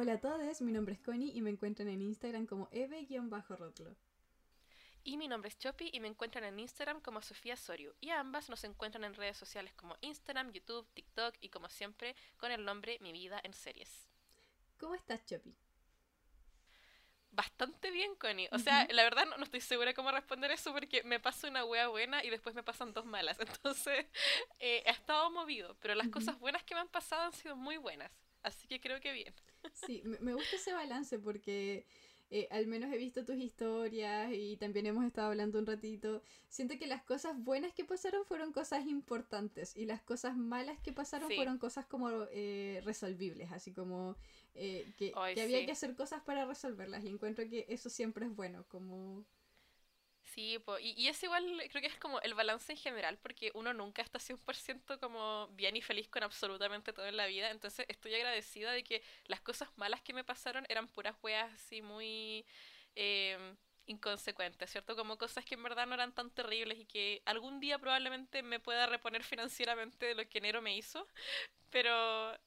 Hola 0.00 0.12
a 0.12 0.20
todos, 0.20 0.62
mi 0.62 0.70
nombre 0.70 0.94
es 0.94 1.00
Connie 1.00 1.32
y 1.34 1.42
me 1.42 1.50
encuentran 1.50 1.88
en 1.88 2.00
Instagram 2.00 2.46
como 2.46 2.68
eve-rotlo. 2.70 3.96
Y 5.02 5.16
mi 5.16 5.26
nombre 5.26 5.48
es 5.48 5.58
Chopi 5.58 5.90
y 5.92 5.98
me 5.98 6.06
encuentran 6.06 6.44
en 6.44 6.60
Instagram 6.60 7.00
como 7.00 7.20
Sofía 7.20 7.56
Soriu. 7.56 7.92
Y 8.00 8.10
ambas 8.10 8.48
nos 8.48 8.62
encuentran 8.62 9.02
en 9.02 9.14
redes 9.14 9.36
sociales 9.36 9.74
como 9.74 9.96
Instagram, 10.00 10.52
YouTube, 10.52 10.86
TikTok 10.94 11.34
y 11.40 11.48
como 11.48 11.68
siempre 11.68 12.14
con 12.36 12.52
el 12.52 12.64
nombre 12.64 12.98
Mi 13.00 13.10
Vida 13.10 13.40
en 13.42 13.52
Series. 13.52 14.08
¿Cómo 14.78 14.94
estás, 14.94 15.24
Chopi? 15.26 15.56
Bastante 17.38 17.92
bien, 17.92 18.16
Connie. 18.16 18.48
O 18.50 18.58
sea, 18.58 18.88
la 18.90 19.04
verdad 19.04 19.24
no, 19.38 19.44
estoy 19.44 19.60
segura 19.60 19.94
cómo 19.94 20.10
responder 20.10 20.50
eso 20.50 20.72
porque 20.72 21.04
me 21.04 21.20
pasa 21.20 21.46
una 21.46 21.64
wea 21.64 21.86
buena 21.86 22.24
y 22.24 22.30
después 22.30 22.52
me 22.52 22.64
pasan 22.64 22.92
dos 22.92 23.06
malas. 23.06 23.38
Entonces, 23.62 24.06
eh, 24.58 24.82
he 24.84 24.90
estado 24.90 25.30
movido, 25.30 25.76
pero 25.80 25.94
las 25.94 26.08
cosas 26.08 26.36
buenas 26.40 26.64
que 26.64 26.74
me 26.74 26.80
han 26.80 26.88
pasado 26.88 27.22
han 27.22 27.32
sido 27.32 27.54
muy 27.54 27.76
buenas. 27.76 28.10
Así 28.42 28.66
que 28.66 28.80
creo 28.80 29.00
que 29.00 29.12
bien. 29.12 29.32
Sí, 29.72 30.02
me 30.20 30.34
gusta 30.34 30.56
ese 30.56 30.72
balance 30.72 31.18
porque 31.20 31.86
eh, 32.30 32.46
al 32.50 32.66
menos 32.66 32.92
he 32.92 32.98
visto 32.98 33.24
tus 33.24 33.36
historias 33.36 34.30
y 34.32 34.56
también 34.56 34.86
hemos 34.86 35.04
estado 35.04 35.28
hablando 35.28 35.58
un 35.58 35.66
ratito. 35.66 36.22
Siento 36.48 36.76
que 36.76 36.86
las 36.86 37.02
cosas 37.02 37.42
buenas 37.42 37.72
que 37.72 37.84
pasaron 37.84 38.24
fueron 38.26 38.52
cosas 38.52 38.86
importantes 38.86 39.76
y 39.76 39.86
las 39.86 40.02
cosas 40.02 40.36
malas 40.36 40.78
que 40.80 40.92
pasaron 40.92 41.30
fueron 41.30 41.58
cosas 41.58 41.86
como 41.86 42.10
eh, 42.32 42.82
resolvibles, 42.84 43.52
así 43.52 43.72
como 43.72 44.16
eh, 44.54 44.92
que, 44.96 45.12
había 45.14 45.64
que 45.66 45.72
hacer 45.72 45.94
cosas 45.94 46.22
para 46.22 46.44
resolverlas 46.44 47.04
y 47.04 47.08
encuentro 47.08 47.48
que 47.48 47.66
eso 47.68 47.90
siempre 47.90 48.26
es 48.26 48.34
bueno, 48.34 48.64
como 48.68 49.24
Sí, 50.34 50.58
y, 50.82 51.08
es 51.08 51.22
igual, 51.22 51.44
creo 51.70 51.80
que 51.80 51.88
es 51.88 51.96
como 51.96 52.20
el 52.20 52.34
balance 52.34 52.70
en 52.70 52.78
general, 52.78 53.18
porque 53.18 53.50
uno 53.54 53.72
nunca 53.72 54.02
está 54.02 54.18
100% 54.18 55.00
como 55.00 55.48
bien 55.48 55.74
y 55.74 55.80
feliz 55.80 56.08
con 56.08 56.22
absolutamente 56.22 56.92
todo 56.92 57.06
en 57.06 57.16
la 57.16 57.26
vida, 57.26 57.50
entonces 57.50 57.86
estoy 57.88 58.14
agradecida 58.14 58.72
de 58.72 58.84
que 58.84 59.02
las 59.24 59.40
cosas 59.40 59.70
malas 59.76 60.02
que 60.02 60.12
me 60.12 60.24
pasaron 60.24 60.66
eran 60.68 60.86
puras 60.86 61.16
weas 61.22 61.52
así 61.54 61.80
muy 61.80 62.44
em, 62.94 63.56
inconsecuentes, 63.86 64.70
¿cierto? 64.70 64.96
Como 64.96 65.16
cosas 65.16 65.44
que 65.46 65.54
en 65.54 65.62
verdad 65.62 65.86
no 65.86 65.94
eran 65.94 66.14
tan 66.14 66.30
terribles 66.30 66.78
y 66.78 66.84
que 66.84 67.22
algún 67.24 67.58
día 67.58 67.78
probablemente 67.78 68.42
me 68.42 68.60
pueda 68.60 68.86
reponer 68.86 69.24
financieramente 69.24 70.06
de 70.06 70.14
lo 70.14 70.28
que 70.28 70.38
enero 70.38 70.60
me 70.60 70.76
hizo, 70.76 71.06
pero 71.70 72.38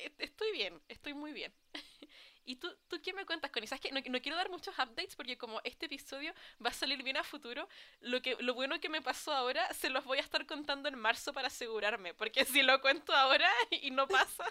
estoy 0.18 0.52
bien, 0.52 0.80
estoy 0.88 1.14
muy 1.14 1.32
bien. 1.32 1.52
¿Y 2.44 2.56
tú, 2.56 2.68
tú 2.88 3.00
qué 3.02 3.12
me 3.12 3.26
cuentas, 3.26 3.50
Connie? 3.50 3.68
¿Sabes 3.68 3.82
que 3.82 3.92
no, 3.92 4.00
no, 4.00 4.20
quiero 4.20 4.36
dar 4.36 4.50
muchos 4.50 4.74
updates 4.78 5.14
porque 5.14 5.38
como 5.38 5.60
este 5.62 5.86
episodio 5.86 6.32
va 6.64 6.70
a 6.70 6.72
salir 6.72 7.02
bien 7.02 7.16
a 7.16 7.22
futuro, 7.22 7.68
lo, 8.00 8.20
que, 8.22 8.36
lo 8.40 8.54
bueno 8.54 8.80
que 8.80 8.88
me 8.88 9.02
pasó 9.02 9.32
ahora 9.32 9.72
se 9.72 9.90
los 9.90 10.04
voy 10.04 10.18
a 10.18 10.22
estar 10.22 10.46
contando 10.46 10.88
en 10.88 10.98
marzo 10.98 11.32
para 11.32 11.48
asegurarme, 11.48 12.14
porque 12.14 12.44
si 12.44 12.62
lo 12.62 12.80
cuento 12.80 13.14
ahora 13.14 13.48
y 13.70 13.90
no 13.90 14.08
pasa, 14.08 14.44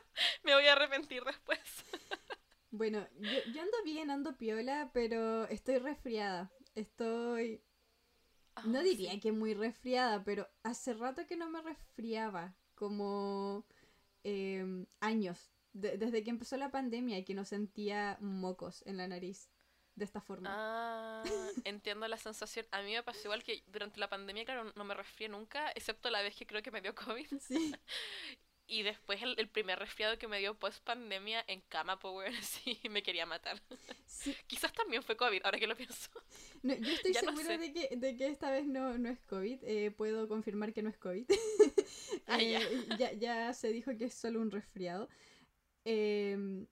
me 0.43 0.53
voy 0.53 0.65
a 0.67 0.73
arrepentir 0.73 1.23
después. 1.23 1.59
Bueno, 2.71 3.07
yo, 3.19 3.51
yo 3.51 3.61
ando 3.61 3.77
bien, 3.83 4.11
ando 4.11 4.37
piola, 4.37 4.91
pero 4.93 5.47
estoy 5.47 5.79
resfriada. 5.79 6.51
Estoy... 6.75 7.63
no 8.65 8.79
ah, 8.79 8.83
diría 8.83 9.19
que 9.19 9.31
muy 9.31 9.55
resfriada, 9.55 10.23
pero 10.23 10.47
hace 10.63 10.93
rato 10.93 11.25
que 11.25 11.35
no 11.35 11.49
me 11.49 11.61
resfriaba, 11.61 12.55
como 12.75 13.65
eh, 14.23 14.85
años 14.99 15.51
desde 15.73 16.23
que 16.23 16.29
empezó 16.29 16.57
la 16.57 16.71
pandemia 16.71 17.17
y 17.17 17.23
que 17.23 17.33
no 17.33 17.45
sentía 17.45 18.17
mocos 18.21 18.83
en 18.85 18.97
la 18.97 19.07
nariz 19.07 19.49
de 19.95 20.05
esta 20.05 20.21
forma. 20.21 20.49
Ah, 20.51 21.23
entiendo 21.63 22.07
la 22.07 22.17
sensación. 22.17 22.65
A 22.71 22.81
mí 22.81 22.93
me 22.93 23.03
pasó 23.03 23.21
igual 23.25 23.43
que 23.43 23.63
durante 23.67 23.99
la 23.99 24.09
pandemia, 24.09 24.45
claro, 24.45 24.71
no 24.75 24.83
me 24.83 24.93
resfrié 24.93 25.29
nunca, 25.29 25.71
excepto 25.71 26.09
la 26.09 26.21
vez 26.21 26.35
que 26.35 26.47
creo 26.47 26.63
que 26.63 26.71
me 26.71 26.81
dio 26.81 26.95
COVID. 26.95 27.27
Sí. 27.39 27.75
y 28.69 28.83
después 28.83 29.19
el, 29.23 29.49
primer 29.49 29.79
resfriado 29.79 30.19
que 30.19 30.27
me 30.27 30.39
dio 30.39 30.53
post 30.53 30.83
pandemia 30.83 31.43
en 31.47 31.61
cama, 31.61 31.99
Power, 31.99 32.31
sí, 32.43 32.79
me 32.89 33.01
quería 33.01 33.25
matar. 33.25 33.59
Sí. 34.05 34.35
Quizás 34.47 34.71
también 34.73 35.03
fue 35.03 35.17
COVID, 35.17 35.41
ahora 35.43 35.59
que 35.59 35.67
lo 35.67 35.75
pienso. 35.75 36.09
No, 36.61 36.75
yo 36.75 36.91
estoy 36.91 37.13
segura 37.15 37.57
de, 37.57 37.73
que, 37.73 37.95
de 37.95 38.15
que 38.15 38.27
esta 38.27 38.51
vez 38.51 38.65
no, 38.67 38.97
no 38.97 39.09
es 39.09 39.19
COVID. 39.21 39.59
Eh, 39.63 39.91
puedo 39.91 40.27
confirmar 40.27 40.71
que 40.73 40.83
no 40.83 40.89
es 40.89 40.97
COVID. 40.97 41.25
Ah, 42.27 42.41
ya. 42.41 42.61
Eh, 42.61 42.85
ya. 42.99 43.13
ya. 43.13 43.53
se 43.53 43.71
dijo 43.71 43.97
que 43.97 44.05
es 44.05 44.13
solo 44.13 44.39
un 44.39 44.51
resfriado. 44.51 45.09
Em, 45.83 46.67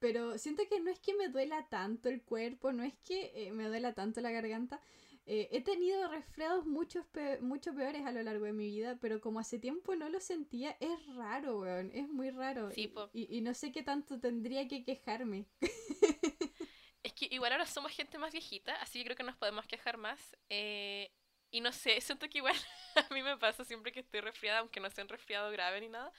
pero 0.00 0.38
siento 0.38 0.64
que 0.68 0.80
no 0.80 0.90
es 0.90 0.98
que 0.98 1.14
me 1.14 1.28
duela 1.28 1.68
tanto 1.68 2.08
el 2.08 2.22
cuerpo, 2.22 2.72
no 2.72 2.82
es 2.82 2.94
que 3.04 3.32
eh, 3.34 3.52
me 3.52 3.68
duela 3.68 3.94
tanto 3.94 4.20
la 4.20 4.32
garganta. 4.32 4.80
Eh, 5.28 5.48
he 5.50 5.60
tenido 5.60 6.08
resfriados 6.08 6.66
mucho, 6.66 7.04
mucho 7.40 7.74
peores 7.74 8.06
a 8.06 8.12
lo 8.12 8.22
largo 8.22 8.44
de 8.44 8.52
mi 8.52 8.66
vida, 8.66 8.96
pero 9.00 9.20
como 9.20 9.40
hace 9.40 9.58
tiempo 9.58 9.96
no 9.96 10.08
lo 10.08 10.20
sentía, 10.20 10.76
es 10.78 11.04
raro, 11.16 11.58
weón, 11.60 11.90
es 11.92 12.08
muy 12.08 12.30
raro. 12.30 12.70
y, 12.76 12.92
y, 13.12 13.40
no 13.40 13.52
sé 13.52 13.72
qué 13.72 13.82
tanto 13.82 14.20
tendría 14.20 14.68
que 14.68 14.84
quejarme. 14.84 15.46
es 17.02 17.12
que 17.12 17.26
igual 17.32 17.50
ahora 17.52 17.66
somos 17.66 17.90
gente 17.90 18.18
más 18.18 18.30
viejita, 18.30 18.76
así 18.76 19.00
que 19.00 19.06
creo 19.06 19.16
que 19.16 19.24
nos 19.24 19.36
podemos 19.36 19.66
quejar 19.66 19.96
más. 19.96 20.36
Eh, 20.48 21.10
y 21.50 21.60
no 21.60 21.72
sé, 21.72 22.00
siento 22.00 22.28
que 22.28 22.38
igual 22.38 22.54
a 23.10 23.12
mí 23.14 23.22
me 23.22 23.36
pasa 23.36 23.64
siempre 23.64 23.90
que 23.90 24.00
estoy 24.00 24.20
resfriada, 24.20 24.60
aunque 24.60 24.78
no 24.78 24.90
sea 24.90 25.02
un 25.02 25.08
resfriado 25.08 25.50
grave 25.50 25.80
ni 25.80 25.88
nada, 25.88 26.12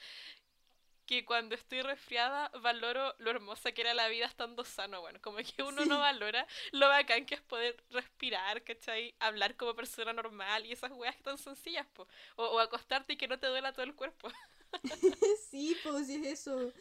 que 1.07 1.25
cuando 1.25 1.55
estoy 1.55 1.81
resfriada 1.81 2.51
valoro 2.61 3.15
lo 3.17 3.31
hermosa 3.31 3.71
que 3.71 3.81
era 3.81 3.93
la 3.93 4.09
vida 4.09 4.25
estando 4.25 4.63
sano, 4.63 5.01
bueno, 5.01 5.19
como 5.21 5.37
que 5.37 5.63
uno 5.63 5.85
no 5.85 5.97
valora 5.99 6.45
lo 6.73 6.87
bacán 6.87 7.25
que 7.25 7.35
es 7.35 7.41
poder 7.41 7.83
respirar, 7.89 8.63
¿cachai? 8.63 9.15
Hablar 9.19 9.55
como 9.55 9.73
persona 9.73 10.13
normal 10.13 10.65
y 10.65 10.73
esas 10.73 10.91
weas 10.91 11.17
tan 11.23 11.37
sencillas, 11.37 11.87
po. 11.87 12.07
O, 12.35 12.59
acostarte 12.59 13.13
y 13.13 13.17
que 13.17 13.27
no 13.27 13.39
te 13.39 13.47
duela 13.47 13.73
todo 13.73 13.85
el 13.85 13.95
cuerpo. 13.95 14.29
sí, 15.49 15.75
pues 15.83 16.07
sí 16.07 16.15
es 16.15 16.39
eso. 16.39 16.73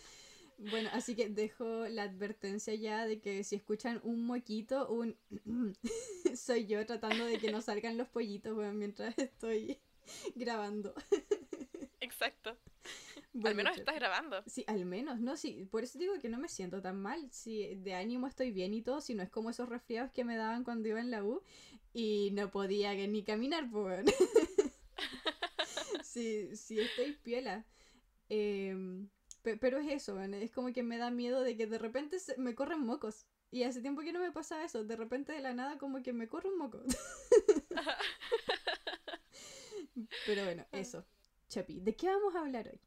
Bueno, 0.59 0.91
así 0.93 1.15
que 1.15 1.29
dejo 1.29 1.87
la 1.87 2.05
advertencia 2.05 2.75
ya 2.75 3.07
de 3.07 3.21
que 3.21 3.45
si 3.45 3.57
escuchan 3.57 4.01
un 4.03 4.27
moquito, 4.27 4.89
un 4.89 5.17
soy 6.37 6.67
yo 6.67 6.85
tratando 6.85 7.27
de 7.27 7.39
que 7.39 7.53
no 7.53 7.61
salgan 7.61 7.97
los 7.97 8.09
pollitos, 8.09 8.55
bueno, 8.55 8.73
mientras 8.73 9.17
estoy 9.19 9.79
grabando. 10.35 10.95
Exacto 12.07 12.57
al 13.45 13.55
menos 13.55 13.77
estás 13.77 13.95
grabando. 13.95 14.43
Sí, 14.47 14.65
al 14.67 14.85
menos, 14.87 15.21
¿no? 15.21 15.37
Sí, 15.37 15.67
por 15.71 15.85
eso 15.85 15.99
digo 15.99 16.15
que 16.21 16.29
no 16.29 16.39
me 16.39 16.49
siento 16.49 16.81
tan 16.81 17.01
mal. 17.01 17.29
Si 17.31 17.75
de 17.77 17.95
ánimo 17.95 18.27
estoy 18.27 18.51
bien 18.51 18.75
y 18.75 18.83
todo, 18.83 19.01
si 19.01 19.15
no 19.15 19.23
es 19.23 19.31
como 19.31 19.51
esos 19.51 19.69
resfriados 19.69 20.11
que 20.13 20.25
me 20.25 20.37
daban 20.37 20.65
cuando 20.65 20.89
iba 20.89 21.01
en 21.01 21.11
la 21.11 21.25
U 21.25 21.43
y 21.93 22.31
no 22.33 22.51
podía 22.51 22.95
ni 22.95 23.25
caminar, 23.25 23.69
pues. 23.71 24.05
sí, 26.03 26.57
sí, 26.57 26.81
estoy 26.81 27.13
piola. 27.13 27.65
Em, 28.29 29.09
pero 29.43 29.79
es 29.79 29.93
eso, 29.93 30.21
es 30.21 30.51
como 30.51 30.73
que 30.73 30.83
me 30.83 30.99
da 30.99 31.11
miedo 31.11 31.43
de 31.43 31.57
que 31.57 31.67
de 31.67 31.79
repente 31.79 32.17
me 32.39 32.55
corren 32.55 32.81
mocos. 32.81 33.27
Y 33.53 33.63
hace 33.63 33.81
tiempo 33.81 34.03
que 34.03 34.13
no 34.13 34.19
me 34.19 34.33
pasa 34.33 34.65
eso. 34.65 34.85
De 34.85 34.97
repente 34.97 35.33
de 35.33 35.41
la 35.41 35.55
nada 35.55 35.79
como 35.79 36.03
que 36.03 36.13
me 36.13 36.27
corre 36.27 36.49
un 36.49 36.59
moco. 36.59 36.83
pero 40.27 40.45
bueno, 40.45 40.67
eso. 40.73 41.07
Chapi, 41.49 41.81
¿de 41.81 41.95
qué 41.95 42.09
vamos 42.09 42.35
a 42.35 42.41
hablar 42.41 42.69
hoy? 42.69 42.81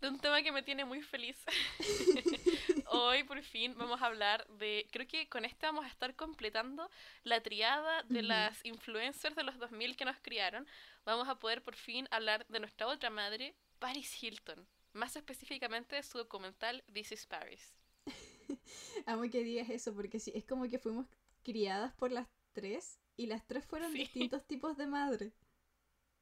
de 0.00 0.08
un 0.08 0.18
tema 0.18 0.42
que 0.42 0.52
me 0.52 0.62
tiene 0.62 0.84
muy 0.84 1.02
feliz. 1.02 1.36
Hoy 2.86 3.22
por 3.24 3.42
fin 3.42 3.74
vamos 3.76 4.00
a 4.00 4.06
hablar 4.06 4.46
de, 4.58 4.88
creo 4.90 5.06
que 5.06 5.28
con 5.28 5.44
este 5.44 5.66
vamos 5.66 5.84
a 5.84 5.88
estar 5.88 6.14
completando 6.16 6.90
la 7.22 7.42
triada 7.42 8.02
de 8.04 8.22
las 8.22 8.64
influencers 8.64 9.36
de 9.36 9.42
los 9.42 9.58
2000 9.58 9.96
que 9.96 10.04
nos 10.04 10.18
criaron. 10.20 10.66
Vamos 11.04 11.28
a 11.28 11.38
poder 11.38 11.62
por 11.62 11.76
fin 11.76 12.08
hablar 12.10 12.46
de 12.48 12.60
nuestra 12.60 12.86
otra 12.86 13.10
madre, 13.10 13.54
Paris 13.78 14.22
Hilton. 14.22 14.66
Más 14.92 15.14
específicamente 15.16 15.96
de 15.96 16.02
su 16.02 16.18
documental 16.18 16.82
This 16.92 17.12
is 17.12 17.26
Paris. 17.26 17.74
Amo 19.06 19.22
que 19.30 19.44
digas 19.44 19.70
eso 19.70 19.94
porque 19.94 20.18
sí, 20.18 20.32
es 20.34 20.44
como 20.44 20.68
que 20.68 20.78
fuimos 20.78 21.06
criadas 21.42 21.92
por 21.94 22.10
las 22.10 22.26
tres 22.52 22.98
y 23.16 23.26
las 23.26 23.46
tres 23.46 23.66
fueron 23.66 23.92
distintos 23.92 24.46
tipos 24.46 24.76
de 24.76 24.86
madre. 24.86 25.32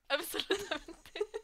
Absolutamente 0.09 1.38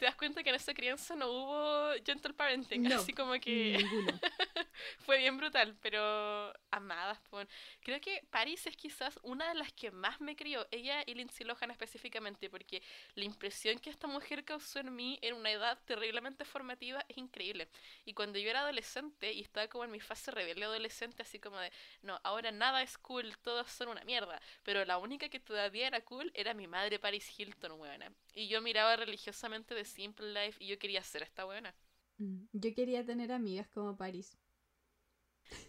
te 0.00 0.06
das 0.06 0.16
cuenta 0.16 0.42
que 0.42 0.48
en 0.48 0.56
esa 0.56 0.72
crianza 0.72 1.14
no 1.14 1.30
hubo 1.30 1.92
gentle 2.02 2.32
parenting, 2.32 2.90
así 2.90 3.12
como 3.12 3.34
que 3.34 3.76
fue 5.00 5.18
bien 5.18 5.36
brutal, 5.36 5.76
pero 5.82 6.50
amadas. 6.70 7.20
Por... 7.28 7.46
Creo 7.82 8.00
que 8.00 8.24
Paris 8.30 8.66
es 8.66 8.78
quizás 8.78 9.20
una 9.22 9.50
de 9.50 9.56
las 9.56 9.70
que 9.74 9.90
más 9.90 10.18
me 10.22 10.34
crió, 10.34 10.66
ella 10.70 11.02
y 11.04 11.12
Lindsay 11.12 11.46
Lohan 11.46 11.70
específicamente, 11.70 12.48
porque 12.48 12.82
la 13.14 13.24
impresión 13.24 13.78
que 13.78 13.90
esta 13.90 14.06
mujer 14.06 14.42
causó 14.42 14.78
en 14.78 14.94
mí 14.96 15.18
en 15.20 15.34
una 15.34 15.50
edad 15.50 15.78
terriblemente 15.84 16.46
formativa 16.46 17.04
es 17.06 17.18
increíble. 17.18 17.68
Y 18.06 18.14
cuando 18.14 18.38
yo 18.38 18.48
era 18.48 18.60
adolescente 18.60 19.34
y 19.34 19.42
estaba 19.42 19.68
como 19.68 19.84
en 19.84 19.90
mi 19.90 20.00
fase 20.00 20.30
rebelde 20.30 20.64
adolescente, 20.64 21.24
así 21.24 21.38
como 21.38 21.58
de, 21.58 21.70
no, 22.00 22.18
ahora 22.24 22.50
nada 22.52 22.82
es 22.82 22.96
cool, 22.96 23.36
todos 23.42 23.70
son 23.70 23.88
una 23.88 24.04
mierda, 24.04 24.40
pero 24.62 24.82
la 24.86 24.96
única 24.96 25.28
que 25.28 25.40
todavía 25.40 25.88
era 25.88 26.00
cool 26.00 26.30
era 26.32 26.54
mi 26.54 26.66
madre 26.66 26.98
Paris 26.98 27.38
Hilton, 27.38 27.76
buena. 27.76 28.10
Y 28.34 28.48
yo 28.48 28.60
miraba 28.60 28.96
religiosamente 28.96 29.74
de 29.74 29.84
Simple 29.84 30.32
Life 30.32 30.62
y 30.62 30.68
yo 30.68 30.78
quería 30.78 31.02
ser 31.02 31.22
esta 31.22 31.44
buena. 31.44 31.74
Mm, 32.18 32.44
yo 32.52 32.74
quería 32.74 33.04
tener 33.04 33.32
amigas 33.32 33.68
como 33.68 33.96
Paris. 33.96 34.36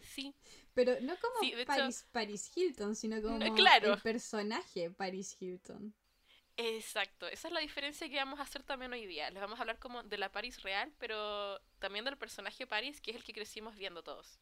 Sí. 0.01 0.35
Pero 0.73 0.99
no 1.01 1.15
como 1.19 1.65
Paris, 1.65 2.07
Paris 2.11 2.51
Hilton, 2.55 2.95
sino 2.95 3.21
como 3.21 3.39
claro. 3.55 3.93
el 3.93 4.01
personaje 4.01 4.91
Paris 4.91 5.35
Hilton. 5.39 5.93
Exacto, 6.57 7.27
esa 7.27 7.47
es 7.47 7.53
la 7.53 7.59
diferencia 7.61 8.07
que 8.09 8.17
vamos 8.17 8.39
a 8.39 8.43
hacer 8.43 8.63
también 8.63 8.93
hoy 8.93 9.05
día. 9.05 9.29
Les 9.31 9.41
vamos 9.41 9.57
a 9.57 9.61
hablar 9.61 9.79
como 9.79 10.03
de 10.03 10.17
la 10.17 10.31
Paris 10.31 10.61
real, 10.61 10.93
pero 10.99 11.59
también 11.79 12.05
del 12.05 12.17
personaje 12.17 12.67
Paris, 12.67 13.01
que 13.01 13.11
es 13.11 13.17
el 13.17 13.23
que 13.23 13.33
crecimos 13.33 13.75
viendo 13.75 14.03
todos. 14.03 14.39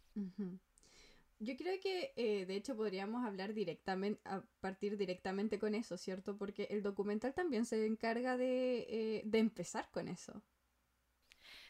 Yo 1.40 1.56
creo 1.56 1.80
que 1.80 2.14
eh, 2.18 2.46
de 2.46 2.56
hecho 2.56 2.76
podríamos 2.76 3.26
hablar 3.26 3.54
directamente, 3.54 4.22
a 4.26 4.44
partir 4.60 4.98
directamente 4.98 5.58
con 5.58 5.74
eso, 5.74 5.98
¿cierto? 5.98 6.38
Porque 6.38 6.68
el 6.70 6.84
documental 6.84 7.34
también 7.34 7.66
se 7.66 7.86
encarga 7.86 8.38
de, 8.38 8.80
eh, 8.90 9.22
de 9.26 9.40
empezar 9.40 9.90
con 9.92 10.10
eso. 10.10 10.44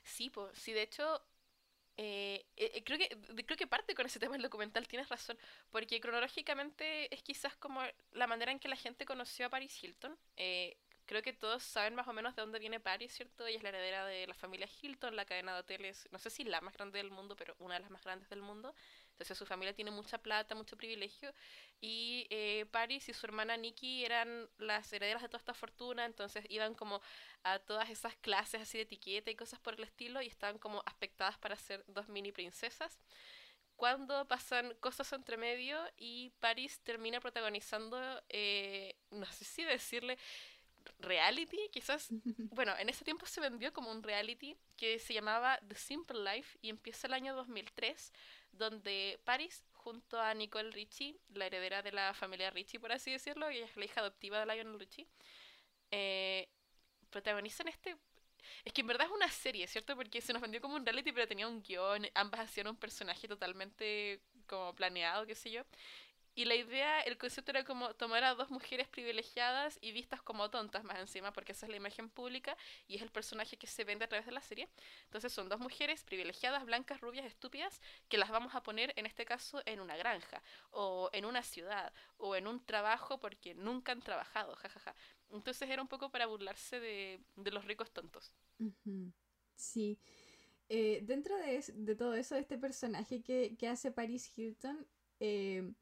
Sí, 0.03 0.29
pues, 0.29 0.57
sí, 0.57 0.73
de 0.73 0.81
hecho, 0.83 1.21
eh, 1.97 2.45
creo, 2.85 2.97
que, 2.99 3.09
creo 3.45 3.57
que 3.57 3.67
parte 3.67 3.95
con 3.95 4.05
ese 4.05 4.19
tema 4.19 4.33
del 4.33 4.43
documental, 4.43 4.87
tienes 4.87 5.09
razón, 5.09 5.37
porque 5.71 5.99
cronológicamente 6.01 7.13
es 7.13 7.23
quizás 7.23 7.55
como 7.57 7.81
la 8.13 8.27
manera 8.27 8.51
en 8.51 8.59
que 8.59 8.69
la 8.69 8.75
gente 8.75 9.05
conoció 9.05 9.47
a 9.47 9.49
Paris 9.49 9.83
Hilton. 9.83 10.17
creo 11.05 11.21
que 11.23 11.33
todos 11.33 11.63
saben 11.63 11.95
más 11.95 12.07
o 12.07 12.13
menos 12.13 12.35
de 12.35 12.41
dónde 12.43 12.59
viene 12.59 12.79
Paris, 12.79 13.13
¿cierto? 13.13 13.45
Ella 13.47 13.57
es 13.57 13.63
la 13.63 13.69
heredera 13.69 14.05
de 14.05 14.27
la 14.27 14.35
familia 14.35 14.69
Hilton, 14.81 15.15
la 15.15 15.25
cadena 15.25 15.53
de 15.53 15.59
hoteles, 15.61 16.07
no 16.11 16.19
sé 16.19 16.29
si 16.29 16.43
la 16.43 16.61
más 16.61 16.75
grande 16.75 16.99
del 16.99 17.11
mundo, 17.11 17.35
pero 17.35 17.55
una 17.59 17.75
de 17.75 17.81
las 17.81 17.91
más 17.91 18.03
grandes 18.03 18.29
del 18.29 18.41
mundo. 18.41 18.75
Entonces 19.19 19.37
su 19.37 19.45
familia 19.45 19.73
tiene 19.73 19.91
mucha 19.91 20.17
plata, 20.17 20.55
mucho 20.55 20.77
privilegio. 20.77 21.33
Y 21.81 22.25
eh, 22.29 22.65
Paris 22.71 23.09
y 23.09 23.13
su 23.13 23.25
hermana 23.25 23.57
Nikki 23.57 24.05
eran 24.05 24.49
las 24.59 24.93
herederas 24.93 25.21
de 25.21 25.27
toda 25.27 25.39
esta 25.39 25.53
fortuna. 25.53 26.05
Entonces 26.05 26.45
iban 26.47 26.73
como 26.73 27.01
a 27.43 27.59
todas 27.59 27.89
esas 27.89 28.15
clases 28.15 28.61
así 28.61 28.77
de 28.77 28.83
etiqueta 28.83 29.29
y 29.29 29.35
cosas 29.35 29.59
por 29.59 29.73
el 29.73 29.83
estilo. 29.83 30.21
Y 30.21 30.27
estaban 30.27 30.57
como 30.57 30.81
aspectadas 30.85 31.37
para 31.37 31.57
ser 31.57 31.83
dos 31.87 32.07
mini 32.07 32.31
princesas. 32.31 32.97
Cuando 33.75 34.25
pasan 34.25 34.73
cosas 34.79 35.11
entre 35.11 35.35
medio 35.35 35.77
y 35.97 36.31
Paris 36.39 36.79
termina 36.79 37.19
protagonizando, 37.19 37.99
eh, 38.29 38.95
no 39.11 39.25
sé 39.25 39.43
si 39.43 39.65
decirle 39.65 40.17
reality, 40.99 41.59
quizás, 41.71 42.07
bueno, 42.55 42.73
en 42.77 42.87
ese 42.87 43.03
tiempo 43.03 43.25
se 43.25 43.41
vendió 43.41 43.73
como 43.73 43.91
un 43.91 44.01
reality 44.01 44.55
que 44.77 44.97
se 44.99 45.13
llamaba 45.13 45.59
The 45.67 45.75
Simple 45.75 46.23
Life 46.23 46.57
y 46.61 46.69
empieza 46.69 47.07
el 47.07 47.13
año 47.13 47.35
2003 47.35 48.13
donde 48.51 49.19
Paris, 49.23 49.63
junto 49.73 50.19
a 50.19 50.33
Nicole 50.33 50.71
Richie, 50.71 51.19
la 51.33 51.45
heredera 51.45 51.81
de 51.81 51.91
la 51.91 52.13
familia 52.13 52.49
Richie, 52.51 52.79
por 52.79 52.91
así 52.91 53.11
decirlo, 53.11 53.49
y 53.49 53.57
ella 53.57 53.65
es 53.65 53.77
la 53.77 53.85
hija 53.85 54.01
adoptiva 54.01 54.39
de 54.39 54.45
Lionel 54.45 54.79
Richie, 54.79 55.07
eh, 55.91 56.47
protagonizan 57.09 57.67
este... 57.67 57.97
Es 58.63 58.73
que 58.73 58.81
en 58.81 58.87
verdad 58.87 59.07
es 59.07 59.13
una 59.13 59.29
serie, 59.29 59.67
¿cierto? 59.67 59.95
Porque 59.95 60.21
se 60.21 60.33
nos 60.33 60.41
vendió 60.41 60.61
como 60.61 60.75
un 60.75 60.85
reality, 60.85 61.11
pero 61.11 61.27
tenía 61.27 61.47
un 61.47 61.61
guion, 61.61 62.07
ambas 62.15 62.41
hacían 62.41 62.67
un 62.67 62.77
personaje 62.77 63.27
totalmente 63.27 64.21
como 64.47 64.73
planeado, 64.73 65.25
qué 65.25 65.35
sé 65.35 65.51
yo. 65.51 65.63
Y 66.39 66.45
la 66.45 66.55
idea, 66.55 67.01
el 67.01 67.17
concepto 67.17 67.51
era 67.51 67.65
como 67.65 67.93
tomar 67.95 68.23
a 68.23 68.33
dos 68.33 68.49
mujeres 68.49 68.87
privilegiadas 68.87 69.77
y 69.81 69.91
vistas 69.91 70.21
como 70.21 70.49
tontas 70.49 70.85
más 70.85 70.97
encima, 70.97 71.33
porque 71.33 71.51
esa 71.51 71.65
es 71.65 71.69
la 71.69 71.75
imagen 71.75 72.09
pública 72.09 72.55
y 72.87 72.95
es 72.95 73.01
el 73.01 73.11
personaje 73.11 73.57
que 73.57 73.67
se 73.67 73.83
vende 73.83 74.05
a 74.05 74.07
través 74.07 74.25
de 74.25 74.31
la 74.31 74.39
serie. 74.39 74.69
Entonces 75.03 75.33
son 75.33 75.49
dos 75.49 75.59
mujeres 75.59 76.01
privilegiadas, 76.05 76.63
blancas, 76.63 77.01
rubias, 77.01 77.25
estúpidas, 77.25 77.81
que 78.07 78.17
las 78.17 78.29
vamos 78.29 78.55
a 78.55 78.63
poner 78.63 78.93
en 78.95 79.05
este 79.05 79.25
caso 79.25 79.61
en 79.65 79.81
una 79.81 79.97
granja, 79.97 80.41
o 80.71 81.09
en 81.11 81.25
una 81.25 81.43
ciudad, 81.43 81.91
o 82.15 82.37
en 82.37 82.47
un 82.47 82.65
trabajo 82.65 83.19
porque 83.19 83.53
nunca 83.53 83.91
han 83.91 84.01
trabajado, 84.01 84.55
jajaja. 84.55 84.95
Entonces 85.31 85.69
era 85.69 85.81
un 85.81 85.89
poco 85.89 86.09
para 86.09 86.25
burlarse 86.25 86.79
de, 86.79 87.19
los 87.51 87.65
ricos 87.65 87.91
tontos. 87.91 88.31
Sí. 89.57 89.99
Eh, 90.69 91.01
dentro 91.03 91.35
de, 91.35 91.61
de, 91.73 91.95
todo 91.97 92.13
eso, 92.13 92.37
este 92.37 92.57
personaje 92.57 93.21
que, 93.23 93.57
que 93.57 93.67
hace 93.67 93.91
Paris 93.91 94.31
Hilton, 94.37 94.87
eh, 95.19 95.73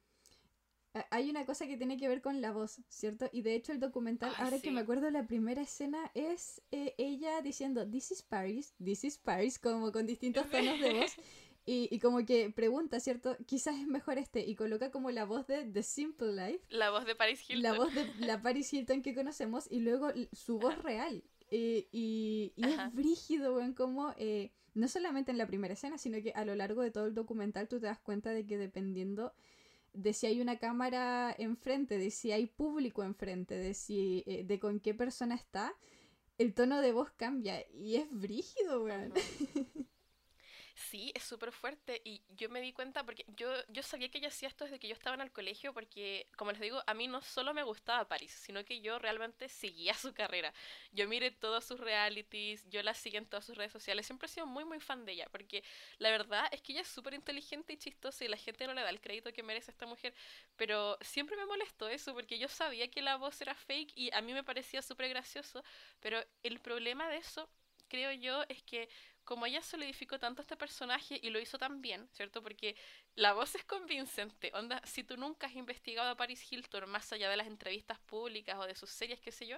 hay 1.12 1.30
una 1.30 1.46
cosa 1.46 1.68
que 1.68 1.78
tiene 1.78 1.98
que 1.98 2.08
ver 2.08 2.22
con 2.22 2.42
la 2.42 2.52
voz, 2.52 2.82
¿cierto? 2.90 3.30
Y 3.32 3.42
de 3.42 3.56
hecho 3.56 3.72
el 3.72 3.80
documental, 3.80 4.34
ahora 4.38 4.60
que 4.60 4.72
me 4.72 4.82
acuerdo, 4.82 5.10
la 5.10 5.28
primera 5.28 5.62
escena 5.62 6.12
es 6.14 6.62
eh, 6.72 6.96
ella 6.98 7.42
diciendo, 7.42 7.88
This 7.90 8.12
is 8.12 8.22
Paris, 8.22 8.74
This 8.84 9.04
is 9.04 9.18
Paris, 9.18 9.60
como 9.60 9.92
con 9.92 10.06
distintos 10.06 10.50
tonos 10.50 10.80
de 10.80 10.94
voz. 10.94 11.12
Y, 11.70 11.90
y, 11.92 12.00
como 12.00 12.26
que 12.26 12.50
pregunta, 12.50 13.02
¿cierto? 13.02 13.36
Quizás 13.46 13.76
es 13.76 13.88
mejor 13.88 14.18
este. 14.18 14.40
Y 14.40 14.56
coloca 14.56 14.90
como 14.90 15.12
la 15.12 15.26
voz 15.26 15.48
de 15.48 15.66
The 15.66 15.84
Simple 15.84 16.32
Life. 16.32 16.64
La 16.70 16.92
voz 16.92 17.06
de 17.06 17.14
Paris 17.14 17.42
Hilton. 17.42 17.62
La 17.62 17.74
voz 17.74 17.94
de 17.94 18.06
la 18.26 18.42
Paris 18.42 18.72
Hilton 18.72 19.02
que 19.02 19.14
conocemos. 19.14 19.70
Y 19.70 19.82
luego 19.82 20.08
su 20.32 20.60
voz 20.60 20.82
real. 20.82 21.26
Eh, 21.52 21.90
y, 21.92 22.54
y 22.56 22.64
es 22.64 22.94
brígido, 22.94 23.54
weón, 23.54 23.74
como... 23.74 24.14
Eh, 24.18 24.54
no 24.76 24.88
solamente 24.88 25.32
en 25.32 25.38
la 25.38 25.48
primera 25.48 25.74
escena, 25.74 25.98
sino 25.98 26.22
que 26.22 26.32
a 26.34 26.46
lo 26.46 26.56
largo 26.56 26.84
de 26.84 26.92
todo 26.92 27.08
el 27.08 27.16
documental 27.16 27.68
tú 27.68 27.80
te 27.80 27.88
das 27.88 28.00
cuenta 28.00 28.30
de 28.30 28.46
que 28.46 28.58
dependiendo 28.58 29.34
de 29.94 30.13
si 30.13 30.28
hay 30.28 30.42
una 30.42 30.57
cámara 30.57 31.36
enfrente, 31.38 31.98
de 31.98 32.12
si 32.12 32.31
hay 32.31 32.48
público 32.48 33.04
enfrente, 33.04 33.56
de 33.56 33.74
si 33.74 34.24
eh, 34.28 34.44
de 34.44 34.60
con 34.60 34.80
qué 34.80 34.94
persona 34.94 35.36
está, 35.36 35.74
el 36.38 36.54
tono 36.54 36.81
de 36.81 36.92
voz 36.92 37.12
cambia 37.12 37.66
y 37.72 37.95
es 37.95 38.07
brígido, 38.12 38.84
weón. 38.84 39.13
Sí, 40.80 41.12
es 41.16 41.24
súper 41.24 41.52
fuerte 41.52 42.02
y 42.06 42.22
yo 42.30 42.50
me 42.50 42.62
di 42.62 42.72
cuenta 42.72 43.04
porque 43.04 43.26
yo, 43.36 43.50
yo 43.68 43.82
sabía 43.82 44.10
que 44.12 44.20
ella 44.20 44.28
hacía 44.28 44.48
esto 44.48 44.64
desde 44.64 44.78
que 44.78 44.88
yo 44.88 44.94
estaba 44.94 45.16
en 45.16 45.22
el 45.22 45.32
colegio 45.32 45.74
porque, 45.74 46.28
como 46.38 46.52
les 46.52 46.62
digo, 46.62 46.84
a 46.86 46.94
mí 46.94 47.08
no 47.08 47.20
solo 47.24 47.52
me 47.56 47.64
gustaba 47.64 48.08
París, 48.08 48.32
sino 48.32 48.64
que 48.64 48.80
yo 48.80 49.00
realmente 49.00 49.50
seguía 49.50 49.96
su 49.96 50.14
carrera. 50.14 50.54
Yo 50.92 51.08
miré 51.08 51.32
todos 51.32 51.66
sus 51.66 51.80
realities, 51.80 52.64
yo 52.70 52.84
la 52.84 52.94
seguí 52.94 53.18
en 53.18 53.26
todas 53.26 53.46
sus 53.46 53.58
redes 53.58 53.72
sociales, 53.72 54.06
siempre 54.06 54.28
he 54.28 54.30
sido 54.30 54.46
muy 54.46 54.66
muy 54.66 54.80
fan 54.80 55.04
de 55.04 55.14
ella 55.14 55.28
porque 55.32 55.64
la 55.98 56.12
verdad 56.12 56.48
es 56.52 56.62
que 56.62 56.74
ella 56.74 56.82
es 56.82 56.88
súper 56.88 57.16
inteligente 57.16 57.74
y 57.74 57.78
chistosa 57.78 58.24
y 58.24 58.28
la 58.28 58.38
gente 58.38 58.68
no 58.68 58.74
le 58.76 58.82
da 58.84 58.90
el 58.92 59.02
crédito 59.02 59.34
que 59.34 59.42
merece 59.42 59.72
a 59.72 59.74
esta 59.74 59.88
mujer, 59.88 60.14
pero 60.56 60.96
siempre 61.02 61.36
me 61.38 61.46
molestó 61.48 61.90
eso 61.90 62.14
porque 62.14 62.38
yo 62.38 62.48
sabía 62.48 62.88
que 62.92 63.02
la 63.02 63.16
voz 63.18 63.42
era 63.42 63.56
fake 63.56 63.94
y 63.96 64.12
a 64.14 64.22
mí 64.22 64.32
me 64.32 64.44
parecía 64.44 64.84
súper 64.84 65.10
gracioso, 65.10 65.64
pero 66.00 66.24
el 66.44 66.60
problema 66.60 67.10
de 67.10 67.18
eso 67.18 67.50
creo 67.90 68.12
yo 68.12 68.44
es 68.50 68.62
que 68.64 68.90
como 69.28 69.46
ella 69.46 69.62
solidificó 69.62 70.18
tanto 70.20 70.42
este 70.42 70.56
personaje 70.56 71.20
y 71.22 71.30
lo 71.32 71.40
hizo 71.40 71.58
tan 71.58 71.82
bien, 71.82 72.08
¿cierto? 72.14 72.42
Porque 72.42 72.78
la 73.16 73.34
voz 73.34 73.54
es 73.56 73.66
convincente. 73.66 74.52
Onda, 74.54 74.82
si 74.86 75.04
tú 75.04 75.18
nunca 75.18 75.48
has 75.48 75.56
investigado 75.56 76.10
a 76.10 76.16
Paris 76.16 76.50
Hilton 76.50 76.90
más 76.90 77.12
allá 77.12 77.30
de 77.30 77.36
las 77.36 77.48
entrevistas 77.48 78.00
públicas 78.00 78.58
o 78.58 78.66
de 78.66 78.74
sus 78.74 78.90
series, 78.90 79.20
qué 79.20 79.34
sé 79.34 79.46
yo, 79.46 79.58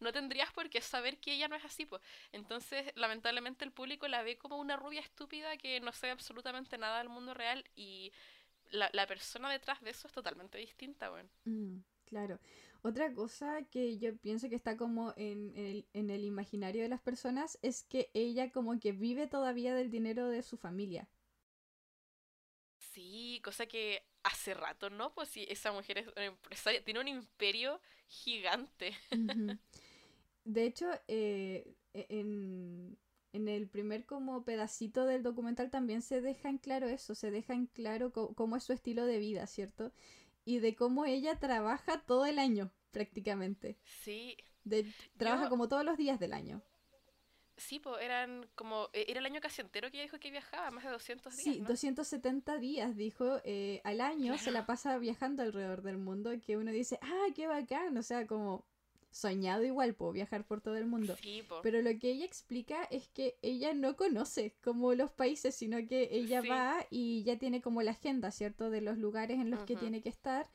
no 0.00 0.10
tendrías 0.10 0.50
por 0.54 0.70
qué 0.70 0.80
saber 0.80 1.18
que 1.18 1.34
ella 1.34 1.48
no 1.48 1.54
es 1.54 1.64
así, 1.66 1.84
pues. 1.84 2.00
Entonces, 2.32 2.90
lamentablemente 2.94 3.62
el 3.62 3.72
público 3.72 4.08
la 4.08 4.22
ve 4.22 4.38
como 4.38 4.56
una 4.56 4.76
rubia 4.76 5.02
estúpida 5.02 5.54
que 5.58 5.80
no 5.80 5.92
sabe 5.92 6.12
absolutamente 6.12 6.78
nada 6.78 6.96
del 6.96 7.10
mundo 7.10 7.34
real 7.34 7.62
y 7.76 8.12
la, 8.70 8.88
la 8.94 9.06
persona 9.06 9.52
detrás 9.52 9.82
de 9.82 9.90
eso 9.90 10.08
es 10.08 10.14
totalmente 10.14 10.56
distinta, 10.56 11.10
bueno. 11.10 11.28
Mm, 11.44 11.80
claro. 12.06 12.40
Otra 12.82 13.12
cosa 13.12 13.62
que 13.70 13.98
yo 13.98 14.16
pienso 14.16 14.48
que 14.48 14.56
está 14.56 14.76
como 14.76 15.12
en, 15.16 15.52
el, 15.56 15.86
en 15.92 16.10
el 16.10 16.24
imaginario 16.24 16.82
de 16.82 16.88
las 16.88 17.00
personas 17.00 17.58
es 17.62 17.82
que 17.82 18.10
ella 18.14 18.50
como 18.50 18.78
que 18.80 18.92
vive 18.92 19.26
todavía 19.26 19.74
del 19.74 19.90
dinero 19.90 20.28
de 20.28 20.42
su 20.42 20.56
familia. 20.56 21.08
Sí, 22.78 23.40
cosa 23.44 23.66
que 23.66 24.02
hace 24.22 24.54
rato, 24.54 24.90
¿no? 24.90 25.14
Pues 25.14 25.28
sí, 25.28 25.46
esa 25.48 25.72
mujer 25.72 25.98
es 25.98 26.08
una 26.08 26.24
empresaria, 26.24 26.82
tiene 26.82 27.00
un 27.00 27.08
imperio 27.08 27.80
gigante. 28.08 28.92
De 30.44 30.64
hecho, 30.64 30.86
eh, 31.06 31.76
e, 31.92 32.06
en, 32.08 32.98
en, 33.32 33.48
el 33.48 33.68
primer 33.68 34.06
como 34.06 34.44
pedacito 34.44 35.04
del 35.04 35.22
documental 35.22 35.70
también 35.70 36.02
se 36.02 36.20
deja 36.20 36.48
en 36.48 36.58
claro 36.58 36.88
eso, 36.88 37.14
se 37.14 37.30
deja 37.30 37.52
en 37.54 37.66
claro 37.66 38.10
cómo 38.12 38.56
es 38.56 38.64
su 38.64 38.72
estilo 38.72 39.04
de 39.04 39.18
vida, 39.18 39.46
¿cierto? 39.46 39.92
Y 40.44 40.58
de 40.58 40.74
cómo 40.74 41.04
ella 41.04 41.38
trabaja 41.38 42.02
todo 42.06 42.26
el 42.26 42.38
año, 42.38 42.72
prácticamente. 42.90 43.78
Sí. 44.02 44.36
De, 44.64 44.86
trabaja 45.16 45.48
como 45.48 45.68
todos 45.68 45.84
los 45.84 45.96
días 45.96 46.18
del 46.20 46.32
año. 46.32 46.62
Sí, 47.56 47.78
pues 47.78 48.02
eran 48.02 48.48
como. 48.54 48.88
E, 48.94 49.04
era 49.08 49.20
el 49.20 49.26
año 49.26 49.40
casi 49.40 49.60
entero 49.60 49.90
que 49.90 49.98
ella 49.98 50.04
dijo 50.04 50.18
que 50.18 50.30
viajaba, 50.30 50.70
más 50.70 50.84
de 50.84 50.90
200 50.90 51.36
días. 51.36 51.56
Sí, 51.56 51.60
270 51.60 52.58
días, 52.58 52.96
dijo. 52.96 53.40
Eh, 53.44 53.82
al 53.84 54.00
año 54.00 54.38
se 54.38 54.50
la 54.50 54.64
pasa 54.64 54.96
viajando 54.98 55.42
alrededor 55.42 55.82
del 55.82 55.98
mundo. 55.98 56.32
Que 56.44 56.56
uno 56.56 56.70
dice, 56.70 56.98
ah, 57.02 57.26
qué 57.34 57.46
bacán. 57.46 57.96
O 57.98 58.02
sea, 58.02 58.26
como 58.26 58.64
soñado 59.10 59.64
igual, 59.64 59.94
puedo 59.94 60.12
viajar 60.12 60.46
por 60.46 60.60
todo 60.60 60.76
el 60.76 60.86
mundo. 60.86 61.16
Pero 61.62 61.82
lo 61.82 61.90
que 61.98 62.10
ella 62.10 62.24
explica 62.24 62.84
es 62.84 63.08
que 63.08 63.38
ella 63.42 63.74
no 63.74 63.96
conoce 63.96 64.54
como 64.62 64.94
los 64.94 65.10
países, 65.10 65.54
sino 65.54 65.76
que 65.86 66.08
ella 66.12 66.40
va 66.50 66.86
y 66.90 67.22
ya 67.24 67.38
tiene 67.38 67.60
como 67.60 67.82
la 67.82 67.90
agenda, 67.92 68.30
¿cierto? 68.30 68.70
De 68.70 68.80
los 68.80 68.98
lugares 68.98 69.38
en 69.40 69.50
los 69.50 69.60
que 69.64 69.74
tiene 69.80 70.00
que 70.02 70.08
estar 70.08 70.48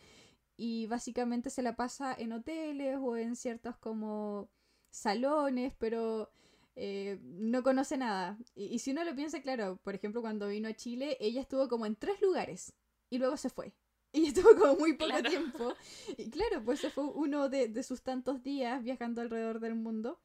y 0.57 0.87
básicamente 0.87 1.49
se 1.49 1.61
la 1.61 1.75
pasa 1.75 2.15
en 2.17 2.31
hoteles 2.31 2.97
o 3.01 3.17
en 3.17 3.35
ciertos 3.35 3.75
como 3.77 4.49
salones, 4.89 5.73
pero 5.77 6.31
eh, 6.75 7.19
no 7.21 7.61
conoce 7.63 7.97
nada. 7.97 8.37
Y, 8.55 8.65
y 8.65 8.79
si 8.79 8.91
uno 8.91 9.03
lo 9.03 9.15
piensa, 9.15 9.41
claro, 9.41 9.77
por 9.83 9.95
ejemplo, 9.95 10.21
cuando 10.21 10.47
vino 10.47 10.69
a 10.69 10.73
Chile, 10.73 11.17
ella 11.19 11.41
estuvo 11.41 11.67
como 11.67 11.85
en 11.85 11.95
tres 11.95 12.21
lugares 12.21 12.73
y 13.09 13.17
luego 13.17 13.37
se 13.37 13.49
fue. 13.49 13.73
Y 14.15 14.27
estuvo 14.27 14.55
como 14.55 14.75
muy 14.77 14.93
poco 14.93 15.21
tiempo. 15.23 15.75
Y 16.17 16.29
claro, 16.29 16.63
pues 16.63 16.79
se 16.79 16.89
fue 16.89 17.03
uno 17.03 17.49
de, 17.49 17.83
sus 17.83 18.01
tantos 18.01 18.41
días 18.43 18.81
viajando 18.81 19.21
alrededor 19.21 19.59
del 19.59 19.75
mundo. 19.75 20.19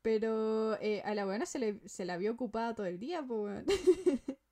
Pero 0.00 0.78
eh, 0.80 1.02
a 1.04 1.14
la 1.14 1.24
buena 1.24 1.44
se, 1.44 1.58
le, 1.58 1.80
se 1.88 2.04
la 2.04 2.14
había 2.14 2.30
ocupado 2.30 2.74
todo 2.74 2.86
el 2.86 2.98
día, 2.98 3.22
pues 3.22 3.64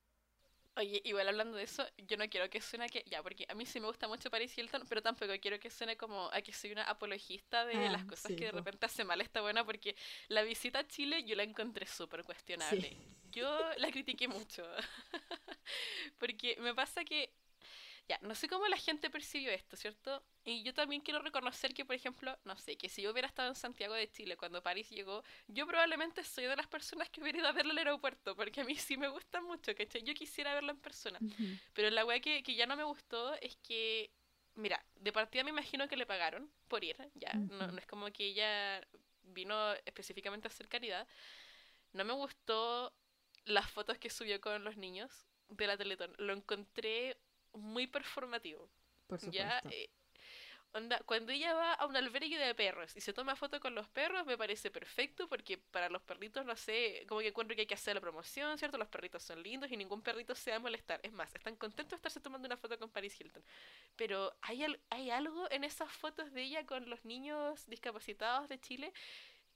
Oye, 0.77 1.01
igual 1.03 1.27
hablando 1.27 1.57
de 1.57 1.63
eso, 1.63 1.85
yo 2.07 2.15
no 2.15 2.29
quiero 2.29 2.49
que 2.49 2.61
suene 2.61 2.87
que. 2.89 3.03
Ya, 3.05 3.21
porque 3.21 3.45
a 3.49 3.55
mí 3.55 3.65
sí 3.65 3.81
me 3.81 3.87
gusta 3.87 4.07
mucho 4.07 4.29
Paris 4.29 4.57
Hilton, 4.57 4.83
pero 4.87 5.01
tampoco 5.01 5.33
quiero 5.41 5.59
que 5.59 5.69
suene 5.69 5.97
como 5.97 6.29
a 6.31 6.41
que 6.41 6.53
soy 6.53 6.71
una 6.71 6.83
apologista 6.83 7.65
de 7.65 7.89
las 7.89 8.03
ah, 8.03 8.07
cosas 8.07 8.31
que 8.31 8.45
de 8.45 8.51
repente 8.51 8.85
hace 8.85 9.03
mal 9.03 9.19
esta 9.19 9.41
buena, 9.41 9.65
porque 9.65 9.97
la 10.29 10.43
visita 10.43 10.79
a 10.79 10.87
Chile 10.87 11.23
yo 11.25 11.35
la 11.35 11.43
encontré 11.43 11.85
súper 11.85 12.23
cuestionable. 12.23 12.97
Yo 13.31 13.59
la 13.77 13.91
critiqué 13.91 14.29
mucho. 14.29 14.63
porque 16.17 16.57
me 16.61 16.73
pasa 16.73 17.03
que 17.03 17.33
ya, 18.07 18.19
no 18.21 18.35
sé 18.35 18.47
cómo 18.47 18.67
la 18.67 18.77
gente 18.77 19.09
percibió 19.09 19.51
esto, 19.51 19.77
¿cierto? 19.77 20.23
Y 20.43 20.63
yo 20.63 20.73
también 20.73 21.01
quiero 21.01 21.21
reconocer 21.21 21.73
que, 21.73 21.85
por 21.85 21.95
ejemplo, 21.95 22.37
no 22.43 22.57
sé, 22.57 22.77
que 22.77 22.89
si 22.89 23.01
yo 23.01 23.11
hubiera 23.11 23.27
estado 23.27 23.49
en 23.49 23.55
Santiago 23.55 23.93
de 23.93 24.09
Chile 24.09 24.35
cuando 24.35 24.61
París 24.61 24.89
llegó, 24.89 25.23
yo 25.47 25.65
probablemente 25.67 26.23
soy 26.23 26.45
de 26.45 26.55
las 26.55 26.67
personas 26.67 27.09
que 27.09 27.21
hubiera 27.21 27.39
ido 27.39 27.47
a 27.47 27.51
verlo 27.51 27.71
al 27.71 27.77
aeropuerto, 27.77 28.35
porque 28.35 28.61
a 28.61 28.63
mí 28.65 28.75
sí 28.75 28.97
me 28.97 29.07
gusta 29.07 29.41
mucho, 29.41 29.73
¿cachai? 29.75 30.03
Yo 30.03 30.13
quisiera 30.13 30.53
verlo 30.53 30.71
en 30.71 30.79
persona. 30.79 31.19
Pero 31.73 31.89
la 31.89 32.05
weá 32.05 32.19
que, 32.19 32.43
que 32.43 32.55
ya 32.55 32.65
no 32.65 32.75
me 32.75 32.83
gustó 32.83 33.33
es 33.35 33.55
que, 33.57 34.11
mira, 34.55 34.83
de 34.95 35.11
partida 35.11 35.43
me 35.43 35.51
imagino 35.51 35.87
que 35.87 35.95
le 35.95 36.05
pagaron 36.05 36.51
por 36.67 36.83
ir, 36.83 36.97
ya. 37.15 37.33
no, 37.33 37.67
no 37.67 37.77
es 37.77 37.85
como 37.85 38.11
que 38.11 38.25
ella 38.25 38.85
vino 39.23 39.73
específicamente 39.85 40.47
a 40.47 40.49
hacer 40.49 40.67
caridad. 40.67 41.07
No 41.93 42.03
me 42.03 42.13
gustó 42.13 42.93
las 43.45 43.69
fotos 43.69 43.97
que 43.97 44.09
subió 44.09 44.39
con 44.41 44.63
los 44.63 44.77
niños 44.77 45.27
de 45.49 45.67
la 45.67 45.77
Teletón. 45.77 46.13
Lo 46.17 46.33
encontré 46.33 47.17
muy 47.53 47.87
performativo. 47.87 48.69
Por 49.07 49.19
supuesto. 49.19 49.31
¿ya? 49.31 49.61
Eh, 49.69 49.89
onda, 50.73 50.99
cuando 51.05 51.31
ella 51.31 51.53
va 51.53 51.73
a 51.73 51.85
un 51.85 51.95
albergue 51.95 52.37
de 52.37 52.55
perros 52.55 52.95
y 52.95 53.01
se 53.01 53.13
toma 53.13 53.35
foto 53.35 53.59
con 53.59 53.75
los 53.75 53.87
perros, 53.89 54.25
me 54.25 54.37
parece 54.37 54.71
perfecto 54.71 55.27
porque 55.27 55.57
para 55.57 55.89
los 55.89 56.01
perritos, 56.01 56.45
no 56.45 56.55
sé, 56.55 57.05
como 57.07 57.21
que 57.21 57.27
encuentro 57.27 57.55
que 57.55 57.61
hay 57.61 57.67
que 57.67 57.73
hacer 57.73 57.95
la 57.95 58.01
promoción, 58.01 58.57
¿cierto? 58.57 58.77
Los 58.77 58.87
perritos 58.87 59.23
son 59.23 59.43
lindos 59.43 59.71
y 59.71 59.77
ningún 59.77 60.01
perrito 60.01 60.35
se 60.35 60.51
va 60.51 60.57
a 60.57 60.59
molestar. 60.59 60.99
Es 61.03 61.11
más, 61.11 61.33
están 61.35 61.55
contentos 61.55 61.91
de 61.91 61.95
estarse 61.97 62.19
tomando 62.19 62.45
una 62.45 62.57
foto 62.57 62.77
con 62.79 62.89
Paris 62.89 63.19
Hilton. 63.19 63.43
Pero 63.95 64.33
hay, 64.41 64.65
hay 64.89 65.09
algo 65.09 65.49
en 65.51 65.63
esas 65.63 65.91
fotos 65.91 66.31
de 66.31 66.43
ella 66.43 66.65
con 66.65 66.89
los 66.89 67.03
niños 67.05 67.67
discapacitados 67.67 68.47
de 68.49 68.59
Chile 68.59 68.93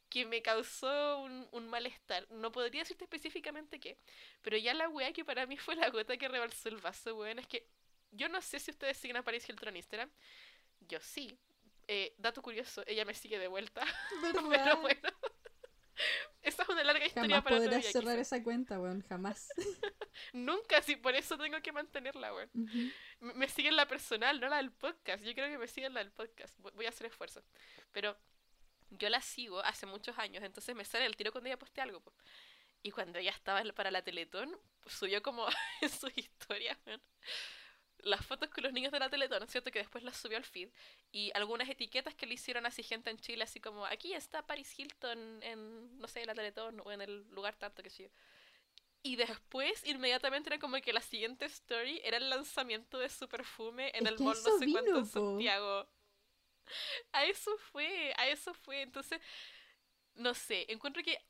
que 0.09 0.25
me 0.25 0.41
causó 0.41 1.19
un, 1.19 1.47
un, 1.51 1.67
malestar. 1.67 2.27
No 2.29 2.51
podría 2.51 2.81
decirte 2.81 3.05
específicamente 3.05 3.79
qué, 3.79 3.97
pero 4.41 4.55
ya 4.55 4.73
la 4.73 4.87
weá 4.87 5.11
que 5.11 5.25
para 5.25 5.45
mí 5.45 5.57
fue 5.57 5.75
la 5.75 5.89
gota 5.89 6.15
que 6.15 6.27
rebalsó 6.27 6.69
el 6.69 6.77
vaso, 6.77 7.15
weón, 7.15 7.39
es 7.39 7.47
que 7.47 7.67
yo 8.15 8.29
no 8.29 8.41
sé 8.41 8.59
si 8.59 8.71
ustedes 8.71 8.97
siguen 8.97 9.17
a 9.17 9.23
Paris 9.23 9.47
Hilton 9.47 9.69
en 9.69 9.77
Instagram. 9.77 10.09
Yo 10.81 10.99
sí. 10.99 11.39
Eh, 11.87 12.15
dato 12.17 12.41
curioso, 12.41 12.83
ella 12.87 13.05
me 13.05 13.13
sigue 13.13 13.37
de 13.37 13.47
vuelta. 13.47 13.83
Pero 14.49 14.81
bueno. 14.81 15.09
Esa 16.41 16.63
es 16.63 16.69
una 16.69 16.83
larga 16.83 17.05
historia 17.05 17.37
jamás 17.37 17.43
para 17.43 17.57
podrás 17.57 17.85
cerrar 17.85 18.19
esa 18.19 18.43
cuenta, 18.43 18.79
weón, 18.79 19.01
jamás. 19.07 19.49
Nunca, 20.33 20.81
sí, 20.81 20.95
por 20.95 21.15
eso 21.15 21.37
tengo 21.37 21.61
que 21.61 21.71
mantenerla, 21.71 22.33
weón. 22.33 22.49
Me 23.19 23.47
siguen 23.47 23.75
la 23.75 23.87
personal, 23.87 24.39
no 24.39 24.49
la 24.49 24.57
del 24.57 24.71
podcast. 24.71 25.23
Yo 25.23 25.33
creo 25.33 25.49
que 25.49 25.57
me 25.57 25.67
siguen 25.67 25.93
la 25.93 26.01
del 26.01 26.11
podcast. 26.11 26.57
Voy 26.59 26.85
a 26.85 26.89
hacer 26.89 27.07
esfuerzo. 27.07 27.43
Pero 27.91 28.17
yo 28.89 29.09
la 29.09 29.21
sigo 29.21 29.59
hace 29.59 29.85
muchos 29.85 30.17
años, 30.19 30.43
entonces 30.43 30.75
me 30.75 30.85
sale 30.85 31.05
el 31.05 31.15
tiro 31.15 31.31
cuando 31.31 31.47
ella 31.49 31.57
postea 31.57 31.83
algo. 31.85 32.03
Y 32.83 32.91
cuando 32.91 33.17
ella 33.17 33.31
estaba 33.31 33.63
para 33.73 33.89
la 33.89 34.03
Teletón, 34.03 34.55
subió 34.85 35.21
como 35.23 35.47
en 35.81 35.89
sus 35.89 36.15
historias, 36.17 36.77
weón 36.85 37.01
las 37.99 38.25
fotos 38.25 38.49
con 38.49 38.63
los 38.63 38.73
niños 38.73 38.91
de 38.91 38.99
la 38.99 39.09
Teletón, 39.09 39.47
¿cierto? 39.47 39.71
Que 39.71 39.79
después 39.79 40.03
las 40.03 40.17
subió 40.17 40.37
al 40.37 40.43
feed. 40.43 40.69
Y 41.11 41.31
algunas 41.33 41.69
etiquetas 41.69 42.13
que 42.15 42.25
le 42.25 42.35
hicieron 42.35 42.65
así 42.65 42.83
gente 42.83 43.09
en 43.09 43.17
Chile, 43.17 43.43
así 43.43 43.59
como, 43.59 43.85
aquí 43.85 44.13
está 44.13 44.45
Paris 44.45 44.77
Hilton 44.77 45.41
en, 45.43 45.99
no 45.99 46.07
sé, 46.07 46.21
en 46.21 46.27
la 46.27 46.35
Teletón 46.35 46.81
o 46.85 46.91
en 46.91 47.01
el 47.01 47.25
lugar 47.31 47.55
tanto 47.55 47.81
que 47.81 47.89
sí. 47.89 48.09
Y 49.01 49.17
después, 49.17 49.85
inmediatamente 49.85 50.49
era 50.49 50.59
como 50.59 50.81
que 50.81 50.91
la 50.91 51.01
siguiente 51.01 51.45
story 51.45 52.01
era 52.03 52.17
el 52.17 52.29
lanzamiento 52.29 52.97
de 52.97 53.09
su 53.09 53.27
perfume 53.27 53.91
en 53.93 54.07
el 54.07 54.17
mall 54.19 54.37
no 54.43 54.57
sé 54.57 54.71
cuánto 54.71 54.97
en 54.97 55.05
Santiago. 55.05 55.87
A 57.11 57.25
eso 57.25 57.55
fue, 57.59 58.11
a 58.17 58.27
eso 58.27 58.51
fue. 58.55 58.81
Entonces, 58.81 59.21
no 60.15 60.33
sé, 60.33 60.65
encuentro 60.71 61.03
que 61.03 61.21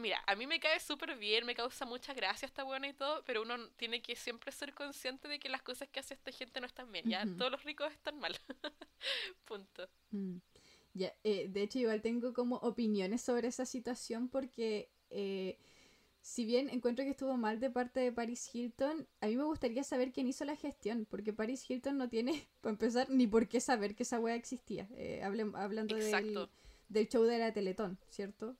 Mira, 0.00 0.22
a 0.26 0.34
mí 0.34 0.46
me 0.46 0.58
cae 0.58 0.80
súper 0.80 1.16
bien, 1.16 1.46
me 1.46 1.54
causa 1.54 1.84
mucha 1.84 2.14
gracia 2.14 2.46
esta 2.46 2.64
buena 2.64 2.88
y 2.88 2.92
todo, 2.92 3.22
pero 3.24 3.42
uno 3.42 3.68
tiene 3.76 4.02
que 4.02 4.16
siempre 4.16 4.50
ser 4.52 4.74
consciente 4.74 5.28
de 5.28 5.38
que 5.38 5.48
las 5.48 5.62
cosas 5.62 5.88
que 5.88 6.00
hace 6.00 6.14
esta 6.14 6.32
gente 6.32 6.60
no 6.60 6.66
están 6.66 6.90
bien, 6.90 7.08
¿ya? 7.08 7.26
Todos 7.38 7.52
los 7.52 7.64
ricos 7.64 7.92
están 7.92 8.18
mal. 8.18 8.36
Punto. 9.44 9.88
Mm. 10.10 10.38
Ya, 10.94 11.14
eh, 11.22 11.46
de 11.48 11.62
hecho, 11.62 11.78
igual 11.78 12.02
tengo 12.02 12.32
como 12.32 12.56
opiniones 12.56 13.22
sobre 13.22 13.48
esa 13.48 13.64
situación 13.64 14.28
porque 14.28 14.90
eh, 15.10 15.56
si 16.22 16.44
bien 16.44 16.68
encuentro 16.68 17.04
que 17.04 17.12
estuvo 17.12 17.36
mal 17.36 17.60
de 17.60 17.70
parte 17.70 18.00
de 18.00 18.12
Paris 18.12 18.50
Hilton, 18.52 19.06
a 19.20 19.26
mí 19.26 19.36
me 19.36 19.44
gustaría 19.44 19.84
saber 19.84 20.12
quién 20.12 20.28
hizo 20.28 20.44
la 20.44 20.56
gestión, 20.56 21.06
porque 21.08 21.32
Paris 21.32 21.68
Hilton 21.68 21.96
no 21.96 22.08
tiene, 22.08 22.46
para 22.60 22.72
empezar, 22.72 23.08
ni 23.10 23.26
por 23.26 23.48
qué 23.48 23.60
saber 23.60 23.94
que 23.94 24.02
esa 24.02 24.20
wea 24.20 24.34
existía. 24.34 24.88
Eh, 24.96 25.22
hablando 25.22 25.96
del, 25.96 26.48
del 26.88 27.08
show 27.08 27.24
de 27.24 27.38
la 27.38 27.52
Teletón, 27.52 27.98
¿cierto? 28.10 28.56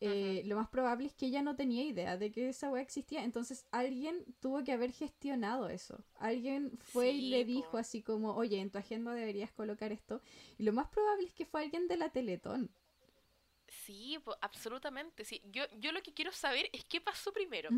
Eh, 0.00 0.42
lo 0.46 0.56
más 0.56 0.68
probable 0.68 1.06
es 1.06 1.14
que 1.14 1.26
ella 1.26 1.42
no 1.42 1.56
tenía 1.56 1.84
idea 1.84 2.16
de 2.16 2.30
que 2.30 2.48
esa 2.48 2.70
web 2.70 2.82
existía. 2.82 3.22
Entonces 3.22 3.66
alguien 3.70 4.24
tuvo 4.40 4.64
que 4.64 4.72
haber 4.72 4.92
gestionado 4.92 5.68
eso. 5.68 6.02
Alguien 6.18 6.78
fue 6.80 7.10
y 7.10 7.30
le 7.30 7.44
dijo 7.44 7.76
así 7.76 8.02
como, 8.02 8.34
oye, 8.34 8.60
en 8.60 8.70
tu 8.70 8.78
agenda 8.78 9.12
deberías 9.12 9.52
colocar 9.52 9.92
esto. 9.92 10.22
Y 10.58 10.62
lo 10.62 10.72
más 10.72 10.88
probable 10.88 11.26
es 11.26 11.34
que 11.34 11.44
fue 11.44 11.62
alguien 11.62 11.86
de 11.86 11.98
la 11.98 12.08
Teletón. 12.08 12.70
Sí, 13.68 14.18
absolutamente. 14.40 15.24
Sí. 15.24 15.42
Yo, 15.52 15.64
yo 15.78 15.92
lo 15.92 16.02
que 16.02 16.12
quiero 16.12 16.32
saber 16.32 16.68
es 16.72 16.84
qué 16.84 17.00
pasó 17.00 17.32
primero. 17.32 17.70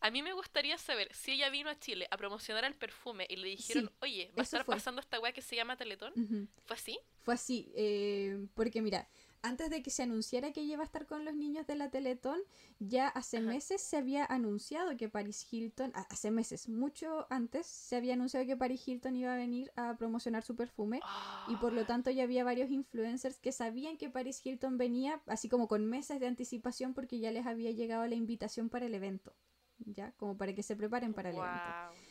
A 0.00 0.10
mí 0.10 0.22
me 0.22 0.32
gustaría 0.34 0.78
saber 0.78 1.08
si 1.12 1.32
ella 1.32 1.50
vino 1.50 1.68
a 1.68 1.78
Chile 1.78 2.06
a 2.10 2.16
promocionar 2.16 2.64
el 2.64 2.74
perfume 2.74 3.26
y 3.28 3.36
le 3.36 3.48
dijeron, 3.48 3.90
oye, 4.00 4.30
va 4.36 4.42
a 4.42 4.44
estar 4.44 4.64
pasando 4.64 5.00
esta 5.00 5.18
weá 5.18 5.32
que 5.32 5.42
se 5.42 5.56
llama 5.56 5.76
Teletón. 5.76 6.48
¿Fue 6.64 6.76
así? 6.76 6.98
Fue 7.22 7.34
así. 7.34 7.72
Eh, 7.74 8.46
porque 8.54 8.82
mira, 8.82 9.08
antes 9.42 9.70
de 9.70 9.82
que 9.82 9.90
se 9.90 10.04
anunciara 10.04 10.52
que 10.52 10.60
ella 10.60 10.74
iba 10.74 10.82
a 10.82 10.86
estar 10.86 11.06
con 11.06 11.24
los 11.24 11.34
niños 11.34 11.66
de 11.66 11.74
la 11.74 11.90
Teletón, 11.90 12.40
ya 12.78 13.08
hace 13.08 13.40
meses 13.40 13.82
se 13.82 13.96
había 13.96 14.24
anunciado 14.24 14.96
que 14.96 15.08
Paris 15.08 15.46
Hilton, 15.50 15.92
hace 15.94 16.30
meses, 16.30 16.68
mucho 16.68 17.26
antes, 17.28 17.66
se 17.66 17.96
había 17.96 18.14
anunciado 18.14 18.46
que 18.46 18.56
Paris 18.56 18.86
Hilton 18.86 19.16
iba 19.16 19.34
a 19.34 19.36
venir 19.36 19.72
a 19.76 19.96
promocionar 19.96 20.44
su 20.44 20.54
perfume 20.54 21.00
y 21.48 21.56
por 21.56 21.72
lo 21.72 21.82
ah. 21.82 21.86
tanto 21.86 22.10
ya 22.10 22.22
había 22.22 22.44
varios 22.44 22.70
influencers 22.70 23.38
que 23.38 23.52
sabían 23.52 23.96
que 23.96 24.08
Paris 24.08 24.40
Hilton 24.44 24.78
venía, 24.78 25.20
así 25.26 25.48
como 25.48 25.66
con 25.66 25.86
meses 25.86 26.20
de 26.20 26.28
anticipación 26.28 26.94
porque 26.94 27.18
ya 27.18 27.32
les 27.32 27.46
había 27.46 27.72
llegado 27.72 28.06
la 28.06 28.14
invitación 28.14 28.68
para 28.68 28.86
el 28.86 28.94
evento, 28.94 29.34
ya, 29.78 30.12
como 30.12 30.36
para 30.36 30.54
que 30.54 30.62
se 30.62 30.76
preparen 30.76 31.14
para 31.14 31.30
el 31.30 31.36
evento. 31.36 32.02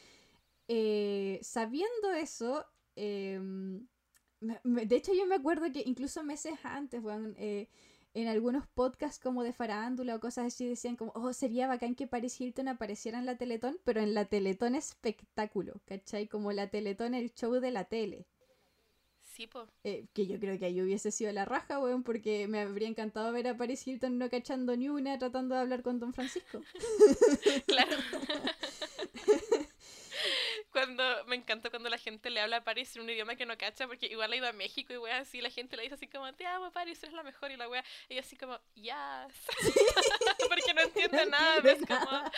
Eh, 0.67 1.39
sabiendo 1.41 2.11
eso, 2.11 2.65
eh, 2.95 3.39
de 4.41 4.95
hecho, 4.95 5.13
yo 5.13 5.25
me 5.25 5.35
acuerdo 5.35 5.71
que 5.71 5.83
incluso 5.85 6.23
meses 6.23 6.53
antes, 6.63 7.01
bueno, 7.01 7.33
eh, 7.37 7.67
en 8.13 8.27
algunos 8.27 8.67
podcasts 8.67 9.19
como 9.19 9.43
de 9.43 9.53
farándula 9.53 10.15
o 10.15 10.19
cosas 10.19 10.47
así 10.47 10.67
decían 10.67 10.95
como, 10.95 11.11
oh, 11.15 11.31
sería 11.31 11.67
bacán 11.67 11.95
que 11.95 12.07
Paris 12.07 12.39
Hilton 12.41 12.67
apareciera 12.67 13.19
en 13.19 13.25
la 13.25 13.37
Teletón, 13.37 13.77
pero 13.85 14.01
en 14.01 14.13
la 14.13 14.25
Teletón 14.25 14.75
espectáculo, 14.75 15.81
¿cachai? 15.85 16.27
Como 16.27 16.51
la 16.51 16.67
Teletón, 16.67 17.13
el 17.13 17.33
show 17.33 17.53
de 17.53 17.71
la 17.71 17.85
tele. 17.85 18.25
Sí, 19.21 19.47
po. 19.47 19.65
Eh, 19.85 20.07
que 20.13 20.27
yo 20.27 20.39
creo 20.39 20.59
que 20.59 20.65
ahí 20.65 20.81
hubiese 20.81 21.09
sido 21.09 21.31
la 21.31 21.45
raja, 21.45 21.79
weón, 21.79 22.03
porque 22.03 22.47
me 22.49 22.59
habría 22.59 22.89
encantado 22.89 23.31
ver 23.31 23.47
a 23.47 23.55
Paris 23.55 23.87
Hilton 23.87 24.17
no 24.17 24.29
cachando 24.29 24.75
ni 24.75 24.89
una 24.89 25.17
tratando 25.17 25.55
de 25.55 25.61
hablar 25.61 25.83
con 25.83 25.99
Don 25.99 26.13
Francisco. 26.13 26.61
claro. 27.67 27.95
cuando 30.71 31.03
me 31.27 31.35
encanta 31.35 31.69
cuando 31.69 31.89
la 31.89 31.97
gente 31.97 32.29
le 32.29 32.41
habla 32.41 32.57
a 32.57 32.63
Paris 32.63 32.95
en 32.95 33.03
un 33.03 33.09
idioma 33.09 33.35
que 33.35 33.45
no 33.45 33.57
cacha, 33.57 33.87
porque 33.87 34.07
igual 34.07 34.31
ha 34.31 34.35
ido 34.35 34.47
a 34.47 34.53
México 34.53 34.93
y 34.93 34.97
wea 34.97 35.19
así, 35.19 35.41
la 35.41 35.49
gente 35.49 35.75
le 35.75 35.83
dice 35.83 35.95
así 35.95 36.07
como, 36.07 36.31
te 36.33 36.45
amo 36.45 36.71
Paris, 36.71 37.01
eres 37.03 37.13
la 37.13 37.23
mejor, 37.23 37.51
y 37.51 37.57
la 37.57 37.69
wea, 37.69 37.83
y 38.09 38.17
así 38.17 38.35
como, 38.35 38.57
yes, 38.75 38.93
porque 40.49 40.73
no 40.73 40.81
entiende 40.81 41.25
nada, 41.27 41.59
ves 41.61 41.79
como, 41.87 42.31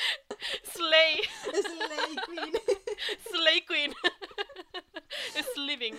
Slay, 0.73 1.21
Slay 1.51 2.15
Queen, 2.27 2.53
Slay 3.31 3.61
Queen, 3.65 3.93
living, 5.57 5.93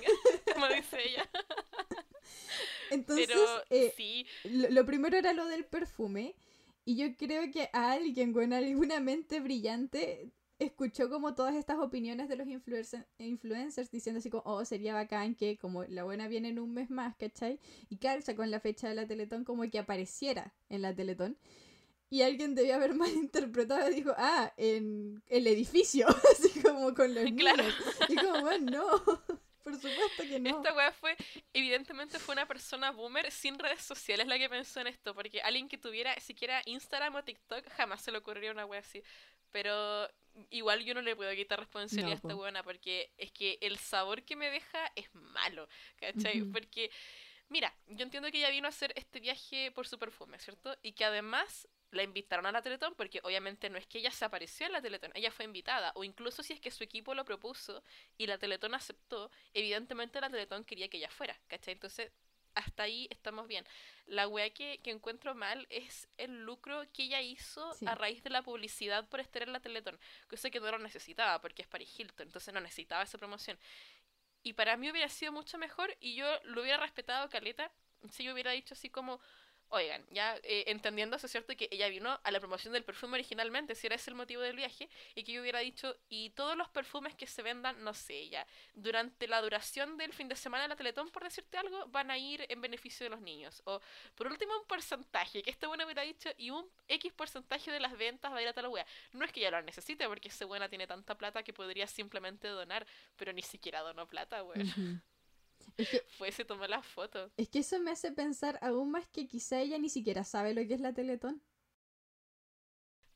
como 0.52 0.68
dice 0.68 0.98
ella. 1.02 1.30
Entonces, 2.90 3.30
eh, 3.70 3.92
sí. 3.96 4.26
lo 4.44 4.84
primero 4.84 5.16
era 5.16 5.32
lo 5.32 5.46
del 5.46 5.64
perfume. 5.64 6.34
Y 6.86 6.96
yo 6.96 7.16
creo 7.16 7.50
que 7.50 7.70
a 7.72 7.92
alguien 7.92 8.32
con 8.32 8.52
alguna 8.52 9.00
mente 9.00 9.40
brillante 9.40 10.30
escuchó 10.64 11.08
como 11.08 11.34
todas 11.34 11.54
estas 11.54 11.78
opiniones 11.78 12.28
de 12.28 12.36
los 12.36 12.46
influencers 12.48 13.90
diciendo 13.90 14.18
así 14.18 14.30
como, 14.30 14.42
oh, 14.46 14.64
sería 14.64 14.94
bacán 14.94 15.34
que 15.34 15.58
como 15.58 15.84
la 15.84 16.04
buena 16.04 16.28
viene 16.28 16.48
en 16.48 16.58
un 16.58 16.74
mes 16.74 16.90
más, 16.90 17.16
¿cachai? 17.16 17.60
Y 17.88 17.96
calza 17.98 18.34
con 18.34 18.50
la 18.50 18.60
fecha 18.60 18.88
de 18.88 18.94
la 18.94 19.06
Teletón 19.06 19.44
como 19.44 19.68
que 19.70 19.78
apareciera 19.78 20.54
en 20.68 20.82
la 20.82 20.94
Teletón. 20.94 21.38
Y 22.10 22.22
alguien 22.22 22.54
debía 22.54 22.76
haber 22.76 22.94
malinterpretado 22.94 23.90
y 23.90 23.94
dijo, 23.96 24.14
ah, 24.16 24.52
en 24.56 25.22
el 25.26 25.46
edificio, 25.46 26.06
así 26.32 26.60
como 26.60 26.94
con 26.94 27.14
los 27.14 27.24
niños. 27.30 27.74
Y 28.08 28.16
como, 28.16 28.40
bueno, 28.42 28.70
no, 28.70 29.02
por 29.64 29.74
supuesto 29.74 30.22
que 30.22 30.38
no. 30.38 30.50
Esta 30.50 30.74
weá 30.74 30.92
fue, 30.92 31.16
evidentemente 31.52 32.18
fue 32.18 32.34
una 32.34 32.46
persona 32.46 32.92
boomer 32.92 33.30
sin 33.30 33.58
redes 33.58 33.82
sociales 33.82 34.26
la 34.26 34.38
que 34.38 34.48
pensó 34.48 34.80
en 34.80 34.88
esto, 34.88 35.14
porque 35.14 35.40
alguien 35.40 35.68
que 35.68 35.78
tuviera 35.78 36.14
siquiera 36.20 36.62
Instagram 36.66 37.14
o 37.16 37.24
TikTok 37.24 37.68
jamás 37.70 38.02
se 38.02 38.12
le 38.12 38.18
ocurriría 38.18 38.52
una 38.52 38.66
weá 38.66 38.80
así. 38.80 39.02
Pero 39.50 40.08
igual 40.50 40.84
yo 40.84 40.94
no 40.94 41.02
le 41.02 41.16
puedo 41.16 41.34
quitar 41.34 41.58
responsabilidad 41.58 42.12
a 42.12 42.16
esta 42.16 42.34
buena 42.34 42.62
porque 42.62 43.12
es 43.18 43.30
que 43.32 43.58
el 43.60 43.78
sabor 43.78 44.22
que 44.22 44.36
me 44.36 44.50
deja 44.50 44.90
es 44.96 45.12
malo, 45.14 45.68
¿cachai? 45.96 46.42
Porque, 46.42 46.90
mira, 47.48 47.74
yo 47.86 48.04
entiendo 48.04 48.30
que 48.30 48.38
ella 48.38 48.50
vino 48.50 48.66
a 48.66 48.70
hacer 48.70 48.92
este 48.96 49.20
viaje 49.20 49.70
por 49.72 49.86
su 49.86 49.98
perfume, 49.98 50.38
¿cierto? 50.38 50.76
Y 50.82 50.92
que 50.92 51.04
además 51.04 51.68
la 51.90 52.02
invitaron 52.02 52.46
a 52.46 52.52
la 52.52 52.62
Teletón 52.62 52.94
porque 52.96 53.20
obviamente 53.22 53.70
no 53.70 53.78
es 53.78 53.86
que 53.86 53.98
ella 53.98 54.10
se 54.10 54.24
apareció 54.24 54.66
en 54.66 54.72
la 54.72 54.82
Teletón, 54.82 55.12
ella 55.14 55.30
fue 55.30 55.44
invitada, 55.44 55.92
o 55.94 56.04
incluso 56.04 56.42
si 56.42 56.52
es 56.52 56.60
que 56.60 56.70
su 56.70 56.82
equipo 56.82 57.14
lo 57.14 57.24
propuso 57.24 57.82
y 58.18 58.26
la 58.26 58.38
Teletón 58.38 58.74
aceptó, 58.74 59.30
evidentemente 59.52 60.20
la 60.20 60.30
Teletón 60.30 60.64
quería 60.64 60.88
que 60.88 60.96
ella 60.96 61.10
fuera, 61.10 61.38
¿cachai? 61.46 61.74
Entonces 61.74 62.10
hasta 62.54 62.84
ahí 62.84 63.08
estamos 63.10 63.48
bien. 63.48 63.64
La 64.06 64.28
weá 64.28 64.50
que, 64.50 64.80
encuentro 64.84 65.34
mal 65.34 65.66
es 65.70 66.08
el 66.18 66.44
lucro 66.44 66.82
que 66.92 67.04
ella 67.04 67.20
hizo 67.20 67.74
a 67.86 67.94
raíz 67.94 68.22
de 68.22 68.30
la 68.30 68.42
publicidad 68.42 69.08
por 69.08 69.20
estar 69.20 69.42
en 69.42 69.52
la 69.52 69.60
Teletón. 69.60 69.98
Cosa 70.28 70.50
que 70.50 70.60
no 70.60 70.70
lo 70.70 70.78
necesitaba 70.78 71.40
porque 71.40 71.62
es 71.62 71.68
Paris 71.68 71.98
Hilton, 71.98 72.28
entonces 72.28 72.52
no 72.52 72.60
necesitaba 72.60 73.02
esa 73.02 73.18
promoción. 73.18 73.58
Y 74.42 74.52
para 74.52 74.76
mí 74.76 74.90
hubiera 74.90 75.08
sido 75.08 75.32
mucho 75.32 75.56
mejor 75.58 75.96
y 76.00 76.14
yo 76.14 76.26
lo 76.44 76.62
hubiera 76.62 76.78
respetado, 76.78 77.28
Caleta, 77.30 77.72
si 78.10 78.24
yo 78.24 78.32
hubiera 78.34 78.52
dicho 78.52 78.74
así 78.74 78.90
como, 78.90 79.20
Oigan, 79.68 80.04
ya 80.10 80.36
eh, 80.44 80.64
entendiendo, 80.68 81.16
es 81.16 81.30
cierto 81.30 81.56
que 81.56 81.68
ella 81.70 81.88
vino 81.88 82.20
a 82.22 82.30
la 82.30 82.38
promoción 82.38 82.72
del 82.72 82.84
perfume 82.84 83.14
originalmente, 83.14 83.74
si 83.74 83.86
era 83.86 83.96
ese 83.96 84.10
el 84.10 84.16
motivo 84.16 84.42
del 84.42 84.56
viaje, 84.56 84.88
y 85.14 85.24
que 85.24 85.32
yo 85.32 85.40
hubiera 85.40 85.58
dicho, 85.58 85.96
y 86.08 86.30
todos 86.30 86.56
los 86.56 86.68
perfumes 86.68 87.14
que 87.14 87.26
se 87.26 87.42
vendan, 87.42 87.82
no 87.82 87.92
sé, 87.94 88.28
ya, 88.28 88.46
durante 88.74 89.26
la 89.26 89.40
duración 89.40 89.96
del 89.96 90.12
fin 90.12 90.28
de 90.28 90.36
semana 90.36 90.64
de 90.64 90.68
la 90.68 90.76
Teletón, 90.76 91.10
por 91.10 91.24
decirte 91.24 91.58
algo, 91.58 91.86
van 91.88 92.10
a 92.10 92.18
ir 92.18 92.46
en 92.48 92.60
beneficio 92.60 93.04
de 93.04 93.10
los 93.10 93.20
niños. 93.20 93.62
O, 93.64 93.80
por 94.14 94.28
último, 94.28 94.56
un 94.56 94.66
porcentaje, 94.66 95.42
que 95.42 95.50
este 95.50 95.66
bueno 95.66 95.84
hubiera 95.84 96.02
dicho, 96.02 96.30
y 96.36 96.50
un 96.50 96.70
X 96.86 97.12
porcentaje 97.12 97.72
de 97.72 97.80
las 97.80 97.96
ventas 97.96 98.32
va 98.32 98.36
a 98.36 98.42
ir 98.42 98.48
a 98.48 98.52
tal. 98.52 98.64
No 99.12 99.24
es 99.24 99.32
que 99.32 99.40
ella 99.40 99.50
lo 99.50 99.62
necesite, 99.62 100.06
porque 100.06 100.28
ese 100.28 100.44
buena 100.44 100.68
tiene 100.68 100.86
tanta 100.86 101.16
plata 101.16 101.42
que 101.42 101.52
podría 101.52 101.86
simplemente 101.86 102.48
donar, 102.48 102.86
pero 103.16 103.32
ni 103.32 103.42
siquiera 103.42 103.80
donó 103.80 104.06
plata, 104.08 104.42
weón. 104.42 105.02
Es 105.76 105.88
que, 105.88 106.00
Fue, 106.18 106.30
se 106.32 106.44
tomó 106.44 106.66
la 106.66 106.82
foto. 106.82 107.30
Es 107.36 107.48
que 107.48 107.60
eso 107.60 107.78
me 107.80 107.90
hace 107.90 108.12
pensar 108.12 108.58
aún 108.62 108.90
más 108.90 109.06
que 109.08 109.26
quizá 109.26 109.60
ella 109.60 109.78
ni 109.78 109.88
siquiera 109.88 110.24
sabe 110.24 110.54
lo 110.54 110.66
que 110.66 110.74
es 110.74 110.80
la 110.80 110.92
Teletón. 110.92 111.42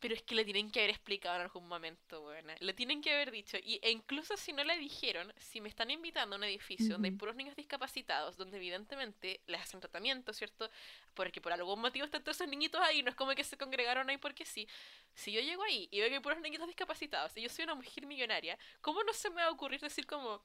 Pero 0.01 0.15
es 0.15 0.23
que 0.23 0.37
le 0.37 0.45
tienen 0.45 0.71
que 0.71 0.79
haber 0.79 0.91
explicado 0.91 1.35
en 1.37 1.43
algún 1.43 1.67
momento, 1.67 2.21
bueno. 2.23 2.53
Le 2.61 2.73
tienen 2.73 3.03
que 3.03 3.13
haber 3.13 3.33
dicho. 3.33 3.57
Y, 3.61 3.81
e 3.83 3.91
incluso 3.91 4.37
si 4.37 4.53
no 4.53 4.63
le 4.63 4.79
dijeron, 4.79 5.33
si 5.37 5.61
me 5.61 5.69
están 5.69 5.91
invitando 5.91 6.37
a 6.37 6.39
un 6.39 6.45
edificio 6.45 6.91
donde 6.93 7.09
hay 7.09 7.15
puros 7.17 7.35
niños 7.35 7.57
discapacitados, 7.57 8.37
donde 8.37 8.59
evidentemente 8.59 9.41
les 9.47 9.61
hacen 9.61 9.81
tratamiento, 9.81 10.33
¿cierto? 10.33 10.71
Porque 11.15 11.41
por 11.41 11.53
algún 11.53 11.81
motivo 11.81 12.05
están 12.05 12.23
todos 12.23 12.37
esos 12.37 12.49
niñitos 12.49 12.81
ahí, 12.81 13.03
no 13.03 13.11
es 13.11 13.17
como 13.17 13.35
que 13.35 13.43
se 13.43 13.59
congregaron 13.59 14.09
ahí 14.09 14.19
porque 14.19 14.45
sí. 14.45 14.69
Si 15.15 15.33
yo 15.33 15.41
llego 15.41 15.65
ahí 15.65 15.89
y 15.91 15.99
veo 15.99 16.09
que 16.09 16.15
hay 16.15 16.21
puros 16.21 16.41
niñitos 16.41 16.69
discapacitados 16.69 17.37
y 17.37 17.43
yo 17.43 17.49
soy 17.49 17.65
una 17.65 17.75
mujer 17.75 18.07
millonaria, 18.07 18.57
¿cómo 18.81 19.03
no 19.03 19.13
se 19.13 19.31
me 19.31 19.43
va 19.43 19.49
a 19.49 19.51
ocurrir 19.51 19.81
decir 19.81 20.07
como, 20.07 20.45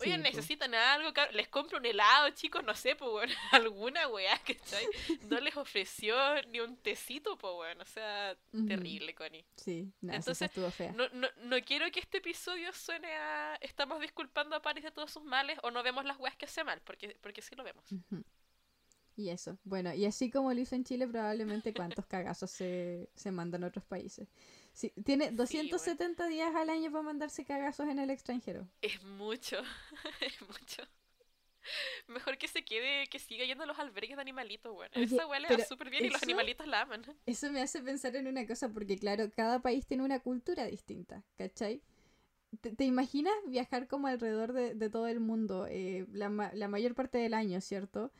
Oye, 0.00 0.18
necesitan 0.18 0.74
algo, 0.74 1.10
les 1.32 1.48
compro 1.48 1.78
un 1.78 1.86
helado, 1.86 2.30
chicos, 2.30 2.62
no 2.64 2.74
sé, 2.74 2.96
pues 2.96 3.10
bueno, 3.12 3.32
alguna 3.52 4.06
weá, 4.08 4.38
que 4.38 4.58
No 5.30 5.40
les 5.40 5.56
ofreció 5.56 6.14
ni 6.50 6.60
un 6.60 6.76
tecito, 6.76 7.36
pues 7.38 7.54
bueno, 7.54 7.82
o 7.82 7.86
sea, 7.86 8.36
terrible, 8.66 9.14
Connie. 9.14 9.44
Sí, 9.56 9.90
Entonces, 10.02 10.42
estuvo 10.42 10.70
fea. 10.70 10.92
No, 10.92 11.08
no, 11.10 11.28
no, 11.42 11.56
quiero 11.64 11.90
que 11.90 12.00
este 12.00 12.18
episodio 12.18 12.72
suene 12.72 13.08
a 13.14 13.56
estamos 13.60 14.00
disculpando 14.00 14.54
a 14.56 14.62
Paris 14.62 14.84
de 14.84 14.90
todos 14.90 15.10
sus 15.10 15.24
males 15.24 15.58
o 15.62 15.70
no 15.70 15.82
vemos 15.82 16.04
las 16.04 16.18
weas 16.18 16.36
que 16.36 16.44
hace 16.44 16.62
mal, 16.62 16.80
porque, 16.84 17.16
porque 17.20 17.40
sí 17.40 17.54
lo 17.54 17.64
vemos. 17.64 17.84
Y 19.16 19.30
eso, 19.30 19.58
bueno, 19.64 19.94
y 19.94 20.04
así 20.04 20.30
como 20.30 20.52
lo 20.52 20.60
hizo 20.60 20.74
en 20.74 20.84
Chile, 20.84 21.08
probablemente 21.08 21.72
cuántos 21.72 22.04
cagazos 22.04 22.50
se, 22.50 23.08
se 23.14 23.30
mandan 23.30 23.64
a 23.64 23.68
otros 23.68 23.84
países. 23.84 24.28
Sí, 24.76 24.92
tiene 25.06 25.30
270 25.30 26.26
días 26.28 26.54
al 26.54 26.68
año 26.68 26.92
para 26.92 27.02
mandarse 27.02 27.46
cagazos 27.46 27.88
en 27.88 27.98
el 27.98 28.10
extranjero. 28.10 28.68
Es 28.82 29.02
mucho, 29.02 29.56
es 30.20 30.38
mucho. 30.42 30.82
Mejor 32.08 32.36
que 32.36 32.46
se 32.46 32.62
quede, 32.62 33.06
que 33.06 33.18
siga 33.18 33.46
yendo 33.46 33.64
a 33.64 33.66
los 33.66 33.78
albergues 33.78 34.16
de 34.16 34.20
animalitos, 34.20 34.74
bueno. 34.74 34.92
Esa 34.94 35.26
huele 35.26 35.48
súper 35.64 35.88
bien 35.88 36.04
y 36.04 36.10
los 36.10 36.22
animalitos 36.22 36.66
la 36.66 36.82
aman. 36.82 37.02
Eso 37.24 37.50
me 37.50 37.62
hace 37.62 37.80
pensar 37.80 38.14
en 38.16 38.26
una 38.26 38.46
cosa, 38.46 38.68
porque 38.68 38.98
claro, 38.98 39.30
cada 39.34 39.62
país 39.62 39.86
tiene 39.86 40.04
una 40.04 40.20
cultura 40.20 40.66
distinta, 40.66 41.24
¿cachai? 41.38 41.80
¿Te, 42.60 42.84
imaginas 42.84 43.32
viajar 43.46 43.88
como 43.88 44.08
alrededor 44.08 44.52
de, 44.52 44.90
todo 44.90 45.06
el 45.06 45.20
mundo 45.20 45.66
eh, 45.70 46.04
la, 46.12 46.28
la, 46.52 46.68
mayor 46.68 46.94
parte 46.94 47.16
del 47.16 47.32
año, 47.32 47.62
¿cierto? 47.62 48.12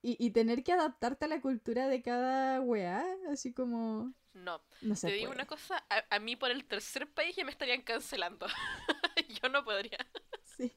Y, 0.00 0.16
y, 0.18 0.30
tener 0.30 0.64
que 0.64 0.72
adaptarte 0.72 1.26
a 1.26 1.28
la 1.28 1.42
cultura 1.42 1.88
de 1.88 2.00
cada 2.00 2.62
weá, 2.62 3.04
así 3.28 3.52
como... 3.52 4.14
No. 4.32 4.62
Te 5.00 5.12
digo 5.12 5.32
una 5.32 5.46
cosa, 5.46 5.84
a, 5.88 6.18
mí 6.18 6.36
por 6.36 6.50
el 6.50 6.64
tercer 6.64 7.08
país 7.08 7.34
ya 7.36 7.44
me 7.44 7.50
estarían 7.50 7.82
cancelando. 7.82 8.46
yo 9.42 9.48
no 9.48 9.64
podría. 9.64 9.98
Sí. 10.44 10.72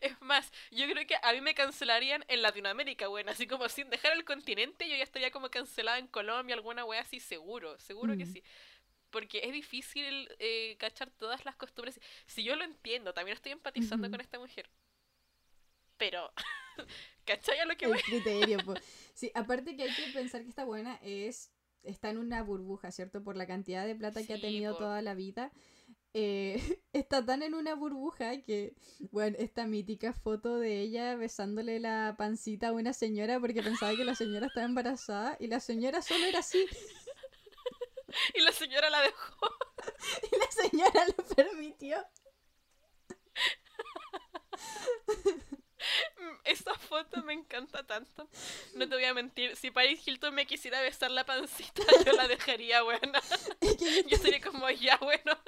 Es 0.00 0.20
más, 0.22 0.52
yo 0.70 0.86
creo 0.88 1.06
que 1.06 1.16
a 1.20 1.32
mí 1.32 1.40
me 1.40 1.54
cancelarían 1.54 2.24
en 2.28 2.42
Latinoamérica, 2.42 3.08
bueno, 3.08 3.32
así 3.32 3.46
como 3.46 3.68
sin 3.68 3.90
dejar 3.90 4.12
el 4.12 4.24
continente, 4.24 4.88
yo 4.88 4.96
ya 4.96 5.02
estaría 5.02 5.30
como 5.30 5.50
cancelada 5.50 5.98
en 5.98 6.06
Colombia, 6.06 6.54
alguna 6.54 6.84
wea 6.84 7.00
así, 7.00 7.20
seguro, 7.20 7.78
seguro 7.78 8.16
que 8.16 8.24
mm. 8.24 8.32
sí. 8.32 8.42
Porque 9.10 9.42
es 9.44 9.52
difícil 9.52 10.28
eh, 10.38 10.76
cachar 10.78 11.10
todas 11.10 11.44
las 11.44 11.56
costumbres. 11.56 12.00
Si 12.26 12.42
yo 12.42 12.56
lo 12.56 12.64
entiendo, 12.64 13.14
también 13.14 13.36
estoy 13.36 13.52
empatizando 13.52 14.10
con 14.10 14.20
esta 14.20 14.38
mujer. 14.38 14.68
Pero, 15.96 16.32
¿cachai 17.24 17.58
a 17.58 17.64
lo 17.64 17.76
que 17.76 17.86
voy? 17.86 18.00
criterio, 18.00 18.58
Sí, 19.14 19.30
aparte 19.34 19.76
que 19.76 19.84
hay 19.84 19.94
que 19.94 20.12
pensar 20.12 20.42
que 20.42 20.48
esta 20.48 20.64
buena 20.64 20.98
es 21.02 21.53
está 21.84 22.10
en 22.10 22.18
una 22.18 22.42
burbuja, 22.42 22.90
¿cierto? 22.90 23.22
Por 23.22 23.36
la 23.36 23.46
cantidad 23.46 23.86
de 23.86 23.94
plata 23.94 24.24
que 24.24 24.34
ha 24.34 24.40
tenido 24.40 24.76
toda 24.76 25.02
la 25.02 25.14
vida. 25.14 25.52
Eh, 26.12 26.54
está 26.92 27.24
tan 27.24 27.42
en 27.42 27.54
una 27.54 27.74
burbuja 27.74 28.40
que, 28.42 28.74
bueno, 29.10 29.36
esta 29.38 29.66
mítica 29.66 30.12
foto 30.12 30.58
de 30.58 30.80
ella 30.80 31.16
besándole 31.16 31.80
la 31.80 32.14
pancita 32.16 32.68
a 32.68 32.72
una 32.72 32.92
señora 32.92 33.40
porque 33.40 33.62
pensaba 33.62 33.96
que 33.96 34.04
la 34.04 34.14
señora 34.14 34.46
estaba 34.46 34.66
embarazada 34.66 35.36
y 35.40 35.48
la 35.48 35.60
señora 35.60 36.02
solo 36.02 36.24
era 36.24 36.38
así. 36.38 36.64
y 38.34 38.40
la 38.40 38.52
señora 38.52 38.90
la 38.90 39.00
dejó. 39.02 39.36
y 40.32 40.36
la 40.38 40.50
señora 40.50 41.06
lo 41.16 41.24
permitió. 41.34 42.04
Esta 46.44 46.74
foto 46.74 47.22
me 47.24 47.32
encanta 47.32 47.82
tanto. 47.86 48.28
No 48.74 48.88
te 48.88 48.94
voy 48.94 49.04
a 49.04 49.14
mentir. 49.14 49.56
Si 49.56 49.70
Paris 49.70 50.06
Hilton 50.06 50.34
me 50.34 50.46
quisiera 50.46 50.80
besar 50.80 51.10
la 51.10 51.24
pancita, 51.24 51.82
yo 52.06 52.12
la 52.12 52.28
dejaría 52.28 52.82
buena. 52.82 53.20
yo, 54.06 54.16
sería 54.22 54.40
como, 54.40 54.68
ya, 54.70 54.96
bueno. 54.98 55.38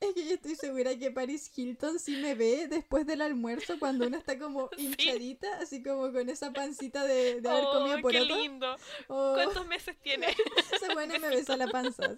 Es 0.00 0.14
que 0.14 0.26
yo 0.26 0.34
estoy 0.34 0.56
segura 0.56 0.96
que 0.98 1.10
Paris 1.10 1.50
Hilton 1.54 1.98
sí 1.98 2.16
me 2.16 2.34
ve 2.34 2.66
después 2.68 3.06
del 3.06 3.22
almuerzo 3.22 3.78
cuando 3.78 4.06
uno 4.06 4.16
está 4.16 4.38
como 4.38 4.70
hinchadita, 4.76 5.58
así 5.58 5.82
como 5.82 6.12
con 6.12 6.28
esa 6.28 6.52
pancita 6.52 7.04
de, 7.04 7.40
de 7.40 7.48
haber 7.48 7.64
comido 7.64 8.00
por 8.00 8.12
¡Qué 8.12 8.20
lindo! 8.20 8.76
Oh. 9.08 9.32
¿Cuántos 9.34 9.66
meses 9.66 9.96
tiene? 10.02 10.34
Esa 10.72 10.92
buena 10.92 11.18
me 11.18 11.28
besa 11.28 11.56
la 11.56 11.68
panza. 11.68 12.16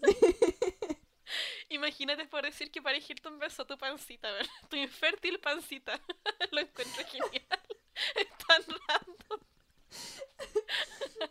Imagínate 1.69 2.27
por 2.27 2.45
decir 2.45 2.71
que 2.71 2.83
Paris 2.83 3.09
Hilton 3.09 3.39
besó 3.39 3.67
tu 3.67 3.77
pancita, 3.79 4.31
¿verdad? 4.33 4.51
Tu 4.71 4.77
infértil 4.77 5.39
pancita. 5.41 6.01
Lo 6.51 6.61
encuentro 6.61 7.05
genial. 7.07 7.61
Es 8.17 8.29
tan 8.47 8.63
random. 8.89 9.41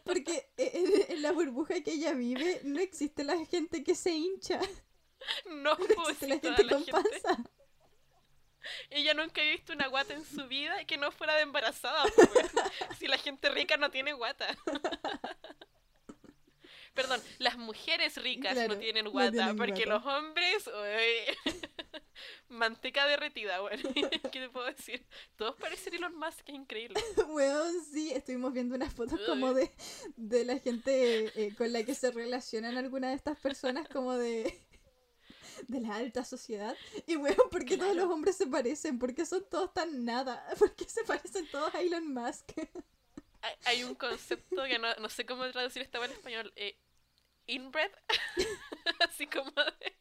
Porque 0.06 0.50
en, 0.58 1.22
la 1.22 1.32
burbuja 1.32 1.82
que 1.84 1.94
ella 1.94 2.14
vive 2.14 2.62
no 2.64 2.80
existe 2.80 3.24
la 3.24 3.46
gente 3.46 3.84
que 3.84 3.96
se 3.96 4.12
hincha. 4.12 4.60
No, 5.46 5.76
pues, 5.76 5.90
existe 5.90 6.28
la 6.28 6.40
gente 6.40 6.68
con 6.68 6.86
panza. 6.86 7.44
Ella 8.90 9.14
nunca 9.14 9.42
ha 9.42 9.46
visto 9.46 9.74
una 9.74 9.88
guata 9.88 10.14
en 10.14 10.24
su 10.24 10.48
vida 10.48 10.86
que 10.86 10.96
no 10.98 11.12
fuera 11.12 11.36
de 11.36 11.42
embarazada. 11.42 12.06
Pues, 12.16 12.98
si 12.98 13.08
la 13.08 13.18
gente 13.18 13.50
rica 13.50 13.76
no 13.76 13.92
tiene 13.92 14.14
guata. 14.14 14.48
Perdón, 16.94 17.22
las 17.40 17.58
mujeres 17.58 18.18
ricas 18.18 18.56
no 18.68 18.78
tienen 18.78 19.10
guata, 19.10 19.54
porque 19.56 19.86
los 19.86 20.06
hombres. 20.06 20.70
manteca 22.50 23.06
derretida, 23.08 23.60
bueno. 23.62 23.84
¿Qué 24.32 24.40
te 24.40 24.50
puedo 24.50 24.68
decir? 24.68 25.06
Todos 25.36 25.56
parecen 25.56 25.96
Elon 25.96 26.16
Musk, 26.16 26.48
es 26.48 26.56
increíble. 26.56 27.00
Weón, 27.30 27.74
sí, 27.92 28.12
estuvimos 28.12 28.54
viendo 28.54 28.76
unas 28.76 28.94
fotos 28.94 29.20
como 29.26 29.54
de, 29.54 29.72
de 30.16 30.46
la 30.46 30.60
gente 30.60 31.32
eh, 31.36 31.56
con 31.56 31.72
la 31.74 31.84
que 31.84 31.96
se 31.96 32.12
relacionan 32.12 32.78
algunas 32.78 33.12
de 33.12 33.16
estas 33.16 33.40
personas, 33.40 33.88
como 33.90 34.14
de 34.14 34.62
de 35.68 35.80
la 35.80 35.96
alta 35.96 36.26
sociedad. 36.26 36.76
Y 37.06 37.16
weón, 37.16 37.50
¿por 37.50 37.64
qué 37.64 37.78
todos 37.78 37.96
los 37.96 38.06
hombres 38.06 38.36
se 38.36 38.48
parecen? 38.48 39.00
¿Por 39.00 39.14
qué 39.14 39.26
son 39.26 39.46
todos 39.50 39.74
tan 39.74 40.04
nada? 40.04 40.46
¿Por 40.60 40.76
qué 40.76 40.86
se 40.86 41.04
parecen 41.04 41.48
todos 41.48 41.74
a 41.74 41.82
Elon 41.82 42.14
Musk? 42.14 42.52
Hay, 43.66 43.84
un 43.84 43.96
concepto 43.96 44.64
que 44.66 44.80
no, 44.80 44.94
no, 44.96 45.10
sé 45.10 45.26
cómo 45.26 45.50
traducir 45.52 45.82
esta 45.82 46.04
en 46.04 46.12
español. 46.12 46.54
Eh, 46.56 46.78
inbred. 47.48 47.92
Así 49.10 49.28
como 49.28 49.52
de, 49.52 49.98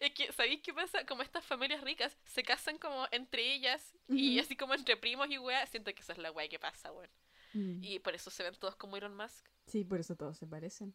Es 0.00 0.12
que 0.12 0.32
¿sabéis 0.32 0.60
qué 0.62 0.72
pasa? 0.72 1.04
Como 1.06 1.22
estas 1.22 1.44
familias 1.44 1.82
ricas 1.82 2.16
se 2.24 2.42
casan 2.42 2.78
como 2.78 3.06
entre 3.10 3.54
ellas 3.54 3.94
y 4.08 4.38
así 4.38 4.56
como 4.56 4.74
entre 4.74 4.96
primos 4.96 5.28
y 5.30 5.38
weá, 5.38 5.66
siento 5.66 5.92
que 5.94 6.00
esa 6.00 6.12
es 6.12 6.18
la 6.18 6.30
weá 6.30 6.48
que 6.48 6.58
pasa, 6.58 6.92
weón. 6.92 7.10
Mm. 7.52 7.82
Y 7.82 7.98
por 7.98 8.14
eso 8.14 8.30
se 8.30 8.42
ven 8.42 8.54
todos 8.54 8.76
como 8.76 8.96
Elon 8.96 9.16
Musk. 9.16 9.46
Sí, 9.66 9.84
por 9.84 10.00
eso 10.00 10.16
todos 10.16 10.38
se 10.38 10.46
parecen. 10.46 10.94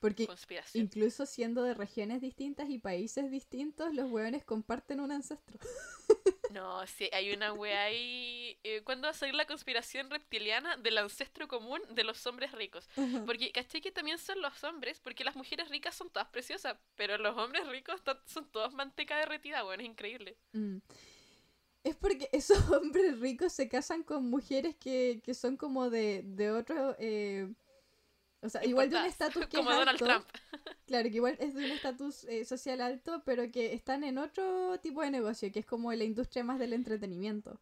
Porque 0.00 0.28
incluso 0.74 1.26
siendo 1.26 1.62
de 1.62 1.74
regiones 1.74 2.20
distintas 2.20 2.70
y 2.70 2.78
países 2.78 3.30
distintos, 3.30 3.92
los 3.94 4.10
weones 4.10 4.44
comparten 4.44 5.00
un 5.00 5.10
ancestro. 5.10 5.58
No, 6.50 6.86
sí, 6.86 7.10
hay 7.12 7.32
una 7.32 7.52
wea 7.52 7.84
ahí. 7.84 8.58
Eh, 8.62 8.82
¿Cuándo 8.84 9.06
va 9.06 9.10
a 9.10 9.14
salir 9.14 9.34
la 9.34 9.46
conspiración 9.46 10.08
reptiliana 10.08 10.76
del 10.76 10.98
ancestro 10.98 11.48
común 11.48 11.80
de 11.90 12.04
los 12.04 12.26
hombres 12.26 12.52
ricos? 12.52 12.88
Porque, 13.26 13.52
¿cachai 13.52 13.80
que 13.80 13.92
también 13.92 14.18
son 14.18 14.40
los 14.40 14.64
hombres? 14.64 15.00
Porque 15.00 15.24
las 15.24 15.36
mujeres 15.36 15.68
ricas 15.68 15.94
son 15.94 16.10
todas 16.10 16.28
preciosas, 16.28 16.78
pero 16.96 17.18
los 17.18 17.36
hombres 17.36 17.66
ricos 17.68 18.00
son 18.24 18.50
todos 18.50 18.72
manteca 18.72 19.18
derretida, 19.18 19.62
bueno, 19.62 19.82
es 19.82 19.88
increíble. 19.88 20.36
Mm. 20.52 20.78
Es 21.84 21.96
porque 21.96 22.28
esos 22.32 22.70
hombres 22.70 23.18
ricos 23.18 23.52
se 23.52 23.68
casan 23.68 24.02
con 24.02 24.30
mujeres 24.30 24.76
que, 24.76 25.20
que 25.24 25.34
son 25.34 25.56
como 25.56 25.90
de, 25.90 26.22
de 26.24 26.50
otro. 26.50 26.96
Eh, 26.98 27.52
o 28.40 28.48
sea, 28.48 28.64
igual 28.64 28.90
de 28.90 28.96
un 28.96 29.04
estatus 29.04 29.46
que 29.48 29.56
Como 29.56 29.72
Donald 29.72 29.98
Trump. 29.98 30.26
Claro, 30.86 31.10
que 31.10 31.16
igual 31.16 31.36
es 31.38 31.54
de 31.54 31.66
un 31.66 31.70
estatus 31.70 32.24
eh, 32.24 32.46
social 32.46 32.80
alto, 32.80 33.22
pero 33.26 33.50
que 33.50 33.74
están 33.74 34.04
en 34.04 34.16
otro 34.16 34.80
tipo 34.80 35.02
de 35.02 35.10
negocio, 35.10 35.52
que 35.52 35.58
es 35.58 35.66
como 35.66 35.92
la 35.92 36.04
industria 36.04 36.42
más 36.44 36.58
del 36.58 36.72
entretenimiento. 36.72 37.60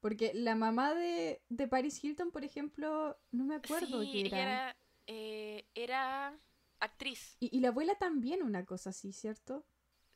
Porque 0.00 0.32
la 0.32 0.54
mamá 0.54 0.94
de, 0.94 1.42
de 1.50 1.68
Paris 1.68 2.02
Hilton, 2.02 2.30
por 2.30 2.44
ejemplo, 2.44 3.18
no 3.32 3.44
me 3.44 3.56
acuerdo 3.56 4.02
sí, 4.02 4.22
era. 4.24 4.38
Era, 4.40 4.76
eh, 5.08 5.66
era 5.74 6.38
actriz. 6.80 7.36
Y, 7.38 7.54
y 7.54 7.60
la 7.60 7.68
abuela 7.68 7.96
también, 7.96 8.42
una 8.42 8.64
cosa 8.64 8.90
así, 8.90 9.12
¿cierto? 9.12 9.66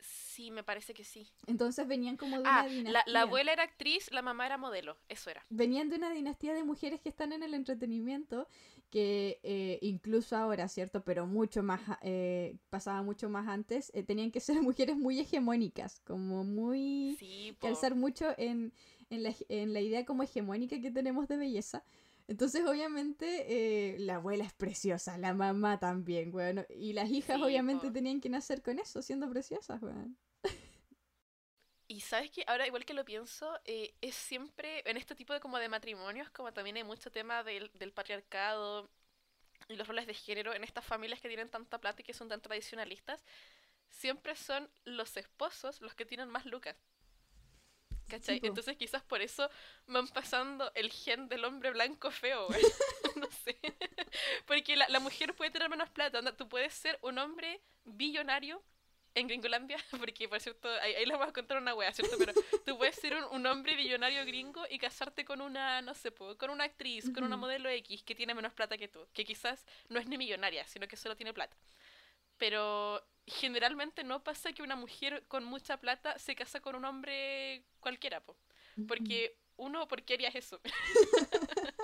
Sí, 0.03 0.51
me 0.51 0.65
parece 0.65 0.95
que 0.95 1.05
sí. 1.05 1.31
Entonces 1.47 1.87
venían 1.87 2.17
como 2.17 2.37
de 2.37 2.43
una 2.43 2.61
ah, 2.61 2.67
dinastía. 2.67 3.03
La, 3.07 3.21
abuela 3.23 3.53
era 3.53 3.63
actriz, 3.63 4.11
la 4.11 4.23
mamá 4.23 4.47
era 4.47 4.59
modelo, 4.59 4.99
eso 5.09 5.31
era. 5.31 5.45
Venían 5.49 5.89
de 5.89 5.97
una 5.97 6.11
dinastía 6.11 6.55
de 6.55 6.65
mujeres 6.65 7.01
que 7.01 7.09
están 7.09 7.33
en 7.33 7.43
el 7.43 7.55
entretenimiento, 7.55 8.49
que 8.93 9.41
eh, 9.43 9.79
incluso 9.81 10.37
ahora, 10.37 10.69
¿cierto? 10.69 11.03
Pero 11.03 11.27
mucho 11.27 11.63
más, 11.63 11.81
eh, 12.03 12.59
pasaba 12.69 13.03
mucho 13.03 13.31
más 13.31 13.49
antes, 13.49 13.91
eh, 13.95 14.03
tenían 14.03 14.31
que 14.31 14.39
ser 14.39 14.57
mujeres 14.63 14.97
muy 14.97 15.19
hegemónicas, 15.19 16.01
como 16.01 16.45
muy... 16.45 17.17
Sí, 17.19 17.57
calzar 17.59 17.95
mucho 17.95 18.27
en, 18.37 18.75
en, 19.09 19.23
la, 19.23 19.35
en 19.49 19.73
la 19.73 19.81
idea 19.81 20.05
como 20.05 20.23
hegemónica 20.23 20.79
que 20.79 20.91
tenemos 20.91 21.27
de 21.27 21.39
belleza. 21.39 21.83
Entonces, 22.29 22.67
obviamente, 22.67 23.47
eh, 23.49 23.99
la 23.99 24.17
abuela 24.17 24.45
es 24.45 24.53
preciosa, 24.53 25.17
la 25.17 25.33
mamá 25.33 25.81
también, 25.81 26.31
bueno, 26.31 26.63
y 26.69 26.93
las 26.93 27.11
hijas 27.11 27.41
obviamente 27.41 27.91
tenían 27.91 28.21
que 28.21 28.29
nacer 28.29 28.61
con 28.61 28.79
eso, 28.79 29.01
siendo 29.01 29.29
preciosas, 29.31 29.83
weón. 29.83 30.19
Y 31.93 32.01
sabes 32.01 32.31
que 32.31 32.43
ahora, 32.47 32.67
igual 32.67 32.87
que 32.87 32.95
lo 32.95 33.05
pienso, 33.05 33.61
eh, 33.67 33.93
es 34.01 34.15
siempre 34.15 34.83
en 34.89 34.97
este 34.97 35.15
tipo 35.15 35.35
de 35.35 35.41
como 35.41 35.59
de 35.59 35.69
matrimonios, 35.69 36.31
como 36.31 36.51
también 36.51 36.77
hay 36.77 36.85
mucho 36.85 37.11
tema 37.11 37.45
del, 37.45 37.71
del 37.75 37.93
patriarcado 37.93 38.89
y 39.69 39.77
los 39.77 39.87
roles 39.87 40.07
de 40.07 40.15
género 40.15 40.55
en 40.55 40.65
estas 40.65 40.87
familias 40.87 41.21
que 41.21 41.29
tienen 41.29 41.51
tanta 41.51 41.79
plata 41.79 42.01
y 42.01 42.05
que 42.05 42.15
son 42.15 42.31
tan 42.31 42.41
tradicionalistas, 42.41 43.23
siempre 43.91 44.37
son 44.37 44.71
los 44.85 45.19
esposos 45.19 45.83
los 45.83 45.95
que 45.95 46.07
tienen 46.07 46.31
más 46.31 46.47
lucas. 46.47 46.77
¿Cachai? 48.09 48.41
Entonces 48.43 48.79
quizás 48.79 49.03
por 49.03 49.21
eso 49.21 49.51
van 49.87 50.09
pasando 50.09 50.73
el 50.75 50.91
gen 50.91 51.29
del 51.29 51.45
hombre 51.45 51.73
blanco 51.73 52.11
feo, 52.11 52.47
güey. 52.47 52.63
no 53.17 53.31
sé. 53.45 53.59
Porque 54.47 54.77
la, 54.77 54.99
mujer 54.99 55.35
puede 55.35 55.51
tener 55.51 55.69
menos 55.69 55.91
plata. 55.91 56.23
tú 56.39 56.49
puedes 56.49 56.73
ser 56.73 56.99
un 57.03 57.19
hombre 57.19 57.61
billonario 57.85 58.63
en 59.15 59.27
Gringolandia, 59.27 59.77
porque 59.99 60.29
por 60.29 60.41
cierto, 60.41 60.69
ahí, 60.81 61.05
les 61.05 61.17
voy 61.17 61.27
a 61.27 61.33
contar 61.33 61.59
una 61.59 61.75
wea, 61.75 61.93
¿cierto? 61.93 62.17
Pero 62.19 62.33
tú 62.65 62.79
puedes 62.79 62.97
ser 62.97 63.15
un, 63.31 63.47
hombre 63.47 63.77
billonario 63.77 64.25
gringo 64.25 64.65
y 64.71 64.79
casarte 64.79 65.25
con 65.25 65.41
una, 65.41 65.83
no 65.83 65.95
sé, 65.95 66.13
con 66.13 66.51
una 66.51 66.65
actriz, 66.65 67.11
con 67.13 67.25
una 67.25 67.37
modelo 67.37 67.69
X 67.69 68.03
que 68.03 68.15
tiene 68.15 68.35
menos 68.35 68.53
plata 68.53 68.79
que 68.79 68.89
tú, 68.89 69.07
que 69.13 69.25
quizás 69.25 69.67
no 69.89 69.99
es 69.99 70.07
ni 70.07 70.17
millonaria, 70.17 70.67
sino 70.67 70.89
que 70.89 70.97
solo 70.97 71.17
tiene 71.17 71.35
plata. 71.35 71.57
Pero 72.39 73.05
generalmente 73.27 74.05
no 74.05 74.23
pasa 74.25 74.53
que 74.53 74.63
una 74.63 74.77
mujer 74.77 75.25
con 75.29 75.45
mucha 75.45 75.77
plata 75.79 76.19
se 76.19 76.35
casa 76.35 76.61
con 76.61 76.75
un 76.75 76.85
hombre 76.85 77.65
cualquiera, 77.81 78.21
po. 78.21 78.37
Porque 78.89 79.37
uno, 79.57 79.87
¿por 79.87 80.03
qué 80.03 80.15
harías 80.15 80.35
eso? 80.35 80.61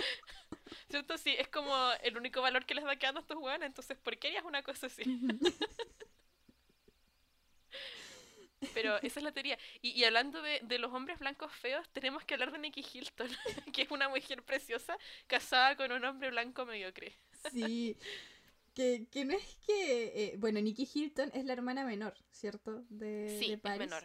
¿Cierto? 0.89 1.19
Sí, 1.19 1.35
es 1.39 1.49
como 1.49 1.93
el 2.03 2.17
único 2.17 2.41
valor 2.41 2.65
que 2.65 2.75
les 2.75 2.85
va 2.85 2.97
quedando 2.97 3.21
a 3.21 3.23
estos 3.23 3.37
hueones, 3.37 3.67
entonces, 3.67 3.99
¿por 3.99 4.17
qué 4.19 4.29
harías 4.29 4.45
una 4.45 4.63
cosa 4.63 4.87
así? 4.87 5.03
Pero 8.83 8.97
esa 9.03 9.21
es 9.21 9.25
la 9.25 9.33
teoría. 9.33 9.59
Y, 9.83 10.05
hablando 10.05 10.41
de, 10.43 10.61
de, 10.63 10.79
los 10.79 10.93
hombres 10.93 11.19
blancos 11.19 11.53
feos, 11.53 11.89
tenemos 11.93 12.25
que 12.25 12.35
hablar 12.35 12.53
de 12.53 12.59
Nikki 12.59 12.85
Hilton, 12.93 13.29
que 13.75 13.83
es 13.83 13.91
una 13.91 14.09
mujer 14.09 14.43
preciosa 14.43 14.97
casada 15.27 15.77
con 15.77 15.91
un 15.93 16.05
hombre 16.05 16.31
blanco 16.31 16.65
mediocre. 16.65 17.19
Sí, 17.53 17.97
que, 18.75 19.07
que 19.11 19.25
no 19.25 19.35
es 19.35 19.57
que. 19.67 20.07
Eh, 20.15 20.37
bueno, 20.39 20.61
Nikki 20.61 20.89
Hilton 20.93 21.31
es 21.35 21.45
la 21.45 21.53
hermana 21.53 21.85
menor, 21.85 22.15
¿cierto? 22.31 22.85
De, 22.89 23.39
sí, 23.41 23.51
de 23.51 23.59
Paris. 23.59 23.81
menor. 23.81 24.05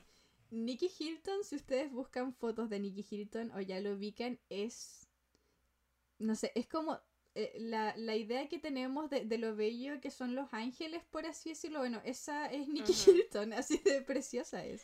Nikki 0.50 0.90
Hilton, 1.00 1.44
si 1.44 1.56
ustedes 1.56 1.92
buscan 1.92 2.34
fotos 2.34 2.70
de 2.70 2.80
Nikki 2.80 3.06
Hilton 3.10 3.52
o 3.52 3.62
ya 3.62 3.80
lo 3.80 3.92
ubican, 3.92 4.40
es. 4.50 5.08
No 6.20 6.36
sé, 6.36 6.52
es 6.56 6.68
como 6.68 7.00
eh, 7.36 7.54
la, 7.60 7.94
la, 7.98 8.16
idea 8.16 8.48
que 8.48 8.60
tenemos 8.60 9.10
de, 9.10 9.26
de, 9.26 9.38
lo 9.38 9.56
bello 9.56 10.00
que 10.00 10.12
son 10.12 10.36
los 10.36 10.54
ángeles, 10.54 11.04
por 11.10 11.26
así 11.26 11.50
decirlo. 11.50 11.80
Bueno, 11.80 12.02
esa 12.06 12.46
es 12.52 12.68
Nikki 12.68 12.94
Hilton, 12.94 13.54
así 13.54 13.80
de 13.80 14.02
preciosa 14.02 14.64
es. 14.64 14.84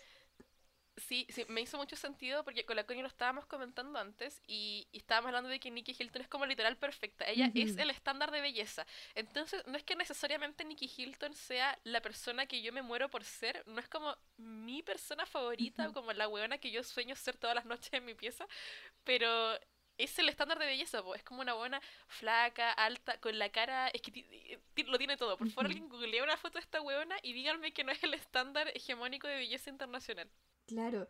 Sí, 1.00 1.26
sí, 1.30 1.46
me 1.48 1.62
hizo 1.62 1.78
mucho 1.78 1.96
sentido 1.96 2.44
porque 2.44 2.66
con 2.66 2.76
la 2.76 2.86
Connie 2.86 3.02
lo 3.02 3.08
estábamos 3.08 3.46
comentando 3.46 3.98
antes 4.00 4.42
y, 4.48 4.88
estábamos 4.92 5.30
hablando 5.30 5.50
de 5.50 5.60
que 5.60 5.72
Nikki 5.72 5.96
Hilton 5.98 6.22
es 6.22 6.28
como 6.28 6.46
literal 6.46 6.78
perfecta. 6.78 7.26
Ella 7.26 7.52
es 7.56 7.78
el 7.78 7.90
estándar 7.90 8.32
de 8.32 8.42
belleza. 8.42 8.86
Entonces, 9.16 9.64
no 9.68 9.78
es 9.78 9.84
que 9.84 9.96
necesariamente 9.96 10.66
Nikki 10.66 10.92
Hilton 10.96 11.34
sea 11.34 11.80
la 11.84 12.02
persona 12.02 12.46
que 12.48 12.62
yo 12.62 12.74
me 12.74 12.82
muero 12.82 13.10
por 13.10 13.24
ser, 13.24 13.64
no 13.68 13.80
es 13.80 13.88
como 13.88 14.16
mi 14.38 14.84
persona 14.84 15.26
favorita, 15.26 15.92
como 15.94 16.12
la 16.14 16.28
weona 16.28 16.58
que 16.58 16.72
yo 16.72 16.84
sueño 16.84 17.16
ser 17.16 17.38
todas 17.38 17.56
las 17.56 17.66
noches 17.66 17.94
en 17.94 18.06
mi 18.06 18.14
pieza, 18.14 18.48
pero 19.04 19.58
es 20.00 20.18
el 20.18 20.30
estándar 20.30 20.58
de 20.58 20.66
belleza, 20.66 21.04
es 21.16 21.24
como 21.24 21.42
una 21.42 21.54
buena 21.54 21.82
flaca, 22.08 22.72
alta, 22.72 23.20
con 23.20 23.38
la 23.38 23.50
cara, 23.50 23.90
es 23.90 24.02
que 24.02 24.26
lo 24.88 24.98
tiene 24.98 25.18
todo. 25.18 25.38
Por 25.38 25.50
favor, 25.50 25.66
alguien 25.68 25.90
googlea 25.90 26.24
una 26.24 26.38
foto 26.38 26.58
de 26.58 26.62
esta 26.64 26.82
weona 26.82 27.18
y 27.22 27.34
díganme 27.34 27.74
que 27.74 27.84
no 27.84 27.92
es 27.92 28.04
el 28.04 28.14
estándar 28.14 28.70
hegemónico 28.74 29.28
de 29.28 29.36
belleza 29.36 29.70
internacional. 29.70 30.30
Claro. 30.66 31.08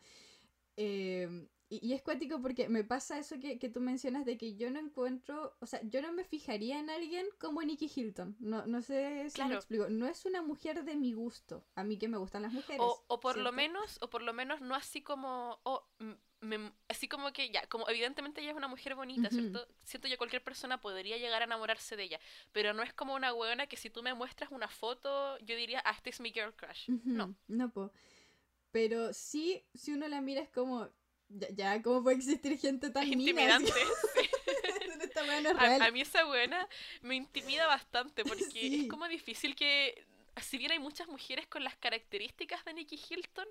Em, 0.75 1.47
y, 1.69 1.93
es 1.93 2.02
cuático 2.02 2.41
porque 2.41 2.67
me 2.67 2.84
pasa 2.84 3.19
eso 3.19 3.36
que, 3.39 3.58
tú 3.69 3.80
mencionas 3.80 4.25
de 4.25 4.38
que 4.38 4.56
yo 4.56 4.71
no 4.71 4.80
encuentro, 4.80 5.56
o 5.60 5.67
sea, 5.67 5.82
yo 5.84 6.02
no 6.02 6.12
me 6.12 6.23
fijaría 6.23 6.80
en 6.80 6.89
alguien 6.89 7.28
como 7.39 7.62
Nikki 7.62 7.91
Hilton. 7.93 8.38
No, 8.39 8.65
no 8.65 8.82
sé 8.82 9.30
si 9.30 9.43
me 9.43 9.54
explico. 9.54 9.88
No 9.89 10.08
es 10.08 10.25
una 10.25 10.41
mujer 10.41 10.84
de 10.84 10.95
mi 10.95 11.13
gusto. 11.13 11.63
A 11.75 11.84
mí 11.84 11.99
que 11.99 12.08
me 12.08 12.17
gustan 12.17 12.41
las 12.41 12.54
mujeres. 12.54 12.82
O, 12.82 13.19
por 13.19 13.38
lo 13.38 13.52
menos, 13.52 13.99
o 14.02 14.10
por 14.10 14.23
lo 14.23 14.34
menos 14.34 14.62
no 14.62 14.73
así 14.73 15.04
como, 15.04 15.60
así 16.88 17.08
como 17.08 17.34
que 17.34 17.49
ya, 17.49 17.65
como 17.67 17.88
evidentemente 17.89 18.41
ella 18.41 18.52
es 18.52 18.58
una 18.58 18.67
mujer 18.67 18.95
bonita, 18.95 19.30
¿cierto? 19.30 19.67
Siento 19.84 20.08
que 20.08 20.17
cualquier 20.17 20.43
persona 20.43 20.80
podría 20.80 21.17
llegar 21.17 21.41
a 21.41 21.45
enamorarse 21.45 21.95
de 21.95 22.04
ella, 22.04 22.19
pero 22.52 22.73
no 22.73 22.84
es 22.84 22.93
como 22.93 23.15
una 23.15 23.34
hueona 23.34 23.67
que 23.67 23.78
si 23.78 23.89
tú 23.89 24.04
me 24.04 24.13
muestras 24.13 24.52
una 24.52 24.69
foto, 24.69 25.38
yo 25.39 25.56
diría, 25.56 25.82
ah, 25.86 25.91
este 25.91 26.10
es 26.10 26.19
mi 26.19 26.32
girl 26.32 26.54
crush. 26.56 26.89
No. 27.04 27.36
No, 27.47 27.69
puedo. 27.69 27.91
Pero 28.71 29.13
sí, 29.13 29.63
si 29.73 29.93
uno 29.93 30.08
la 30.08 30.21
mira 30.21 30.41
es 30.41 30.49
como, 30.49 30.89
ya, 31.28 31.82
¿cómo 31.82 32.04
puede 32.04 32.17
existir 32.17 32.58
gente 32.58 32.89
tan 32.89 33.08
intimidante? 33.08 33.71
a, 35.82 35.91
mí 35.91 36.02
esa 36.02 36.23
buena 36.25 36.67
me 37.02 37.15
intimida 37.15 37.67
bastante 37.67 38.23
porque 38.23 38.82
es 38.82 38.88
como 38.88 39.08
difícil 39.08 39.56
que, 39.56 40.06
si 40.41 40.58
bien 40.58 40.71
hay 40.71 40.80
muchas 40.80 41.08
mujeres 41.08 41.47
con 41.47 41.63
las 41.63 41.75
características 41.75 42.63
de 42.65 42.73
Nikki 42.73 42.99
Hilton, 43.10 43.47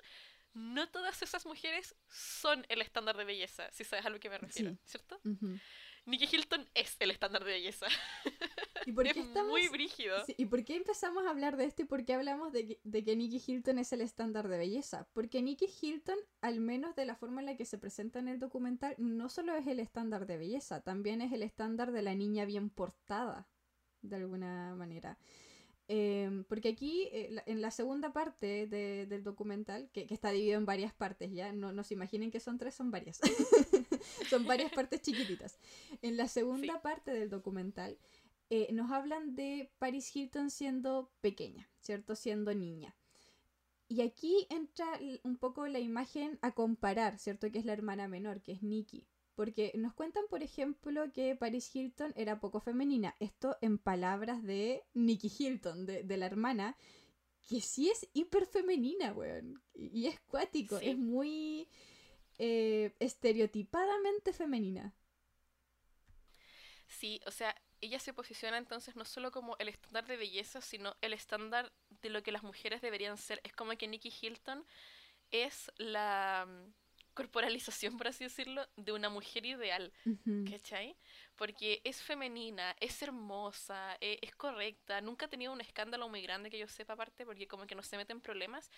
no 0.55 0.89
todas 0.89 1.23
esas 1.23 1.47
mujeres 1.47 1.95
son 2.09 2.67
el 2.69 2.83
estándar 2.83 3.17
de 3.17 3.25
belleza, 3.25 3.71
si 3.71 3.85
sabes 3.85 4.07
a 4.07 4.11
lo 4.11 4.21
que 4.21 4.31
me 4.31 4.39
refiero, 4.39 4.77
¿cierto? 4.85 5.21
Nikki 6.09 6.27
Hilton 6.37 6.67
es 6.75 6.97
el 7.01 7.11
estándar 7.11 7.45
de 7.45 7.53
belleza. 7.53 7.87
¿Y 8.87 8.93
por 8.93 9.05
qué 9.13 9.21
es 9.21 9.45
muy 9.45 9.69
brígido. 9.69 10.17
¿Y 10.39 10.47
por 10.47 10.65
qué 10.65 10.77
empezamos 10.77 11.27
a 11.27 11.31
hablar 11.31 11.59
de 11.59 11.67
esto 11.67 11.83
y 11.83 11.85
por 11.85 12.05
qué 12.07 12.15
hablamos 12.15 12.51
de 12.53 12.67
que, 12.67 12.81
de 12.83 13.05
que 13.05 13.15
Nikki 13.15 13.43
Hilton 13.47 13.79
es 13.79 13.93
el 13.93 14.01
estándar 14.01 14.49
de 14.49 14.57
belleza? 14.57 15.07
Porque 15.13 15.43
Nikki 15.43 15.67
Hilton, 15.67 16.19
al 16.41 16.61
menos 16.61 16.97
de 16.97 17.05
la 17.05 17.15
forma 17.15 17.41
en 17.41 17.47
la 17.47 17.57
que 17.57 17.67
se 17.67 17.77
presenta 17.77 18.19
en 18.21 18.29
el 18.29 18.39
documental, 18.39 18.95
no 18.97 19.29
solo 19.29 19.55
es 19.55 19.67
el 19.67 19.81
estándar 19.81 20.27
de 20.27 20.39
belleza, 20.39 20.81
también 20.81 21.21
es 21.21 21.33
el 21.33 21.43
estándar 21.43 21.93
de 21.93 22.01
la 22.01 22.15
niña 22.15 22.47
bien 22.47 22.71
portada, 22.71 23.47
de 24.01 24.17
alguna 24.17 24.75
manera. 24.77 25.19
Em, 25.91 26.45
porque 26.45 26.69
aquí, 26.69 27.09
eh, 27.13 27.43
en 27.47 27.63
la 27.63 27.71
segunda 27.71 28.13
parte 28.13 28.67
del 28.67 29.25
documental, 29.25 29.89
que, 29.91 30.07
está 30.11 30.31
dividido 30.31 30.59
en 30.59 30.67
varias 30.67 30.93
partes, 30.93 31.33
ya 31.33 31.53
no, 31.53 31.73
no 31.73 31.83
se 31.83 31.95
imaginen 31.95 32.31
que 32.31 32.41
son 32.41 32.59
tres, 32.59 32.75
son 32.75 32.91
varias. 32.91 33.19
son 34.29 34.47
varias 34.47 34.71
partes 34.71 35.01
chiquititas. 35.01 35.59
En 36.03 36.19
la 36.19 36.29
segunda 36.29 36.83
parte 36.83 37.11
del 37.11 37.31
documental, 37.31 37.97
eh, 38.51 38.71
nos 38.73 38.91
hablan 38.91 39.35
de 39.35 39.71
Paris 39.79 40.15
Hilton 40.15 40.51
siendo 40.51 41.11
pequeña, 41.23 41.67
¿cierto? 41.81 42.15
Siendo 42.15 42.55
niña. 42.55 42.95
y 43.91 44.03
aquí 44.03 44.47
entra 44.51 44.87
un 45.23 45.39
poco 45.39 45.67
la 45.67 45.79
imagen 45.79 46.39
a 46.43 46.53
comparar, 46.53 47.19
¿cierto? 47.19 47.51
Que 47.51 47.59
es 47.59 47.65
la 47.65 47.73
hermana 47.73 48.07
menor, 48.07 48.43
que 48.43 48.53
es 48.53 48.63
Nikki. 48.63 49.07
Porque 49.39 49.71
nos 49.77 49.95
cuentan, 49.95 50.25
por 50.29 50.43
ejemplo, 50.43 51.13
que 51.13 51.37
Paris 51.37 51.73
Hilton 51.73 52.13
era 52.17 52.41
poco 52.41 52.59
femenina. 52.59 53.15
Esto 53.21 53.57
en 53.61 53.79
palabras 53.79 54.43
de 54.43 54.83
Nikki 54.95 55.31
Hilton, 55.39 55.87
de, 55.87 56.17
la 56.17 56.27
hermana, 56.27 56.77
que 57.49 57.61
sí 57.61 57.89
es 57.89 58.09
hiper 58.15 58.47
femenina, 58.47 59.13
weón. 59.13 59.63
Y, 59.75 60.09
es 60.09 60.19
cuático, 60.19 60.79
es 60.79 60.99
muy 60.99 61.69
eh, 62.39 62.97
estereotipadamente 62.99 64.33
femenina. 64.33 64.93
Sí, 66.89 67.21
o 67.25 67.31
sea, 67.31 67.55
ella 67.81 68.01
se 68.01 68.13
posiciona 68.13 68.59
entonces 68.59 68.97
no 68.97 69.05
solo 69.05 69.31
como 69.31 69.55
el 69.61 69.69
estándar 69.69 70.05
de 70.09 70.17
belleza, 70.17 70.61
sino 70.61 70.97
el 71.01 71.13
estándar 71.13 71.73
de 72.03 72.11
lo 72.11 72.25
que 72.25 72.33
las 72.33 72.43
mujeres 72.43 72.83
deberían 72.83 73.17
ser. 73.17 73.41
Es 73.45 73.53
como 73.53 73.71
que 73.79 73.87
Nikki 73.87 74.13
Hilton 74.21 74.67
es 75.31 75.71
la 75.77 76.49
corporalización, 77.19 77.97
por 77.97 78.07
así 78.07 78.23
decirlo, 78.23 78.65
de 78.77 78.93
una 78.93 79.09
mujer 79.09 79.45
ideal, 79.45 79.93
¿cachai? 80.49 80.97
Porque 81.35 81.81
es 81.83 82.01
femenina, 82.01 82.77
es 82.79 83.03
hermosa, 83.03 83.97
e, 84.01 84.21
es 84.23 84.37
correcta, 84.37 85.01
nunca 85.01 85.27
ha 85.27 85.29
tenido 85.29 85.53
un 85.53 85.61
escándalo 85.61 86.09
muy 86.09 86.23
grande 86.23 86.49
que 86.49 86.61
yo 86.61 86.69
sepa 86.69 86.93
aparte, 86.93 87.27
porque 87.27 87.49
como 87.49 87.67
que 87.67 87.75
no 87.75 87.83
se 87.83 87.97
mete 87.97 88.13
en 88.13 88.21
problemas. 88.21 88.71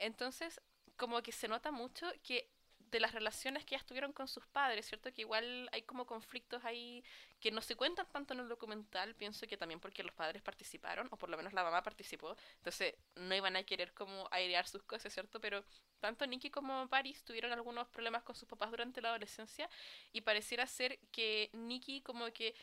Entonces, 0.00 0.60
como 0.96 1.22
que 1.22 1.30
se 1.30 1.46
nota 1.46 1.70
mucho 1.70 2.10
que 2.24 2.50
de 2.94 3.00
las 3.00 3.12
relaciones 3.12 3.64
que 3.64 3.74
ellas 3.74 3.84
tuvieron 3.84 4.12
con 4.12 4.28
sus 4.28 4.46
padres, 4.46 4.86
¿cierto? 4.86 5.12
Que 5.12 5.22
igual 5.22 5.68
hay 5.72 5.82
como 5.82 6.06
conflictos 6.06 6.64
ahí 6.64 7.02
que 7.40 7.50
no 7.50 7.60
se 7.60 7.74
cuentan 7.74 8.06
tanto 8.12 8.34
en 8.34 8.40
el 8.40 8.48
documental, 8.48 9.16
pienso 9.16 9.48
que 9.48 9.56
también 9.56 9.80
porque 9.80 10.04
los 10.04 10.14
padres 10.14 10.42
participaron, 10.42 11.08
o 11.10 11.16
por 11.16 11.28
lo 11.28 11.36
menos 11.36 11.52
la 11.52 11.64
mamá 11.64 11.82
participó, 11.82 12.36
entonces 12.58 12.94
no 13.16 13.34
iban 13.34 13.56
a 13.56 13.64
querer 13.64 13.92
como 13.94 14.28
airear 14.30 14.68
sus 14.68 14.84
cosas, 14.84 15.12
¿cierto? 15.12 15.40
Pero 15.40 15.64
tanto 15.98 16.24
Nicky 16.24 16.50
como 16.50 16.88
Paris 16.88 17.24
tuvieron 17.24 17.50
algunos 17.50 17.88
problemas 17.88 18.22
con 18.22 18.36
sus 18.36 18.48
papás 18.48 18.70
durante 18.70 19.02
la 19.02 19.08
adolescencia 19.08 19.68
y 20.12 20.20
pareciera 20.20 20.64
ser 20.68 21.00
que 21.10 21.50
Nicky 21.52 22.00
como 22.00 22.32
que 22.32 22.54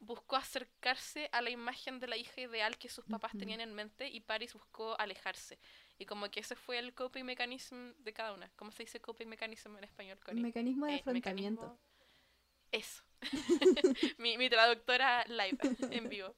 buscó 0.00 0.36
acercarse 0.36 1.30
a 1.32 1.40
la 1.40 1.48
imagen 1.48 1.98
de 1.98 2.08
la 2.08 2.18
hija 2.18 2.42
ideal 2.42 2.76
que 2.76 2.90
sus 2.90 3.06
papás 3.06 3.32
tenían 3.38 3.62
en 3.62 3.72
mente 3.72 4.06
y 4.06 4.20
Paris 4.20 4.52
buscó 4.52 5.00
alejarse. 5.00 5.58
Y 5.98 6.06
como 6.06 6.30
que 6.30 6.40
ese 6.40 6.54
fue 6.54 6.78
el 6.78 6.94
coping 6.94 7.24
mechanism 7.24 7.92
de 7.98 8.12
cada 8.12 8.32
una. 8.32 8.48
¿Cómo 8.56 8.70
se 8.70 8.84
dice 8.84 9.00
coping 9.00 9.26
mechanism 9.26 9.76
en 9.76 9.84
español? 9.84 10.18
Connie? 10.24 10.42
Mecanismo 10.42 10.86
de 10.86 10.92
eh, 10.92 10.96
afrontamiento. 11.00 11.78
Eso. 12.70 13.02
mi, 14.18 14.48
traductora 14.48 15.24
live, 15.24 15.58
en 15.90 16.08
vivo. 16.08 16.34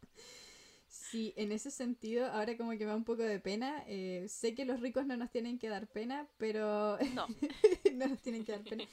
Sí, 0.88 1.34
en 1.36 1.52
ese 1.52 1.70
sentido, 1.70 2.26
ahora 2.26 2.56
como 2.56 2.70
que 2.72 2.78
me 2.78 2.86
da 2.86 2.96
un 2.96 3.04
poco 3.04 3.22
de 3.22 3.38
pena. 3.38 3.84
Eh, 3.86 4.26
sé 4.28 4.54
que 4.54 4.64
los 4.64 4.80
ricos 4.80 5.06
no 5.06 5.16
nos 5.16 5.30
tienen 5.30 5.58
que 5.58 5.68
dar 5.68 5.86
pena, 5.88 6.28
pero... 6.38 6.98
No. 7.14 7.26
no 7.92 8.08
nos 8.08 8.22
tienen 8.22 8.44
que 8.44 8.52
dar 8.52 8.62
pena. 8.62 8.84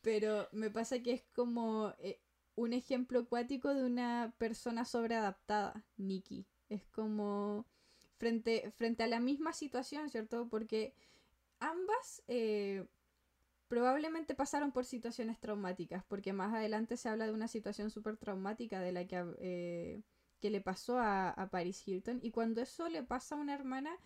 Pero 0.00 0.48
me 0.52 0.70
pasa 0.70 1.02
que 1.02 1.12
es 1.12 1.24
como 1.34 1.94
eh, 1.98 2.20
un 2.54 2.72
ejemplo 2.72 3.20
acuático 3.20 3.74
de 3.74 3.84
una 3.84 4.34
persona 4.38 4.84
sobreadaptada, 4.86 5.84
Nikki. 5.96 6.46
Es 6.68 6.86
como 6.86 7.66
frente, 8.20 8.70
frente 8.76 9.02
a 9.02 9.06
la 9.08 9.18
misma 9.18 9.54
situación, 9.54 10.10
¿cierto? 10.10 10.46
Porque 10.48 10.92
ambas 11.58 12.22
eh, 12.28 12.84
probablemente 13.66 14.34
pasaron 14.34 14.72
por 14.72 14.84
situaciones 14.84 15.40
traumáticas, 15.40 16.04
porque 16.04 16.34
más 16.34 16.52
adelante 16.52 16.98
se 16.98 17.08
habla 17.08 17.26
de 17.26 17.32
una 17.32 17.48
situación 17.48 17.90
súper 17.90 18.18
traumática 18.18 18.80
de 18.80 18.92
la 18.92 19.06
que, 19.06 19.24
eh, 19.38 20.02
que 20.38 20.50
le 20.50 20.60
pasó 20.60 20.98
a, 20.98 21.48
Paris 21.50 21.88
Hilton, 21.88 22.20
y 22.22 22.30
cuando 22.30 22.60
eso 22.60 22.90
le 22.90 23.02
pasa 23.02 23.36
a 23.36 23.38
una 23.38 23.54
hermana, 23.54 23.96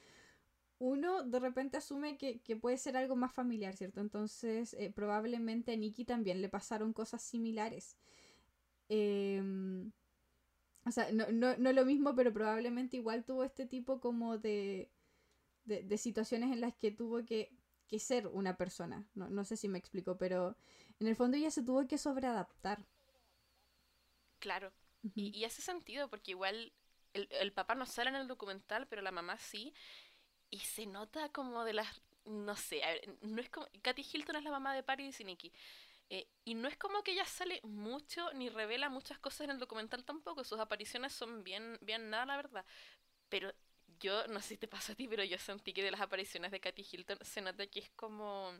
uno 0.78 1.24
de 1.24 1.40
repente 1.40 1.76
asume 1.78 2.16
que, 2.16 2.56
puede 2.56 2.78
ser 2.78 2.96
algo 2.96 3.16
más 3.16 3.32
familiar, 3.32 3.74
¿cierto? 3.76 4.00
Entonces, 4.00 4.74
eh, 4.74 4.92
probablemente 4.94 5.72
a 5.72 5.76
Nikki 5.76 6.04
también 6.04 6.40
le 6.40 6.48
pasaron 6.48 6.92
cosas 6.92 7.20
similares. 7.22 7.96
Em, 8.88 9.90
o 10.86 10.90
sea, 10.90 11.10
no, 11.12 11.26
no, 11.30 11.56
no 11.56 11.72
lo 11.72 11.84
mismo, 11.84 12.14
pero 12.14 12.32
probablemente 12.32 12.96
igual 12.96 13.24
tuvo 13.24 13.44
este 13.44 13.66
tipo 13.66 14.00
como 14.00 14.38
de, 14.38 14.90
de, 15.64 15.98
situaciones 15.98 16.52
en 16.52 16.60
las 16.60 16.74
que 16.74 16.90
tuvo 16.90 17.24
que, 17.24 17.56
que 17.88 17.98
ser 17.98 18.26
una 18.26 18.56
persona. 18.56 19.08
No, 19.14 19.28
no, 19.30 19.44
sé 19.44 19.56
si 19.56 19.68
me 19.68 19.78
explico, 19.78 20.18
pero 20.18 20.56
en 21.00 21.06
el 21.06 21.16
fondo 21.16 21.36
ella 21.36 21.50
se 21.50 21.62
tuvo 21.62 21.86
que 21.86 21.96
sobreadaptar. 21.96 22.84
Claro. 24.38 24.72
y, 25.14 25.36
y, 25.38 25.44
hace 25.44 25.62
sentido, 25.62 26.08
porque 26.10 26.32
igual 26.32 26.72
el, 27.14 27.28
el, 27.30 27.52
papá 27.52 27.74
no 27.74 27.86
sale 27.86 28.10
en 28.10 28.16
el 28.16 28.28
documental, 28.28 28.86
pero 28.86 29.00
la 29.00 29.10
mamá 29.10 29.38
sí. 29.38 29.72
Y 30.50 30.58
se 30.60 30.86
nota 30.86 31.30
como 31.30 31.64
de 31.64 31.72
las... 31.72 32.02
No 32.26 32.56
sé, 32.56 32.82
a 32.84 32.88
ver, 32.88 33.18
no 33.22 33.40
es 33.40 33.48
como... 33.48 33.66
Katy 33.82 34.04
Hilton 34.12 34.36
es 34.36 34.44
la 34.44 34.50
mamá 34.50 34.74
de 34.74 34.82
Paris 34.82 35.18
y 35.20 35.24
Nicky. 35.24 35.52
Eh, 36.10 36.28
y 36.44 36.54
no 36.54 36.68
es 36.68 36.76
como 36.76 37.02
que 37.02 37.12
ella 37.12 37.24
sale 37.24 37.60
mucho 37.62 38.32
ni 38.34 38.48
revela 38.48 38.88
muchas 38.88 39.18
cosas 39.18 39.42
en 39.42 39.50
el 39.50 39.58
documental 39.58 40.04
tampoco. 40.04 40.44
Sus 40.44 40.58
apariciones 40.60 41.12
son 41.12 41.42
bien, 41.44 41.78
bien 41.80 42.10
nada, 42.10 42.26
la 42.26 42.36
verdad. 42.36 42.64
Pero 43.28 43.52
yo, 44.00 44.26
no 44.28 44.40
sé 44.40 44.48
si 44.50 44.58
te 44.58 44.68
pasa 44.68 44.92
a 44.92 44.96
ti, 44.96 45.08
pero 45.08 45.24
yo 45.24 45.38
sentí 45.38 45.72
que 45.72 45.82
de 45.82 45.90
las 45.90 46.00
apariciones 46.00 46.50
de 46.52 46.60
Katy 46.60 46.86
Hilton 46.90 47.18
se 47.22 47.40
nota 47.40 47.66
que 47.66 47.80
es 47.80 47.90
como. 47.90 48.52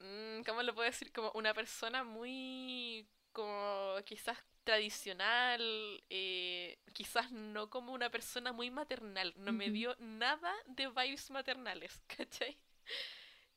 Mmm, 0.00 0.42
¿Cómo 0.44 0.62
lo 0.62 0.74
puedo 0.74 0.86
decir? 0.90 1.12
Como 1.12 1.30
una 1.34 1.54
persona 1.54 2.04
muy. 2.04 3.08
como 3.32 3.96
quizás 4.04 4.38
tradicional, 4.64 6.04
eh, 6.10 6.78
quizás 6.92 7.32
no 7.32 7.68
como 7.70 7.92
una 7.92 8.10
persona 8.10 8.52
muy 8.52 8.70
maternal. 8.70 9.34
No 9.36 9.52
me 9.52 9.70
dio 9.70 9.96
nada 9.98 10.52
de 10.66 10.88
vibes 10.88 11.30
maternales, 11.30 12.00
¿cachai? 12.16 12.58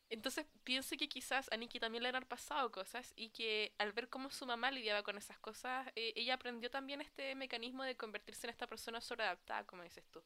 Entonces 0.10 0.46
pienso 0.64 0.96
que 0.98 1.10
quizás 1.10 1.52
a 1.52 1.58
Nikki 1.58 1.80
también 1.80 2.04
le 2.04 2.10
han 2.10 2.26
pasado 2.26 2.72
cosas 2.72 3.14
y 3.16 3.30
que 3.30 3.74
al 3.80 3.92
ver 3.92 4.08
cómo 4.10 4.30
su 4.30 4.46
mamá 4.46 4.70
lidiaba 4.72 5.04
con 5.04 5.18
esas 5.18 5.40
cosas, 5.40 5.88
eh, 5.96 6.14
ella 6.16 6.36
aprendió 6.36 6.70
también 6.70 7.02
este 7.02 7.34
mecanismo 7.36 7.84
de 7.84 7.98
convertirse 7.98 8.46
en 8.48 8.52
esta 8.52 8.68
persona 8.68 9.02
sobreadaptada, 9.02 9.66
como 9.66 9.84
dices 9.84 10.06
tú. 10.12 10.24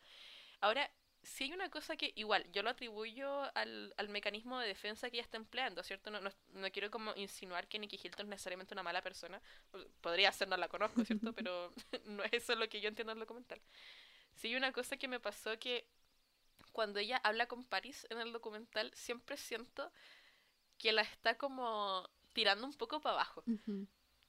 Ahora, 0.60 0.90
si 1.24 1.46
hay 1.46 1.54
una 1.54 1.70
cosa 1.70 1.96
que 1.98 2.12
igual 2.16 2.46
yo 2.52 2.64
lo 2.64 2.70
atribuyo 2.70 3.44
al, 3.56 3.94
al 3.98 4.10
mecanismo 4.10 4.60
de 4.60 4.68
defensa 4.68 5.10
que 5.10 5.18
ella 5.18 5.24
está 5.24 5.38
empleando, 5.38 5.84
¿cierto? 5.84 6.12
No, 6.12 6.22
no, 6.22 6.30
no, 6.54 6.72
quiero 6.72 6.90
como 6.90 7.14
insinuar 7.16 7.68
que 7.68 7.80
Nikki 7.80 8.00
Hilton 8.02 8.26
es 8.28 8.30
necesariamente 8.30 8.74
una 8.74 8.84
mala 8.84 9.02
persona. 9.02 9.42
Podría 10.02 10.32
ser, 10.32 10.48
no 10.48 10.58
la 10.58 10.68
conozco, 10.68 11.04
¿cierto? 11.04 11.34
Pero 11.36 11.74
no 12.06 12.24
es 12.24 12.34
eso 12.34 12.56
lo 12.56 12.68
que 12.70 12.82
yo 12.82 12.90
entiendo 12.90 13.14
del 13.14 13.20
documental. 13.20 13.62
Si 14.36 14.48
hay 14.48 14.56
una 14.56 14.72
cosa 14.72 14.98
que 14.98 15.08
me 15.08 15.20
pasó 15.20 15.58
que 15.60 15.86
cuando 16.80 17.00
ella 17.00 17.20
habla 17.26 17.46
con 17.46 17.66
Paris 17.66 18.08
en 18.10 18.22
el 18.22 18.32
documental, 18.32 18.90
siempre 18.94 19.36
siento 19.36 19.92
que 20.78 20.94
la 20.94 21.02
está 21.02 21.38
como 21.38 22.10
tirando 22.32 22.66
un 22.66 22.74
poco 22.74 23.02
para 23.02 23.16
abajo. 23.16 23.44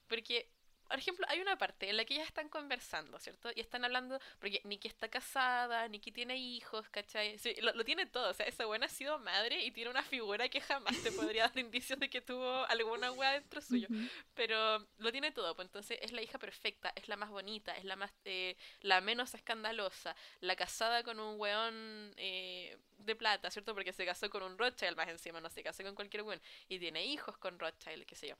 Porque 0.08 0.52
por 0.90 0.98
ejemplo, 0.98 1.24
hay 1.28 1.40
una 1.40 1.56
parte 1.56 1.88
en 1.88 1.96
la 1.96 2.04
que 2.04 2.14
ellas 2.14 2.26
están 2.26 2.48
conversando, 2.48 3.16
¿cierto? 3.20 3.48
Y 3.54 3.60
están 3.60 3.84
hablando, 3.84 4.18
porque 4.40 4.60
Nikki 4.64 4.88
está 4.88 5.08
casada, 5.08 5.86
Nikki 5.86 6.10
tiene 6.10 6.36
hijos, 6.36 6.88
¿cachai? 6.88 7.38
Sí, 7.38 7.54
lo, 7.60 7.84
tiene 7.84 8.06
todo, 8.06 8.30
o 8.30 8.34
sea, 8.34 8.44
esa 8.46 8.66
buena 8.66 8.86
ha 8.86 8.88
sido 8.88 9.16
madre 9.20 9.62
y 9.64 9.70
tiene 9.70 9.88
una 9.88 10.02
figura 10.02 10.48
que 10.48 10.60
jamás 10.60 11.00
te 11.00 11.12
podría 11.12 11.44
dar 11.44 11.56
indicios 11.60 11.96
de 12.00 12.10
que 12.10 12.20
tuvo 12.20 12.64
alguna 12.66 13.12
wea 13.12 13.34
dentro 13.34 13.60
suyo. 13.60 13.86
Pero 14.34 14.84
lo 14.98 15.12
tiene 15.12 15.30
todo, 15.30 15.54
pues 15.54 15.68
entonces 15.68 15.96
es 16.02 16.10
la 16.10 16.22
hija 16.22 16.40
perfecta, 16.40 16.92
es 16.96 17.06
la 17.06 17.14
más 17.14 17.30
bonita, 17.30 17.76
es 17.76 17.84
la 17.84 17.94
más, 17.94 18.10
eh, 18.24 18.56
la 18.80 19.00
menos 19.00 19.32
escandalosa, 19.34 20.16
la 20.40 20.56
casada 20.56 21.04
con 21.04 21.20
un 21.20 21.38
weón 21.38 22.14
eh, 22.16 22.76
de 22.98 23.14
plata, 23.14 23.48
¿cierto? 23.52 23.74
Porque 23.74 23.92
se 23.92 24.04
casó 24.04 24.28
con 24.28 24.42
un 24.42 24.58
Rothschild 24.58 24.96
más 24.96 25.08
encima, 25.08 25.40
no 25.40 25.50
se 25.50 25.62
casó 25.62 25.84
con 25.84 25.94
cualquier 25.94 26.24
weón. 26.24 26.42
Y 26.68 26.80
tiene 26.80 27.04
hijos 27.04 27.38
con 27.38 27.60
Rothschild, 27.60 28.04
qué 28.06 28.16
sé 28.16 28.26
yo. 28.26 28.34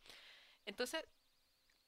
Entonces, 0.67 1.05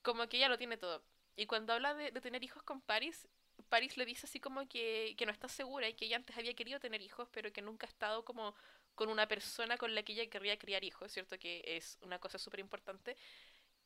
como 0.03 0.29
que 0.29 0.37
ella 0.37 0.49
lo 0.49 0.59
tiene 0.59 0.77
todo. 0.77 1.03
Y 1.37 1.47
cuando 1.47 1.73
habla 1.73 1.95
de, 1.95 2.13
tener 2.21 2.45
hijos 2.45 2.63
con 2.63 2.81
Paris, 2.81 3.29
Paris 3.69 3.97
le 3.97 4.05
dice 4.05 4.27
así 4.27 4.41
como 4.41 4.69
que, 4.69 5.15
que 5.17 5.27
no 5.27 5.33
está 5.33 5.49
segura 5.49 5.89
y 5.89 5.95
que 5.95 6.05
ella 6.05 6.17
antes 6.17 6.37
había 6.37 6.55
querido 6.55 6.81
tener 6.81 7.01
hijos, 7.01 7.29
pero 7.33 7.53
que 7.53 7.63
nunca 7.63 7.87
ha 7.87 7.91
estado 7.91 8.25
como 8.25 8.55
con 8.95 9.09
una 9.09 9.27
persona 9.27 9.79
con 9.79 9.95
la 9.95 10.03
que 10.03 10.13
ella 10.13 10.29
querría 10.29 10.59
criar 10.59 10.85
hijos, 10.85 11.11
¿cierto? 11.13 11.39
Que 11.39 11.63
es 11.65 11.99
una 12.03 12.19
cosa 12.19 12.39
súper 12.39 12.61
importante. 12.61 13.17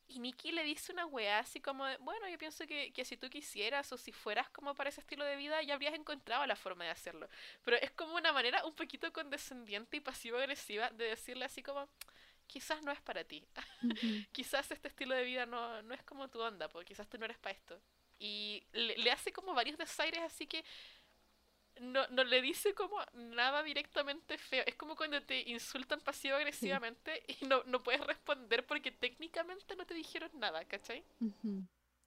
Y 0.09 0.20
Nikki 0.20 0.52
le 0.52 0.62
dice 0.62 0.92
una 0.92 1.07
weá 1.07 1.40
así 1.40 1.61
como, 1.61 1.85
de, 1.85 1.96
bueno, 1.98 2.29
yo 2.29 2.38
pienso 2.38 2.66
que, 2.66 2.92
que, 2.92 3.05
si 3.05 3.16
tú 3.16 3.29
quisieras 3.29 3.92
o 3.92 3.98
si 3.98 4.12
fueras 4.12 4.48
como 4.50 4.74
para 4.74 4.90
ese 4.90 5.00
estilo 5.00 5.24
de 5.24 5.37
vida, 5.37 5.62
ya 5.62 5.74
habrías 5.74 5.94
encontrado 5.94 6.46
la 6.46 6.57
forma 6.57 6.85
de 6.85 6.90
hacerlo. 6.90 7.29
Pero 7.64 7.76
es 7.79 7.90
como 7.92 8.14
una 8.14 8.33
manera 8.33 8.64
un 8.64 8.74
poquito 8.74 9.12
condescendiente 9.12 9.96
y 9.96 10.00
pasivo-agresiva 10.00 10.90
de 10.90 11.07
decirle 11.07 11.44
así 11.44 11.62
como, 11.62 11.88
quizás 12.47 12.83
no 12.83 12.93
es 12.93 13.01
para 13.01 13.25
ti. 13.25 13.47
quizás 14.33 14.71
este 14.71 14.89
estilo 14.89 15.15
de 15.15 15.25
vida 15.25 15.47
no, 15.47 15.83
no 15.83 15.95
es 15.95 16.03
como 16.03 16.29
tu 16.29 16.41
onda, 16.41 16.69
porque 16.69 16.87
quizás 16.87 17.09
tú 17.09 17.19
no 17.19 17.25
eres 17.25 17.39
para 17.39 17.55
esto. 17.55 17.81
Y 18.19 18.67
le, 18.73 19.11
hace 19.11 19.33
como 19.33 19.55
varios 19.55 19.79
desaires, 19.79 20.23
así 20.23 20.47
que 20.47 20.65
no, 21.81 22.07
no 22.09 22.25
le 22.25 22.41
dice 22.41 22.75
como 22.75 22.97
nada 23.13 23.63
directamente 23.63 24.39
feo. 24.39 24.65
Es 24.67 24.77
como 24.77 24.97
cuando 24.97 25.23
te 25.23 25.43
insultan 25.51 26.01
pasivo-agresivamente 26.01 27.23
y 27.29 27.45
no, 27.45 27.63
no 27.65 27.83
puedes 27.83 28.01
responder 28.07 28.67
porque 28.67 28.91
técnicamente 28.91 29.77
no 29.77 29.85
te 29.85 29.95
dijeron 29.95 30.31
nada, 30.35 30.65
¿cachai? 30.65 31.05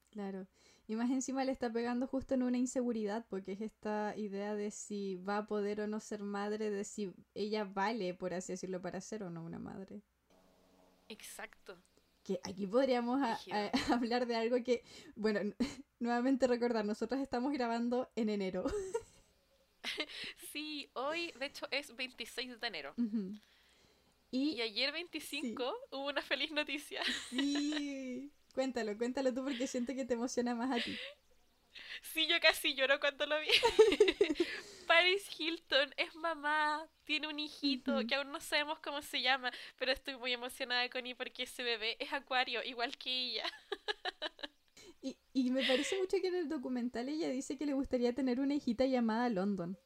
Claro. 0.09 0.47
Y 0.87 0.95
más 0.95 1.11
encima 1.11 1.45
le 1.45 1.51
está 1.51 1.71
pegando 1.71 2.07
justo 2.07 2.33
en 2.33 2.41
una 2.41 2.57
inseguridad, 2.57 3.23
porque 3.29 3.51
es 3.51 3.61
esta 3.61 4.15
idea 4.17 4.55
de 4.55 4.71
si 4.71 5.17
va 5.17 5.37
a 5.37 5.45
poder 5.45 5.81
o 5.81 5.87
no 5.87 5.99
ser 5.99 6.23
madre, 6.23 6.71
de 6.71 6.83
si 6.83 7.13
ella 7.35 7.63
vale, 7.63 8.15
por 8.15 8.33
así 8.33 8.53
decirlo, 8.53 8.81
para 8.81 8.99
ser 8.99 9.21
o 9.21 9.29
no 9.29 9.43
una 9.43 9.59
madre. 9.59 10.01
Exacto. 11.09 11.77
Que 12.23 12.39
aquí 12.43 12.67
podríamos 12.67 13.19
hablar 13.91 14.25
de 14.25 14.35
algo 14.35 14.63
que, 14.63 14.83
bueno, 15.15 15.41
nuevamente 15.99 16.47
recordar, 16.47 16.85
nosotros 16.85 17.19
estamos 17.19 17.51
grabando 17.51 18.09
en 18.15 18.29
enero. 18.29 18.65
sí, 20.53 20.89
hoy 20.93 21.31
de 21.39 21.47
hecho 21.47 21.67
es 21.71 21.95
26 21.95 22.59
de 22.59 22.67
enero. 22.67 22.93
y, 24.31 24.61
ayer 24.61 24.91
25 24.91 25.75
hubo 25.91 26.07
una 26.07 26.21
feliz 26.21 26.51
noticia. 26.51 27.03
Sí. 27.29 28.31
Cuéntalo, 28.53 28.97
cuéntalo 28.97 29.33
tú 29.33 29.43
porque 29.43 29.67
siento 29.67 29.93
que 29.93 30.05
te 30.05 30.15
emociona 30.15 30.55
más 30.55 30.71
a 30.71 30.83
ti. 30.83 30.97
Sí, 32.01 32.27
yo 32.27 32.39
casi 32.41 32.75
lloro 32.75 32.99
cuando 32.99 33.25
lo 33.25 33.39
vi. 33.39 33.47
Paris 34.89 35.29
Hilton 35.37 35.93
es 35.97 36.15
mamá, 36.15 36.89
tiene 37.03 37.27
un 37.27 37.37
hijito 37.37 37.99
que 38.07 38.15
aún 38.15 38.31
no 38.31 38.39
sabemos 38.39 38.79
cómo 38.79 39.03
se 39.03 39.21
llama, 39.21 39.51
pero 39.77 39.91
estoy 39.91 40.17
muy 40.17 40.33
emocionada 40.33 40.89
con 40.89 41.05
él 41.05 41.15
porque 41.15 41.43
ese 41.43 41.61
bebé 41.61 41.95
es 41.99 42.11
acuario, 42.11 42.63
igual 42.63 42.97
que 42.97 43.11
ella. 43.11 43.43
y, 45.03 45.15
y 45.31 45.51
me 45.51 45.63
parece 45.63 45.95
mucho 45.99 46.17
que 46.19 46.29
en 46.29 46.35
el 46.37 46.49
documental 46.49 47.07
ella 47.07 47.29
dice 47.29 47.55
que 47.55 47.67
le 47.67 47.73
gustaría 47.73 48.15
tener 48.15 48.39
una 48.39 48.55
hijita 48.55 48.87
llamada 48.87 49.29
London. 49.29 49.77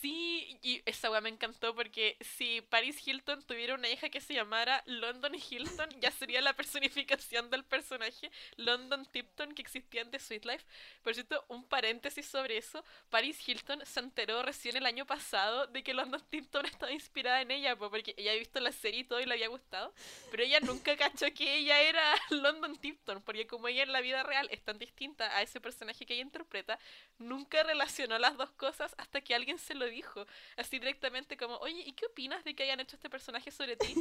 Sí, 0.00 0.58
y 0.62 0.82
esa 0.86 1.10
weá 1.10 1.20
me 1.20 1.28
encantó 1.28 1.74
porque 1.74 2.16
si 2.20 2.62
Paris 2.62 3.06
Hilton 3.06 3.42
tuviera 3.42 3.74
una 3.74 3.90
hija 3.90 4.08
que 4.08 4.20
se 4.22 4.32
llamara 4.32 4.82
London 4.86 5.34
Hilton, 5.34 5.88
ya 6.00 6.10
sería 6.10 6.40
la 6.40 6.54
personificación 6.54 7.50
del 7.50 7.62
personaje 7.62 8.30
London 8.56 9.04
Tipton 9.04 9.52
que 9.52 9.60
existía 9.60 10.00
en 10.00 10.10
The 10.10 10.18
Sweet 10.18 10.46
Life. 10.46 10.64
Por 11.02 11.14
cierto, 11.14 11.44
un 11.48 11.64
paréntesis 11.64 12.26
sobre 12.26 12.56
eso, 12.56 12.82
Paris 13.10 13.46
Hilton 13.46 13.84
se 13.84 14.00
enteró 14.00 14.42
recién 14.42 14.76
el 14.76 14.86
año 14.86 15.04
pasado 15.04 15.66
de 15.66 15.82
que 15.82 15.92
London 15.92 16.22
Tipton 16.30 16.64
estaba 16.66 16.90
inspirada 16.90 17.42
en 17.42 17.50
ella, 17.50 17.76
porque 17.76 18.14
ella 18.16 18.30
había 18.30 18.40
visto 18.40 18.60
la 18.60 18.72
serie 18.72 19.00
y 19.00 19.04
todo 19.04 19.20
y 19.20 19.26
le 19.26 19.34
había 19.34 19.48
gustado, 19.48 19.92
pero 20.30 20.42
ella 20.42 20.58
nunca 20.60 20.96
cachó 20.96 21.26
que 21.34 21.56
ella 21.56 21.80
era 21.82 22.14
London 22.30 22.78
Tipton, 22.78 23.22
porque 23.22 23.46
como 23.46 23.68
ella 23.68 23.82
en 23.82 23.92
la 23.92 24.00
vida 24.00 24.22
real 24.22 24.48
es 24.50 24.62
tan 24.62 24.78
distinta 24.78 25.36
a 25.36 25.42
ese 25.42 25.60
personaje 25.60 26.06
que 26.06 26.14
ella 26.14 26.22
interpreta, 26.22 26.78
nunca 27.18 27.62
relacionó 27.62 28.18
las 28.18 28.38
dos 28.38 28.50
cosas 28.52 28.94
hasta 28.96 29.20
que 29.20 29.34
alguien 29.34 29.58
se 29.58 29.74
lo 29.74 29.81
dijo, 29.86 30.26
así 30.56 30.78
directamente 30.78 31.36
como, 31.36 31.56
oye, 31.58 31.82
¿y 31.86 31.92
qué 31.92 32.06
opinas 32.06 32.44
de 32.44 32.54
que 32.54 32.64
hayan 32.64 32.80
hecho 32.80 32.96
este 32.96 33.10
personaje 33.10 33.50
sobre 33.50 33.76
ti? 33.76 33.94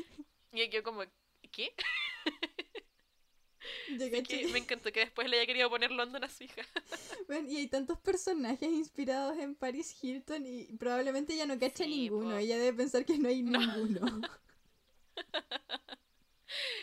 Y 0.53 0.69
yo 0.69 0.83
como, 0.83 1.03
¿qué? 1.51 1.73
me 4.51 4.57
encantó 4.57 4.91
que 4.91 5.01
después 5.01 5.29
le 5.29 5.37
haya 5.37 5.45
querido 5.45 5.69
poner 5.69 5.91
London 5.91 6.23
a 6.23 6.29
su 6.29 6.43
hija. 6.43 6.61
Bueno, 7.27 7.49
y 7.49 7.57
hay 7.57 7.67
tantos 7.67 7.97
personajes 7.99 8.69
inspirados 8.69 9.37
en 9.37 9.55
Paris 9.55 9.95
Hilton 10.01 10.45
y 10.45 10.65
probablemente 10.77 11.33
ella 11.33 11.45
no 11.45 11.57
cacha 11.57 11.85
ninguno. 11.85 12.37
Ella 12.37 12.57
debe 12.57 12.75
pensar 12.75 13.05
que 13.05 13.17
no 13.17 13.29
hay 13.29 13.41
ninguno. 13.41 14.21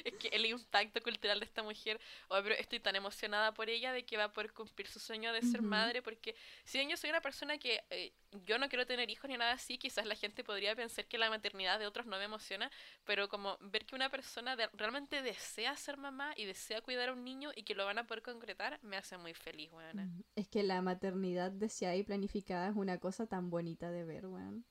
es 0.04 0.14
que 0.20 0.28
el 0.28 0.46
impacto 0.46 1.00
cultural 1.02 1.40
de 1.40 1.46
esta 1.46 1.62
mujer, 1.62 2.00
oh, 2.28 2.38
pero 2.42 2.54
estoy 2.54 2.80
tan 2.80 2.96
emocionada 2.96 3.52
por 3.52 3.68
ella 3.68 3.92
de 3.92 4.04
que 4.04 4.16
va 4.16 4.24
a 4.24 4.32
poder 4.32 4.52
cumplir 4.52 4.88
su 4.88 4.98
sueño 4.98 5.32
de 5.32 5.42
ser 5.42 5.62
madre, 5.62 6.02
porque 6.02 6.34
si 6.64 6.78
bien 6.78 6.90
yo 6.90 6.96
soy 6.96 7.10
una 7.10 7.20
persona 7.20 7.58
que 7.58 7.82
eh, 7.90 8.12
yo 8.46 8.58
no 8.58 8.68
quiero 8.68 8.86
tener 8.86 9.10
hijos 9.10 9.28
ni 9.28 9.36
nada 9.36 9.52
así, 9.52 9.78
quizás 9.78 10.06
la 10.06 10.14
gente 10.14 10.44
podría 10.44 10.74
pensar 10.76 11.06
que 11.06 11.18
la 11.18 11.30
maternidad 11.30 11.78
de 11.78 11.86
otros 11.86 12.06
no 12.06 12.18
me 12.18 12.24
emociona, 12.24 12.70
pero 13.04 13.28
como 13.28 13.56
ver 13.60 13.86
que 13.86 13.94
una 13.94 14.10
persona 14.10 14.56
realmente 14.74 15.22
desea 15.22 15.76
ser 15.76 15.96
mamá 15.96 16.32
y 16.36 16.44
desea 16.44 16.80
cuidar 16.80 17.10
a 17.10 17.12
un 17.12 17.24
niño 17.24 17.50
y 17.54 17.62
que 17.62 17.74
lo 17.74 17.84
van 17.84 17.98
a 17.98 18.06
poder 18.06 18.22
concretar, 18.22 18.78
me 18.82 18.96
hace 18.96 19.16
muy 19.16 19.34
feliz, 19.34 19.70
weón. 19.72 20.24
Es 20.34 20.48
que 20.48 20.62
la 20.62 20.82
maternidad 20.82 21.50
deseada 21.50 21.96
y 21.96 22.02
planificada 22.02 22.68
es 22.68 22.76
una 22.76 22.98
cosa 22.98 23.26
tan 23.26 23.50
bonita 23.50 23.90
de 23.90 24.04
ver, 24.04 24.26
weón. 24.26 24.64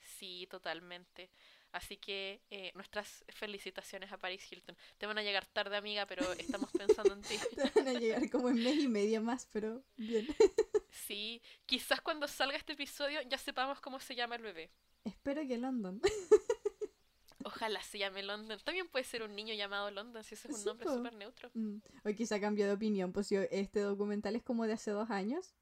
Sí, 0.00 0.46
totalmente. 0.50 1.30
Así 1.72 1.96
que 1.96 2.42
eh, 2.50 2.72
nuestras 2.74 3.24
felicitaciones 3.28 4.10
a 4.10 4.18
Paris 4.18 4.50
Hilton. 4.50 4.76
Te 4.98 5.06
van 5.06 5.18
a 5.18 5.22
llegar 5.22 5.46
tarde, 5.46 5.76
amiga, 5.76 6.06
pero 6.06 6.32
estamos 6.32 6.70
pensando 6.72 7.14
en 7.14 7.22
ti. 7.22 7.34
Te 7.56 7.70
van 7.80 7.96
a 7.96 7.98
llegar 7.98 8.28
como 8.30 8.48
en 8.48 8.56
mes 8.56 8.76
y 8.76 8.88
media 8.88 9.20
más, 9.20 9.46
pero 9.52 9.82
bien. 9.96 10.26
Sí, 10.92 11.40
quizás 11.66 12.00
cuando 12.00 12.26
salga 12.26 12.56
este 12.56 12.72
episodio 12.72 13.20
ya 13.22 13.38
sepamos 13.38 13.80
cómo 13.80 14.00
se 14.00 14.16
llama 14.16 14.34
el 14.34 14.42
bebé. 14.42 14.72
Espero 15.04 15.46
que 15.46 15.56
London. 15.56 16.00
Ojalá 17.44 17.80
se 17.82 17.98
llame 17.98 18.24
London. 18.24 18.58
También 18.64 18.88
puede 18.88 19.04
ser 19.04 19.22
un 19.22 19.34
niño 19.36 19.54
llamado 19.54 19.90
London, 19.92 20.24
si 20.24 20.34
ese 20.34 20.48
es 20.48 20.58
un 20.58 20.64
nombre 20.64 20.88
súper 20.88 21.14
neutro. 21.14 21.50
Mm. 21.54 21.76
Hoy 22.04 22.16
quizá 22.16 22.40
cambió 22.40 22.66
de 22.66 22.72
opinión, 22.72 23.12
pues 23.12 23.30
este 23.30 23.80
documental 23.80 24.34
es 24.34 24.42
como 24.42 24.66
de 24.66 24.72
hace 24.72 24.90
dos 24.90 25.10
años. 25.10 25.54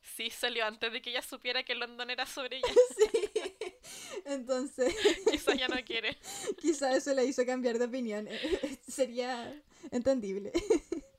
Sí, 0.00 0.30
salió 0.30 0.64
antes 0.64 0.92
de 0.92 1.02
que 1.02 1.10
ella 1.10 1.22
supiera 1.22 1.64
que 1.64 1.74
London 1.74 2.10
era 2.10 2.24
sobre 2.26 2.58
ella. 2.58 2.68
sí. 2.96 3.31
Entonces. 4.24 4.94
Quizá 5.30 5.54
ya 5.54 5.68
no 5.68 5.82
quiere. 5.84 6.16
Quizá 6.60 6.94
eso 6.96 7.12
le 7.14 7.24
hizo 7.24 7.44
cambiar 7.44 7.78
de 7.78 7.86
opinión. 7.86 8.28
Sería 8.86 9.60
entendible. 9.90 10.52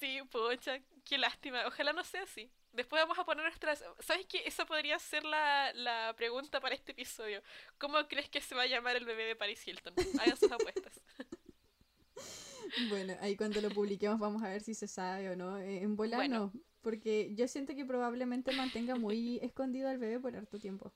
Sí, 0.00 0.20
pocha, 0.30 0.78
qué 1.02 1.16
lástima. 1.16 1.66
Ojalá 1.66 1.94
no 1.94 2.04
sea 2.04 2.22
así. 2.22 2.50
Después 2.72 3.00
vamos 3.00 3.18
a 3.18 3.24
poner 3.24 3.44
nuestras... 3.44 3.82
¿Sabes 4.00 4.26
qué? 4.26 4.42
Esa 4.44 4.66
podría 4.66 4.98
ser 4.98 5.24
la, 5.24 5.72
la 5.72 6.14
pregunta 6.14 6.60
para 6.60 6.74
este 6.74 6.92
episodio. 6.92 7.42
¿Cómo 7.78 7.96
crees 8.06 8.28
que 8.28 8.40
se 8.40 8.54
va 8.54 8.62
a 8.62 8.66
llamar 8.66 8.96
el 8.96 9.06
bebé 9.06 9.24
de 9.24 9.34
Paris 9.34 9.66
Hilton? 9.66 9.94
Hagan 10.20 10.36
sus 10.36 10.52
apuestas. 10.52 11.00
Bueno, 12.90 13.16
ahí 13.20 13.36
cuando 13.36 13.60
lo 13.60 13.70
publiquemos 13.70 14.18
vamos 14.18 14.42
a 14.42 14.48
ver 14.48 14.62
si 14.62 14.74
se 14.74 14.86
sabe 14.86 15.30
o 15.30 15.36
no. 15.36 15.56
Eh, 15.58 15.82
en 15.82 15.96
volar 15.96 16.28
no, 16.28 16.52
porque 16.82 17.34
yo 17.34 17.48
siento 17.48 17.74
que 17.74 17.86
probablemente 17.86 18.52
mantenga 18.52 18.94
muy 18.94 19.38
escondido 19.42 19.88
al 19.88 19.98
bebé 19.98 20.20
por 20.20 20.36
harto 20.36 20.58
tiempo 20.58 20.92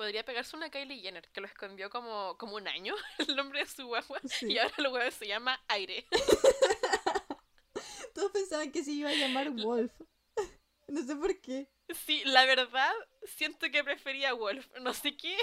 podría 0.00 0.24
pegarse 0.24 0.56
una 0.56 0.70
Kylie 0.70 1.02
Jenner, 1.02 1.28
que 1.28 1.42
lo 1.42 1.46
escondió 1.46 1.90
como, 1.90 2.34
como 2.38 2.56
un 2.56 2.66
año, 2.66 2.94
el 3.18 3.36
nombre 3.36 3.60
de 3.60 3.66
su 3.66 3.86
guagua, 3.86 4.18
y 4.40 4.56
ahora 4.56 4.74
el 4.78 4.86
huevo 4.86 5.10
se 5.10 5.26
llama 5.26 5.62
Aire. 5.68 6.06
Todos 8.14 8.32
pensaban 8.32 8.72
que 8.72 8.82
se 8.82 8.92
iba 8.92 9.10
a 9.10 9.14
llamar 9.14 9.50
Wolf. 9.50 9.92
No 10.88 11.02
sé 11.02 11.14
por 11.14 11.38
qué. 11.40 11.68
Sí, 12.06 12.22
la 12.24 12.46
verdad, 12.46 12.92
siento 13.24 13.70
que 13.70 13.84
prefería 13.84 14.32
Wolf. 14.32 14.66
No 14.80 14.94
sé 14.94 15.16
qué. 15.16 15.36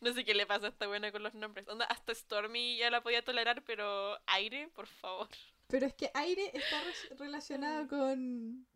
no 0.00 0.12
sé 0.12 0.24
qué 0.24 0.34
le 0.34 0.46
pasa 0.46 0.66
a 0.66 0.70
esta 0.70 0.88
buena 0.88 1.12
con 1.12 1.22
los 1.22 1.34
nombres. 1.34 1.68
Onda, 1.68 1.84
hasta 1.84 2.14
Stormy 2.14 2.78
ya 2.78 2.90
la 2.90 3.02
podía 3.02 3.22
tolerar, 3.22 3.62
pero 3.62 4.18
Aire, 4.26 4.70
por 4.74 4.88
favor. 4.88 5.28
Pero 5.68 5.86
es 5.86 5.94
que 5.94 6.10
Aire 6.14 6.50
está 6.52 6.82
relacionado 7.16 7.86
con 7.86 8.66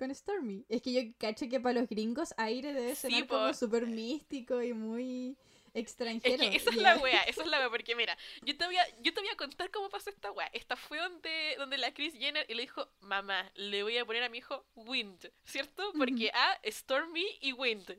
con 0.00 0.14
Stormy. 0.14 0.64
Es 0.68 0.80
que 0.80 0.92
yo 0.92 1.00
cacho 1.18 1.46
que 1.48 1.60
para 1.60 1.78
los 1.78 1.88
gringos 1.88 2.32
aire 2.38 2.72
debe 2.72 2.94
ser 2.94 3.26
como 3.26 3.52
súper 3.52 3.86
místico 3.86 4.62
y 4.62 4.72
muy 4.72 5.36
extranjero. 5.74 6.42
Es 6.42 6.50
que 6.50 6.56
esa 6.56 6.70
es 6.70 6.76
la 6.76 6.96
wea, 6.96 7.20
esa 7.22 7.42
es 7.42 7.48
la 7.48 7.58
wea, 7.58 7.70
porque 7.76 7.94
mira, 7.94 8.16
yo 8.42 8.56
te 8.56 8.64
voy 8.64 8.78
a, 8.78 8.88
yo 9.02 9.12
te 9.12 9.20
voy 9.20 9.28
a 9.28 9.36
contar 9.36 9.70
cómo 9.70 9.90
pasó 9.90 10.08
esta 10.08 10.32
wea. 10.32 10.48
Esta 10.54 10.74
fue 10.74 10.98
donde, 10.98 11.54
donde 11.58 11.76
la 11.76 11.92
Chris 11.92 12.14
Jenner 12.14 12.46
y 12.48 12.54
le 12.54 12.62
dijo, 12.62 12.88
mamá, 13.00 13.52
le 13.56 13.82
voy 13.82 13.98
a 13.98 14.06
poner 14.06 14.22
a 14.22 14.30
mi 14.30 14.38
hijo 14.38 14.64
Wind, 14.74 15.30
¿cierto? 15.44 15.92
Porque 15.92 16.30
a 16.32 16.58
Stormy 16.64 17.26
y 17.42 17.52
Wind. 17.52 17.94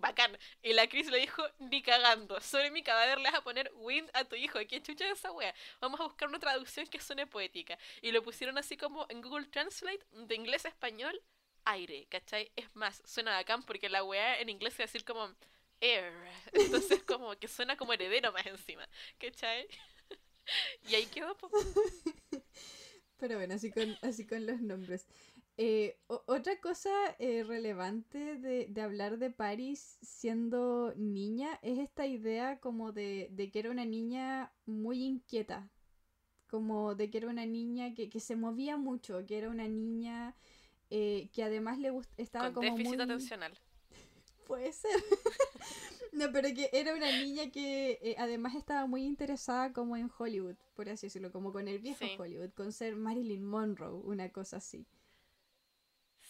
Bacán. 0.00 0.38
Y 0.62 0.74
la 0.74 0.86
Chris 0.86 1.10
le 1.10 1.18
dijo, 1.18 1.42
ni 1.58 1.82
cagando. 1.82 2.40
Sobre 2.40 2.70
mi 2.70 2.82
cadáver 2.82 3.18
le 3.18 3.24
vas 3.24 3.40
a 3.40 3.42
poner 3.42 3.72
wind 3.74 4.08
a 4.14 4.24
tu 4.24 4.36
hijo. 4.36 4.60
¿Qué 4.68 4.80
chucha 4.80 5.06
es 5.06 5.18
esa 5.18 5.32
wea? 5.32 5.52
Vamos 5.80 5.98
a 5.98 6.04
buscar 6.04 6.28
una 6.28 6.38
traducción 6.38 6.86
que 6.86 7.00
suene 7.00 7.26
poética. 7.26 7.76
Y 8.00 8.12
lo 8.12 8.22
pusieron 8.22 8.58
así 8.58 8.76
como 8.76 9.06
en 9.08 9.20
Google 9.22 9.46
Translate, 9.46 10.06
de 10.12 10.34
inglés 10.34 10.64
a 10.64 10.68
español, 10.68 11.20
aire, 11.64 12.06
¿cachai? 12.08 12.50
Es 12.56 12.74
más, 12.74 13.02
suena 13.04 13.32
bacán 13.32 13.62
porque 13.62 13.88
la 13.88 14.04
weá 14.04 14.40
en 14.40 14.48
inglés 14.48 14.74
se 14.74 14.82
decir 14.82 15.04
como 15.04 15.28
air. 15.80 16.12
Entonces 16.52 17.02
como 17.04 17.36
que 17.36 17.48
suena 17.48 17.76
como 17.76 17.92
heredero 17.92 18.32
más 18.32 18.46
encima, 18.46 18.88
¿cachai? 19.18 19.66
y 20.88 20.94
ahí 20.94 21.06
quedó. 21.06 21.36
Pero 23.18 23.36
bueno, 23.36 23.54
así 23.54 23.70
con, 23.70 23.96
así 24.02 24.26
con 24.26 24.46
los 24.46 24.60
nombres. 24.60 25.06
Eh, 25.60 25.98
otra 26.06 26.60
cosa 26.60 26.90
eh, 27.18 27.42
relevante 27.42 28.36
de, 28.36 28.66
de, 28.68 28.80
hablar 28.80 29.18
de 29.18 29.30
Paris 29.30 29.98
siendo 30.02 30.94
niña 30.96 31.58
es 31.62 31.80
esta 31.80 32.06
idea 32.06 32.60
como 32.60 32.92
de, 32.92 33.28
de, 33.32 33.50
que 33.50 33.58
era 33.58 33.72
una 33.72 33.84
niña 33.84 34.52
muy 34.66 35.02
inquieta, 35.02 35.68
como 36.46 36.94
de 36.94 37.10
que 37.10 37.18
era 37.18 37.28
una 37.28 37.44
niña 37.44 37.92
que, 37.92 38.08
que 38.08 38.20
se 38.20 38.36
movía 38.36 38.76
mucho, 38.76 39.26
que 39.26 39.36
era 39.36 39.50
una 39.50 39.66
niña 39.66 40.36
eh, 40.90 41.28
que 41.32 41.42
además 41.42 41.78
le 41.78 41.92
estaba 42.16 42.52
Con 42.52 42.64
como 42.64 42.76
déficit 42.76 43.00
atencional. 43.00 43.58
Puede 44.46 44.72
ser. 44.72 44.90
no, 46.12 46.32
pero 46.32 46.48
que 46.54 46.70
era 46.72 46.94
una 46.94 47.10
niña 47.12 47.50
que 47.50 47.98
eh, 48.02 48.16
además 48.18 48.54
estaba 48.54 48.86
muy 48.86 49.04
interesada 49.04 49.72
como 49.72 49.96
en 49.96 50.10
Hollywood, 50.16 50.56
por 50.74 50.88
así 50.88 51.06
decirlo, 51.06 51.30
como 51.30 51.52
con 51.52 51.68
el 51.68 51.78
viejo 51.78 52.04
Hollywood, 52.18 52.50
con 52.54 52.72
ser 52.72 52.96
Marilyn 52.96 53.44
Monroe, 53.44 54.00
una 54.04 54.30
cosa 54.30 54.56
así. 54.56 54.86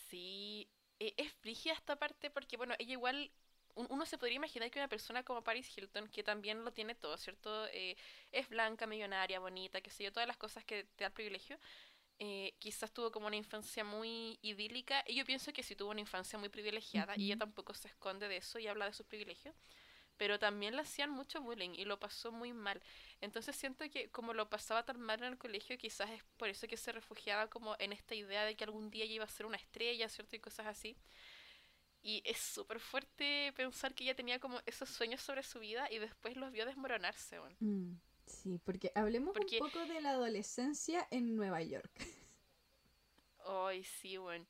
Sí, 0.08 0.68
e, 0.98 1.14
es 1.16 1.32
frígida 1.34 1.74
esta 1.74 1.96
parte 1.96 2.30
porque, 2.30 2.56
bueno, 2.56 2.74
ella 2.78 2.92
igual 2.92 3.30
uno 3.88 4.06
se 4.06 4.18
podría 4.18 4.36
imaginar 4.36 4.70
que 4.70 4.78
una 4.78 4.88
persona 4.88 5.22
como 5.22 5.42
Paris 5.42 5.76
Hilton, 5.76 6.08
que 6.08 6.22
también 6.22 6.64
lo 6.64 6.72
tiene 6.72 6.94
todo, 6.94 7.16
¿cierto? 7.16 7.66
Eh, 7.68 7.96
es 8.32 8.48
blanca, 8.48 8.86
millonaria, 8.86 9.38
bonita, 9.38 9.80
que 9.80 9.90
sé 9.90 10.04
yo, 10.04 10.12
todas 10.12 10.26
las 10.26 10.36
cosas 10.36 10.64
que 10.64 10.84
te 10.96 11.04
da 11.04 11.08
el 11.08 11.12
privilegio, 11.12 11.58
eh, 12.20 12.54
quizás 12.58 12.92
tuvo 12.92 13.12
como 13.12 13.28
una 13.28 13.36
infancia 13.36 13.84
muy 13.84 14.38
idílica. 14.42 15.04
Y 15.06 15.14
yo 15.14 15.24
pienso 15.24 15.52
que 15.52 15.62
sí 15.62 15.76
tuvo 15.76 15.90
una 15.90 16.00
infancia 16.00 16.38
muy 16.38 16.48
privilegiada 16.48 17.14
y 17.16 17.26
ella 17.26 17.38
tampoco 17.38 17.74
se 17.74 17.88
esconde 17.88 18.28
de 18.28 18.38
eso 18.38 18.58
y 18.58 18.66
habla 18.66 18.86
de 18.86 18.92
sus 18.92 19.06
privilegios. 19.06 19.54
Pero 20.16 20.40
también 20.40 20.74
le 20.74 20.82
hacían 20.82 21.10
mucho 21.10 21.40
bullying 21.40 21.74
y 21.74 21.84
lo 21.84 22.00
pasó 22.00 22.32
muy 22.32 22.52
mal. 22.52 22.82
Entonces 23.20 23.54
siento 23.54 23.88
que 23.88 24.10
como 24.10 24.34
lo 24.34 24.50
pasaba 24.50 24.84
tan 24.84 25.00
mal 25.00 25.20
en 25.20 25.32
el 25.32 25.38
colegio, 25.38 25.78
quizás 25.78 26.10
es 26.10 26.24
por 26.36 26.48
eso 26.48 26.66
que 26.66 26.76
se 26.76 26.90
refugiaba 26.90 27.48
como 27.48 27.76
en 27.78 27.92
esta 27.92 28.16
idea 28.16 28.44
de 28.44 28.56
que 28.56 28.64
algún 28.64 28.90
día 28.90 29.04
ella 29.04 29.14
iba 29.14 29.24
a 29.24 29.28
ser 29.28 29.46
una 29.46 29.56
estrella, 29.56 30.08
¿cierto? 30.08 30.34
Y 30.34 30.40
cosas 30.40 30.66
así. 30.66 30.96
Y 32.02 32.22
es 32.24 32.38
súper 32.38 32.80
fuerte 32.80 33.52
pensar 33.54 33.94
que 33.94 34.04
ella 34.04 34.16
tenía 34.16 34.40
como 34.40 34.60
esos 34.66 34.88
sueños 34.88 35.20
sobre 35.20 35.44
su 35.44 35.60
vida 35.60 35.88
y 35.90 35.98
después 35.98 36.36
los 36.36 36.50
vio 36.50 36.66
desmoronarse. 36.66 37.38
Bueno. 37.38 37.56
Mm, 37.60 37.92
sí, 38.28 38.60
porque 38.64 38.92
hablemos 38.94 39.36
un 39.36 39.58
poco 39.58 39.86
de 39.86 40.00
la 40.00 40.10
adolescencia 40.10 41.06
en 41.10 41.34
Nueva 41.36 41.62
York. 41.62 41.90
Ay, 43.46 43.84
sí, 43.84 44.16
bueno. 44.16 44.46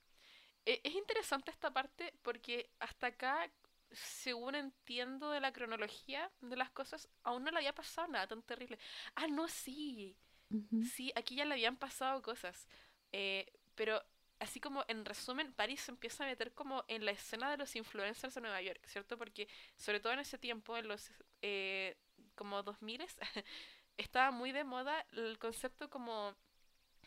E, 0.66 0.81
es 0.85 0.95
interesante 0.95 1.51
esta 1.51 1.72
parte 1.72 2.12
porque 2.22 2.70
hasta 2.81 3.09
acá, 3.09 3.51
según 3.93 4.55
entiendo 4.55 5.31
de 5.31 5.41
la 5.41 5.53
cronología 5.53 6.31
de 6.41 6.57
las 6.57 6.70
cosas, 6.70 7.09
aún 7.22 7.45
no 7.45 7.51
le 7.51 7.59
había 7.59 7.74
pasado 7.74 8.09
nada 8.09 8.26
tan 8.26 8.43
terrible. 8.43 8.79
Ah, 9.14 9.26
no, 9.29 9.49
sí. 9.49 10.16
Sí, 10.83 11.12
aquí 11.14 11.37
ya 11.37 11.45
le 11.45 11.55
habían 11.55 11.76
pasado 11.76 12.22
cosas. 12.22 12.66
Eh, 13.12 13.47
pero 13.74 14.03
así 14.41 14.61
como 14.61 14.85
en 14.89 15.05
resumen, 15.05 15.53
Paris 15.53 15.83
se 15.83 15.91
empieza 15.91 16.24
a 16.24 16.26
meter 16.26 16.53
como 16.55 16.85
en 16.89 17.05
la 17.05 17.12
escena 17.12 17.51
de 17.51 17.57
los 17.57 17.74
influencers 17.76 18.35
de 18.35 18.41
Nueva 18.41 18.62
York, 18.62 18.81
¿cierto? 18.87 19.18
Porque 19.18 19.49
sobre 19.76 20.01
todo 20.01 20.12
en 20.12 20.20
ese 20.20 20.39
tiempo, 20.39 20.76
en 20.76 20.89
los 20.89 21.11
eh, 21.43 21.97
como 22.39 22.62
2000, 22.62 23.05
estaba 23.99 24.30
muy 24.30 24.53
de 24.53 24.62
moda 24.62 25.05
el 25.12 25.39
concepto 25.39 25.91
como 25.91 26.34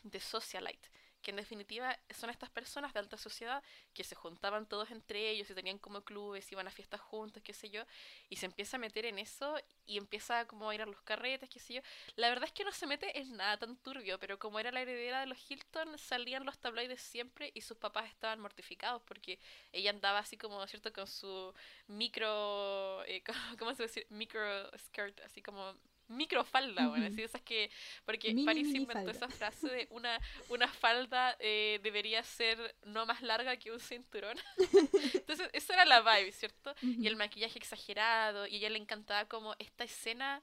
de 0.02 0.20
socialite, 0.20 0.90
que 1.22 1.30
en 1.30 1.38
definitiva 1.38 1.98
son 2.10 2.30
estas 2.30 2.50
personas 2.50 2.92
de 2.92 3.00
alta 3.00 3.16
sociedad 3.16 3.62
que 3.94 4.04
se 4.04 4.14
juntaban 4.14 4.66
todos 4.66 4.90
entre 4.90 5.30
ellos 5.30 5.48
y 5.50 5.54
tenían 5.54 5.78
como 5.78 6.02
clubes, 6.04 6.50
iban 6.52 6.66
a 6.66 6.70
fiestas 6.70 7.00
juntos, 7.00 7.42
qué 7.42 7.54
sé 7.54 7.70
yo, 7.70 7.84
y 8.28 8.36
se 8.36 8.46
empieza 8.46 8.76
a 8.76 8.80
meter 8.80 9.06
en 9.06 9.18
eso 9.18 9.56
y 9.86 9.96
empieza 9.98 10.46
como 10.46 10.68
a 10.68 10.74
ir 10.74 10.82
a 10.82 10.86
los 10.86 11.00
carretes, 11.02 11.48
qué 11.48 11.58
sé 11.60 11.74
yo. 11.74 11.82
La 12.16 12.28
verdad 12.28 12.44
es 12.44 12.52
que 12.52 12.64
no 12.64 12.72
se 12.72 12.86
mete 12.86 13.18
en 13.18 13.36
nada 13.36 13.56
tan 13.58 13.76
turbio, 13.76 14.18
pero 14.18 14.38
como 14.38 14.58
era 14.58 14.72
la 14.72 14.82
heredera 14.82 15.20
de 15.20 15.26
los 15.26 15.38
Hilton, 15.50 15.98
salían 15.98 16.44
los 16.44 16.58
tabloides 16.58 17.00
siempre 17.00 17.50
y 17.54 17.60
sus 17.62 17.76
papás 17.78 18.08
estaban 18.08 18.40
mortificados 18.40 19.02
porque 19.02 19.38
ella 19.72 19.90
andaba 19.90 20.18
así 20.18 20.36
como, 20.36 20.66
¿cierto?, 20.66 20.92
con 20.92 21.06
su 21.06 21.54
micro, 21.86 23.04
eh, 23.04 23.22
¿cómo 23.58 23.74
se 23.74 23.84
decir? 23.84 24.06
Micro 24.10 24.42
skirt, 24.78 25.20
así 25.20 25.42
como 25.42 25.76
microfalda, 26.16 26.88
bueno, 26.88 27.06
así 27.06 27.22
esas 27.22 27.42
que, 27.42 27.70
porque 28.04 28.34
Paris 28.44 28.74
inventó 28.74 29.10
esa 29.10 29.28
frase 29.28 29.68
de 29.68 29.86
una, 29.90 30.20
una 30.48 30.68
falda 30.68 31.36
eh, 31.38 31.80
debería 31.82 32.22
ser 32.22 32.74
no 32.84 33.06
más 33.06 33.22
larga 33.22 33.56
que 33.56 33.72
un 33.72 33.80
cinturón. 33.80 34.36
Entonces, 35.14 35.48
eso 35.52 35.72
era 35.72 35.84
la 35.84 36.00
vibe, 36.00 36.32
¿cierto? 36.32 36.74
Y 36.82 37.06
el 37.06 37.16
maquillaje 37.16 37.58
exagerado, 37.58 38.46
y 38.46 38.54
a 38.54 38.58
ella 38.58 38.70
le 38.70 38.78
encantaba 38.78 39.26
como 39.26 39.54
esta 39.58 39.84
escena 39.84 40.42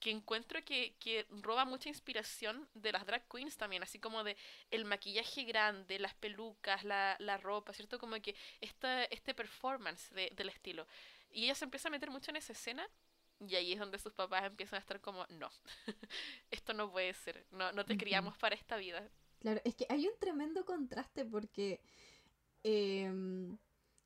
que 0.00 0.10
encuentro 0.10 0.64
que, 0.64 0.94
que 1.00 1.26
roba 1.30 1.64
mucha 1.64 1.88
inspiración 1.88 2.68
de 2.74 2.92
las 2.92 3.04
drag 3.04 3.26
queens 3.28 3.56
también, 3.56 3.82
así 3.82 3.98
como 3.98 4.22
de 4.24 4.36
el 4.70 4.84
maquillaje 4.84 5.44
grande, 5.44 5.98
las 5.98 6.14
pelucas, 6.14 6.84
la, 6.84 7.16
la 7.18 7.36
ropa, 7.36 7.72
¿cierto? 7.72 7.98
Como 7.98 8.20
que 8.20 8.34
esta, 8.60 9.04
este 9.04 9.34
performance 9.34 10.10
de, 10.14 10.30
del 10.34 10.48
estilo. 10.50 10.86
Y 11.30 11.44
ella 11.44 11.54
se 11.54 11.64
empieza 11.64 11.88
a 11.88 11.90
meter 11.90 12.10
mucho 12.10 12.30
en 12.30 12.36
esa 12.36 12.52
escena 12.52 12.88
y 13.40 13.54
ahí 13.54 13.72
es 13.72 13.78
donde 13.78 13.98
sus 13.98 14.12
papás 14.12 14.44
empiezan 14.44 14.78
a 14.78 14.80
estar 14.80 15.00
como, 15.00 15.26
no, 15.28 15.50
esto 16.50 16.72
no 16.74 16.90
puede 16.90 17.14
ser, 17.14 17.46
no, 17.50 17.72
no 17.72 17.84
te 17.84 17.96
criamos 17.96 18.36
para 18.36 18.54
esta 18.54 18.76
vida. 18.76 19.08
Claro, 19.38 19.60
es 19.64 19.74
que 19.74 19.86
hay 19.88 20.06
un 20.06 20.18
tremendo 20.18 20.64
contraste 20.64 21.24
porque 21.24 21.80
em, 22.64 23.56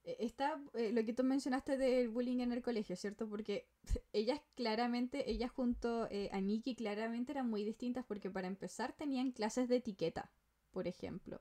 e, 0.04 0.16
está 0.20 0.60
eh, 0.74 0.92
lo 0.92 1.04
que 1.04 1.12
tú 1.12 1.24
mencionaste 1.24 1.76
del 1.76 2.08
bullying 2.08 2.40
en 2.40 2.52
el 2.52 2.62
colegio, 2.62 2.96
¿cierto? 2.96 3.28
Porque 3.28 3.66
ellas 4.12 4.40
claramente, 4.54 5.30
ellas 5.30 5.50
junto 5.50 6.08
eh, 6.10 6.28
a 6.32 6.40
Nikki 6.40 6.74
claramente 6.74 7.32
eran 7.32 7.48
muy 7.48 7.64
distintas 7.64 8.04
porque 8.04 8.30
para 8.30 8.48
empezar 8.48 8.92
tenían 8.92 9.32
clases 9.32 9.68
de 9.68 9.76
etiqueta, 9.76 10.30
por 10.70 10.86
ejemplo. 10.86 11.40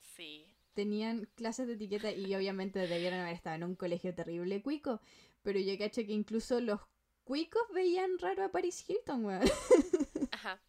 Sí. 0.00 0.46
Tenían 0.72 1.26
clases 1.34 1.66
de 1.66 1.74
etiqueta 1.74 2.12
y 2.12 2.34
obviamente 2.34 2.78
debieron 2.86 3.20
haber 3.20 3.34
estado 3.34 3.56
en 3.56 3.64
un 3.64 3.74
colegio 3.76 4.14
terrible 4.14 4.62
cuico. 4.62 5.00
Pero 5.46 5.60
yo 5.60 5.78
caché 5.78 6.04
que 6.04 6.12
incluso 6.12 6.60
los 6.60 6.80
cuicos 7.22 7.62
veían 7.72 8.18
raro 8.18 8.42
a 8.42 8.50
Paris 8.50 8.84
Hilton, 8.88 9.24
weón. 9.24 9.42
Ajá. 10.32 10.60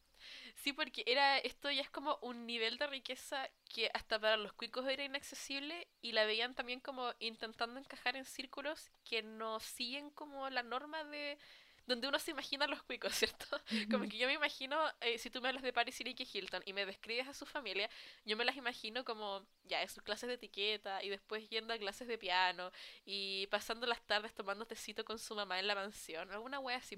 Sí, 0.54 0.72
porque 0.72 1.04
era 1.08 1.40
esto 1.40 1.72
ya 1.72 1.82
es 1.82 1.90
como 1.90 2.20
un 2.22 2.46
nivel 2.46 2.78
de 2.78 2.86
riqueza 2.86 3.50
que 3.74 3.90
hasta 3.96 4.20
para 4.20 4.38
los 4.38 4.54
cuicos 4.54 4.88
era 4.88 5.04
inaccesible 5.04 5.88
y 6.00 6.12
la 6.12 6.26
veían 6.26 6.54
también 6.54 6.80
como 6.80 7.12
intentando 7.18 7.80
encajar 7.80 8.18
en 8.18 8.26
círculos 8.26 8.92
que 9.04 9.24
no 9.24 9.60
siguen 9.60 10.12
como 10.12 10.48
la 10.52 10.62
norma 10.62 11.04
de, 11.06 11.40
donde 11.88 12.08
uno 12.08 12.20
se 12.20 12.32
imagina 12.32 12.68
los 12.68 12.84
cuicos, 12.84 13.14
¿cierto? 13.16 13.46
Como 13.90 14.08
que 14.08 14.18
yo 14.18 14.28
me 14.28 14.34
imagino, 14.34 14.78
eh, 15.02 15.18
si 15.18 15.30
tú 15.30 15.42
me 15.42 15.48
hablas 15.48 15.64
de 15.64 15.74
Paris 15.74 16.00
y 16.02 16.04
Nicky 16.04 16.28
Hilton 16.32 16.62
y 16.66 16.74
me 16.74 16.86
describes 16.86 17.28
a 17.28 17.34
su 17.34 17.46
familia, 17.46 17.90
yo 18.26 18.38
me 18.38 18.46
las 18.46 18.58
imagino 18.58 19.04
como, 19.04 19.46
ya, 19.66 19.82
en 19.82 19.90
sus 19.90 20.04
clases 20.04 20.28
de 20.28 20.36
etiqueta 20.36 21.04
y 21.04 21.10
después 21.10 21.50
yendo 21.50 21.74
a 21.74 21.78
clases 21.78 22.08
de 22.08 22.18
piano 22.18 22.72
y 23.06 23.48
pasando 23.48 23.88
las 23.88 24.02
tardes 24.06 24.34
tomando 24.34 24.68
tecito 24.68 25.04
con 25.06 25.18
su 25.18 25.34
mamá 25.34 25.60
en 25.60 25.68
la 25.68 25.76
mansión, 25.76 26.30
alguna 26.32 26.60
wea 26.60 26.78
así. 26.78 26.98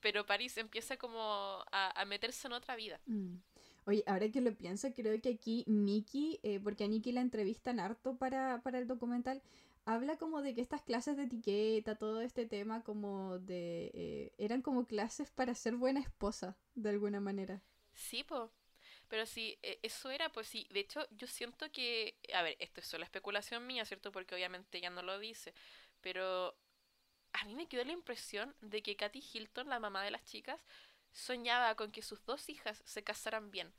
Pero 0.00 0.26
Paris 0.26 0.56
empieza 0.58 0.96
como 0.96 1.64
a, 1.70 2.04
meterse 2.06 2.48
en 2.48 2.52
otra 2.52 2.76
vida. 2.76 3.00
Mm. 3.06 3.36
Oye, 3.86 4.02
ahora 4.06 4.28
que 4.28 4.40
lo 4.40 4.52
pienso, 4.52 4.92
creo 4.92 5.20
que 5.20 5.28
aquí 5.28 5.62
Nikki, 5.68 6.40
eh, 6.42 6.58
porque 6.58 6.82
a 6.82 6.88
Nikki 6.88 7.12
la 7.12 7.20
entrevistan 7.20 7.78
harto 7.78 8.16
para, 8.16 8.60
para 8.62 8.78
el 8.78 8.88
documental, 8.88 9.40
habla 9.86 10.16
como 10.18 10.42
de 10.42 10.54
que 10.54 10.60
estas 10.60 10.82
clases 10.82 11.16
de 11.16 11.22
etiqueta, 11.22 11.94
todo 11.94 12.20
este 12.20 12.44
tema 12.44 12.82
como 12.82 13.38
de... 13.38 13.90
Eh, 13.94 14.34
eran 14.36 14.60
como 14.60 14.84
clases 14.84 15.30
para 15.30 15.54
ser 15.54 15.76
buena 15.76 16.00
esposa, 16.00 16.58
de 16.74 16.90
alguna 16.90 17.20
manera. 17.20 17.62
Sí, 17.94 18.24
po. 18.24 18.52
Pero 19.08 19.24
sí, 19.24 19.58
e, 19.62 19.78
eso 19.82 20.10
era, 20.10 20.30
pues 20.30 20.48
sí. 20.48 20.66
De 20.70 20.80
hecho, 20.80 21.06
yo 21.12 21.28
siento 21.28 21.70
que... 21.70 22.18
A 22.34 22.42
ver, 22.42 22.56
esto 22.58 22.80
es 22.80 22.86
solo 22.86 23.04
especulación 23.04 23.66
mía, 23.66 23.84
¿cierto? 23.84 24.10
Porque 24.10 24.34
obviamente 24.34 24.78
ella 24.78 24.90
no 24.90 25.02
lo 25.02 25.18
dice. 25.20 25.54
Pero 26.00 26.56
a 27.32 27.44
mí 27.44 27.54
me 27.54 27.68
quedó 27.68 27.84
la 27.84 27.92
impresión 27.92 28.54
de 28.60 28.82
que 28.82 28.96
Katy 28.96 29.22
Hilton, 29.32 29.68
la 29.68 29.78
mamá 29.78 30.02
de 30.02 30.10
las 30.10 30.24
chicas, 30.24 30.60
soñaba 31.12 31.76
con 31.76 31.92
que 31.92 32.02
sus 32.02 32.24
dos 32.24 32.48
hijas 32.48 32.82
se 32.84 33.04
casaran 33.04 33.52
bien. 33.52 33.72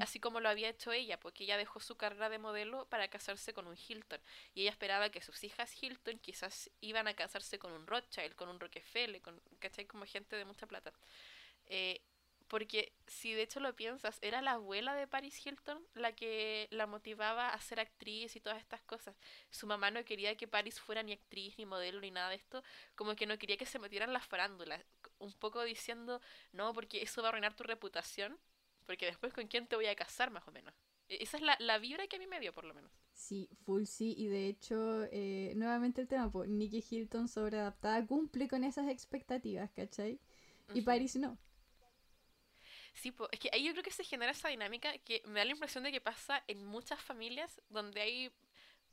Así 0.00 0.20
como 0.20 0.40
lo 0.40 0.48
había 0.48 0.68
hecho 0.68 0.92
ella, 0.92 1.18
porque 1.18 1.44
ella 1.44 1.56
dejó 1.56 1.80
su 1.80 1.96
carrera 1.96 2.28
de 2.28 2.38
modelo 2.38 2.86
para 2.86 3.08
casarse 3.08 3.52
con 3.52 3.66
un 3.66 3.76
Hilton. 3.76 4.20
Y 4.54 4.62
ella 4.62 4.70
esperaba 4.70 5.10
que 5.10 5.20
sus 5.20 5.42
hijas 5.44 5.72
Hilton 5.82 6.18
quizás 6.18 6.70
iban 6.80 7.08
a 7.08 7.14
casarse 7.14 7.58
con 7.58 7.72
un 7.72 7.86
Rothschild, 7.86 8.34
con 8.34 8.48
un 8.48 8.60
Rockefeller, 8.60 9.20
con, 9.20 9.40
¿cachai? 9.58 9.86
Como 9.86 10.06
gente 10.06 10.36
de 10.36 10.44
mucha 10.44 10.66
plata. 10.66 10.92
Eh, 11.66 12.00
porque 12.48 12.92
si 13.06 13.34
de 13.34 13.42
hecho 13.42 13.60
lo 13.60 13.76
piensas, 13.76 14.18
era 14.22 14.40
la 14.42 14.52
abuela 14.52 14.94
de 14.94 15.06
Paris 15.06 15.44
Hilton 15.46 15.86
la 15.94 16.12
que 16.12 16.66
la 16.70 16.86
motivaba 16.86 17.50
a 17.50 17.60
ser 17.60 17.78
actriz 17.78 18.36
y 18.36 18.40
todas 18.40 18.58
estas 18.58 18.80
cosas. 18.82 19.14
Su 19.50 19.66
mamá 19.66 19.90
no 19.90 20.04
quería 20.04 20.34
que 20.36 20.48
Paris 20.48 20.80
fuera 20.80 21.02
ni 21.02 21.12
actriz, 21.12 21.58
ni 21.58 21.66
modelo, 21.66 22.00
ni 22.00 22.10
nada 22.10 22.30
de 22.30 22.36
esto. 22.36 22.62
Como 22.96 23.14
que 23.16 23.26
no 23.26 23.38
quería 23.38 23.58
que 23.58 23.66
se 23.66 23.78
metieran 23.78 24.12
las 24.14 24.26
farándulas. 24.26 24.82
Un 25.18 25.32
poco 25.34 25.62
diciendo, 25.62 26.20
no, 26.52 26.72
porque 26.72 27.02
eso 27.02 27.20
va 27.22 27.28
a 27.28 27.30
arruinar 27.30 27.54
tu 27.54 27.64
reputación. 27.64 28.38
Porque 28.88 29.04
después 29.04 29.34
con 29.34 29.46
quién 29.48 29.66
te 29.66 29.76
voy 29.76 29.84
a 29.84 29.94
casar, 29.94 30.30
más 30.30 30.48
o 30.48 30.50
menos. 30.50 30.72
E, 31.10 31.22
esa 31.22 31.36
es 31.36 31.42
la, 31.42 31.58
la 31.60 31.76
vibra 31.78 32.06
que 32.06 32.16
a 32.16 32.18
mí 32.18 32.26
me 32.26 32.40
dio, 32.40 32.54
por 32.54 32.64
lo 32.64 32.72
menos. 32.72 32.90
Sí, 33.12 33.50
full 33.66 33.84
sí. 33.84 34.14
Y 34.16 34.28
de 34.28 34.46
hecho, 34.46 35.04
eh, 35.12 35.52
nuevamente 35.56 36.00
el 36.00 36.08
tema, 36.08 36.30
pues 36.32 36.48
Nicky 36.48 36.82
Hilton 36.88 37.28
sobreadaptada 37.28 38.06
cumple 38.06 38.48
con 38.48 38.64
esas 38.64 38.88
expectativas, 38.88 39.70
¿cachai? 39.72 40.18
Y 40.72 40.80
Paris 40.80 41.16
no. 41.16 41.36
Sí, 42.94 43.12
pues, 43.12 43.28
es 43.30 43.40
que 43.40 43.50
ahí 43.52 43.64
yo 43.64 43.72
creo 43.72 43.84
que 43.84 43.90
se 43.90 44.04
genera 44.04 44.32
esa 44.32 44.48
dinámica 44.48 44.96
que 45.00 45.22
me 45.26 45.40
da 45.40 45.44
la 45.44 45.52
impresión 45.52 45.84
de 45.84 45.92
que 45.92 46.00
pasa 46.00 46.42
en 46.48 46.64
muchas 46.64 46.98
familias 47.02 47.60
donde 47.68 48.00
hay 48.00 48.32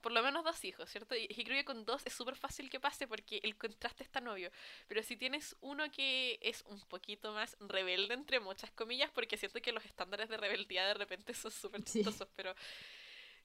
por 0.06 0.12
lo 0.12 0.22
menos 0.22 0.44
dos 0.44 0.64
hijos, 0.64 0.88
¿cierto? 0.88 1.16
Y, 1.16 1.28
creo 1.30 1.58
que 1.58 1.66
con 1.66 1.84
dos 1.84 2.06
es 2.06 2.14
súper 2.14 2.36
fácil 2.36 2.70
que 2.70 2.80
pase 2.80 3.08
porque 3.08 3.40
el 3.42 3.58
contraste 3.58 4.04
está 4.04 4.22
novio. 4.22 4.52
Pero 4.88 5.02
si 5.02 5.18
tienes 5.18 5.56
uno 5.62 5.90
que 5.90 6.38
es 6.44 6.62
un 6.68 6.80
poquito 6.82 7.34
más 7.34 7.58
rebelde, 7.60 8.14
entre 8.14 8.40
muchas 8.40 8.70
comillas, 8.70 9.10
porque 9.10 9.36
siento 9.36 9.60
que 9.64 9.72
los 9.72 9.84
estándares 9.84 10.30
de 10.30 10.38
rebeldía 10.38 10.86
de 10.86 10.94
repente 10.94 11.34
son 11.34 11.50
súper 11.50 11.84
chistosos, 11.84 12.28
pero 12.36 12.54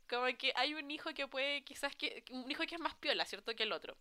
como 0.07 0.27
que 0.37 0.53
hay 0.55 0.75
un 0.75 0.91
hijo 0.91 1.15
que 1.15 1.27
puede, 1.27 1.65
quizás 1.65 1.97
que, 1.97 2.25
un 2.29 2.51
hijo 2.51 2.67
que 2.67 2.75
es 2.75 2.81
más 2.83 2.95
piola, 2.97 3.25
¿cierto? 3.25 3.57
Que 3.57 3.63
el 3.63 3.73
otro. 3.73 3.97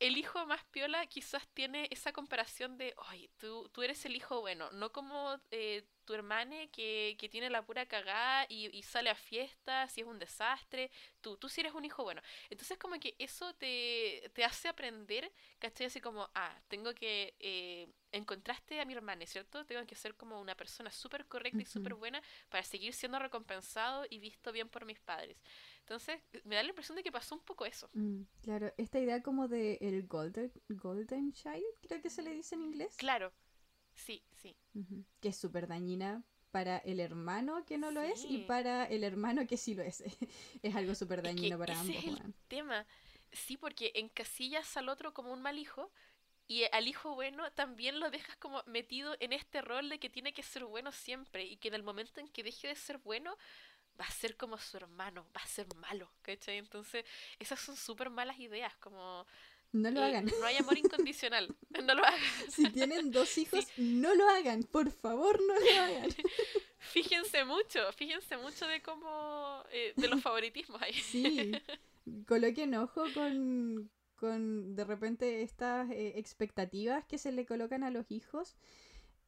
El 0.00 0.16
hijo 0.16 0.44
más 0.46 0.64
piola 0.64 1.06
quizás 1.06 1.46
tiene 1.54 1.86
esa 1.90 2.12
comparación 2.12 2.78
de, 2.78 2.94
oye, 3.10 3.30
tú, 3.38 3.68
tú 3.72 3.82
eres 3.82 4.04
el 4.06 4.16
hijo 4.16 4.40
bueno, 4.40 4.70
no 4.72 4.90
como 4.92 5.38
eh, 5.50 5.84
tu 6.06 6.14
hermana 6.14 6.66
que, 6.72 7.16
que, 7.18 7.28
tiene 7.28 7.50
la 7.50 7.64
pura 7.64 7.86
cagada 7.86 8.46
y, 8.48 8.74
y, 8.76 8.82
sale 8.82 9.10
a 9.10 9.14
fiestas 9.14 9.96
y 9.96 10.00
es 10.00 10.06
un 10.06 10.18
desastre, 10.18 10.90
tú, 11.20 11.36
tú 11.36 11.48
sí 11.48 11.60
eres 11.60 11.74
un 11.74 11.84
hijo 11.84 12.02
bueno. 12.02 12.22
Entonces 12.48 12.78
como 12.78 12.98
que 12.98 13.14
eso 13.18 13.54
te, 13.54 14.30
te 14.34 14.44
hace 14.44 14.68
aprender, 14.68 15.30
¿cachai? 15.58 15.86
Así 15.86 16.00
como, 16.00 16.28
ah, 16.34 16.58
tengo 16.68 16.94
que... 16.94 17.34
Eh, 17.38 17.88
encontraste 18.12 18.80
a 18.80 18.84
mi 18.84 18.94
hermana, 18.94 19.24
¿cierto? 19.26 19.64
Tengo 19.64 19.86
que 19.86 19.94
ser 19.94 20.16
como 20.16 20.40
una 20.40 20.56
persona 20.56 20.90
súper 20.90 21.26
correcta 21.26 21.62
y 21.62 21.66
súper 21.66 21.94
buena 21.94 22.20
para 22.48 22.64
seguir 22.64 22.92
siendo 22.92 23.18
recompensado 23.18 24.04
y 24.10 24.18
visto 24.18 24.50
bien 24.52 24.68
por 24.68 24.84
mis 24.84 24.98
padres. 24.98 25.36
Entonces, 25.90 26.20
me 26.44 26.54
da 26.54 26.62
la 26.62 26.68
impresión 26.68 26.94
de 26.94 27.02
que 27.02 27.10
pasó 27.10 27.34
un 27.34 27.40
poco 27.40 27.66
eso. 27.66 27.90
Mm, 27.94 28.22
claro, 28.42 28.72
esta 28.76 29.00
idea 29.00 29.24
como 29.24 29.48
de 29.48 29.76
el 29.80 30.06
golden, 30.06 30.52
golden 30.68 31.32
child, 31.32 31.64
creo 31.80 32.00
que 32.00 32.08
se 32.08 32.22
le 32.22 32.32
dice 32.32 32.54
en 32.54 32.62
inglés. 32.62 32.94
Claro, 32.96 33.32
sí, 33.96 34.24
sí. 34.30 34.56
Que 35.18 35.30
es 35.30 35.36
súper 35.36 35.66
dañina 35.66 36.22
para 36.52 36.78
el 36.78 37.00
hermano 37.00 37.64
que 37.64 37.76
no 37.76 37.90
lo 37.90 38.02
es 38.02 38.24
y 38.24 38.38
para 38.38 38.84
el 38.84 39.02
hermano 39.02 39.48
que 39.48 39.56
sí 39.56 39.74
lo 39.74 39.82
es. 39.82 40.00
es 40.62 40.76
algo 40.76 40.94
súper 40.94 41.22
dañino 41.22 41.58
para 41.58 41.80
ambos. 41.80 41.96
Es 41.96 42.04
el 42.04 42.34
tema. 42.46 42.86
Sí, 43.32 43.56
porque 43.56 43.90
encasillas 43.96 44.76
al 44.76 44.88
otro 44.88 45.12
como 45.12 45.32
un 45.32 45.42
mal 45.42 45.58
hijo 45.58 45.90
y 46.46 46.64
al 46.70 46.86
hijo 46.86 47.16
bueno 47.16 47.50
también 47.52 47.98
lo 47.98 48.10
dejas 48.10 48.36
como 48.36 48.62
metido 48.66 49.16
en 49.18 49.32
este 49.32 49.60
rol 49.60 49.88
de 49.88 49.98
que 49.98 50.08
tiene 50.08 50.32
que 50.32 50.44
ser 50.44 50.64
bueno 50.64 50.92
siempre 50.92 51.44
y 51.46 51.56
que 51.56 51.68
en 51.68 51.74
el 51.74 51.82
momento 51.82 52.20
en 52.20 52.28
que 52.28 52.44
deje 52.44 52.68
de 52.68 52.76
ser 52.76 52.98
bueno 52.98 53.36
va 54.00 54.06
a 54.06 54.10
ser 54.10 54.36
como 54.36 54.56
su 54.56 54.76
hermano, 54.76 55.26
va 55.36 55.42
a 55.42 55.46
ser 55.46 55.66
malo, 55.76 56.10
¿cachai? 56.22 56.56
Entonces, 56.56 57.04
esas 57.38 57.60
son 57.60 57.76
súper 57.76 58.10
malas 58.10 58.38
ideas, 58.38 58.74
como... 58.76 59.26
No 59.72 59.88
lo 59.90 60.02
hagan. 60.02 60.24
No 60.24 60.46
hay 60.46 60.56
amor 60.56 60.78
incondicional, 60.78 61.54
no 61.84 61.94
lo 61.94 62.04
hagan. 62.04 62.50
Si 62.50 62.68
tienen 62.70 63.10
dos 63.10 63.36
hijos, 63.38 63.66
no 63.76 64.14
lo 64.14 64.28
hagan, 64.30 64.64
por 64.64 64.90
favor, 64.90 65.40
no 65.40 65.54
lo 65.54 65.80
hagan. 65.80 66.10
Fíjense 66.78 67.44
mucho, 67.44 67.92
fíjense 67.92 68.38
mucho 68.38 68.66
de 68.66 68.80
cómo, 68.80 69.62
eh, 69.70 69.92
de 69.96 70.08
los 70.08 70.22
favoritismos 70.22 70.80
ahí. 70.80 70.94
Sí, 70.94 71.52
coloquen 72.26 72.74
ojo 72.74 73.04
con, 73.12 73.90
con 74.16 74.74
de 74.74 74.84
repente 74.84 75.42
estas 75.42 75.90
eh, 75.90 76.14
expectativas 76.16 77.04
que 77.04 77.18
se 77.18 77.32
le 77.32 77.44
colocan 77.44 77.84
a 77.84 77.90
los 77.90 78.10
hijos 78.10 78.56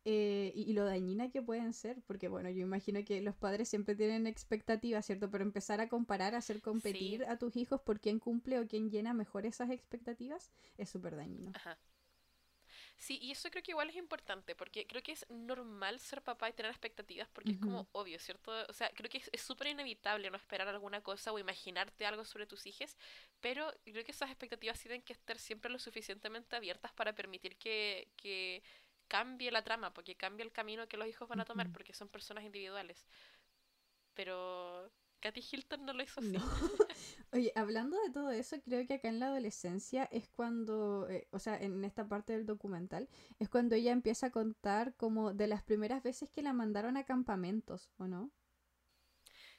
eh, 0.05 0.53
y, 0.55 0.73
lo 0.73 0.85
dañina 0.85 1.31
que 1.31 1.43
pueden 1.43 1.73
ser, 1.73 2.03
porque 2.07 2.29
bueno, 2.29 2.51
yo 2.51 2.61
imagino 2.61 3.05
que 3.05 3.21
los 3.21 3.37
padres 3.37 3.69
siempre 3.69 3.95
tienen 3.95 4.27
expectativas, 4.27 5.07
¿cierto? 5.07 5.31
Pero 5.31 5.45
empezar 5.45 5.81
a 5.81 5.89
comparar, 5.89 6.35
a 6.35 6.39
hacer 6.39 6.61
competir 6.61 7.25
a 7.25 7.39
tus 7.39 7.57
hijos 7.57 7.81
por 7.81 8.01
quién 8.01 8.19
cumple 8.19 8.59
o 8.59 8.67
quién 8.67 8.91
llena 8.91 9.15
mejor 9.15 9.47
esas 9.47 9.71
expectativas 9.71 10.51
es 10.77 10.91
súper 10.91 11.17
dañino. 11.17 11.53
Ajá. 11.55 11.79
Sí, 13.03 13.19
y 13.21 13.33
eso 13.33 13.51
creo 13.51 13.65
que 13.65 13.73
igual 13.73 13.91
es 13.91 13.97
importante, 13.97 14.55
porque 14.55 14.87
creo 14.87 15.03
que 15.03 15.11
es 15.11 15.27
normal 15.29 15.99
ser 15.99 16.23
papá 16.23 16.49
y 16.49 16.53
tener 16.53 16.71
expectativas, 16.71 17.29
porque 17.33 17.51
es 17.51 17.59
como 17.59 17.89
obvio, 17.91 18.17
¿cierto? 18.21 18.53
O 18.69 18.73
sea, 18.73 18.91
creo 18.95 19.11
que 19.11 19.21
es 19.33 19.41
súper 19.41 19.67
inevitable 19.67 20.31
no 20.31 20.37
esperar 20.37 20.69
alguna 20.69 21.01
cosa 21.01 21.33
o 21.33 21.39
imaginarte 21.41 22.07
algo 22.07 22.25
sobre 22.25 22.47
tus 22.47 22.65
hijos, 22.65 22.97
pero 23.41 23.69
creo 23.83 24.05
que 24.05 24.13
esas 24.13 24.31
expectativas 24.31 24.79
tienen 24.79 25.03
que 25.03 25.15
estar 25.15 25.37
siempre 25.39 25.69
lo 25.69 25.81
suficientemente 25.81 26.55
abiertas 26.55 26.93
para 26.93 27.13
permitir 27.13 27.57
que, 27.57 28.09
que 28.17 28.63
cambie 29.13 29.51
la 29.51 29.63
trama, 29.63 29.93
porque 29.93 30.17
cambie 30.17 30.43
el 30.43 30.53
camino 30.53 30.89
que 30.89 30.97
los 30.97 31.07
hijos 31.07 31.29
van 31.29 31.41
a 31.41 31.45
tomar, 31.45 31.71
porque 31.71 31.93
son 31.93 32.09
personas 32.09 32.45
individuales. 32.45 33.07
Pero 34.15 34.91
Katy 35.21 35.45
Hilton 35.53 35.85
no 35.85 35.93
lo 35.93 36.03
hizo 36.03 36.21
así. 36.21 36.33
Oye, 37.33 37.53
hablando 37.55 38.01
de 38.01 38.11
todo 38.11 38.31
eso, 38.31 38.57
creo 38.63 38.87
que 38.87 38.95
acá 38.95 39.09
en 39.09 39.21
la 39.21 39.27
adolescencia 39.27 40.05
es 40.05 40.31
cuando, 40.31 41.07
eh, 41.11 41.29
o 41.31 41.39
sea, 41.39 41.59
en 41.59 41.85
esta 41.85 42.09
parte 42.09 42.33
del 42.33 42.47
documental, 42.47 43.07
es 43.39 43.51
cuando 43.51 43.75
ella 43.75 43.93
empieza 43.93 44.29
a 44.29 44.31
contar 44.31 44.95
como 44.97 45.35
de 45.35 45.47
las 45.47 45.63
primeras 45.63 46.03
veces 46.03 46.31
que 46.31 46.41
la 46.41 46.55
mandaron 46.55 46.97
a 46.97 47.05
campamentos, 47.05 47.91
¿o 47.99 48.07
no? 48.07 48.31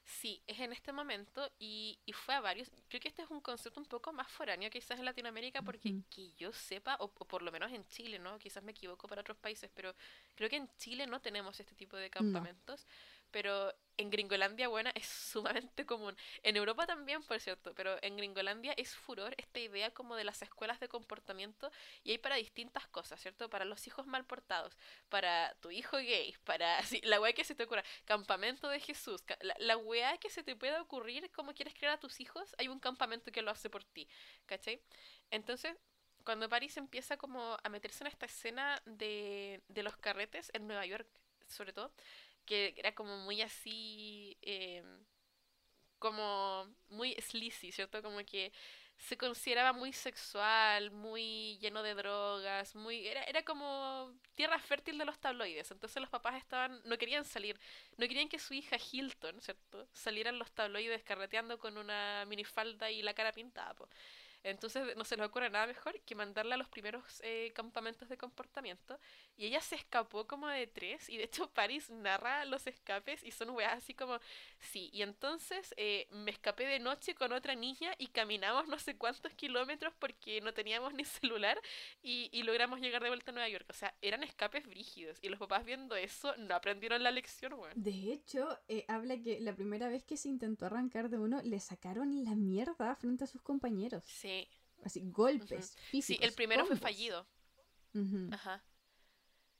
Sí, 0.05 0.41
es 0.47 0.59
en 0.59 0.73
este 0.73 0.91
momento 0.91 1.49
y, 1.59 1.97
y, 2.05 2.11
fue 2.11 2.35
a 2.35 2.41
varios. 2.41 2.69
Creo 2.89 2.99
que 2.99 3.07
este 3.07 3.21
es 3.21 3.29
un 3.29 3.39
concepto 3.39 3.79
un 3.79 3.85
poco 3.85 4.11
más 4.11 4.27
foráneo 4.29 4.69
quizás 4.69 4.99
en 4.99 5.05
Latinoamérica 5.05 5.61
porque 5.61 5.95
que 6.09 6.33
yo 6.33 6.51
sepa, 6.51 6.97
o, 6.99 7.09
por 7.09 7.41
lo 7.41 7.51
menos 7.53 7.71
en 7.71 7.87
Chile, 7.87 8.19
¿no? 8.19 8.37
Quizás 8.37 8.63
me 8.63 8.71
equivoco 8.71 9.07
para 9.07 9.21
otros 9.21 9.37
países, 9.37 9.71
pero 9.73 9.95
creo 10.35 10.49
que 10.49 10.57
en 10.57 10.69
Chile 10.77 11.07
no 11.07 11.21
tenemos 11.21 11.57
este 11.59 11.73
tipo 11.73 11.95
de 11.95 12.09
campamentos 12.09 12.85
pero 13.33 13.73
en 13.97 14.09
Gringolandia, 14.11 14.67
bueno, 14.67 14.91
es 14.95 15.07
sumamente 15.07 15.85
común. 15.85 16.15
En 16.43 16.55
Europa 16.55 16.85
también, 16.85 17.23
por 17.23 17.39
cierto, 17.39 17.73
pero 17.73 17.97
en 18.01 18.15
Gringolandia 18.15 18.73
es 18.77 18.95
furor 18.95 19.33
esta 19.37 19.59
idea 19.59 19.91
como 19.91 20.15
de 20.15 20.23
las 20.23 20.41
escuelas 20.41 20.79
de 20.79 20.87
comportamiento 20.87 21.71
y 22.03 22.11
hay 22.11 22.19
para 22.19 22.35
distintas 22.35 22.87
cosas, 22.87 23.19
¿cierto? 23.19 23.49
Para 23.49 23.65
los 23.65 23.85
hijos 23.87 24.05
mal 24.07 24.25
portados, 24.25 24.77
para 25.09 25.55
tu 25.61 25.71
hijo 25.71 25.97
gay, 25.97 26.35
para 26.43 26.81
sí, 26.83 27.01
la 27.03 27.19
weá 27.19 27.33
que 27.33 27.43
se 27.43 27.55
te 27.55 27.63
ocurra, 27.63 27.83
campamento 28.05 28.69
de 28.69 28.79
Jesús, 28.79 29.23
la, 29.41 29.55
la 29.59 29.77
weá 29.77 30.17
que 30.17 30.29
se 30.29 30.43
te 30.43 30.55
pueda 30.55 30.81
ocurrir 30.81 31.31
como 31.31 31.53
quieres 31.53 31.73
crear 31.73 31.93
a 31.95 31.99
tus 31.99 32.19
hijos, 32.19 32.55
hay 32.59 32.67
un 32.67 32.79
campamento 32.79 33.31
que 33.31 33.41
lo 33.41 33.51
hace 33.51 33.69
por 33.69 33.83
ti, 33.83 34.07
¿cachai? 34.45 34.79
Entonces, 35.31 35.75
cuando 36.23 36.49
París 36.49 36.77
empieza 36.77 37.17
como 37.17 37.57
a 37.63 37.69
meterse 37.69 38.03
en 38.03 38.07
esta 38.07 38.27
escena 38.27 38.81
de, 38.85 39.61
de 39.67 39.83
los 39.83 39.97
carretes 39.97 40.51
en 40.53 40.67
Nueva 40.67 40.85
York, 40.85 41.07
sobre 41.47 41.73
todo, 41.73 41.91
que 42.45 42.73
era 42.77 42.93
como 42.95 43.17
muy 43.19 43.41
así, 43.41 44.37
em, 44.41 45.05
como 45.99 46.67
muy 46.89 47.15
sleazy, 47.21 47.71
¿cierto? 47.71 48.01
Como 48.01 48.19
que 48.25 48.51
se 48.97 49.17
consideraba 49.17 49.73
muy 49.73 49.91
sexual, 49.93 50.91
muy 50.91 51.57
lleno 51.59 51.83
de 51.83 51.93
drogas, 51.95 52.75
muy 52.75 53.07
era, 53.07 53.23
era 53.23 53.43
como 53.43 54.13
tierra 54.35 54.59
fértil 54.59 54.97
de 54.97 55.05
los 55.05 55.19
tabloides. 55.19 55.71
Entonces 55.71 56.01
los 56.01 56.09
papás 56.09 56.35
estaban 56.37 56.81
no 56.85 56.97
querían 56.97 57.25
salir, 57.25 57.59
no 57.97 58.07
querían 58.07 58.29
que 58.29 58.39
su 58.39 58.53
hija 58.53 58.77
Hilton, 58.91 59.41
¿cierto? 59.41 59.87
Salieran 59.93 60.39
los 60.39 60.51
tabloides 60.51 61.03
carreteando 61.03 61.59
con 61.59 61.77
una 61.77 62.25
minifalda 62.27 62.91
y 62.91 63.01
la 63.01 63.13
cara 63.13 63.31
pintada. 63.33 63.75
Entonces 64.43 64.95
no 64.95 65.03
se 65.05 65.17
les 65.17 65.25
ocurre 65.25 65.49
nada 65.49 65.67
mejor 65.67 65.99
que 66.01 66.15
mandarla 66.15 66.55
a 66.55 66.57
los 66.57 66.67
primeros 66.67 67.21
eh, 67.23 67.51
campamentos 67.55 68.09
de 68.09 68.17
comportamiento. 68.17 68.99
Y 69.37 69.45
ella 69.45 69.61
se 69.61 69.75
escapó 69.75 70.27
como 70.27 70.47
de 70.47 70.67
tres. 70.67 71.09
Y 71.09 71.17
de 71.17 71.23
hecho 71.23 71.49
Paris 71.49 71.89
narra 71.89 72.45
los 72.45 72.67
escapes 72.67 73.23
y 73.23 73.31
son 73.31 73.51
weas 73.51 73.73
así 73.73 73.93
como, 73.93 74.19
sí, 74.59 74.89
y 74.91 75.01
entonces 75.01 75.73
eh, 75.77 76.07
me 76.11 76.31
escapé 76.31 76.65
de 76.65 76.79
noche 76.79 77.15
con 77.15 77.31
otra 77.31 77.55
niña 77.55 77.93
y 77.97 78.07
caminamos 78.07 78.67
no 78.67 78.77
sé 78.79 78.97
cuántos 78.97 79.33
kilómetros 79.33 79.93
porque 79.99 80.41
no 80.41 80.53
teníamos 80.53 80.93
ni 80.93 81.05
celular 81.05 81.59
y, 82.01 82.29
y 82.31 82.43
logramos 82.43 82.79
llegar 82.79 83.01
de 83.01 83.09
vuelta 83.09 83.31
a 83.31 83.33
Nueva 83.33 83.49
York. 83.49 83.65
O 83.69 83.73
sea, 83.73 83.93
eran 84.01 84.23
escapes 84.23 84.65
brígidos. 84.67 85.17
Y 85.21 85.29
los 85.29 85.39
papás 85.39 85.63
viendo 85.65 85.95
eso 85.95 86.35
no 86.37 86.55
aprendieron 86.55 87.01
la 87.03 87.11
lección, 87.11 87.53
weón. 87.53 87.73
De 87.75 88.11
hecho, 88.11 88.59
eh, 88.67 88.85
habla 88.87 89.17
que 89.21 89.39
la 89.39 89.55
primera 89.55 89.87
vez 89.87 90.03
que 90.03 90.17
se 90.17 90.29
intentó 90.29 90.65
arrancar 90.65 91.09
de 91.09 91.17
uno, 91.17 91.41
le 91.43 91.59
sacaron 91.59 92.23
la 92.23 92.35
mierda 92.35 92.95
frente 92.95 93.23
a 93.23 93.27
sus 93.27 93.41
compañeros. 93.41 94.03
Sí. 94.05 94.32
Así, 94.83 95.01
golpes 95.11 95.75
físicos. 95.89 96.19
Sí, 96.19 96.27
el 96.27 96.33
primero 96.33 96.65
fue 96.65 96.75
fallido. 96.75 97.25
Ajá. 98.31 98.63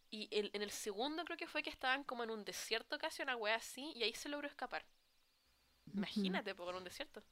Y 0.09 0.27
el, 0.31 0.51
en 0.53 0.61
el 0.61 0.71
segundo 0.71 1.23
creo 1.25 1.37
que 1.37 1.47
fue 1.47 1.63
que 1.63 1.71
estaban 1.71 2.03
como 2.03 2.23
en 2.23 2.29
un 2.29 2.45
desierto 2.45 2.99
casi, 2.99 3.23
una 3.23 3.35
wea 3.35 3.55
así, 3.55 3.93
y 3.95 4.03
ahí 4.03 4.13
se 4.13 4.29
logró 4.29 4.47
escapar. 4.47 4.85
Imagínate, 5.93 6.53
por 6.55 6.75
un 6.75 6.83
desierto. 6.83 7.23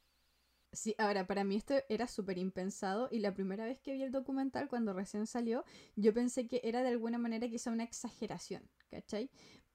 Sí, 0.72 0.94
ahora 0.96 1.26
para 1.26 1.44
mí 1.44 1.56
esto 1.56 1.74
era 1.90 2.08
súper 2.08 2.38
impensado 2.38 3.08
y 3.12 3.18
la 3.18 3.34
primera 3.34 3.66
vez 3.66 3.78
que 3.80 3.92
vi 3.92 4.02
el 4.02 4.10
documental 4.10 4.68
cuando 4.68 4.94
recién 4.94 5.26
salió, 5.26 5.64
yo 5.96 6.14
pensé 6.14 6.48
que 6.48 6.62
era 6.64 6.82
de 6.82 6.88
alguna 6.88 7.18
manera 7.18 7.46
quizá 7.46 7.70
una 7.70 7.84
exageración, 7.84 8.68
¿cachai? 8.90 9.30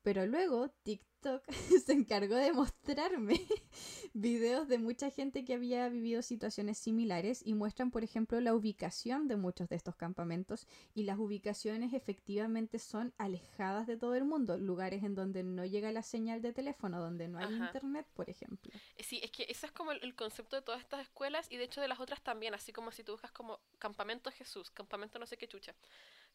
Pero 0.08 0.26
luego 0.26 0.70
TikTok 0.84 1.43
se 1.86 1.91
encargó 1.91 2.36
de 2.36 2.53
mostrarme 2.53 3.41
videos 4.14 4.70
de 4.70 4.78
mucha 4.78 5.10
gente 5.10 5.43
que 5.43 5.53
había 5.53 5.89
vivido 5.89 6.22
situaciones 6.22 6.78
similares 6.78 7.41
y 7.45 7.55
muestran, 7.55 7.91
por 7.91 8.05
ejemplo, 8.05 8.39
la 8.39 8.55
ubicación 8.55 9.28
de 9.28 9.36
muchos 9.36 9.68
de 9.68 9.76
estos 9.76 9.97
campamentos 9.97 10.66
y 10.93 11.03
las 11.03 11.20
ubicaciones 11.20 11.93
efectivamente 11.93 12.80
son 12.80 13.14
alejadas 13.18 13.86
de 13.86 13.97
todo 13.97 14.16
el 14.16 14.24
mundo, 14.24 14.58
lugares 14.58 15.03
en 15.03 15.14
donde 15.14 15.43
no 15.43 15.66
llega 15.66 15.91
la 15.91 16.03
señal 16.03 16.41
de 16.41 16.53
teléfono, 16.53 17.01
donde 17.01 17.28
no 17.28 17.39
hay 17.39 17.53
internet, 17.53 18.08
por 18.14 18.30
ejemplo. 18.30 18.72
Eh, 18.95 19.03
sí, 19.03 19.20
es 19.22 19.32
que 19.32 19.45
ese 19.49 19.66
es 19.66 19.74
como 19.74 19.91
el, 19.91 20.16
concepto 20.16 20.55
de 20.55 20.62
todas 20.62 20.80
estas 20.80 21.01
escuelas 21.01 21.51
y 21.51 21.58
de 21.58 21.66
hecho 21.66 21.82
de 21.82 21.89
las 21.89 21.99
otras 21.99 22.22
también, 22.22 22.53
así 22.53 22.72
como 22.72 22.93
si 22.93 23.03
tú 23.03 23.12
buscas 23.12 23.34
como 23.34 23.60
campamento 23.78 24.32
Jesús, 24.32 24.72
campamento 24.72 25.20
no 25.20 25.28
sé 25.28 25.36
qué 25.36 25.49
chucha. 25.49 25.76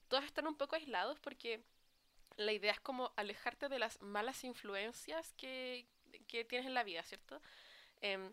Todos 0.09 0.25
están 0.25 0.47
un 0.47 0.57
poco 0.57 0.77
aislados 0.77 1.19
porque 1.21 1.65
la 2.37 2.53
idea 2.53 2.73
es 2.73 2.81
como 2.81 3.13
alejarte 3.17 3.69
de 3.69 3.79
las 3.79 4.01
malas 4.01 4.45
influencias 4.45 5.33
que, 5.35 5.87
tienes 6.27 6.67
en 6.67 6.75
la 6.75 6.85
vida, 6.85 7.03
¿cierto? 7.03 7.41
Em, 8.01 8.33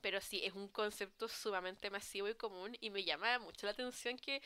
pero 0.00 0.20
sí, 0.20 0.42
es 0.44 0.52
un 0.52 0.68
concepto 0.68 1.28
sumamente 1.28 1.90
masivo 1.90 2.28
y 2.28 2.34
común 2.34 2.76
y 2.80 2.90
me 2.90 3.04
llama 3.04 3.38
mucho 3.38 3.66
la 3.66 3.72
atención 3.72 4.18
que, 4.18 4.42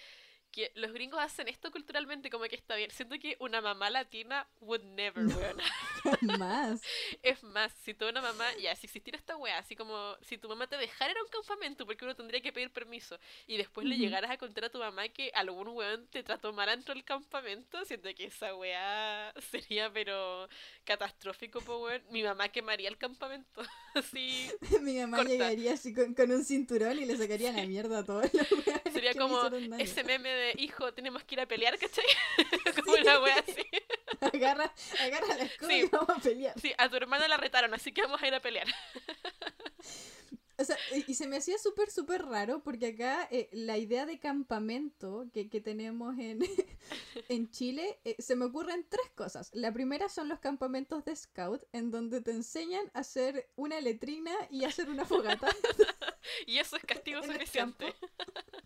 que 0.50 0.72
los 0.74 0.92
gringos 0.92 1.20
hacen 1.20 1.48
esto 1.48 1.70
culturalmente 1.70 2.30
como 2.30 2.44
que 2.44 2.56
está 2.56 2.76
bien. 2.76 2.90
Siento 2.90 3.18
que 3.18 3.36
una 3.40 3.60
mamá 3.60 3.90
latina 3.90 4.46
would 4.60 4.82
never, 4.82 5.26
weón. 5.26 5.58
Más. 6.38 6.80
es 7.22 7.42
más, 7.42 7.72
si 7.82 7.94
toda 7.94 8.10
una 8.10 8.22
mamá, 8.22 8.46
ya, 8.60 8.74
si 8.74 8.86
existiera 8.86 9.18
esta 9.18 9.36
weá, 9.36 9.58
así 9.58 9.76
como 9.76 10.16
si 10.22 10.38
tu 10.38 10.48
mamá 10.48 10.66
te 10.66 10.76
dejara 10.76 11.12
ir 11.12 11.18
a 11.18 11.22
un 11.22 11.28
campamento 11.28 11.86
porque 11.86 12.04
uno 12.04 12.14
tendría 12.14 12.40
que 12.40 12.52
pedir 12.52 12.70
permiso 12.70 13.18
y 13.46 13.56
después 13.56 13.86
le 13.86 13.96
llegaras 13.96 14.30
a 14.30 14.38
contar 14.38 14.64
a 14.64 14.70
tu 14.70 14.78
mamá 14.78 15.08
que 15.08 15.30
algún 15.34 15.68
weón 15.68 16.06
te 16.08 16.22
trató 16.22 16.52
mal 16.52 16.68
dentro 16.68 16.94
del 16.94 17.04
campamento, 17.04 17.84
siento 17.84 18.08
que 18.14 18.24
esa 18.24 18.54
weá 18.54 19.32
sería 19.50 19.92
pero 19.92 20.48
catastrófico, 20.84 21.60
po 21.60 21.78
weón. 21.78 22.02
Mi 22.10 22.22
mamá 22.22 22.48
quemaría 22.48 22.88
el 22.88 22.96
campamento. 22.96 23.62
así. 23.94 24.48
Mi 24.80 24.98
mamá 24.98 25.22
llegaría 25.24 25.74
así 25.74 25.92
con, 25.92 26.14
un 26.30 26.44
cinturón 26.44 26.98
y 26.98 27.04
le 27.04 27.16
sacaría 27.16 27.52
la 27.52 27.66
mierda 27.66 28.00
a 28.00 28.04
todos 28.04 28.32
los 28.32 28.92
Sería 28.92 29.14
como 29.14 29.46
ese 29.78 30.04
meme 30.04 30.28
de 30.28 30.39
hijo, 30.56 30.92
tenemos 30.92 31.24
que 31.24 31.34
ir 31.34 31.40
a 31.40 31.46
pelear, 31.46 31.78
¿cachai? 31.78 32.04
como 32.84 32.92
una 32.92 33.20
wea 33.20 33.36
así. 33.46 33.66
agarra, 34.20 34.72
agarra 35.00 35.34
la 35.36 35.44
escudo 35.44 35.70
y 35.70 35.88
vamos 35.88 36.10
a 36.10 36.20
pelear. 36.20 36.60
Sí, 36.60 36.72
a 36.76 36.88
tu 36.88 36.96
hermana 36.96 37.28
la 37.28 37.36
retaron, 37.36 37.72
así 37.74 37.92
que 37.92 38.02
vamos 38.02 38.22
a 38.22 38.26
ir 38.26 38.34
a 38.34 38.40
pelear. 38.40 38.66
O 40.60 40.64
sea, 40.64 40.76
y 41.06 41.14
se 41.14 41.26
me 41.26 41.38
hacía 41.38 41.56
súper, 41.56 41.90
súper 41.90 42.26
raro 42.26 42.62
porque 42.62 42.88
acá 42.88 43.26
eh, 43.30 43.48
la 43.50 43.78
idea 43.78 44.04
de 44.04 44.18
campamento 44.18 45.26
que, 45.32 45.48
que 45.48 45.62
tenemos 45.62 46.18
en, 46.18 46.40
en 47.30 47.50
Chile 47.50 47.98
eh, 48.04 48.16
se 48.18 48.36
me 48.36 48.44
ocurren 48.44 48.84
tres 48.86 49.08
cosas. 49.14 49.48
La 49.54 49.72
primera 49.72 50.10
son 50.10 50.28
los 50.28 50.38
campamentos 50.38 51.02
de 51.06 51.16
scout 51.16 51.62
en 51.72 51.90
donde 51.90 52.20
te 52.20 52.32
enseñan 52.32 52.90
a 52.92 53.00
hacer 53.00 53.48
una 53.56 53.80
letrina 53.80 54.32
y 54.50 54.64
hacer 54.64 54.90
una 54.90 55.06
fogata. 55.06 55.48
y 56.46 56.58
eso 56.58 56.76
es 56.76 56.84
castigo 56.84 57.22
suficiente. 57.22 57.94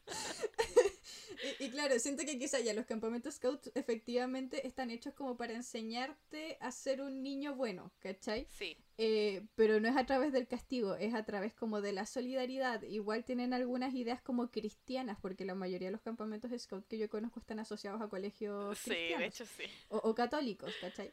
y, 1.61 1.71
claro, 1.71 1.97
siento 2.01 2.25
que 2.25 2.39
quizá 2.39 2.59
ya 2.59 2.75
los 2.75 2.87
campamentos 2.87 3.35
scouts 3.35 3.71
efectivamente 3.75 4.67
están 4.67 4.91
hechos 4.91 5.15
como 5.15 5.37
para 5.37 5.53
enseñarte 5.53 6.59
a 6.61 6.73
ser 6.73 7.03
un 7.03 7.23
niño 7.23 7.55
bueno, 7.55 7.93
¿cachai? 8.01 8.49
Sí. 8.51 8.77
Eh, 8.97 9.43
pero 9.57 9.81
no 9.81 9.89
es 9.89 9.97
a 9.97 10.07
través 10.07 10.33
del 10.33 10.47
castigo, 10.47 10.95
es 10.95 11.15
a 11.15 11.25
través 11.25 11.53
como 11.53 11.81
de 11.81 11.93
la 11.93 12.07
solidaridad. 12.07 12.83
Igual 12.83 13.25
tienen 13.25 13.53
algunas 13.53 13.95
ideas 13.95 14.23
como 14.23 14.51
cristianas, 14.51 15.19
porque 15.21 15.45
la 15.45 15.55
mayoría 15.55 15.89
de 15.89 15.93
los 15.93 16.03
campamentos 16.03 16.53
scout 16.57 16.87
que 16.87 16.99
yo 16.99 17.09
conozco 17.09 17.41
están 17.41 17.59
asociados 17.59 18.01
a 18.01 18.09
colegios 18.09 18.79
sí, 18.79 18.91
de 18.91 19.27
hecho 19.27 19.45
sí. 19.47 19.65
O, 19.89 19.99
o 19.99 20.15
católicos, 20.15 20.73
¿cachai? 20.81 21.13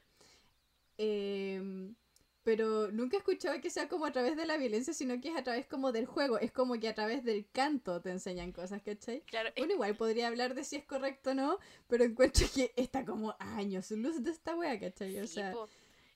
Eh, 0.98 1.92
pero 2.44 2.92
nunca 2.92 3.18
he 3.18 3.20
escuchado 3.20 3.60
que 3.62 3.70
sea 3.70 3.88
como 3.88 4.06
a 4.06 4.12
través 4.12 4.36
de 4.36 4.46
la 4.46 4.58
violencia, 4.58 4.94
sino 4.94 5.20
que 5.22 5.30
es 5.30 5.36
a 5.38 5.44
través 5.44 5.68
como 5.68 5.92
del 5.92 6.08
juego, 6.08 6.40
es 6.40 6.52
como 6.52 6.80
que 6.80 6.88
a 6.88 6.96
través 6.96 7.24
del 7.24 7.48
canto 7.52 8.02
te 8.02 8.10
enseñan 8.10 8.52
cosas, 8.52 8.82
¿cachai? 8.82 9.22
Claro, 9.22 9.52
Uno 9.58 9.74
igual 9.74 9.96
podría 9.96 10.28
hablar 10.28 10.56
de 10.56 10.64
si 10.64 10.76
es 10.76 10.86
correcto 10.86 11.32
o 11.32 11.34
no, 11.36 11.60
pero 11.88 12.04
encuentro 12.04 12.48
que 12.54 12.74
está 12.76 13.06
como 13.06 13.36
años 13.40 13.92
luz 13.92 14.24
de 14.24 14.32
esta 14.32 14.56
wea, 14.56 14.80
¿cachai? 14.80 15.20
O 15.20 15.28
sea, 15.28 15.54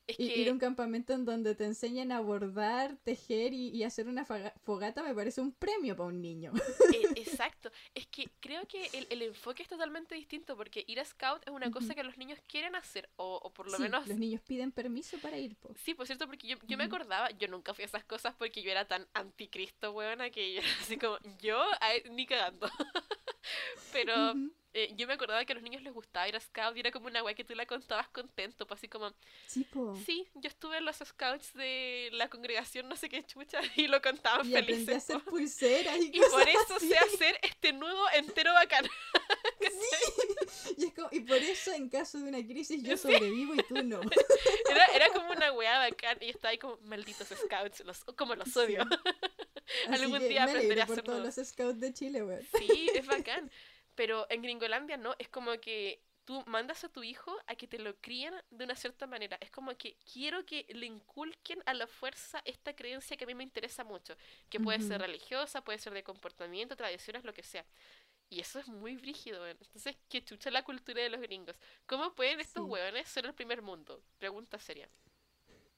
Ir 0.08 0.50
a 0.50 0.52
un 0.52 0.60
campamento 0.60 1.14
en 1.14 1.26
donde 1.26 1.56
te 1.56 1.66
enseñan 1.66 2.12
a 2.12 2.20
bordar, 2.20 2.98
tejer 3.04 3.54
y, 3.54 3.84
hacer 3.84 4.08
una 4.08 4.26
fogata 4.26 5.04
me 5.04 5.14
parece 5.14 5.42
un 5.42 5.52
premio 5.52 5.96
para 5.96 6.08
un 6.08 6.22
niño. 6.22 6.52
E, 6.94 7.20
exacto. 7.20 7.72
Es 7.94 8.06
que 8.08 8.30
creo 8.40 8.68
que 8.68 8.90
el, 9.10 9.22
enfoque 9.22 9.64
es 9.64 9.70
totalmente 9.70 10.16
distinto 10.16 10.56
porque 10.56 10.84
ir 10.88 11.00
a 11.00 11.06
scout 11.06 11.42
es 11.48 11.54
una 11.54 11.72
cosa 11.72 11.96
que 11.96 12.04
los 12.04 12.18
niños 12.18 12.40
quieren 12.48 12.76
hacer 12.76 13.10
o, 13.16 13.52
por 13.54 13.72
lo 13.72 13.80
menos... 13.80 14.08
Los 14.08 14.18
niños 14.18 14.42
piden 14.42 14.72
permiso 14.72 15.18
para 15.20 15.38
ir. 15.38 15.56
Sí, 15.84 15.94
por 15.94 16.06
cierto, 16.06 16.28
porque 16.28 16.48
yo, 16.48 16.78
me 16.78 16.84
acordaba, 16.84 17.32
yo 17.32 17.48
nunca 17.48 17.74
fui 17.74 17.84
a 17.84 17.88
esas 17.88 18.06
cosas 18.06 18.36
porque 18.36 18.62
yo 18.62 18.72
era 18.72 18.88
tan 18.88 19.08
anticristo, 19.14 19.92
weona, 19.92 20.30
que 20.30 20.54
yo 20.54 20.62
así 20.82 20.98
como, 20.98 21.18
yo 21.42 21.64
ni 22.12 22.26
cagando. 22.26 22.70
Pero... 23.92 24.34
Eh, 24.78 24.94
yo 24.98 25.08
me 25.08 25.14
acordaba 25.14 25.46
que 25.46 25.54
a 25.54 25.56
los 25.56 25.64
niños 25.64 25.82
les 25.84 25.94
gustaba 25.94 26.28
ir 26.28 26.36
a 26.36 26.40
Scout 26.42 26.76
y 26.76 26.82
era 26.82 26.92
como 26.92 27.08
una 27.08 27.24
weá 27.24 27.34
que 27.34 27.46
tú 27.46 27.56
la 27.56 27.66
contabas 27.66 28.10
contento, 28.10 28.68
pues 28.68 28.82
así 28.82 28.90
como... 28.90 29.10
Sí, 29.48 29.66
Sí, 30.06 30.28
yo 30.36 30.50
estuve 30.50 30.80
en 30.80 30.84
los 30.84 30.98
Scouts 30.98 31.54
de 31.54 32.10
la 32.12 32.30
congregación 32.30 32.90
no 32.90 32.98
sé 32.98 33.08
qué 33.08 33.24
chucha 33.24 33.62
y 33.78 33.88
lo 33.88 34.02
contaban 34.02 34.46
y 34.46 34.52
felices. 34.52 34.90
a 34.90 34.98
hacer 34.98 35.22
pulseras 35.22 35.98
y, 35.98 36.12
y 36.14 36.20
por 36.20 36.46
eso 36.50 36.80
sé 36.82 36.98
hacer 36.98 37.40
este 37.42 37.72
nudo 37.72 38.06
entero 38.16 38.52
bacán. 38.52 38.84
sí. 39.62 40.74
y, 40.76 40.86
es 40.88 40.94
como, 40.94 41.08
y 41.10 41.22
por 41.22 41.38
eso 41.38 41.72
en 41.72 41.88
caso 41.88 42.18
de 42.18 42.26
una 42.26 42.46
crisis 42.46 42.84
yo 42.84 42.98
sobrevivo 42.98 43.56
y 43.56 43.64
tú 43.64 43.82
no. 43.82 44.02
era, 44.70 44.86
era 44.88 45.08
como 45.14 45.32
una 45.32 45.54
weá 45.54 45.80
bacán 45.80 46.18
y 46.20 46.32
estaba 46.32 46.52
ahí 46.52 46.58
como 46.58 46.78
malditos 46.84 47.30
Scouts, 47.30 47.86
los, 47.86 48.04
como 48.04 48.36
los 48.36 48.56
odio. 48.58 48.86
Algún 49.88 50.20
día 50.20 50.44
aprenderé 50.44 50.82
a 50.82 50.84
hacer 50.84 51.02
todos 51.02 51.24
los 51.24 51.48
Scouts 51.48 51.80
de 51.80 51.94
Chile, 51.94 52.24
weón. 52.26 52.46
Sí, 52.58 52.90
es 52.94 53.06
bacán. 53.06 53.50
Pero 53.96 54.28
en 54.30 54.42
Gringolandia 54.42 54.98
no, 54.98 55.16
es 55.18 55.30
como 55.30 55.52
que 55.60 56.02
tú 56.26 56.44
mandas 56.48 56.84
a 56.84 56.90
tu 56.90 57.04
hijo 57.04 57.38
a 57.48 57.56
que 57.56 57.68
te 57.68 57.80
lo 57.80 57.96
críen 58.02 58.34
de 58.50 58.66
una 58.66 58.76
cierta 58.76 59.08
manera. 59.08 59.38
Es 59.40 59.52
como 59.52 59.76
que 59.78 59.96
quiero 60.12 60.46
que 60.46 60.66
le 60.70 60.88
inculquen 60.88 61.62
a 61.66 61.74
la 61.74 61.88
fuerza 61.88 62.42
esta 62.46 62.76
creencia 62.76 63.16
que 63.16 63.24
a 63.24 63.28
mí 63.28 63.36
me 63.36 63.44
interesa 63.44 63.84
mucho, 63.84 64.18
que 64.50 64.60
puede 64.60 64.82
ser 64.82 65.02
religiosa, 65.02 65.64
puede 65.64 65.80
ser 65.80 65.94
de 65.94 66.04
comportamiento, 66.04 66.76
tradiciones, 66.76 67.24
lo 67.24 67.34
que 67.34 67.44
sea. 67.44 67.66
Y 68.30 68.40
eso 68.40 68.60
es 68.60 68.68
muy 68.68 68.96
brígido, 68.96 69.48
Entonces, 69.48 69.96
qué 70.10 70.24
chucha 70.24 70.50
la 70.50 70.64
cultura 70.64 71.02
de 71.02 71.10
los 71.10 71.22
gringos. 71.22 71.56
¿Cómo 71.86 72.14
pueden 72.16 72.40
estos 72.40 72.64
sí. 72.64 72.70
hueones 72.70 73.08
ser 73.08 73.26
el 73.26 73.36
primer 73.36 73.62
mundo? 73.62 74.02
Pregunta 74.18 74.58
seria. 74.58 74.90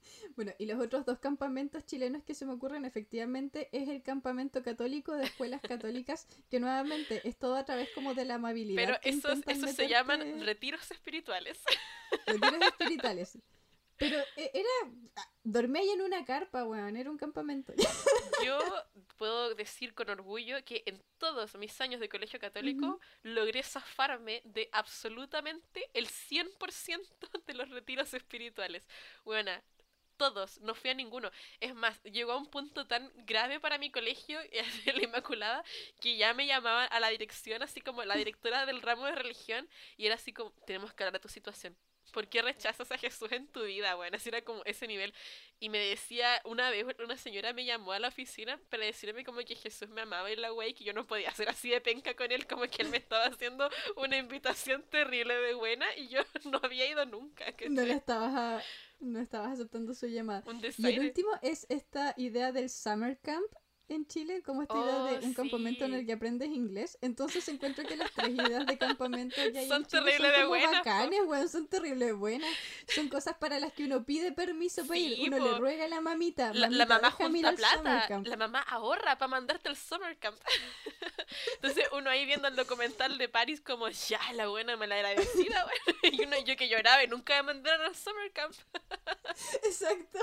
Bueno, 0.36 0.54
y 0.58 0.66
los 0.66 0.80
otros 0.80 1.06
dos 1.06 1.20
campamentos 1.20 1.86
chilenos 1.86 2.24
que 2.24 2.34
se 2.34 2.45
me 2.45 2.54
ocurren 2.54 2.86
efectivamente 2.86 3.70
es 3.72 3.89
el 3.89 4.04
campamento 4.04 4.64
católico 4.64 5.16
de 5.16 5.26
escuelas 5.26 5.62
católicas, 5.62 6.28
que 6.50 6.60
nuevamente 6.60 7.28
es 7.28 7.38
todo 7.38 7.56
a 7.56 7.66
través 7.66 7.89
como 7.95 8.14
de 8.14 8.26
la 8.26 8.36
amabilidad. 8.36 8.84
Pero 8.84 8.98
esos, 9.04 9.39
esos 9.48 9.72
se 9.72 9.88
llaman 9.88 10.45
retiros 10.45 10.91
espirituales. 10.91 11.60
Retiros 12.26 12.62
espirituales. 12.62 13.38
Pero 13.98 14.18
e, 14.36 14.52
era. 14.54 14.93
Ah, 15.16 15.28
dormía 15.43 15.82
ahí 15.82 15.89
en 15.89 16.02
una 16.02 16.24
carpa, 16.24 16.64
weón. 16.64 16.95
Era 16.95 17.10
un 17.10 17.18
campamento. 17.18 17.74
Yo 18.45 18.60
puedo 19.18 19.56
decir 19.56 19.93
con 19.95 20.10
orgullo 20.10 20.64
que 20.64 20.84
en 20.86 21.02
todos 21.18 21.56
mis 21.56 21.80
años 21.82 22.00
de 22.00 22.08
colegio 22.08 22.39
católico 22.39 23.00
logré 23.24 23.64
zafarme 23.64 24.41
de 24.45 24.70
absolutamente 24.72 25.89
el 25.93 26.08
100% 26.08 27.45
de 27.48 27.54
los 27.56 27.70
retiros 27.70 28.14
espirituales. 28.14 28.88
Bueno, 29.26 29.52
todos, 30.18 30.59
no 30.61 30.76
fui 30.76 30.89
a 30.89 30.93
ninguno. 30.93 31.32
Es 31.59 31.74
más, 31.76 32.01
llegó 32.03 32.34
a 32.34 32.38
un 32.38 32.47
punto 32.47 32.88
tan 32.88 33.11
grave 33.26 33.59
para 33.59 33.78
mi 33.78 33.91
colegio, 33.91 34.39
la 34.86 35.03
Inmaculada, 35.03 35.63
que 36.01 36.18
ya 36.18 36.34
me 36.34 36.47
llamaban 36.47 36.88
a 36.91 36.99
la 36.99 37.09
dirección, 37.09 37.63
así 37.63 37.82
como 37.82 38.03
la 38.03 38.15
directora 38.15 38.65
del 38.65 38.82
ramo 38.82 39.05
de 39.05 39.15
religión, 39.15 39.68
y 39.97 40.05
era 40.05 40.15
así 40.15 40.34
como, 40.34 40.51
tenemos 40.65 40.93
que 40.93 41.03
hablar 41.03 41.13
de 41.13 41.20
tu 41.20 41.30
situación. 41.30 41.78
¿Por 42.11 42.28
qué 42.28 42.41
rechazas 42.41 42.91
a 42.91 42.97
Jesús 42.97 43.32
en 43.32 43.47
tu 43.47 43.63
vida? 43.63 43.95
Bueno, 43.95 44.18
así 44.18 44.30
era 44.30 44.41
como 44.41 44.63
ese 44.65 44.88
nivel. 44.88 45.13
Y 45.59 45.70
me 45.70 45.78
decía, 45.78 46.41
una 46.45 46.70
vez 46.70 46.86
una 47.03 47.18
señora 47.18 47.53
me 47.53 47.65
llamó 47.65 47.91
a 47.91 47.99
la 47.99 48.07
oficina 48.07 48.59
para 48.70 48.86
decirme 48.86 49.26
como 49.26 49.39
que 49.39 49.55
Jesús 49.55 49.89
me 49.89 50.01
amaba 50.01 50.32
y 50.32 50.36
la 50.36 50.53
wey, 50.53 50.74
que 50.74 50.84
yo 50.84 50.93
no 50.93 51.05
podía 51.05 51.30
hacer 51.30 51.49
así 51.49 51.70
de 51.70 51.82
penca 51.82 52.15
con 52.15 52.32
él, 52.32 52.47
como 52.47 52.63
que 52.63 52.82
él 52.82 52.89
me 52.89 52.97
estaba 52.97 53.26
haciendo 53.26 53.70
una 53.95 54.18
invitación 54.18 54.84
terrible 54.84 55.36
de 55.36 55.53
buena 55.53 55.86
y 55.95 56.07
yo 56.07 56.22
no 56.45 56.59
había 56.63 56.88
ido 56.88 57.05
nunca. 57.05 57.45
No 57.70 57.84
le 57.84 57.93
estabas 57.93 58.34
a 58.34 58.63
no 59.08 59.20
estabas 59.20 59.53
aceptando 59.53 59.93
su 59.93 60.08
llamada. 60.08 60.43
y 60.78 60.86
el 60.88 60.99
último 60.99 61.30
es 61.41 61.66
esta 61.70 62.14
idea 62.18 62.51
del 62.51 62.70
summer 62.70 63.20
camp 63.20 63.47
en 63.90 64.08
Chile, 64.08 64.42
como 64.44 64.62
esta 64.62 64.78
idea 64.78 65.04
de 65.04 65.18
oh, 65.18 65.28
un 65.28 65.34
campamento 65.34 65.86
en 65.86 65.94
el 65.94 66.06
que 66.06 66.14
aprendes 66.14 66.50
inglés. 66.50 66.98
Entonces 67.02 67.48
encuentro 67.48 67.86
que 67.86 67.96
las 67.96 68.12
tres 68.12 68.30
ideas 68.30 68.66
de 68.66 68.78
campamento 68.78 69.36
que 69.36 69.60
hay 69.60 69.68
son 69.68 69.88
son 69.90 70.06
como 70.06 70.48
buenas, 70.50 70.72
bacanes, 70.72 71.22
weón, 71.26 71.50
son 71.50 71.68
terribles 71.68 72.14
buenas. 72.16 72.50
Son 72.88 73.10
cosas 73.10 73.36
para 73.38 73.60
las 73.60 73.74
que 73.74 73.86
uno 73.86 74.04
pide 74.04 74.32
permiso 74.32 74.86
para 74.86 75.00
ir. 75.00 75.28
Uno 75.28 75.40
le 75.40 75.58
ruega 75.58 75.86
a 75.86 75.88
la 75.88 76.02
mamita. 76.02 76.54
la, 76.54 76.70
la, 76.70 76.86
mamá 76.86 77.12
junta 77.12 77.54
plata. 77.54 78.22
La 78.24 78.38
mamá 78.38 78.62
ahorra 78.62 79.18
para 79.18 79.30
mandarte 79.30 79.70
al 79.70 79.78
summer 79.78 80.18
camp. 80.18 80.38
Entonces 81.56 81.86
uno 81.94 82.10
ahí 82.10 82.26
viendo 82.26 82.48
el 82.48 82.56
documental 82.56 83.18
de 83.18 83.30
Paris 83.30 83.62
como, 83.62 83.90
ya, 83.90 84.20
la 84.34 84.48
buena 84.48 84.78
me 84.78 84.88
la 84.88 84.96
agradecida, 84.96 85.68
Y 86.12 86.24
uno 86.24 86.38
yo 86.46 86.56
que 86.56 86.70
lloraba 86.70 87.04
y 87.04 87.08
nunca 87.08 87.36
me 87.38 87.54
mandaron 87.54 87.86
al 87.86 87.96
summer 87.96 88.32
camp. 88.32 88.54
Exacto. 89.64 90.20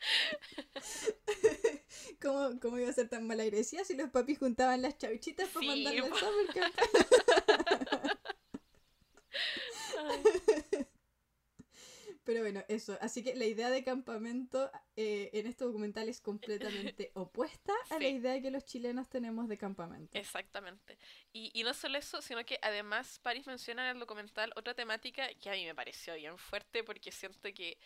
¿Cómo, 2.20 2.60
¿Cómo, 2.60 2.78
iba 2.78 2.88
a 2.88 2.92
ser 2.92 3.08
tan 3.08 3.26
mala 3.26 3.44
iglesia 3.44 3.84
si 3.84 3.94
los 3.94 4.10
papis 4.10 4.38
juntaban 4.38 4.82
las 4.82 4.98
chauchitas 4.98 5.48
para 5.48 5.66
mandarle 5.66 6.00
al 6.00 6.10
camp? 6.54 6.74
Pero 12.28 12.42
bueno, 12.42 12.62
eso. 12.68 12.98
Así 13.00 13.24
que 13.24 13.34
la 13.34 13.46
idea 13.46 13.70
de 13.70 13.82
campamento 13.82 14.70
eh, 14.96 15.30
en 15.32 15.46
este 15.46 15.64
documental 15.64 16.10
es 16.10 16.20
completamente 16.20 17.10
opuesta 17.14 17.72
a 17.88 17.98
la 17.98 18.08
idea 18.08 18.38
que 18.42 18.50
los 18.50 18.66
chilenos 18.66 19.08
tenemos 19.08 19.48
de 19.48 19.56
campamento. 19.56 20.10
Exactamente. 20.12 20.98
Y, 21.32 21.50
y 21.58 21.62
no 21.62 21.72
solo 21.72 21.96
eso, 21.96 22.20
sino 22.20 22.44
que 22.44 22.58
además 22.60 23.18
Paris 23.22 23.46
menciona 23.46 23.88
en 23.88 23.96
el 23.96 24.00
documental 24.00 24.52
otra 24.56 24.74
temática 24.74 25.26
que 25.40 25.48
a 25.48 25.54
mí 25.54 25.64
me 25.64 25.74
pareció 25.74 26.16
bien 26.16 26.36
fuerte 26.36 26.84
porque 26.84 27.12
siento 27.12 27.48
que 27.54 27.78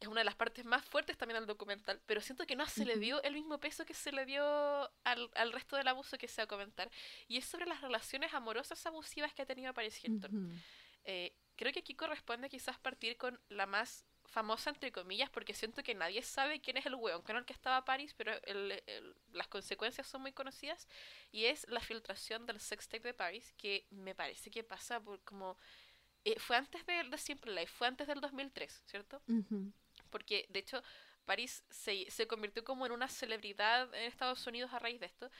es 0.00 0.08
una 0.08 0.20
de 0.20 0.24
las 0.24 0.34
partes 0.34 0.64
más 0.64 0.84
fuertes 0.84 1.16
también 1.16 1.40
del 1.40 1.46
documental, 1.46 2.00
pero 2.06 2.20
siento 2.20 2.46
que 2.46 2.56
no 2.56 2.66
se 2.66 2.84
le 2.84 2.96
dio 2.96 3.22
el 3.22 3.34
mismo 3.34 3.58
peso 3.58 3.84
que 3.86 3.94
se 3.94 4.12
le 4.12 4.26
dio 4.26 4.44
al, 5.04 5.30
al 5.34 5.52
resto 5.52 5.76
del 5.76 5.88
abuso 5.88 6.18
que 6.18 6.28
se 6.28 6.42
va 6.42 6.44
a 6.44 6.48
comentar. 6.48 6.90
Y 7.28 7.38
es 7.38 7.46
sobre 7.46 7.66
las 7.66 7.80
relaciones 7.80 8.34
amorosas 8.34 8.84
abusivas 8.86 9.32
que 9.32 9.42
ha 9.42 9.46
tenido 9.46 9.72
Paris 9.72 10.02
Hilton. 10.02 10.60
Eh, 11.04 11.32
creo 11.56 11.72
que 11.72 11.80
aquí 11.80 11.94
corresponde 11.94 12.48
quizás 12.48 12.78
partir 12.78 13.16
con 13.16 13.40
la 13.48 13.66
más 13.66 14.04
famosa, 14.26 14.70
entre 14.70 14.92
comillas, 14.92 15.30
porque 15.30 15.54
siento 15.54 15.82
que 15.82 15.94
nadie 15.94 16.20
sabe 16.22 16.60
quién 16.60 16.76
es 16.76 16.86
el 16.86 16.96
weón 16.96 17.22
con 17.22 17.36
el 17.36 17.44
que 17.44 17.52
estaba 17.52 17.84
Paris, 17.84 18.12
pero 18.14 18.32
las 19.32 19.48
consecuencias 19.48 20.06
son 20.06 20.22
muy 20.22 20.32
conocidas. 20.32 20.88
Y 21.32 21.46
es 21.46 21.66
la 21.68 21.80
filtración 21.80 22.44
del 22.44 22.60
sextape 22.60 23.08
de 23.08 23.14
Paris, 23.14 23.54
que 23.56 23.86
me 23.90 24.14
parece 24.14 24.50
que 24.50 24.64
pasa 24.64 25.00
por 25.00 25.22
como... 25.22 25.56
Eh, 26.24 26.40
fue 26.40 26.56
antes 26.56 26.84
de, 26.86 27.04
de, 27.04 27.18
Simple 27.18 27.54
Life, 27.54 27.72
fue 27.72 27.86
antes 27.86 28.08
del 28.08 28.20
2003, 28.20 28.82
¿cierto? 28.86 29.22
Porque 30.06 30.46
de 30.48 30.60
hecho 30.60 30.82
Paris 31.24 31.64
se, 31.70 32.10
se 32.10 32.26
convirtió 32.26 32.64
como 32.64 32.86
en 32.86 32.92
una 32.92 33.08
celebridad 33.08 33.92
en 33.94 34.04
Estados 34.04 34.46
Unidos 34.46 34.72
a 34.72 34.78
raíz 34.78 35.00
de 35.00 35.06
esto. 35.06 35.30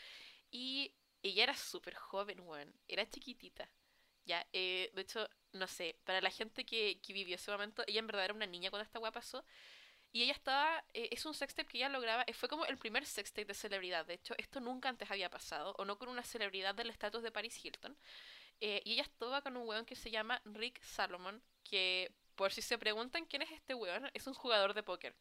Y 0.51 0.95
ella 1.23 1.45
era 1.45 1.57
súper 1.57 1.95
joven, 1.95 2.41
weón. 2.41 2.75
Era 2.89 3.09
chiquitita. 3.09 3.69
Ya, 4.25 4.47
eh, 4.53 4.91
de 4.95 5.03
hecho, 5.03 5.29
no 5.53 5.69
sé, 5.69 5.99
para 6.05 6.21
la 6.21 6.31
gente 6.31 6.65
que, 6.67 7.01
que 7.01 7.13
vivió 7.13 7.37
ese 7.37 7.51
momento, 7.51 7.85
ella 7.87 8.01
en 8.01 8.07
verdad 8.09 8.25
era 8.25 8.35
una 8.35 8.47
niña 8.47 8.71
cuando 8.71 8.85
esta 8.85 8.99
weá 8.99 9.13
pasó. 9.13 9.45
Y 10.13 10.23
ella 10.23 10.33
estaba, 10.33 10.85
eh, 10.95 11.09
es 11.13 11.25
un 11.27 11.35
sextape 11.35 11.69
que 11.69 11.79
ella 11.79 11.89
lograba, 11.89 12.25
eh, 12.27 12.33
fue 12.33 12.49
como 12.49 12.65
el 12.67 12.79
primer 12.79 13.07
sextape 13.07 13.47
de 13.47 13.55
celebridad. 13.55 14.07
De 14.07 14.15
hecho, 14.15 14.35
esto 14.39 14.61
nunca 14.61 14.89
antes 14.89 15.11
había 15.11 15.31
pasado, 15.31 15.75
o 15.79 15.85
no 15.85 15.99
con 15.99 16.09
una 16.09 16.23
celebridad 16.25 16.75
del 16.75 16.91
estatus 16.91 17.23
de 17.23 17.33
Paris 17.33 17.65
Hilton. 17.65 17.97
y 18.61 18.93
ella 18.93 19.03
estaba 19.03 19.43
con 19.43 19.57
un 19.57 19.69
weón 19.69 19.85
que 19.85 19.97
se 19.97 20.11
llama 20.11 20.41
Rick 20.45 20.83
Salomon, 20.83 21.43
que 21.63 22.15
por 22.37 22.53
si 22.53 22.63
se 22.63 22.79
preguntan 22.79 23.25
quién 23.27 23.43
es 23.43 23.51
este 23.51 23.75
weón, 23.75 24.11
es 24.15 24.27
un 24.27 24.35
jugador 24.35 24.75
de 24.75 24.83
póker. 24.83 25.15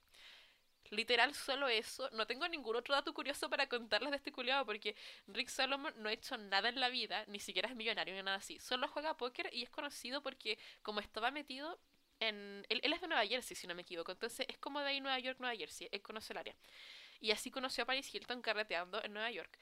Literal, 0.91 1.33
solo 1.33 1.67
eso. 1.67 2.09
No 2.11 2.27
tengo 2.27 2.47
ningún 2.47 2.75
otro 2.75 2.93
dato 2.93 3.13
curioso 3.13 3.49
para 3.49 3.67
contarles 3.67 4.11
de 4.11 4.17
este 4.17 4.31
culiado 4.31 4.65
porque 4.65 4.95
Rick 5.27 5.49
Salomon 5.49 5.93
no 5.97 6.09
ha 6.09 6.13
hecho 6.13 6.37
nada 6.37 6.69
en 6.69 6.79
la 6.79 6.89
vida, 6.89 7.25
ni 7.27 7.39
siquiera 7.39 7.67
es 7.69 7.75
millonario 7.75 8.13
ni 8.13 8.21
nada 8.21 8.37
así. 8.37 8.59
Solo 8.59 8.87
juega 8.87 9.17
póker 9.17 9.49
y 9.51 9.63
es 9.63 9.69
conocido 9.69 10.21
porque, 10.21 10.59
como 10.83 10.99
estaba 10.99 11.31
metido 11.31 11.79
en. 12.19 12.65
Él, 12.69 12.81
es 12.93 13.01
de 13.01 13.07
Nueva 13.07 13.25
Jersey, 13.25 13.55
si 13.55 13.67
no 13.67 13.73
me 13.73 13.81
equivoco. 13.81 14.11
Entonces 14.11 14.45
es 14.47 14.57
como 14.59 14.79
de 14.79 14.87
ahí 14.87 15.01
Nueva 15.01 15.19
York, 15.19 15.39
Nueva 15.39 15.55
Jersey. 15.55 15.89
Él 15.91 16.01
conoce 16.01 16.33
el 16.33 16.37
área. 16.37 16.55
Y 17.19 17.31
así 17.31 17.49
conoció 17.49 17.83
a 17.83 17.87
Paris 17.87 18.13
Hilton 18.13 18.41
carreteando 18.41 19.03
en 19.03 19.13
Nueva 19.13 19.31
York. 19.31 19.57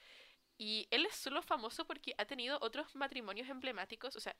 Y 0.58 0.86
él 0.90 1.06
es 1.06 1.16
solo 1.16 1.42
famoso 1.42 1.86
porque 1.86 2.14
ha 2.18 2.26
tenido 2.26 2.58
otros 2.60 2.94
matrimonios 2.94 3.48
emblemáticos. 3.48 4.14
O 4.14 4.20
sea, 4.20 4.36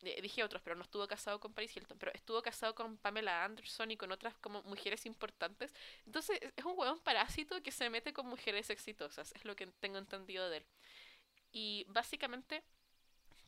dije 0.00 0.44
otros, 0.44 0.62
pero 0.62 0.76
no 0.76 0.82
estuvo 0.82 1.06
casado 1.06 1.40
con 1.40 1.52
Paris 1.52 1.76
Hilton, 1.76 1.98
pero 1.98 2.12
estuvo 2.14 2.42
casado 2.42 2.74
con 2.74 2.96
Pamela 2.98 3.44
Anderson 3.44 3.90
y 3.90 3.96
con 3.96 4.12
otras 4.12 4.36
como 4.38 4.62
mujeres 4.64 5.06
importantes. 5.06 5.74
Entonces 6.04 6.38
es 6.56 6.64
un 6.64 6.78
huevón 6.78 7.00
parásito 7.00 7.62
que 7.62 7.72
se 7.72 7.90
mete 7.90 8.12
con 8.12 8.26
mujeres 8.26 8.70
exitosas, 8.70 9.32
es 9.32 9.44
lo 9.44 9.56
que 9.56 9.66
tengo 9.66 9.98
entendido 9.98 10.48
de 10.50 10.58
él. 10.58 10.66
Y 11.52 11.84
básicamente 11.88 12.62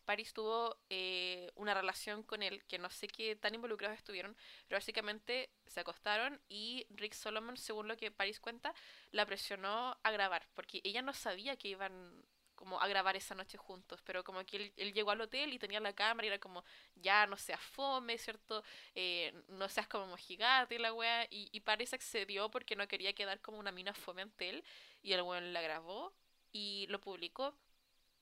Paris 0.09 0.33
tuvo 0.33 0.75
eh, 0.89 1.53
una 1.55 1.75
relación 1.75 2.23
con 2.23 2.43
él, 2.43 2.65
que 2.65 2.79
no 2.79 2.89
sé 2.89 3.09
qué 3.09 3.37
tan 3.37 3.55
involucrados 3.55 3.99
estuvieron, 3.99 4.35
pero 4.67 4.79
básicamente 4.79 5.51
se 5.67 5.81
acostaron 5.81 6.41
y 6.49 6.87
Rick 6.89 7.13
Solomon, 7.13 7.59
según 7.59 7.89
lo 7.89 7.97
que 7.99 8.11
Paris 8.11 8.41
cuenta, 8.41 8.73
la 9.11 9.27
presionó 9.27 9.99
a 10.03 10.11
grabar, 10.11 10.49
porque 10.55 10.81
ella 10.83 11.03
no 11.03 11.13
sabía 11.13 11.57
que 11.57 11.69
iban 11.69 12.25
como 12.59 12.81
a 12.81 12.89
grabar 12.89 13.15
esa 13.15 13.37
noche 13.37 13.57
juntos, 13.57 14.03
pero 14.03 14.25
como 14.25 14.45
que 14.45 14.73
él, 14.77 14.93
llegó 14.93 15.13
al 15.13 15.21
hotel 15.21 15.53
y 15.53 15.61
tenía 15.61 15.79
la 15.79 15.93
cámara 15.93 16.27
y 16.27 16.29
era 16.29 16.41
como, 16.41 16.65
ya 16.97 17.25
no 17.29 17.37
seas 17.37 17.61
fome, 17.61 18.19
¿cierto? 18.19 18.65
Eh, 18.97 19.33
no 19.47 19.69
seas 19.69 19.87
como 19.87 20.17
y 20.27 20.79
la 20.79 20.93
wea, 20.93 21.25
y, 21.31 21.49
y 21.53 21.61
Paris 21.61 21.95
accedió 21.95 22.51
porque 22.51 22.75
no 22.75 22.89
quería 22.89 23.13
quedar 23.13 23.41
como 23.41 23.59
una 23.59 23.71
mina 23.71 23.95
fome 23.95 24.23
ante 24.23 24.49
él, 24.49 24.65
y 25.03 25.13
el 25.13 25.23
weón 25.23 25.53
la 25.53 25.63
grabó 25.63 26.13
y 26.51 26.87
lo 26.89 27.01
publicó, 27.01 27.55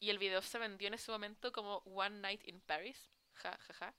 y 0.00 0.10
el 0.10 0.18
video 0.18 0.42
se 0.42 0.58
vendió 0.58 0.88
en 0.88 0.94
ese 0.94 1.10
momento 1.10 1.50
como 1.50 1.78
One 1.86 2.20
Night 2.20 2.46
in 2.46 2.60
Paris, 2.60 3.10
ja, 3.32 3.56
ja, 3.56 3.74
ja. 3.74 3.94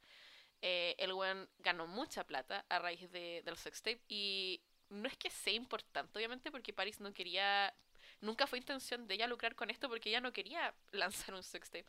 Eh, 0.62 0.96
el 1.00 1.14
weón 1.14 1.50
ganó 1.58 1.88
mucha 1.88 2.26
plata 2.26 2.64
a 2.70 2.78
raíz 2.78 3.12
de, 3.12 3.42
del 3.44 3.58
sextape 3.58 4.02
y 4.08 4.62
no 4.90 5.08
es 5.08 5.18
que 5.18 5.32
sea 5.32 5.54
importante, 5.54 6.20
obviamente, 6.20 6.52
porque 6.52 6.74
Paris 6.74 7.00
no 7.00 7.12
quería 7.12 7.74
Nunca 8.22 8.48
fue 8.48 8.58
intención 8.58 9.08
de 9.08 9.16
ella 9.16 9.28
lucrar 9.28 9.56
con 9.56 9.70
esto 9.70 9.90
porque 9.90 10.10
ella 10.10 10.22
no 10.22 10.34
quería 10.34 10.74
lanzar 10.92 11.36
un 11.36 11.44
sextape. 11.44 11.86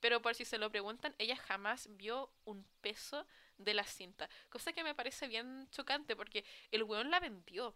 Pero 0.00 0.22
por 0.22 0.34
si 0.34 0.44
se 0.44 0.58
lo 0.58 0.70
preguntan, 0.70 1.14
ella 1.18 1.36
jamás 1.36 1.88
vio 1.96 2.32
un 2.44 2.66
peso 2.80 3.26
de 3.58 3.74
la 3.74 3.84
cinta. 3.84 4.28
Cosa 4.48 4.72
que 4.72 4.82
me 4.82 4.94
parece 4.94 5.28
bien 5.28 5.68
chocante 5.70 6.16
porque 6.16 6.44
el 6.70 6.82
weón 6.82 7.10
la 7.10 7.20
vendió. 7.20 7.74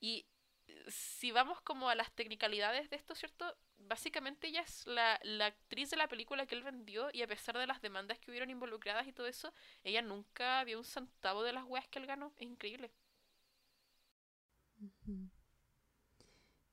Y 0.00 0.26
eh, 0.66 0.84
si 0.88 1.30
vamos 1.32 1.60
como 1.60 1.88
a 1.88 1.94
las 1.94 2.10
technicalidades 2.12 2.88
de 2.90 2.96
esto, 2.96 3.14
¿cierto? 3.14 3.56
Básicamente 3.78 4.48
ella 4.48 4.62
es 4.62 4.86
la, 4.86 5.20
la, 5.22 5.46
actriz 5.46 5.90
de 5.90 5.96
la 5.98 6.08
película 6.08 6.46
que 6.46 6.54
él 6.54 6.62
vendió 6.62 7.10
y 7.12 7.22
a 7.22 7.26
pesar 7.26 7.58
de 7.58 7.66
las 7.66 7.82
demandas 7.82 8.18
que 8.18 8.30
hubieron 8.30 8.50
involucradas 8.50 9.06
y 9.06 9.12
todo 9.12 9.26
eso, 9.26 9.52
ella 9.84 10.02
nunca 10.02 10.64
vio 10.64 10.78
un 10.78 10.84
centavo 10.84 11.42
de 11.42 11.52
las 11.52 11.64
weas 11.64 11.86
que 11.88 11.98
él 11.98 12.06
ganó. 12.06 12.32
Es 12.36 12.42
increíble. 12.42 12.90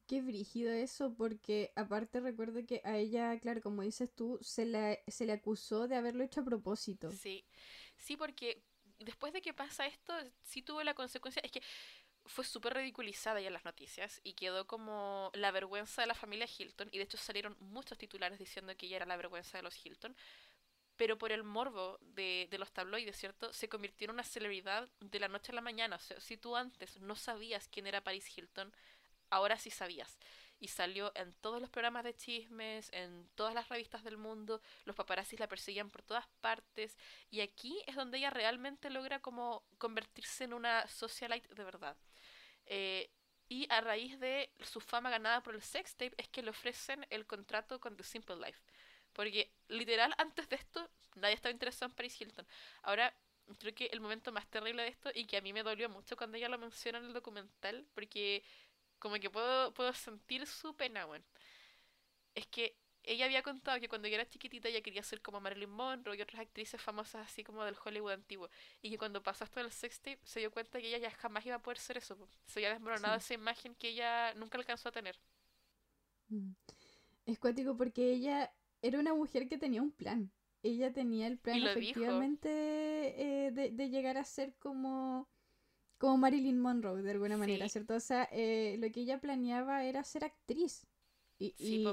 Qué 0.07 0.21
brígido 0.21 0.71
eso, 0.71 1.13
porque 1.15 1.71
aparte 1.75 2.19
recuerdo 2.19 2.65
que 2.65 2.81
a 2.83 2.97
ella, 2.97 3.39
claro, 3.39 3.61
como 3.61 3.83
dices 3.83 4.13
tú, 4.13 4.37
se 4.41 4.65
le, 4.65 5.01
se 5.07 5.25
le 5.25 5.31
acusó 5.31 5.87
de 5.87 5.95
haberlo 5.95 6.23
hecho 6.23 6.41
a 6.41 6.43
propósito. 6.43 7.09
Sí, 7.11 7.45
sí, 7.95 8.17
porque 8.17 8.61
después 8.99 9.31
de 9.31 9.41
que 9.41 9.53
pasa 9.53 9.85
esto, 9.85 10.13
sí 10.43 10.61
tuvo 10.61 10.83
la 10.83 10.93
consecuencia, 10.93 11.41
es 11.43 11.51
que 11.51 11.61
fue 12.25 12.43
súper 12.43 12.73
ridiculizada 12.73 13.39
ya 13.39 13.47
en 13.47 13.53
las 13.53 13.65
noticias 13.65 14.19
y 14.23 14.33
quedó 14.33 14.67
como 14.67 15.31
la 15.33 15.51
vergüenza 15.51 16.01
de 16.01 16.07
la 16.07 16.15
familia 16.15 16.47
Hilton, 16.47 16.89
y 16.91 16.97
de 16.97 17.05
hecho 17.05 17.17
salieron 17.17 17.55
muchos 17.59 17.97
titulares 17.97 18.39
diciendo 18.39 18.75
que 18.75 18.87
ella 18.87 18.97
era 18.97 19.05
la 19.05 19.17
vergüenza 19.17 19.57
de 19.57 19.63
los 19.63 19.85
Hilton, 19.85 20.15
pero 20.97 21.17
por 21.17 21.31
el 21.31 21.43
morbo 21.43 21.97
de, 22.01 22.47
de, 22.51 22.57
los 22.57 22.71
tabloides, 22.71 23.17
¿cierto? 23.17 23.51
Se 23.51 23.67
convirtió 23.67 24.05
en 24.05 24.11
una 24.11 24.23
celebridad 24.23 24.89
de 24.99 25.19
la 25.19 25.27
noche 25.27 25.51
a 25.51 25.55
la 25.55 25.61
mañana. 25.61 25.95
O 25.95 25.99
sea, 25.99 26.19
si 26.19 26.37
tú 26.37 26.55
antes 26.55 26.99
no 26.99 27.15
sabías 27.15 27.67
quién 27.67 27.87
era 27.87 28.03
Paris 28.03 28.37
Hilton, 28.37 28.71
ahora 29.33 29.57
sí 29.57 29.69
sabías. 29.69 30.17
Y 30.59 30.69
salió 30.69 31.11
en 31.15 31.33
todos 31.41 31.59
los 31.59 31.69
programas 31.69 32.05
de 32.05 32.15
chismes, 32.15 32.89
en 32.93 33.27
todas 33.35 33.53
las 33.53 33.67
revistas 33.67 34.03
del 34.03 34.17
mundo, 34.17 34.61
los 34.85 34.95
paparazzis 34.95 35.39
la 35.39 35.47
perseguían 35.47 35.89
por 35.89 36.03
todas 36.03 36.25
partes, 36.39 36.97
y 37.29 37.41
aquí 37.41 37.83
es 37.85 37.95
donde 37.95 38.19
ella 38.19 38.29
realmente 38.29 38.89
logra 38.89 39.19
como 39.19 39.63
convertirse 39.77 40.45
en 40.45 40.53
una 40.53 40.87
socialite 40.87 41.53
de 41.53 41.63
verdad. 41.63 41.97
Eh, 42.65 43.09
y 43.49 43.67
a 43.69 43.81
raíz 43.81 44.19
de 44.19 44.51
su 44.61 44.79
fama 44.79 45.09
ganada 45.09 45.43
por 45.43 45.53
el 45.53 45.61
sex 45.61 45.95
tape 45.95 46.15
es 46.17 46.29
que 46.29 46.41
le 46.41 46.51
ofrecen 46.51 47.05
el 47.09 47.25
contrato 47.25 47.79
con 47.79 47.97
The 47.97 48.03
Simple 48.03 48.37
Life. 48.37 48.61
Porque 49.11 49.51
literal 49.67 50.13
antes 50.17 50.47
de 50.49 50.55
esto 50.55 50.89
nadie 51.15 51.35
estaba 51.35 51.51
interesado 51.51 51.91
en 51.91 51.95
Paris 51.95 52.19
Hilton. 52.19 52.47
Ahora 52.83 53.13
creo 53.59 53.75
que 53.75 53.85
el 53.87 53.99
momento 53.99 54.31
más 54.31 54.47
terrible 54.47 54.83
de 54.83 54.89
esto 54.89 55.11
y 55.13 55.25
que 55.25 55.37
a 55.37 55.41
mí 55.41 55.53
me 55.53 55.63
dolió 55.63 55.89
mucho 55.89 56.15
cuando 56.15 56.37
ella 56.37 56.49
lo 56.49 56.57
menciona 56.57 56.97
en 56.97 57.05
el 57.05 57.13
documental, 57.13 57.85
porque 57.93 58.43
como 59.03 59.19
que 59.19 59.29
puedo, 59.29 59.73
puedo 59.73 59.91
sentir 59.93 60.47
su 60.47 60.73
pena, 60.77 61.03
bueno. 61.03 61.25
Es 62.35 62.47
que 62.47 62.77
ella 63.03 63.25
había 63.25 63.43
contado 63.43 63.77
que 63.81 63.89
cuando 63.89 64.07
ella 64.07 64.15
era 64.21 64.29
chiquitita 64.29 64.69
ella 64.69 64.79
quería 64.79 65.03
ser 65.03 65.21
como 65.21 65.41
Marilyn 65.41 65.69
Monroe 65.69 66.15
y 66.15 66.21
otras 66.21 66.39
actrices 66.39 66.81
famosas 66.81 67.27
así 67.27 67.43
como 67.43 67.65
del 67.65 67.75
Hollywood 67.83 68.13
antiguo. 68.13 68.49
Y 68.81 68.89
que 68.89 68.97
cuando 68.97 69.21
pasó 69.21 69.43
esto 69.43 69.59
del 69.59 69.73
sextape 69.73 70.21
se 70.23 70.39
dio 70.39 70.51
cuenta 70.51 70.79
que 70.79 70.87
ella 70.87 70.99
ya 70.99 71.11
jamás 71.11 71.45
iba 71.45 71.57
a 71.57 71.61
poder 71.61 71.79
ser 71.79 71.97
eso. 71.97 72.17
Se 72.45 72.59
había 72.59 72.69
desmoronado 72.69 73.17
esa 73.17 73.33
imagen 73.33 73.75
que 73.75 73.89
ella 73.89 74.33
nunca 74.35 74.57
alcanzó 74.57 74.87
a 74.87 74.93
tener. 74.93 75.19
Mm. 76.29 76.53
Es 77.25 77.39
cuático 77.39 77.75
porque 77.75 78.09
ella 78.13 78.53
era 78.81 78.99
una 78.99 79.13
mujer 79.13 79.49
que 79.49 79.57
tenía 79.57 79.81
un 79.81 79.91
plan. 79.91 80.31
Ella 80.61 80.93
tenía 80.93 81.27
el 81.27 81.39
plan 81.39 81.61
efectivamente 81.61 82.47
eh, 82.47 83.51
de, 83.51 83.71
de, 83.71 83.89
llegar 83.89 84.15
a 84.17 84.23
ser 84.23 84.55
como 84.55 85.27
como 86.03 86.17
Marilyn 86.17 86.59
Monroe, 86.59 87.01
de 87.01 87.11
alguna 87.11 87.37
manera, 87.37 87.69
¿cierto? 87.69 87.93
O 87.93 87.99
sea, 88.01 88.27
eh, 88.33 88.75
lo 88.77 88.91
que 88.91 88.99
ella 88.99 89.21
planeaba 89.21 89.85
era 89.85 90.03
ser 90.03 90.25
actriz. 90.25 90.85
Y, 91.39 91.87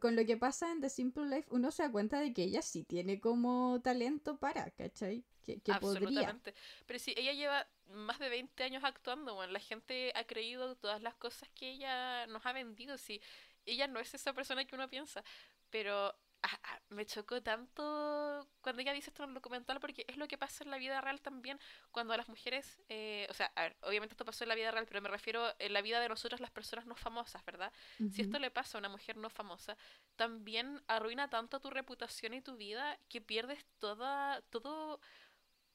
con, 0.00 0.16
lo 0.16 0.24
que 0.24 0.38
pasa 0.38 0.72
en 0.72 0.80
The 0.80 0.88
Simple 0.88 1.26
Life, 1.26 1.48
uno 1.50 1.70
se 1.70 1.82
da 1.82 1.92
cuenta 1.92 2.18
de 2.18 2.32
que 2.32 2.44
ella 2.44 2.62
sí 2.62 2.82
tiene 2.82 3.20
como 3.20 3.78
talento 3.82 4.38
para, 4.38 4.70
¿cachai? 4.70 5.22
Que, 5.44 5.60
que 5.60 5.70
Absolutamente. 5.70 6.54
Pero 6.86 6.98
sí, 6.98 7.12
ella 7.14 7.34
lleva 7.34 7.68
más 7.88 8.18
de 8.20 8.30
20 8.30 8.64
años 8.64 8.82
actuando, 8.84 9.34
bueno, 9.34 9.52
la 9.52 9.60
gente 9.60 10.12
ha 10.14 10.24
creído 10.24 10.74
todas 10.76 11.02
las 11.02 11.14
cosas 11.14 11.50
que 11.50 11.72
ella 11.72 12.26
nos 12.28 12.46
ha 12.46 12.54
vendido, 12.54 12.96
sí, 12.96 13.20
ella 13.66 13.86
no 13.86 14.00
es 14.00 14.14
esa 14.14 14.32
persona 14.32 14.64
que 14.64 14.76
uno 14.76 14.88
piensa, 14.88 15.22
pero 15.68 16.16
Ah, 16.42 16.60
ah, 16.62 16.80
me 16.90 17.04
chocó 17.06 17.42
tanto 17.42 18.46
cuando 18.60 18.82
ella 18.82 18.92
dice 18.92 19.10
esto 19.10 19.24
en 19.24 19.30
el 19.30 19.34
documental 19.34 19.80
porque 19.80 20.04
es 20.06 20.16
lo 20.16 20.28
que 20.28 20.38
pasa 20.38 20.62
en 20.62 20.70
la 20.70 20.78
vida 20.78 21.00
real 21.00 21.20
también 21.20 21.58
cuando 21.90 22.16
las 22.16 22.28
mujeres, 22.28 22.78
eh, 22.88 23.26
o 23.30 23.34
sea, 23.34 23.50
a 23.56 23.62
ver, 23.62 23.76
obviamente 23.80 24.12
esto 24.12 24.24
pasó 24.24 24.44
en 24.44 24.48
la 24.50 24.54
vida 24.54 24.70
real, 24.70 24.86
pero 24.86 25.00
me 25.00 25.08
refiero 25.08 25.52
en 25.58 25.72
la 25.72 25.82
vida 25.82 25.98
de 25.98 26.08
nosotras 26.08 26.40
las 26.40 26.50
personas 26.50 26.86
no 26.86 26.94
famosas, 26.94 27.44
¿verdad? 27.44 27.72
Si 28.12 28.22
esto 28.22 28.38
le 28.38 28.50
pasa 28.50 28.78
a 28.78 28.80
una 28.80 28.88
mujer 28.88 29.16
no 29.16 29.28
famosa, 29.30 29.76
también 30.14 30.82
arruina 30.86 31.28
tanto 31.28 31.58
tu 31.60 31.70
reputación 31.70 32.34
y 32.34 32.42
tu 32.42 32.56
vida 32.56 32.98
que 33.08 33.20
pierdes 33.20 33.66
toda, 33.78 34.40
todo 34.50 35.00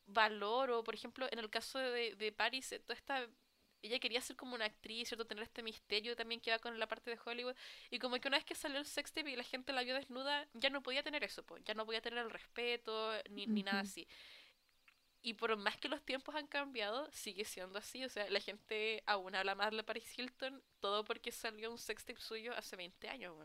valor, 0.05 0.71
o 0.71 0.83
por 0.83 0.95
ejemplo, 0.95 1.27
en 1.31 1.39
el 1.39 1.49
caso 1.49 1.79
de, 1.79 2.15
de 2.15 2.31
Paris, 2.31 2.69
toda 2.85 2.95
esta 2.95 3.27
ella 3.81 3.99
quería 3.99 4.21
ser 4.21 4.35
como 4.35 4.55
una 4.55 4.65
actriz, 4.65 5.07
¿cierto? 5.07 5.25
Tener 5.25 5.43
este 5.43 5.63
misterio 5.63 6.15
también 6.15 6.41
que 6.41 6.51
va 6.51 6.59
con 6.59 6.79
la 6.79 6.87
parte 6.87 7.09
de 7.11 7.19
Hollywood. 7.23 7.55
Y 7.89 7.99
como 7.99 8.19
que 8.19 8.27
una 8.27 8.37
vez 8.37 8.45
que 8.45 8.55
salió 8.55 8.79
el 8.79 8.85
sextape 8.85 9.31
y 9.31 9.35
la 9.35 9.43
gente 9.43 9.73
la 9.73 9.83
vio 9.83 9.95
desnuda, 9.95 10.47
ya 10.53 10.69
no 10.69 10.81
podía 10.83 11.03
tener 11.03 11.23
eso, 11.23 11.43
pues. 11.43 11.63
Ya 11.65 11.73
no 11.73 11.85
podía 11.85 12.01
tener 12.01 12.19
el 12.19 12.29
respeto 12.29 13.11
ni, 13.29 13.47
ni 13.47 13.63
nada 13.63 13.81
así. 13.81 14.07
Y 15.23 15.35
por 15.35 15.55
más 15.57 15.77
que 15.77 15.87
los 15.87 16.01
tiempos 16.03 16.35
han 16.35 16.47
cambiado, 16.47 17.07
sigue 17.11 17.45
siendo 17.45 17.77
así. 17.79 18.03
O 18.03 18.09
sea, 18.09 18.29
la 18.29 18.39
gente 18.39 19.03
aún 19.05 19.35
habla 19.35 19.55
más 19.55 19.71
de 19.71 19.83
Paris 19.83 20.17
Hilton, 20.17 20.63
todo 20.79 21.03
porque 21.03 21.31
salió 21.31 21.71
un 21.71 21.77
sextape 21.77 22.19
suyo 22.19 22.53
hace 22.55 22.75
20 22.75 23.07
años, 23.09 23.35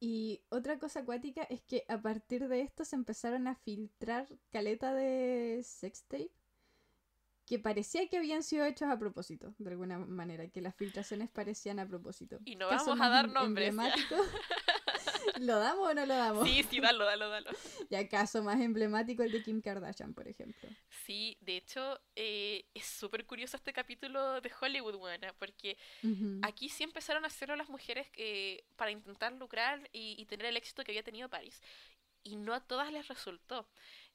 Y 0.00 0.42
otra 0.50 0.78
cosa 0.78 1.00
acuática 1.00 1.42
es 1.44 1.62
que 1.62 1.84
a 1.88 2.00
partir 2.00 2.46
de 2.48 2.60
esto 2.60 2.84
se 2.84 2.96
empezaron 2.96 3.48
a 3.48 3.56
filtrar 3.56 4.28
caleta 4.50 4.94
de 4.94 5.62
sextape 5.64 6.30
que 7.48 7.58
parecía 7.58 8.06
que 8.08 8.18
habían 8.18 8.42
sido 8.42 8.66
hechos 8.66 8.90
a 8.90 8.98
propósito, 8.98 9.54
de 9.58 9.70
alguna 9.70 9.98
manera, 9.98 10.48
que 10.48 10.60
las 10.60 10.74
filtraciones 10.76 11.30
parecían 11.30 11.78
a 11.78 11.88
propósito. 11.88 12.38
Y 12.44 12.56
no 12.56 12.68
vamos 12.68 13.00
a 13.00 13.08
dar 13.08 13.30
nombres. 13.30 13.74
¿Lo 15.40 15.58
damos 15.58 15.88
o 15.88 15.94
no 15.94 16.04
lo 16.04 16.14
damos? 16.14 16.48
Sí, 16.48 16.62
sí, 16.68 16.80
dalo, 16.80 17.04
dalo, 17.06 17.28
dalo. 17.30 17.50
Y 17.90 17.94
acaso 17.94 18.42
más 18.42 18.60
emblemático 18.60 19.22
el 19.22 19.32
de 19.32 19.42
Kim 19.42 19.62
Kardashian, 19.62 20.12
por 20.12 20.28
ejemplo. 20.28 20.68
Sí, 21.06 21.38
de 21.40 21.56
hecho, 21.56 21.98
eh, 22.16 22.66
es 22.74 22.84
súper 22.84 23.24
curioso 23.24 23.56
este 23.56 23.72
capítulo 23.72 24.42
de 24.42 24.52
Hollywood, 24.60 24.96
buena, 24.96 25.32
porque 25.38 25.78
aquí 26.42 26.68
sí 26.68 26.84
empezaron 26.84 27.24
a 27.24 27.28
hacerlo 27.28 27.56
las 27.56 27.70
mujeres 27.70 28.08
eh, 28.16 28.64
para 28.76 28.90
intentar 28.90 29.32
lucrar 29.32 29.88
y, 29.92 30.16
y, 30.18 30.26
tener 30.26 30.46
el 30.46 30.56
éxito 30.58 30.84
que 30.84 30.92
había 30.92 31.02
tenido 31.02 31.30
Paris. 31.30 31.62
Y 32.24 32.36
no 32.36 32.52
a 32.52 32.60
todas 32.60 32.92
les 32.92 33.08
resultó. 33.08 33.70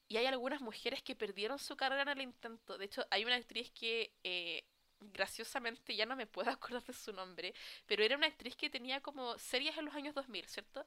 Y 0.07 0.17
hay 0.17 0.25
algunas 0.25 0.61
mujeres 0.61 1.01
que 1.01 1.15
perdieron 1.15 1.59
su 1.59 1.75
carrera 1.75 2.03
en 2.03 2.09
el 2.09 2.21
intento. 2.21 2.77
De 2.77 2.85
hecho, 2.85 3.05
hay 3.09 3.25
una 3.25 3.35
actriz 3.35 3.71
que, 3.71 4.11
eh, 4.23 4.63
graciosamente, 4.99 5.95
ya 5.95 6.05
no 6.05 6.15
me 6.15 6.27
puedo 6.27 6.49
acordar 6.51 6.83
de 6.83 6.93
su 6.93 7.13
nombre, 7.13 7.53
pero 7.87 8.03
era 8.03 8.17
una 8.17 8.27
actriz 8.27 8.55
que 8.55 8.69
tenía 8.69 9.01
como 9.01 9.37
series 9.37 9.77
en 9.77 9.85
los 9.85 9.95
años 9.95 10.15
2000, 10.15 10.45
¿cierto? 10.47 10.85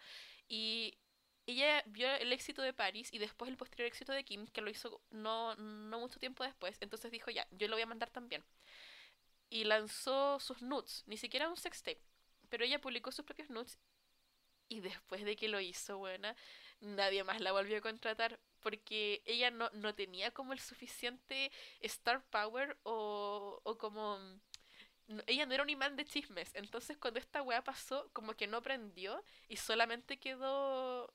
Y 0.49 0.99
ella 1.47 1.83
vio 1.87 2.09
el 2.17 2.33
éxito 2.33 2.63
de 2.63 2.73
Paris 2.73 3.13
y 3.13 3.19
después 3.19 3.49
el 3.51 3.57
posterior 3.57 3.87
éxito 3.87 4.13
de 4.13 4.25
Kim, 4.25 4.47
que 4.49 4.61
lo 4.61 4.71
hizo 4.71 5.01
no, 5.11 5.55
no 5.57 6.01
mucho 6.01 6.19
tiempo 6.19 6.45
después. 6.45 6.77
Entonces 6.81 7.11
dijo, 7.13 7.31
ya, 7.31 7.47
yo 7.53 7.69
lo 7.69 7.77
voy 7.77 7.83
a 7.83 7.87
mandar 7.87 8.11
también. 8.11 8.45
Y 9.49 9.65
lanzó 9.65 10.41
sus 10.41 10.61
nudes, 10.63 11.05
ni 11.07 11.17
siquiera 11.17 11.49
un 11.49 11.57
sextape, 11.57 12.01
pero 12.49 12.65
ella 12.65 12.81
publicó 12.81 13.13
sus 13.13 13.25
propios 13.25 13.49
nudes. 13.49 13.79
Y 14.69 14.81
después 14.81 15.25
de 15.25 15.37
que 15.37 15.49
lo 15.49 15.61
hizo, 15.61 15.99
buena, 15.99 16.35
nadie 16.81 17.25
más 17.25 17.41
la 17.41 17.53
volvió 17.53 17.79
a 17.79 17.81
contratar 17.81 18.39
porque 18.61 19.23
ella 19.27 19.51
no, 19.51 19.71
no 19.75 19.95
tenía 19.95 20.33
como 20.33 20.53
el 20.53 20.59
suficiente 20.59 21.53
star 21.81 22.25
power 22.31 22.77
o, 22.83 23.61
o 23.63 23.79
como... 23.79 24.19
ella 25.29 25.47
no 25.47 25.55
era 25.55 25.63
un 25.63 25.71
imán 25.71 25.95
de 25.95 26.05
chismes, 26.05 26.53
entonces 26.55 26.97
cuando 26.97 27.21
esta 27.21 27.43
weá 27.43 27.63
pasó, 27.63 28.11
como 28.13 28.35
que 28.35 28.49
no 28.49 28.63
prendió 28.63 29.23
y 29.49 29.57
solamente 29.57 30.19
quedó 30.19 31.15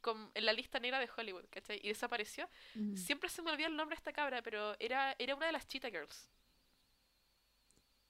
con, 0.00 0.30
en 0.34 0.44
la 0.44 0.52
lista 0.52 0.80
negra 0.80 0.98
de 0.98 1.08
Hollywood, 1.16 1.46
¿cachai? 1.50 1.78
Y 1.82 1.88
desapareció. 1.88 2.48
Siempre 2.94 3.28
se 3.28 3.42
me 3.42 3.52
olvida 3.52 3.68
el 3.68 3.76
nombre 3.76 3.94
de 3.94 4.00
esta 4.00 4.12
cabra, 4.12 4.42
pero 4.42 4.74
era, 4.80 5.14
era 5.18 5.36
una 5.36 5.46
de 5.46 5.52
las 5.52 5.68
Cheetah 5.68 5.90
Girls. 5.90 6.28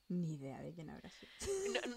Ni 0.09 0.33
idea 0.33 0.63
de 0.63 0.73
quién 0.73 0.91
habrá 0.91 1.11
sido. 1.11 1.31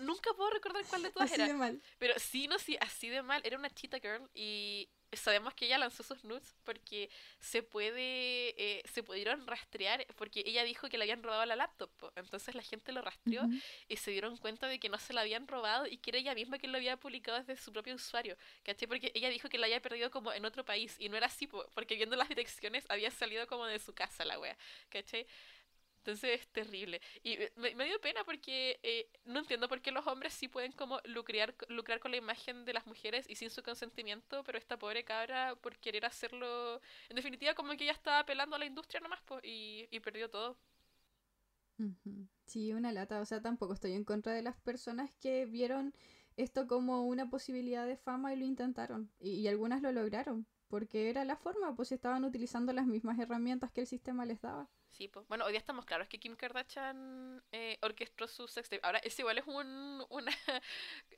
nunca 0.02 0.34
puedo 0.34 0.50
recordar 0.50 0.84
cuál 0.86 1.04
de 1.04 1.12
todas 1.12 1.32
así 1.32 1.42
era. 1.42 1.48
De 1.48 1.54
mal. 1.54 1.82
Pero 1.98 2.14
sí, 2.20 2.48
no, 2.48 2.60
sí, 2.60 2.78
así 2.82 3.10
de 3.10 3.22
mal. 3.22 3.42
Era 3.46 3.58
una 3.58 3.70
Cheetah 3.70 4.00
Girl 4.00 4.30
y 4.34 4.90
sabemos 5.18 5.54
que 5.54 5.66
ella 5.66 5.78
lanzó 5.78 6.04
sus 6.04 6.24
nudes 6.24 6.56
porque 6.64 7.10
se 7.40 7.64
puede 7.64 8.50
eh, 8.58 8.82
se 8.92 9.04
pudieron 9.04 9.46
rastrear 9.46 10.06
porque 10.16 10.44
ella 10.46 10.64
dijo 10.64 10.88
que 10.88 10.98
le 10.98 11.04
habían 11.04 11.22
robado 11.22 11.46
la 11.46 11.56
laptop 11.56 11.90
entonces 12.16 12.56
la 12.56 12.64
gente 12.64 12.92
lo 12.92 13.02
rastreó 13.02 13.44
y 13.88 13.98
se 13.98 14.12
dieron 14.12 14.38
cuenta 14.38 14.68
de 14.68 14.80
que 14.80 14.90
no 14.90 14.98
se 15.00 15.14
la 15.14 15.22
habían 15.22 15.48
robado 15.48 15.86
y 15.86 15.98
que 15.98 16.12
era 16.12 16.20
ella 16.20 16.36
misma 16.36 16.60
que 16.60 16.68
lo 16.68 16.78
había 16.78 16.98
publicado 16.98 17.38
desde 17.40 17.62
su 17.62 17.74
propio 17.74 17.96
usuario 17.96 18.38
¿cachai? 18.64 18.88
porque 18.88 19.12
ella 19.14 19.30
dijo 19.30 19.50
que 19.50 19.58
la 19.58 19.66
había 19.66 19.82
perdido 19.82 20.12
como 20.12 20.32
en 20.32 20.46
otro 20.46 20.64
país 20.64 20.96
y 21.00 21.10
no 21.10 21.18
era 21.18 21.28
así 21.28 21.48
porque 21.48 21.96
viendo 21.96 22.16
las 22.16 22.30
direcciones 22.30 22.86
había 22.90 23.12
salido 23.12 23.48
como 23.48 23.66
de 23.66 23.80
su 23.80 23.94
casa 23.94 24.24
la 24.24 24.40
wea 24.40 24.58
¿cachai? 24.90 25.28
Entonces 26.02 26.42
es 26.42 26.48
terrible. 26.48 27.00
Y 27.24 27.38
me, 27.58 27.86
dio 27.86 28.02
pena 28.02 28.24
porque 28.24 28.80
eh, 28.82 29.08
no 29.26 29.40
entiendo 29.40 29.68
por 29.68 29.82
qué 29.82 29.92
los 29.92 30.08
hombres 30.08 30.34
sí 30.34 30.48
pueden 30.48 30.72
como 30.72 31.00
lucrar, 31.06 31.56
lucrar 31.70 32.00
con 32.00 32.10
la 32.10 32.18
imagen 32.18 32.66
de 32.66 32.74
las 32.74 32.88
mujeres 32.88 33.30
y 33.30 33.36
sin 33.36 33.52
su 33.52 33.62
consentimiento, 33.62 34.44
pero 34.44 34.58
esta 34.58 34.80
pobre 34.80 35.04
cabra 35.04 35.56
por 35.62 35.78
querer 35.78 36.06
hacerlo, 36.06 36.82
en 37.10 37.16
definitiva 37.16 37.54
como 37.54 37.78
que 37.78 37.84
ella 37.84 37.94
estaba 37.94 38.20
apelando 38.20 38.56
a 38.56 38.60
la 38.60 38.66
industria 38.66 39.00
nomás 39.00 39.20
y, 39.44 39.88
y 39.92 40.00
perdió 40.00 40.28
todo. 40.30 40.58
Sí, 42.46 42.74
una 42.74 42.92
lata. 42.92 43.22
O 43.22 43.26
sea, 43.26 43.42
tampoco 43.42 43.74
estoy 43.74 43.94
en 43.94 44.04
contra 44.04 44.34
de 44.34 44.42
las 44.42 44.58
personas 44.58 45.12
que 45.20 45.46
vieron 45.46 45.94
esto 46.36 46.68
como 46.68 47.06
una 47.06 47.30
posibilidad 47.30 47.86
de 47.86 47.98
fama 47.98 48.34
y 48.34 48.38
lo 48.38 48.46
intentaron. 48.46 49.12
Y, 49.20 49.34
y 49.34 49.48
algunas 49.48 49.84
lo 49.84 49.92
lograron, 49.92 50.48
porque 50.68 51.10
era 51.10 51.26
la 51.26 51.36
forma, 51.38 51.76
pues 51.76 51.92
estaban 51.92 52.24
utilizando 52.24 52.74
las 52.74 52.88
mismas 52.88 53.20
herramientas 53.20 53.72
que 53.72 53.82
el 53.82 53.88
sistema 53.88 54.26
les 54.26 54.42
daba. 54.42 54.70
Sí, 54.92 55.08
pues. 55.08 55.26
Bueno, 55.28 55.46
hoy 55.46 55.52
día 55.52 55.60
estamos 55.60 55.86
claros 55.86 56.08
que 56.08 56.20
Kim 56.20 56.36
Kardashian 56.36 57.42
eh, 57.52 57.78
orquestó 57.82 58.28
su 58.28 58.48
sextape. 58.48 58.82
Ahora, 58.84 59.00
ese 59.00 59.22
igual 59.22 59.38
es 59.38 59.48
un. 59.48 60.06
Una, 60.10 60.32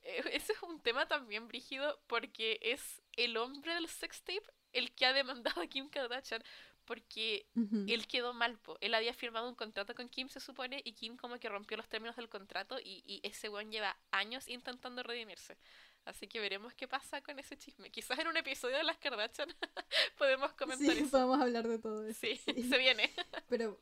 eh, 0.04 0.24
ese 0.32 0.54
es 0.54 0.64
un 0.64 0.80
tema 0.80 1.08
también 1.08 1.48
brígido 1.48 2.00
porque 2.08 2.60
es 2.62 3.02
el 3.18 3.36
hombre 3.38 3.74
del 3.74 3.88
sextape 3.88 4.44
el 4.74 4.94
que 4.94 5.06
ha 5.06 5.14
demandado 5.14 5.62
a 5.62 5.68
Kim 5.68 5.90
Kardashian 5.90 6.44
porque 6.86 7.48
él 7.88 8.08
quedó 8.08 8.34
mal, 8.34 8.58
po. 8.60 8.78
él 8.82 8.94
había 8.94 9.14
firmado 9.14 9.48
un 9.48 9.56
contrato 9.56 9.96
con 9.96 10.10
Kim, 10.10 10.28
se 10.28 10.42
supone, 10.42 10.82
y 10.84 10.92
Kim 10.94 11.16
como 11.16 11.40
que 11.40 11.48
rompió 11.48 11.78
los 11.78 11.88
términos 11.88 12.18
del 12.18 12.28
contrato 12.28 12.78
y, 12.78 13.04
y 13.08 13.22
ese 13.24 13.48
weón 13.48 13.72
lleva 13.72 13.98
años 14.12 14.50
intentando 14.50 15.02
redimirse. 15.02 15.58
Así 16.06 16.28
que 16.28 16.40
veremos 16.40 16.74
qué 16.74 16.88
pasa 16.88 17.22
con 17.22 17.40
ese 17.40 17.58
chisme. 17.58 17.90
Quizás 17.90 18.20
en 18.20 18.28
un 18.28 18.38
episodio 18.38 18.78
de 18.78 18.84
las 18.84 18.98
Kardashian 18.98 19.50
podemos 20.18 20.54
comentar 20.54 20.96
sí, 20.96 21.04
podemos 21.04 21.40
hablar 21.40 21.68
de 21.68 21.80
todo 21.80 22.06
eso. 22.06 22.20
Sí, 22.20 22.36
se 22.70 22.78
viene. 22.78 23.10
Pero, 23.50 23.80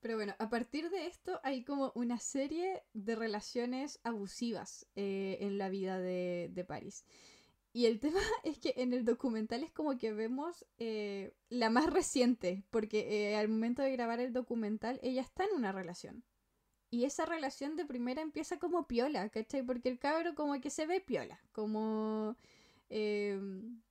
pero 0.00 0.16
bueno, 0.16 0.34
a 0.38 0.50
partir 0.50 0.90
de 0.90 1.06
esto 1.06 1.40
hay 1.42 1.64
como 1.64 1.90
una 1.94 2.20
serie 2.20 2.82
de 2.92 3.16
relaciones 3.16 3.98
abusivas 4.04 4.86
eh, 4.96 5.38
en 5.40 5.56
la 5.56 5.70
vida 5.70 5.98
de, 5.98 6.50
de 6.52 6.64
Paris. 6.64 7.04
Y 7.74 7.86
el 7.86 7.98
tema 7.98 8.20
es 8.44 8.58
que 8.58 8.74
en 8.76 8.92
el 8.92 9.04
documental 9.04 9.64
es 9.64 9.72
como 9.72 9.98
que 9.98 10.12
vemos 10.12 10.64
eh, 10.78 11.34
la 11.48 11.70
más 11.70 11.92
reciente, 11.92 12.62
porque 12.70 13.32
eh, 13.32 13.36
al 13.36 13.48
momento 13.48 13.82
de 13.82 13.90
grabar 13.90 14.20
el 14.20 14.32
documental 14.32 15.00
ella 15.02 15.22
está 15.22 15.44
en 15.44 15.54
una 15.56 15.72
relación. 15.72 16.22
Y 16.94 17.04
esa 17.04 17.26
relación 17.26 17.74
de 17.74 17.84
primera 17.84 18.22
empieza 18.22 18.60
como 18.60 18.86
piola, 18.86 19.28
¿cachai? 19.28 19.64
Porque 19.64 19.88
el 19.88 19.98
cabro 19.98 20.36
como 20.36 20.60
que 20.60 20.70
se 20.70 20.86
ve 20.86 21.00
piola, 21.00 21.40
como... 21.50 22.36
Em, 22.88 23.82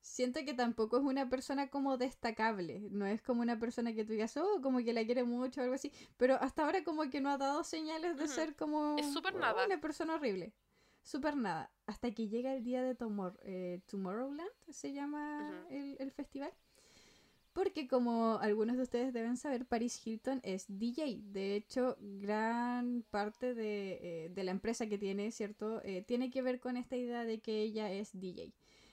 siento 0.00 0.40
que 0.46 0.54
tampoco 0.54 0.96
es 0.96 1.02
una 1.02 1.28
persona 1.28 1.68
como 1.68 1.98
destacable, 1.98 2.88
no 2.90 3.04
es 3.04 3.20
como 3.20 3.42
una 3.42 3.58
persona 3.58 3.92
que 3.92 4.06
tú 4.06 4.12
digas, 4.12 4.34
oh, 4.38 4.62
como 4.62 4.78
que 4.78 4.94
la 4.94 5.04
quiere 5.04 5.24
mucho 5.24 5.60
o 5.60 5.64
algo 5.64 5.74
así, 5.74 5.92
pero 6.16 6.36
hasta 6.36 6.64
ahora 6.64 6.82
como 6.84 7.10
que 7.10 7.20
no 7.20 7.28
ha 7.28 7.36
dado 7.36 7.64
señales 7.64 8.16
de 8.16 8.28
ser 8.28 8.56
como 8.56 8.96
es 8.96 9.12
super 9.12 9.34
nada. 9.34 9.66
una 9.66 9.78
persona 9.78 10.14
horrible. 10.14 10.54
Super 11.02 11.36
nada. 11.36 11.70
Hasta 11.84 12.12
que 12.12 12.28
llega 12.28 12.54
el 12.54 12.64
día 12.64 12.82
de 12.82 12.96
eh, 13.42 13.82
Tomorrowland, 13.86 14.50
se 14.70 14.94
llama 14.94 15.66
el, 15.68 15.96
el 15.98 16.10
festival. 16.12 16.54
Porque 17.58 17.88
como 17.88 18.38
algunos 18.38 18.76
de 18.76 18.84
ustedes 18.84 19.12
deben 19.12 19.36
saber, 19.36 19.66
Paris 19.66 20.00
Hilton 20.06 20.38
es 20.44 20.66
DJ. 20.68 21.22
De 21.24 21.56
hecho, 21.56 21.96
gran 21.98 23.04
parte 23.10 23.52
de, 23.52 24.28
eh, 24.32 24.44
la 24.44 24.52
empresa 24.52 24.86
que 24.86 24.96
tiene, 24.96 25.32
¿cierto? 25.32 25.82
Eh, 25.82 26.04
tiene 26.06 26.30
que 26.30 26.40
ver 26.40 26.60
con 26.60 26.76
esta 26.76 26.96
idea 26.96 27.24
de 27.24 27.40
que 27.40 27.60
ella 27.62 27.90
es 27.90 28.10
DJ. 28.12 28.52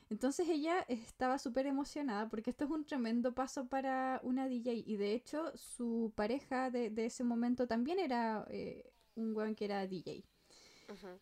Entonces 0.10 0.50
ella 0.50 0.84
estaba 0.88 1.38
súper 1.38 1.68
emocionada 1.68 2.28
porque 2.28 2.50
esto 2.50 2.66
es 2.66 2.72
un 2.72 2.86
tremendo 2.86 3.36
paso 3.36 3.68
para 3.68 4.20
una 4.24 4.48
DJ. 4.48 4.84
Y 4.84 4.96
de 4.96 5.14
hecho, 5.14 5.56
su 5.56 6.12
pareja 6.16 6.72
de, 6.72 6.92
ese 7.06 7.24
momento 7.24 7.68
también 7.68 8.00
era 8.00 8.48
eh, 8.50 8.92
un 9.14 9.36
weón 9.36 9.54
que 9.54 9.66
era 9.66 9.86
DJ. 9.86 10.24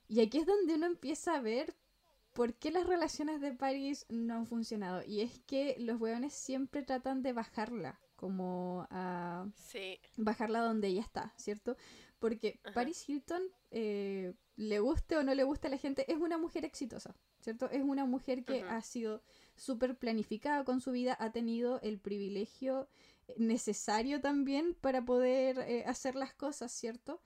Y 0.07 0.21
aquí 0.21 0.37
es 0.37 0.45
donde 0.45 0.75
uno 0.75 0.85
empieza 0.85 1.35
a 1.35 1.41
ver 1.41 1.75
¿por 2.33 2.55
qué 2.55 2.71
las 2.71 2.87
relaciones 2.87 3.41
de 3.41 3.53
Paris 3.53 4.05
no 4.09 4.35
han 4.35 4.45
funcionado? 4.45 5.03
Y 5.05 5.21
es 5.21 5.39
que 5.39 5.75
los 5.79 5.99
weones 5.99 6.33
siempre 6.33 6.83
tratan 6.83 7.21
de 7.21 7.33
bajarla, 7.33 7.99
como 8.15 8.87
a 8.89 9.47
bajarla 10.17 10.61
donde 10.61 10.87
ella 10.87 11.01
está, 11.01 11.33
¿cierto? 11.37 11.77
Porque 12.19 12.59
Paris 12.73 13.07
Hilton, 13.07 13.43
eh, 13.71 14.33
le 14.55 14.79
guste 14.79 15.17
o 15.17 15.23
no 15.23 15.33
le 15.33 15.43
guste 15.43 15.67
a 15.67 15.71
la 15.71 15.77
gente, 15.77 16.11
es 16.11 16.17
una 16.17 16.37
mujer 16.37 16.63
exitosa, 16.63 17.15
¿cierto? 17.41 17.69
Es 17.69 17.81
una 17.83 18.05
mujer 18.05 18.45
que 18.45 18.63
ha 18.63 18.81
sido 18.81 19.23
súper 19.55 19.97
planificada 19.97 20.63
con 20.63 20.79
su 20.79 20.91
vida, 20.91 21.17
ha 21.19 21.31
tenido 21.31 21.81
el 21.81 21.99
privilegio 21.99 22.87
necesario 23.37 24.21
también 24.21 24.75
para 24.75 25.03
poder 25.03 25.59
eh, 25.59 25.83
hacer 25.85 26.15
las 26.15 26.33
cosas, 26.33 26.71
¿cierto? 26.71 27.21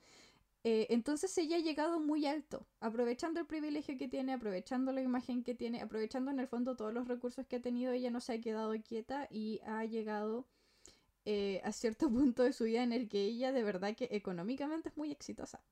Eh, 0.70 0.86
entonces 0.90 1.38
ella 1.38 1.56
ha 1.56 1.60
llegado 1.60 1.98
muy 1.98 2.26
alto, 2.26 2.66
aprovechando 2.80 3.40
el 3.40 3.46
privilegio 3.46 3.96
que 3.96 4.06
tiene, 4.06 4.34
aprovechando 4.34 4.92
la 4.92 5.00
imagen 5.00 5.42
que 5.42 5.54
tiene, 5.54 5.80
aprovechando 5.80 6.30
en 6.30 6.40
el 6.40 6.46
fondo 6.46 6.76
todos 6.76 6.92
los 6.92 7.08
recursos 7.08 7.46
que 7.46 7.56
ha 7.56 7.62
tenido, 7.62 7.92
ella 7.92 8.10
no 8.10 8.20
se 8.20 8.34
ha 8.34 8.40
quedado 8.42 8.74
quieta 8.82 9.28
y 9.30 9.62
ha 9.64 9.86
llegado 9.86 10.46
eh, 11.24 11.62
a 11.64 11.72
cierto 11.72 12.10
punto 12.10 12.42
de 12.42 12.52
su 12.52 12.64
vida 12.64 12.82
en 12.82 12.92
el 12.92 13.08
que 13.08 13.24
ella 13.24 13.50
de 13.50 13.62
verdad 13.62 13.96
que 13.96 14.08
económicamente 14.10 14.90
es 14.90 14.96
muy 14.98 15.10
exitosa. 15.10 15.62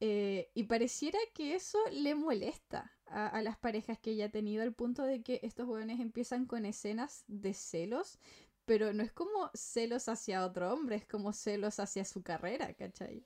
Eh, 0.00 0.50
y 0.52 0.64
pareciera 0.64 1.18
que 1.32 1.54
eso 1.54 1.78
le 1.90 2.14
molesta 2.14 2.92
a, 3.06 3.40
las 3.40 3.56
parejas 3.56 3.98
que 3.98 4.10
ella 4.10 4.26
ha 4.26 4.30
tenido 4.30 4.62
al 4.62 4.74
punto 4.74 5.02
de 5.04 5.22
que 5.22 5.40
estos 5.42 5.66
jóvenes 5.66 5.98
empiezan 5.98 6.44
con 6.44 6.66
escenas 6.66 7.24
de 7.26 7.54
celos, 7.54 8.18
pero 8.66 8.92
no 8.92 9.02
es 9.02 9.12
como 9.12 9.50
celos 9.54 10.10
hacia 10.10 10.44
otro 10.44 10.74
hombre, 10.74 10.96
es 10.96 11.06
como 11.06 11.32
celos 11.32 11.80
hacia 11.80 12.04
su 12.04 12.22
carrera, 12.22 12.74
¿cachai? 12.74 13.24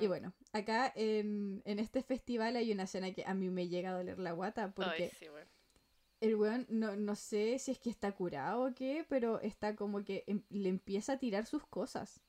Y 0.00 0.06
bueno, 0.06 0.32
acá 0.52 0.92
en, 0.94 1.62
este 1.64 2.02
festival 2.02 2.56
hay 2.56 2.72
una 2.72 2.84
escena 2.84 3.12
que 3.12 3.24
a 3.24 3.34
mí 3.34 3.48
me 3.48 3.68
llega 3.68 3.90
a 3.90 3.94
doler 3.94 4.18
la 4.18 4.32
guata 4.32 4.72
porque 4.74 5.10
el 6.20 6.36
weón 6.36 6.66
no, 6.68 6.96
no 6.96 7.14
sé 7.16 7.58
si 7.58 7.70
es 7.70 7.78
que 7.78 7.90
está 7.90 8.12
curado 8.12 8.64
o 8.64 8.74
qué, 8.74 9.06
pero 9.08 9.40
está 9.40 9.74
como 9.74 10.04
que 10.04 10.24
em, 10.26 10.42
le 10.50 10.68
empieza 10.68 11.14
a 11.14 11.18
tirar 11.18 11.46
sus 11.46 11.66
cosas. 11.66 12.20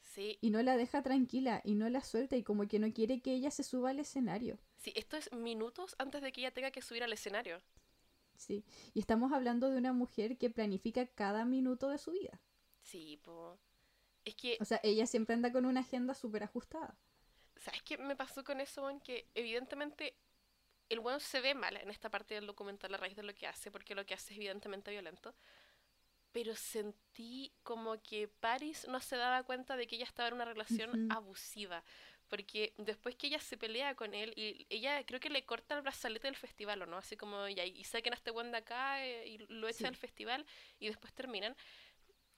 Sí. 0.00 0.38
Y 0.40 0.50
no 0.50 0.62
la 0.62 0.76
deja 0.76 1.02
tranquila 1.02 1.60
y 1.64 1.74
no 1.74 1.88
la 1.90 2.02
suelta 2.02 2.36
y 2.36 2.42
como 2.42 2.66
que 2.66 2.78
no 2.78 2.92
quiere 2.92 3.20
que 3.20 3.34
ella 3.34 3.50
se 3.50 3.62
suba 3.62 3.90
al 3.90 4.00
escenario. 4.00 4.58
Sí, 4.76 4.92
esto 4.96 5.16
es 5.16 5.30
minutos 5.32 5.94
antes 5.98 6.22
de 6.22 6.32
que 6.32 6.40
ella 6.40 6.54
tenga 6.54 6.70
que 6.70 6.82
subir 6.82 7.02
al 7.02 7.12
escenario. 7.12 7.60
Sí, 8.36 8.64
y 8.94 9.00
estamos 9.00 9.32
hablando 9.32 9.68
de 9.68 9.76
una 9.76 9.92
mujer 9.92 10.38
que 10.38 10.48
planifica 10.48 11.06
cada 11.06 11.44
minuto 11.44 11.88
de 11.88 11.98
su 11.98 12.12
vida. 12.12 12.40
Sí, 12.82 13.20
pues... 13.22 13.67
Es 14.28 14.34
que... 14.34 14.58
O 14.60 14.64
sea, 14.66 14.78
ella 14.82 15.06
siempre 15.06 15.34
anda 15.34 15.50
con 15.50 15.64
una 15.64 15.80
agenda 15.80 16.12
súper 16.12 16.42
ajustada. 16.42 16.94
¿Sabes 17.56 17.82
qué 17.82 17.96
me 17.96 18.14
pasó 18.14 18.44
con 18.44 18.60
eso, 18.60 18.88
en 18.90 19.00
Que 19.00 19.26
evidentemente 19.34 20.14
el 20.90 21.00
bueno 21.00 21.18
se 21.18 21.40
ve 21.40 21.54
mal 21.54 21.76
en 21.78 21.88
esta 21.88 22.10
parte 22.10 22.34
del 22.34 22.46
documental 22.46 22.92
a 22.94 22.98
raíz 22.98 23.16
de 23.16 23.22
lo 23.22 23.34
que 23.34 23.46
hace, 23.46 23.70
porque 23.70 23.94
lo 23.94 24.04
que 24.04 24.12
hace 24.12 24.34
es 24.34 24.38
evidentemente 24.38 24.90
violento. 24.90 25.34
Pero 26.30 26.54
sentí 26.54 27.52
como 27.62 28.02
que 28.02 28.28
Paris 28.28 28.86
no 28.86 29.00
se 29.00 29.16
daba 29.16 29.42
cuenta 29.44 29.76
de 29.76 29.86
que 29.86 29.96
ella 29.96 30.04
estaba 30.04 30.28
en 30.28 30.34
una 30.34 30.44
relación 30.44 31.10
abusiva. 31.10 31.82
Porque 32.28 32.74
después 32.76 33.16
que 33.16 33.28
ella 33.28 33.40
se 33.40 33.56
pelea 33.56 33.94
con 33.94 34.12
él, 34.12 34.34
y 34.36 34.66
ella 34.68 35.02
creo 35.06 35.18
que 35.18 35.30
le 35.30 35.46
corta 35.46 35.74
el 35.74 35.80
brazalete 35.80 36.26
del 36.26 36.36
festival, 36.36 36.82
¿o 36.82 36.86
no? 36.86 36.98
Así 36.98 37.16
como, 37.16 37.48
ya, 37.48 37.64
y 37.64 37.82
saquen 37.84 38.12
a 38.12 38.16
este 38.16 38.30
buen 38.30 38.50
de 38.50 38.58
acá 38.58 39.02
eh, 39.02 39.26
y 39.26 39.38
lo 39.48 39.66
echan 39.66 39.86
al 39.86 39.96
festival 39.96 40.44
y 40.78 40.88
después 40.88 41.14
terminan. 41.14 41.56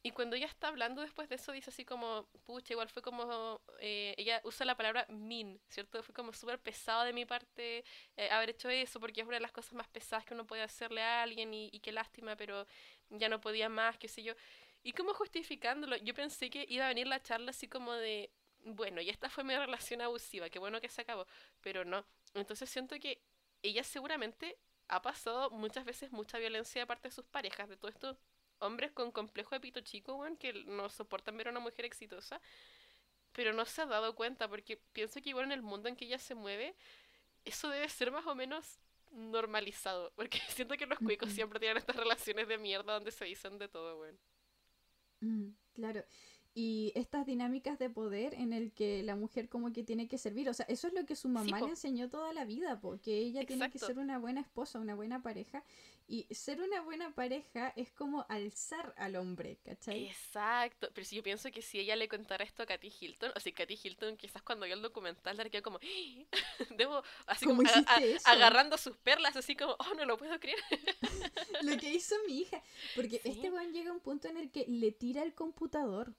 Y 0.03 0.13
cuando 0.13 0.35
ella 0.37 0.47
está 0.47 0.69
hablando 0.69 1.03
después 1.03 1.29
de 1.29 1.35
eso, 1.35 1.53
dice 1.53 1.69
así 1.71 1.85
como, 1.85 2.27
pucha, 2.47 2.73
igual 2.73 2.89
fue 2.89 3.03
como, 3.03 3.61
eh, 3.81 4.15
ella 4.17 4.41
usa 4.45 4.65
la 4.65 4.75
palabra 4.75 5.07
min, 5.11 5.61
¿cierto? 5.69 6.03
Fue 6.03 6.15
como 6.15 6.33
súper 6.33 6.59
pesado 6.59 7.05
de 7.05 7.13
mi 7.13 7.27
parte 7.27 7.85
eh, 8.17 8.31
haber 8.31 8.51
hecho 8.51 8.71
eso, 8.71 8.99
porque 8.99 9.21
es 9.21 9.27
una 9.27 9.37
de 9.37 9.41
las 9.43 9.53
cosas 9.53 9.75
más 9.75 9.89
pesadas 9.89 10.25
que 10.25 10.33
uno 10.33 10.47
puede 10.47 10.63
hacerle 10.63 11.03
a 11.03 11.23
alguien 11.23 11.53
y, 11.53 11.69
y 11.71 11.81
qué 11.81 11.93
lástima, 11.93 12.35
pero 12.35 12.67
ya 13.11 13.29
no 13.29 13.41
podía 13.43 13.69
más, 13.69 13.99
qué 13.99 14.09
sé 14.09 14.23
yo. 14.23 14.35
Y 14.83 14.93
como 14.93 15.13
justificándolo, 15.13 15.97
yo 15.97 16.15
pensé 16.15 16.49
que 16.49 16.65
iba 16.69 16.87
a 16.87 16.89
venir 16.89 17.07
la 17.07 17.23
charla 17.23 17.51
así 17.51 17.69
como 17.69 17.93
de, 17.93 18.31
bueno, 18.65 19.03
y 19.03 19.11
esta 19.11 19.29
fue 19.29 19.45
mi 19.45 19.55
relación 19.55 20.01
abusiva, 20.01 20.49
qué 20.49 20.59
bueno 20.59 20.81
que 20.81 20.89
se 20.89 21.03
acabó, 21.03 21.27
pero 21.61 21.85
no. 21.85 22.07
Entonces 22.35 22.71
siento 22.71 22.99
que 22.99 23.21
ella 23.63 23.85
seguramente 23.85 24.59
ha 24.89 25.03
pasado 25.03 25.51
muchas 25.51 25.85
veces 25.85 26.11
mucha 26.11 26.39
violencia 26.39 26.81
de 26.81 26.87
parte 26.87 27.09
de 27.09 27.15
sus 27.15 27.27
parejas, 27.27 27.69
de 27.69 27.77
todo 27.77 27.91
esto 27.91 28.19
hombres 28.61 28.93
con 28.93 29.11
complejo 29.11 29.55
de 29.55 29.61
pito 29.61 29.81
chico, 29.81 30.15
weón, 30.15 30.37
que 30.37 30.53
no 30.65 30.89
soportan 30.89 31.37
ver 31.37 31.49
a 31.49 31.51
una 31.51 31.61
mujer 31.61 31.85
exitosa, 31.85 32.41
pero 33.33 33.53
no 33.53 33.65
se 33.65 33.83
ha 33.83 33.87
dado 33.87 34.15
cuenta, 34.15 34.49
porque 34.49 34.81
pienso 34.93 35.21
que 35.21 35.31
igual 35.31 35.47
en 35.47 35.53
el 35.53 35.63
mundo 35.63 35.89
en 35.89 35.97
que 35.97 36.05
ella 36.05 36.19
se 36.19 36.35
mueve, 36.35 36.77
eso 37.45 37.69
debe 37.69 37.89
ser 37.89 38.11
más 38.11 38.27
o 38.27 38.35
menos 38.35 38.81
normalizado, 39.11 40.13
porque 40.17 40.41
siento 40.49 40.77
que 40.77 40.87
los 40.87 40.99
cuicos 40.99 41.33
siempre 41.33 41.59
tienen 41.59 41.79
estas 41.79 41.97
relaciones 41.97 42.49
de 42.49 42.59
mierda 42.59 42.95
donde 42.95 43.11
se 43.11 43.25
dicen 43.25 43.59
de 43.59 43.69
todo, 43.69 43.99
weón. 43.99 44.19
Mm, 45.21 45.55
claro. 45.75 46.05
Y 46.53 46.93
estas 46.97 47.27
dinámicas 47.27 47.79
de 47.79 47.91
poder 47.91 48.35
en 48.35 48.53
el 48.53 48.73
que 48.73 49.05
la 49.05 49.15
mujer 49.15 49.49
como 49.49 49.73
que 49.73 49.85
tiene 49.85 50.09
que 50.09 50.19
servir, 50.19 50.49
o 50.49 50.55
sea, 50.55 50.67
eso 50.67 50.89
es 50.89 50.95
lo 50.95 51.07
que 51.07 51.15
su 51.15 51.29
mamá 51.29 51.61
le 51.61 51.69
enseñó 51.69 52.11
toda 52.11 52.33
la 52.33 52.45
vida, 52.45 52.81
porque 52.81 53.19
ella 53.19 53.47
tiene 53.47 53.71
que 53.71 53.79
ser 53.79 53.99
una 53.99 54.19
buena 54.19 54.41
esposa, 54.41 54.81
una 54.81 54.97
buena 54.97 55.23
pareja, 55.23 55.63
y 56.11 56.27
ser 56.35 56.61
una 56.61 56.81
buena 56.81 57.15
pareja 57.15 57.73
es 57.77 57.93
como 57.93 58.27
alzar 58.29 58.93
al 58.97 59.15
hombre, 59.15 59.61
¿cachai? 59.65 60.09
Exacto, 60.09 60.91
pero 60.93 61.07
si 61.07 61.15
yo 61.15 61.23
pienso 61.23 61.53
que 61.53 61.63
si 61.63 61.79
ella 61.79 61.95
le 61.95 62.09
contara 62.09 62.45
esto 62.45 62.65
a 62.65 62.67
Katy 62.67 62.93
Hilton, 63.01 63.33
o 63.37 63.39
si 63.39 63.53
Katy 63.53 63.79
Hilton 63.81 64.17
quizás 64.17 64.43
cuando 64.43 64.67
vio 64.67 64.75
el 64.75 64.83
documental 64.83 65.37
le 65.37 65.49
quedó 65.51 65.63
como, 65.63 65.79
debo, 66.77 67.05
así 67.27 67.47
como 67.47 67.63
agarrando 68.25 68.77
sus 68.77 68.97
perlas, 68.97 69.37
así 69.37 69.55
como, 69.55 69.77
oh, 69.79 69.95
no 69.95 70.05
lo 70.05 70.19
puedo 70.19 70.39
creer. 70.41 70.59
lo 71.63 71.77
que 71.79 71.93
hizo 71.93 72.17
mi 72.27 72.41
hija, 72.41 72.61
porque 72.97 73.21
este 73.23 73.49
weón 73.49 73.73
llega 73.73 73.91
a 73.91 73.95
un 73.95 74.01
punto 74.01 74.27
en 74.27 74.37
el 74.37 74.51
que 74.51 74.67
le 74.67 74.91
tira 74.91 75.23
el 75.23 75.33
computador 75.33 76.17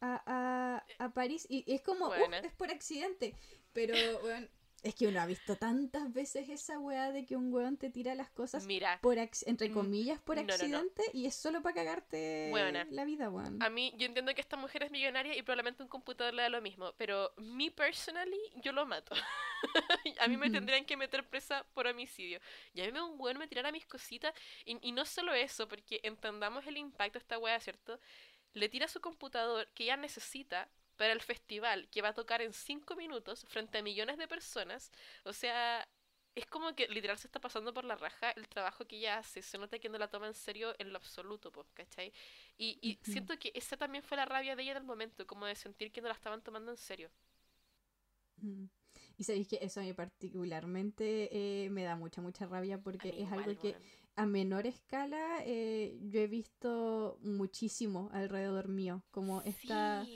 a, 0.00 0.82
a, 0.98 1.04
a 1.04 1.14
París 1.14 1.46
y 1.48 1.64
es 1.72 1.82
como, 1.82 2.12
es 2.12 2.52
por 2.54 2.72
accidente. 2.72 3.36
Pero, 3.72 3.94
bueno, 4.22 4.48
es 4.86 4.94
que 4.94 5.08
uno 5.08 5.20
ha 5.20 5.26
visto 5.26 5.56
tantas 5.56 6.12
veces 6.12 6.48
esa 6.48 6.78
weá 6.78 7.10
de 7.10 7.26
que 7.26 7.36
un 7.36 7.52
weón 7.52 7.76
te 7.76 7.90
tira 7.90 8.14
las 8.14 8.30
cosas 8.30 8.64
Mira, 8.66 8.98
por 9.02 9.18
entre 9.18 9.68
mm, 9.68 9.74
comillas 9.74 10.20
por 10.20 10.38
accidente 10.38 11.02
y 11.12 11.26
es 11.26 11.34
solo 11.34 11.60
para 11.62 11.74
cagarte 11.74 12.52
la 12.90 13.04
vida, 13.04 13.30
weón. 13.30 13.62
A 13.62 13.68
mí, 13.68 13.92
yo 13.96 14.06
entiendo 14.06 14.34
que 14.34 14.40
esta 14.40 14.56
mujer 14.56 14.84
es 14.84 14.90
millonaria 14.90 15.36
y 15.36 15.42
probablemente 15.42 15.82
un 15.82 15.88
computador 15.88 16.34
le 16.34 16.42
da 16.42 16.48
lo 16.48 16.62
mismo, 16.62 16.92
pero 16.96 17.32
mi 17.36 17.70
personally, 17.70 18.40
yo 18.62 18.72
lo 18.72 18.86
mato. 18.86 19.14
a 20.20 20.28
mí 20.28 20.36
me 20.36 20.50
tendrían 20.50 20.84
que 20.84 20.96
meter 20.96 21.28
presa 21.28 21.64
por 21.74 21.86
homicidio. 21.86 22.40
Y 22.72 22.80
a 22.80 22.84
mí 22.84 22.92
me 22.92 23.02
un 23.02 23.20
weón 23.20 23.38
me 23.38 23.48
tirara 23.48 23.72
mis 23.72 23.86
cositas 23.86 24.32
y, 24.64 24.78
y 24.86 24.92
no 24.92 25.04
solo 25.04 25.34
eso, 25.34 25.68
porque 25.68 26.00
entendamos 26.02 26.66
el 26.66 26.76
impacto 26.76 27.18
de 27.18 27.22
esta 27.22 27.38
weá, 27.38 27.58
¿cierto? 27.58 27.98
le 28.56 28.70
tira 28.70 28.88
su 28.88 29.00
computador 29.00 29.68
que 29.74 29.84
ya 29.84 29.96
necesita 29.96 30.68
para 30.96 31.12
el 31.12 31.20
festival 31.20 31.88
que 31.90 32.02
va 32.02 32.08
a 32.08 32.14
tocar 32.14 32.42
en 32.42 32.52
5 32.52 32.96
minutos 32.96 33.44
frente 33.48 33.78
a 33.78 33.82
millones 33.82 34.18
de 34.18 34.28
personas. 34.28 34.90
O 35.24 35.32
sea, 35.32 35.86
es 36.34 36.46
como 36.46 36.74
que 36.74 36.86
literal 36.88 37.18
se 37.18 37.28
está 37.28 37.40
pasando 37.40 37.72
por 37.72 37.84
la 37.84 37.96
raja 37.96 38.30
el 38.32 38.46
trabajo 38.48 38.86
que 38.86 38.98
ella 38.98 39.18
hace. 39.18 39.42
Se 39.42 39.58
nota 39.58 39.78
que 39.78 39.88
no 39.88 39.98
la 39.98 40.08
toma 40.08 40.26
en 40.26 40.34
serio 40.34 40.74
en 40.78 40.92
lo 40.92 40.98
absoluto, 40.98 41.50
pues, 41.50 41.66
¿cachai? 41.72 42.12
Y, 42.58 42.78
y 42.82 42.98
siento 43.02 43.38
que 43.38 43.52
esa 43.54 43.76
también 43.76 44.04
fue 44.04 44.16
la 44.16 44.26
rabia 44.26 44.54
de 44.54 44.62
ella 44.62 44.72
en 44.72 44.78
el 44.78 44.84
momento, 44.84 45.26
como 45.26 45.46
de 45.46 45.54
sentir 45.54 45.90
que 45.90 46.02
no 46.02 46.08
la 46.08 46.14
estaban 46.14 46.42
tomando 46.42 46.70
en 46.70 46.76
serio. 46.76 47.10
Y 49.18 49.24
sabéis 49.24 49.48
que 49.48 49.58
eso 49.62 49.80
a 49.80 49.82
mí 49.82 49.94
particularmente 49.94 51.30
eh, 51.32 51.70
me 51.70 51.84
da 51.84 51.96
mucha, 51.96 52.20
mucha 52.20 52.46
rabia 52.46 52.78
porque 52.78 53.14
es 53.18 53.32
algo 53.32 53.58
que 53.58 53.74
a 54.14 54.26
menor 54.26 54.66
escala 54.66 55.38
eh, 55.44 55.98
yo 56.02 56.20
he 56.20 56.26
visto 56.26 57.18
muchísimo 57.22 58.10
alrededor 58.12 58.68
mío, 58.68 59.02
como 59.10 59.42
esta... 59.42 60.06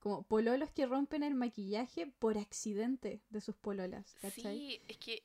Como 0.00 0.22
pololos 0.22 0.70
que 0.70 0.86
rompen 0.86 1.22
el 1.22 1.34
maquillaje 1.34 2.06
por 2.06 2.38
accidente 2.38 3.22
de 3.28 3.40
sus 3.40 3.54
pololas, 3.54 4.14
¿cachai? 4.14 4.56
Sí, 4.56 4.82
es 4.88 4.96
que 4.96 5.22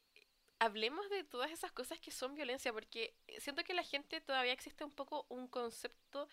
hablemos 0.60 1.10
de 1.10 1.24
todas 1.24 1.52
esas 1.52 1.72
cosas 1.72 2.00
que 2.00 2.12
son 2.12 2.36
violencia, 2.36 2.72
porque 2.72 3.16
siento 3.40 3.64
que 3.64 3.74
la 3.74 3.84
gente 3.84 4.22
todavía 4.22 4.54
existe 4.54 4.84
un 4.84 4.92
poco 4.92 5.26
un 5.30 5.48
concepto 5.48 6.28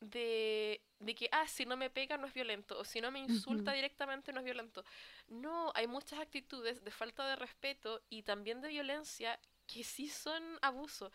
de, 0.00 0.82
de, 0.98 1.14
que, 1.14 1.28
ah, 1.32 1.46
si 1.48 1.64
no 1.64 1.76
me 1.76 1.90
pega 1.90 2.16
no 2.16 2.26
es 2.26 2.34
violento, 2.34 2.78
o 2.78 2.84
si 2.84 3.00
no 3.00 3.10
me 3.10 3.20
insulta 3.20 3.72
directamente 3.72 4.32
no 4.32 4.40
es 4.40 4.44
violento. 4.44 4.84
No, 5.28 5.72
hay 5.74 5.86
muchas 5.86 6.18
actitudes 6.20 6.84
de 6.84 6.90
falta 6.90 7.26
de 7.26 7.36
respeto 7.36 8.02
y 8.10 8.22
también 8.22 8.60
de 8.60 8.68
violencia 8.68 9.38
que 9.66 9.84
sí 9.84 10.08
son 10.08 10.42
abuso. 10.62 11.10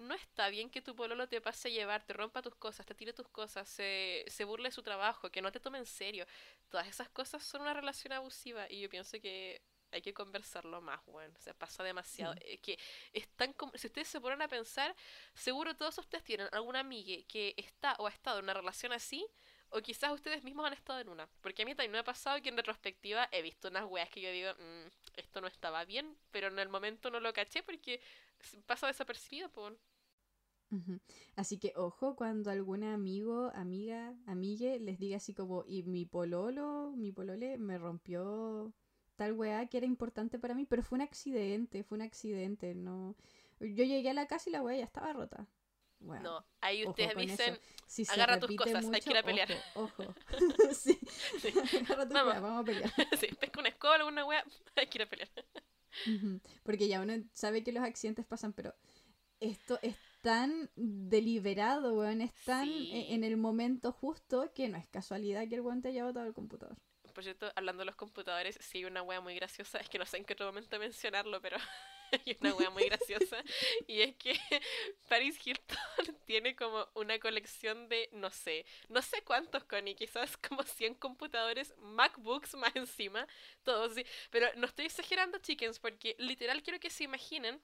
No 0.00 0.14
está 0.14 0.48
bien 0.48 0.70
que 0.70 0.82
tu 0.82 0.94
pololo 0.94 1.28
te 1.28 1.40
pase 1.40 1.68
a 1.68 1.70
llevar, 1.70 2.04
te 2.04 2.12
rompa 2.12 2.42
tus 2.42 2.54
cosas, 2.54 2.86
te 2.86 2.94
tire 2.94 3.12
tus 3.12 3.28
cosas, 3.28 3.68
se, 3.68 4.24
se 4.28 4.44
burle 4.44 4.68
de 4.68 4.74
su 4.74 4.82
trabajo, 4.82 5.30
que 5.30 5.42
no 5.42 5.52
te 5.52 5.60
tome 5.60 5.78
en 5.78 5.86
serio. 5.86 6.26
Todas 6.68 6.86
esas 6.88 7.08
cosas 7.10 7.42
son 7.42 7.62
una 7.62 7.74
relación 7.74 8.12
abusiva 8.12 8.66
y 8.70 8.80
yo 8.80 8.88
pienso 8.88 9.20
que 9.20 9.62
hay 9.94 10.02
que 10.02 10.12
conversarlo 10.12 10.80
más, 10.80 11.00
bueno, 11.06 11.32
o 11.38 11.40
sea, 11.40 11.54
pasa 11.54 11.84
demasiado. 11.84 12.34
que 12.62 12.78
están 13.12 13.52
como, 13.52 13.72
si 13.76 13.86
ustedes 13.86 14.08
se 14.08 14.20
ponen 14.20 14.42
a 14.42 14.48
pensar, 14.48 14.94
seguro 15.34 15.76
todos 15.76 15.98
ustedes 15.98 16.24
tienen 16.24 16.48
alguna 16.50 16.80
amiga 16.80 17.22
que 17.28 17.54
está 17.56 17.94
o 17.98 18.08
ha 18.08 18.10
estado 18.10 18.40
en 18.40 18.46
una 18.46 18.54
relación 18.54 18.92
así, 18.92 19.24
o 19.74 19.82
quizás 19.82 20.12
ustedes 20.12 20.44
mismos 20.44 20.66
han 20.66 20.72
estado 20.72 21.00
en 21.00 21.08
una. 21.08 21.28
Porque 21.40 21.62
a 21.62 21.66
mí 21.66 21.74
también 21.74 21.92
me 21.92 21.98
ha 21.98 22.04
pasado 22.04 22.40
que 22.40 22.48
en 22.48 22.56
retrospectiva 22.56 23.28
he 23.32 23.42
visto 23.42 23.68
unas 23.68 23.84
weas 23.86 24.08
que 24.08 24.20
yo 24.20 24.30
digo, 24.30 24.50
mm, 24.52 24.88
esto 25.16 25.40
no 25.40 25.48
estaba 25.48 25.84
bien, 25.84 26.16
pero 26.30 26.46
en 26.46 26.58
el 26.60 26.68
momento 26.68 27.10
no 27.10 27.18
lo 27.18 27.32
caché 27.32 27.62
porque 27.64 28.00
pasa 28.66 28.86
desapercibido, 28.86 29.50
por. 29.50 29.76
Así 31.36 31.58
que 31.58 31.72
ojo 31.76 32.16
cuando 32.16 32.50
algún 32.50 32.84
amigo, 32.84 33.50
amiga, 33.54 34.16
amigue 34.26 34.78
les 34.80 34.98
diga 34.98 35.18
así 35.18 35.32
como, 35.34 35.64
y 35.66 35.82
mi 35.84 36.04
pololo, 36.04 36.92
mi 36.96 37.12
polole 37.12 37.58
me 37.58 37.78
rompió 37.78 38.72
tal 39.16 39.32
weá 39.34 39.66
que 39.66 39.78
era 39.78 39.86
importante 39.86 40.38
para 40.38 40.54
mí, 40.54 40.66
pero 40.66 40.82
fue 40.82 40.96
un 40.96 41.02
accidente, 41.02 41.84
fue 41.84 41.96
un 41.96 42.02
accidente, 42.02 42.74
no... 42.74 43.16
Yo 43.60 43.84
llegué 43.84 44.10
a 44.10 44.14
la 44.14 44.26
casa 44.26 44.50
y 44.50 44.52
la 44.52 44.62
weá 44.62 44.76
ya 44.76 44.84
estaba 44.84 45.12
rota. 45.12 45.46
No, 46.04 46.44
ahí 46.60 46.86
ustedes 46.86 47.16
dicen, 47.16 47.58
agarra 48.10 48.38
tus 48.38 48.54
cosas, 48.56 48.84
hay 48.92 49.00
que 49.00 49.10
ir 49.10 49.16
a 49.16 49.22
pelear. 49.22 49.48
Ojo, 49.74 50.14
sí. 50.72 50.98
Agarra 51.82 52.04
tus 52.04 52.14
vamos. 52.14 52.40
vamos 52.40 52.62
a 52.62 52.64
pelear. 52.64 52.90
sí, 53.18 53.28
pesca 53.38 53.60
una 53.60 53.68
escoba, 53.68 53.96
alguna 53.96 54.24
weá, 54.24 54.44
hay 54.76 54.86
que 54.86 54.98
ir 54.98 55.02
a 55.02 55.06
pelear. 55.06 55.30
Porque 56.64 56.88
ya 56.88 57.00
uno 57.00 57.14
sabe 57.32 57.62
que 57.62 57.72
los 57.72 57.84
accidentes 57.84 58.26
pasan, 58.26 58.52
pero 58.52 58.74
esto 59.40 59.78
es 59.82 59.96
tan 60.22 60.70
deliberado, 60.74 61.94
weón, 61.94 62.20
es 62.20 62.34
tan 62.44 62.68
e, 62.68 63.14
en 63.14 63.24
el 63.24 63.36
momento 63.36 63.92
justo 63.92 64.52
que 64.54 64.68
no 64.68 64.78
es 64.78 64.88
casualidad 64.88 65.46
que 65.48 65.56
el 65.56 65.60
weón 65.60 65.82
te 65.82 65.88
haya 65.88 66.04
botado 66.04 66.26
el 66.26 66.34
computador. 66.34 66.76
Por 67.14 67.22
cierto, 67.22 67.52
hablando 67.54 67.82
de 67.82 67.86
los 67.86 67.94
computadores, 67.94 68.58
sí 68.60 68.78
hay 68.78 68.84
una 68.86 69.02
wea 69.02 69.20
muy 69.20 69.36
graciosa, 69.36 69.78
es 69.78 69.88
que 69.88 69.98
no 69.98 70.06
sé 70.06 70.16
en 70.16 70.24
qué 70.24 70.32
otro 70.32 70.46
momento 70.46 70.78
mencionarlo, 70.78 71.40
pero 71.40 71.58
hay 72.26 72.36
una 72.40 72.54
wea 72.54 72.70
muy 72.70 72.84
graciosa. 72.84 73.42
y 73.86 74.00
es 74.02 74.16
que 74.16 74.34
Paris 75.08 75.38
Hilton 75.44 75.78
tiene 76.26 76.54
como 76.56 76.88
una 76.94 77.18
colección 77.18 77.88
de, 77.88 78.08
no 78.12 78.30
sé, 78.30 78.64
no 78.88 79.02
sé 79.02 79.22
cuántos, 79.22 79.64
Connie, 79.64 79.94
quizás 79.94 80.36
como 80.36 80.62
100 80.62 80.94
computadores, 80.94 81.74
MacBooks 81.78 82.54
más 82.54 82.74
encima, 82.76 83.26
todos. 83.62 83.94
Pero 84.30 84.48
no 84.56 84.66
estoy 84.66 84.86
exagerando, 84.86 85.38
chickens, 85.38 85.78
porque 85.78 86.16
literal 86.18 86.62
quiero 86.62 86.80
que 86.80 86.90
se 86.90 87.04
imaginen 87.04 87.60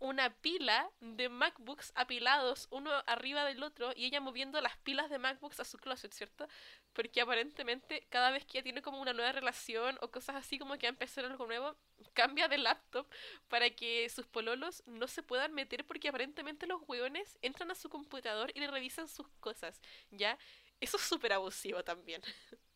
una 0.00 0.30
pila 0.30 0.90
de 1.00 1.28
MacBooks 1.28 1.92
apilados 1.94 2.68
uno 2.70 2.90
arriba 3.06 3.44
del 3.44 3.62
otro 3.62 3.92
y 3.94 4.06
ella 4.06 4.20
moviendo 4.20 4.60
las 4.60 4.76
pilas 4.78 5.10
de 5.10 5.18
MacBooks 5.18 5.60
a 5.60 5.64
su 5.64 5.78
closet, 5.78 6.12
¿cierto? 6.12 6.48
Porque 6.92 7.20
aparentemente 7.20 8.06
cada 8.08 8.30
vez 8.30 8.44
que 8.44 8.58
ella 8.58 8.64
tiene 8.64 8.82
como 8.82 9.00
una 9.00 9.12
nueva 9.12 9.32
relación 9.32 9.98
o 10.00 10.10
cosas 10.10 10.36
así 10.36 10.58
como 10.58 10.74
que 10.78 10.86
va 10.86 10.90
a 10.90 10.94
empezar 10.94 11.24
algo 11.24 11.46
nuevo, 11.46 11.76
cambia 12.12 12.48
de 12.48 12.58
laptop 12.58 13.06
para 13.48 13.70
que 13.70 14.08
sus 14.08 14.26
pololos 14.26 14.82
no 14.86 15.08
se 15.08 15.22
puedan 15.22 15.52
meter 15.52 15.84
porque 15.84 16.08
aparentemente 16.08 16.66
los 16.66 16.82
hueones 16.86 17.38
entran 17.42 17.70
a 17.70 17.74
su 17.74 17.88
computador 17.88 18.50
y 18.54 18.60
le 18.60 18.70
revisan 18.70 19.08
sus 19.08 19.28
cosas, 19.40 19.80
¿ya? 20.10 20.38
Eso 20.80 20.96
es 20.96 21.02
súper 21.02 21.32
abusivo 21.32 21.82
también. 21.84 22.22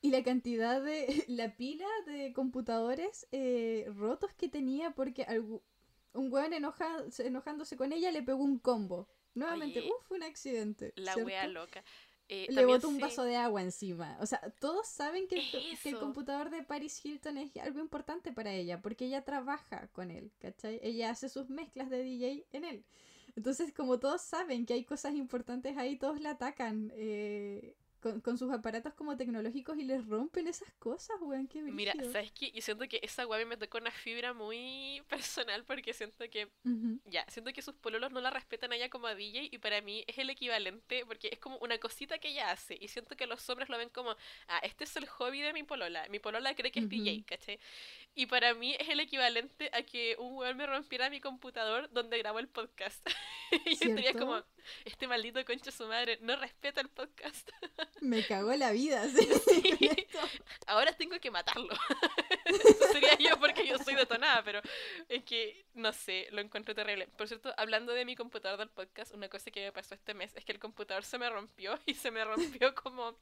Y 0.00 0.10
la 0.10 0.22
cantidad 0.22 0.82
de. 0.82 1.24
la 1.28 1.56
pila 1.56 1.88
de 2.06 2.32
computadores 2.32 3.26
eh, 3.32 3.86
rotos 3.96 4.32
que 4.34 4.48
tenía 4.48 4.92
porque 4.92 5.24
algo, 5.24 5.62
un 6.12 6.32
weón 6.32 6.52
enojándose 6.52 7.76
con 7.76 7.92
ella 7.92 8.10
le 8.10 8.22
pegó 8.22 8.42
un 8.42 8.58
combo. 8.58 9.08
Nuevamente, 9.34 9.80
uff, 9.80 10.10
un 10.10 10.22
accidente. 10.22 10.92
La 10.96 11.16
wea 11.16 11.46
loca. 11.46 11.84
Eh, 12.30 12.46
le 12.50 12.66
botó 12.66 12.88
un 12.88 12.98
vaso 12.98 13.22
de 13.22 13.36
agua 13.36 13.62
encima. 13.62 14.18
O 14.20 14.26
sea, 14.26 14.40
todos 14.60 14.86
saben 14.86 15.26
que, 15.28 15.42
el 15.84 15.98
computador 15.98 16.50
de 16.50 16.62
Paris 16.62 17.02
Hilton 17.02 17.38
es 17.38 17.56
algo 17.56 17.80
importante 17.80 18.32
para 18.32 18.52
ella, 18.52 18.82
porque 18.82 19.06
ella 19.06 19.24
trabaja 19.24 19.88
con 19.92 20.10
él, 20.10 20.30
¿cachai? 20.38 20.78
Ella 20.82 21.10
hace 21.10 21.30
sus 21.30 21.48
mezclas 21.48 21.88
de 21.88 22.02
DJ 22.02 22.46
en 22.52 22.64
él. 22.64 22.84
Entonces, 23.34 23.72
como 23.72 23.98
todos 23.98 24.20
saben 24.20 24.66
que 24.66 24.74
hay 24.74 24.84
cosas 24.84 25.14
importantes 25.14 25.78
ahí, 25.78 25.96
todos 25.96 26.20
la 26.20 26.30
atacan. 26.30 26.92
Eh, 26.96 27.76
con, 28.00 28.38
sus 28.38 28.52
aparatos 28.52 28.94
como 28.94 29.16
tecnológicos 29.16 29.78
y 29.78 29.84
les 29.84 30.06
rompen 30.06 30.46
esas 30.46 30.72
cosas, 30.74 31.16
weón, 31.20 31.48
qué 31.48 31.62
Mira, 31.62 31.92
¿sabes 32.12 32.32
qué? 32.32 32.50
Yo 32.52 32.62
siento 32.62 32.88
que 32.88 33.00
esa 33.02 33.26
weá 33.26 33.44
me 33.44 33.56
tocó 33.56 33.78
una 33.78 33.90
fibra 33.90 34.32
muy 34.32 35.02
personal 35.08 35.64
porque 35.64 35.92
siento 35.92 36.24
que, 36.30 36.48
ya, 37.04 37.24
siento 37.28 37.52
que 37.52 37.62
sus 37.62 37.74
pololos 37.74 38.12
no 38.12 38.20
la 38.20 38.30
respetan 38.30 38.72
a 38.72 38.76
ella 38.76 38.88
como 38.88 39.06
a 39.06 39.14
DJ 39.14 39.48
y 39.50 39.58
para 39.58 39.80
mí 39.80 40.04
es 40.06 40.18
el 40.18 40.30
equivalente 40.30 41.04
porque 41.06 41.28
es 41.32 41.38
como 41.38 41.58
una 41.58 41.78
cosita 41.78 42.18
que 42.18 42.28
ella 42.28 42.50
hace 42.50 42.76
y 42.80 42.88
siento 42.88 43.16
que 43.16 43.26
los 43.26 43.48
hombres 43.50 43.68
lo 43.68 43.78
ven 43.78 43.88
como, 43.88 44.10
ah, 44.48 44.60
este 44.62 44.84
es 44.84 44.96
el 44.96 45.06
hobby 45.06 45.40
de 45.40 45.52
mi 45.52 45.62
polola, 45.62 46.06
mi 46.08 46.18
polola 46.18 46.54
cree 46.54 46.70
que 46.70 46.80
es 46.80 46.88
DJ, 46.88 47.24
¿cachai? 47.24 47.58
Y 48.14 48.26
para 48.26 48.54
mí 48.54 48.74
es 48.78 48.88
el 48.88 49.00
equivalente 49.00 49.70
a 49.72 49.82
que 49.82 50.16
un 50.18 50.36
weón 50.36 50.56
me 50.56 50.66
rompiera 50.66 51.10
mi 51.10 51.20
computador 51.20 51.88
donde 51.92 52.18
grabo 52.18 52.38
el 52.38 52.48
podcast. 52.48 53.06
y 53.66 53.76
yo 53.76 53.90
estaría 53.90 54.12
como, 54.14 54.42
este 54.84 55.06
maldito 55.06 55.44
concha 55.44 55.70
su 55.70 55.86
madre 55.86 56.18
no 56.20 56.36
respeta 56.36 56.80
el 56.80 56.88
podcast. 56.88 57.48
me 58.00 58.24
cagó 58.26 58.54
la 58.54 58.70
vida, 58.72 59.08
¿sí? 59.08 59.28
Ahora 60.66 60.92
tengo 60.92 61.18
que 61.20 61.30
matarlo. 61.30 61.68
Eso 62.44 62.92
sería 62.92 63.16
yo 63.18 63.38
porque 63.38 63.66
yo 63.66 63.78
soy 63.78 63.94
detonada, 63.94 64.42
pero 64.42 64.60
es 65.08 65.24
que, 65.24 65.66
no 65.74 65.92
sé, 65.92 66.28
lo 66.30 66.40
encuentro 66.40 66.74
terrible. 66.74 67.08
Por 67.16 67.28
cierto, 67.28 67.52
hablando 67.56 67.92
de 67.92 68.04
mi 68.04 68.16
computador 68.16 68.58
del 68.58 68.70
podcast, 68.70 69.14
una 69.14 69.28
cosa 69.28 69.50
que 69.50 69.64
me 69.64 69.72
pasó 69.72 69.94
este 69.94 70.14
mes 70.14 70.34
es 70.34 70.44
que 70.44 70.52
el 70.52 70.58
computador 70.58 71.04
se 71.04 71.18
me 71.18 71.28
rompió 71.28 71.78
y 71.86 71.94
se 71.94 72.10
me 72.10 72.24
rompió 72.24 72.74
como 72.74 73.16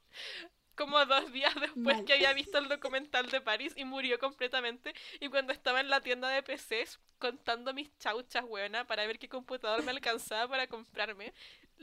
como 0.77 1.03
dos 1.05 1.31
días 1.33 1.53
después 1.59 2.03
que 2.03 2.13
había 2.13 2.31
visto 2.33 2.57
el 2.59 2.69
documental 2.69 3.29
de 3.29 3.41
París 3.41 3.73
y 3.75 3.83
murió 3.83 4.19
completamente. 4.19 4.93
Y 5.19 5.27
cuando 5.27 5.51
estaba 5.51 5.81
en 5.81 5.89
la 5.89 6.01
tienda 6.01 6.29
de 6.29 6.43
PCs 6.43 6.99
contando 7.19 7.73
mis 7.73 7.89
chauchas, 7.97 8.45
buena, 8.45 8.85
para 8.85 9.05
ver 9.07 9.19
qué 9.19 9.27
computador 9.27 9.83
me 9.83 9.91
alcanzaba 9.91 10.47
para 10.47 10.67
comprarme, 10.67 11.33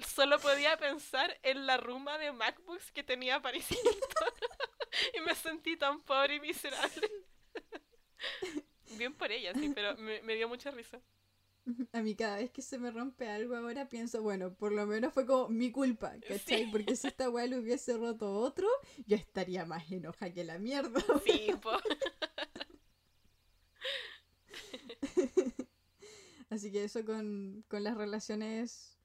solo 0.07 0.39
podía 0.39 0.77
pensar 0.77 1.39
en 1.43 1.67
la 1.67 1.77
ruma 1.77 2.17
de 2.19 2.33
MacBooks 2.33 2.93
que 2.93 3.03
tenía 3.03 3.43
Paris 3.43 3.67
y 5.15 5.21
me 5.21 5.35
sentí 5.35 5.77
tan 5.77 6.01
pobre 6.01 6.37
y 6.37 6.41
miserable. 6.41 7.11
Bien 8.97 9.13
por 9.13 9.33
ella, 9.33 9.53
sí, 9.55 9.73
pero 9.75 9.97
me, 9.97 10.23
me 10.23 10.37
dio 10.37 10.49
mucha 10.49 10.71
risa. 10.71 11.01
A 11.93 12.03
mí 12.03 12.15
cada 12.15 12.37
vez 12.37 12.51
que 12.51 12.63
se 12.63 12.79
me 12.79 12.91
rompe 12.91 13.29
algo 13.29 13.57
ahora 13.57 13.89
pienso, 13.89 14.23
bueno, 14.23 14.55
por 14.55 14.73
lo 14.73 14.87
menos 14.87 15.13
fue 15.13 15.27
como 15.27 15.49
mi 15.49 15.71
culpa, 15.71 16.15
¿cachai? 16.29 16.71
Porque 16.71 16.97
si 16.97 17.09
esta 17.09 17.31
weá 17.31 17.47
le 17.47 17.59
hubiese 17.59 17.97
roto 17.97 18.33
otro, 18.33 18.69
yo 19.07 19.17
estaría 19.17 19.65
más 19.65 19.91
enoja 19.91 20.33
que 20.33 20.45
la 20.45 20.59
mierda. 20.59 21.01
Sí, 21.25 21.53
po. 21.61 21.71
Así 26.51 26.71
que 26.71 26.85
eso 26.85 27.05
con, 27.05 27.65
las 27.71 27.97
relaciones 27.97 28.99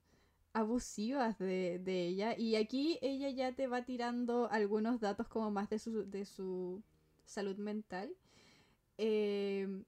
abusivas 0.54 1.40
de, 1.40 1.82
ella. 1.86 2.38
Y 2.38 2.56
aquí 2.56 3.00
ella 3.02 3.30
ya 3.30 3.54
te 3.54 3.68
va 3.68 3.86
tirando 3.86 4.50
algunos 4.52 5.00
datos 5.00 5.28
como 5.28 5.50
más 5.50 5.70
de 5.70 5.80
su, 5.80 6.10
de 6.10 6.26
su 6.26 6.84
salud 7.26 7.58
mental. 7.58 8.14
Eh, 8.98 9.84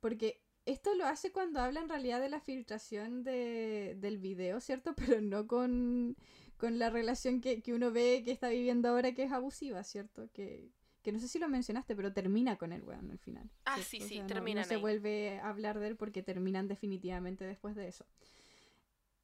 porque 0.00 0.40
esto 0.70 0.94
lo 0.94 1.06
hace 1.06 1.32
cuando 1.32 1.60
habla 1.60 1.80
en 1.80 1.88
realidad 1.88 2.20
de 2.20 2.28
la 2.28 2.40
filtración 2.40 3.22
de, 3.22 3.96
del 3.98 4.18
video, 4.18 4.60
¿cierto? 4.60 4.94
Pero 5.18 5.20
no 5.20 5.46
con, 5.46 6.16
la 6.60 6.90
relación 6.90 7.40
que, 7.40 7.62
uno 7.68 7.90
ve 7.90 8.22
que 8.24 8.32
está 8.32 8.48
viviendo 8.48 8.88
ahora 8.88 9.12
que 9.12 9.24
es 9.24 9.32
abusiva, 9.32 9.82
¿cierto? 9.84 10.30
Que, 10.32 10.70
no 11.12 11.18
sé 11.18 11.28
si 11.28 11.38
lo 11.38 11.48
mencionaste, 11.48 11.96
pero 11.96 12.12
termina 12.12 12.56
con 12.56 12.72
el 12.72 12.84
weón 12.84 13.10
al 13.10 13.18
final. 13.18 13.50
Ah, 13.64 13.78
sí, 13.78 14.00
sí, 14.00 14.22
termina. 14.28 14.60
No, 14.60 14.66
se 14.66 14.76
vuelve 14.76 15.40
a 15.40 15.48
hablar 15.48 15.80
de 15.80 15.88
él 15.88 15.96
porque 15.96 16.22
terminan 16.22 16.68
definitivamente 16.68 17.44
después 17.44 17.74
de 17.74 17.88
eso. 17.88 18.04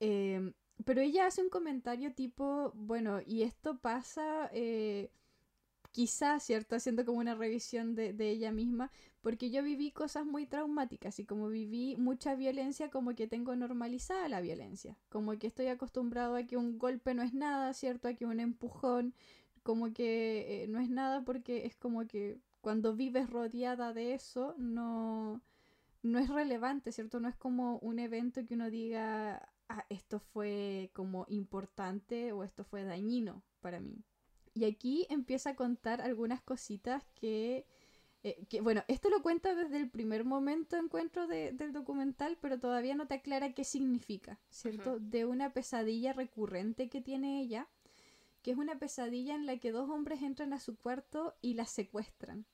Em, 0.01 0.55
pero 0.85 1.01
ella 1.01 1.27
hace 1.27 1.43
un 1.43 1.49
comentario 1.49 2.13
tipo, 2.13 2.73
bueno, 2.75 3.21
y 3.25 3.43
esto 3.43 3.79
pasa... 3.79 4.51
Eh, 4.53 5.11
quizás, 5.97 6.43
¿cierto? 6.43 6.77
Haciendo 6.77 7.07
como 7.07 7.21
una 7.21 7.35
revisión 7.35 7.95
de, 7.95 8.15
ella 8.31 8.53
misma, 8.53 8.93
porque 9.23 9.51
yo 9.51 9.63
viví 9.63 9.93
cosas 9.93 10.27
muy 10.27 10.45
traumáticas 10.45 11.19
y 11.19 11.25
como 11.25 11.49
viví 11.49 11.97
mucha 11.97 12.35
violencia, 12.35 12.91
como 12.91 13.15
que 13.15 13.27
tengo 13.27 13.57
normalizada 13.57 14.29
la 14.29 14.43
violencia, 14.43 14.99
como 15.09 15.39
que 15.39 15.47
estoy 15.47 15.69
acostumbrado 15.69 16.37
a 16.37 16.43
que 16.43 16.59
un 16.59 16.79
golpe 16.79 17.15
no 17.15 17.23
es 17.23 17.33
nada, 17.33 17.73
¿cierto? 17.73 18.09
A 18.09 18.13
que 18.13 18.27
un 18.27 18.41
empujón, 18.41 19.15
como 19.63 19.95
que 19.95 20.65
eh, 20.65 20.69
no 20.69 20.81
es 20.81 20.91
nada 20.91 21.25
porque 21.25 21.65
es 21.65 21.77
como 21.77 22.07
que 22.07 22.39
cuando 22.61 22.95
vives 22.95 23.31
rodeada 23.31 23.95
de 23.95 24.13
eso, 24.13 24.55
no, 24.59 25.41
no 26.03 26.19
es 26.19 26.29
relevante, 26.29 26.93
¿cierto? 26.93 27.21
No 27.21 27.29
es 27.31 27.37
como 27.37 27.79
un 27.79 27.99
evento 28.01 28.45
que 28.45 28.53
uno 28.53 28.69
diga, 28.69 29.49
ah, 29.71 29.87
esto 29.89 30.21
fue 30.21 30.91
como 30.93 31.25
importante 31.31 32.33
o 32.33 32.45
esto 32.45 32.65
fue 32.65 32.85
dañino 32.85 33.43
para 33.61 33.81
mí. 33.81 34.05
Y 34.57 34.65
aquí 34.65 35.07
empieza 35.11 35.51
a 35.51 35.55
contar 35.55 36.01
algunas 36.01 36.41
cositas 36.41 37.05
que, 37.21 37.67
eh, 38.23 38.47
que 38.49 38.63
bueno, 38.63 38.83
esto 38.89 39.11
lo 39.11 39.23
cuenta 39.23 39.55
desde 39.55 39.77
el 39.77 39.91
primer 39.91 40.25
momento 40.25 40.79
encuentro 40.79 41.27
del 41.27 41.75
documental, 41.75 42.39
pero 42.41 42.59
todavía 42.59 42.95
no 42.95 43.07
te 43.07 43.17
aclara 43.17 43.53
qué 43.53 43.65
significa, 43.65 44.41
¿cierto? 44.49 44.99
De 44.99 45.27
una 45.27 45.53
pesadilla 45.53 46.15
recurrente 46.15 46.89
que 46.89 47.03
tiene 47.03 47.43
ella, 47.43 47.69
que 48.41 48.53
es 48.53 48.57
una 48.57 48.79
pesadilla 48.79 49.35
en 49.35 49.45
la 49.45 49.59
que 49.59 49.73
dos 49.73 49.91
hombres 49.91 50.23
entran 50.23 50.55
a 50.55 50.59
su 50.59 50.79
cuarto 50.79 51.35
y 51.43 51.53
la 51.53 51.67
secuestran. 51.67 52.47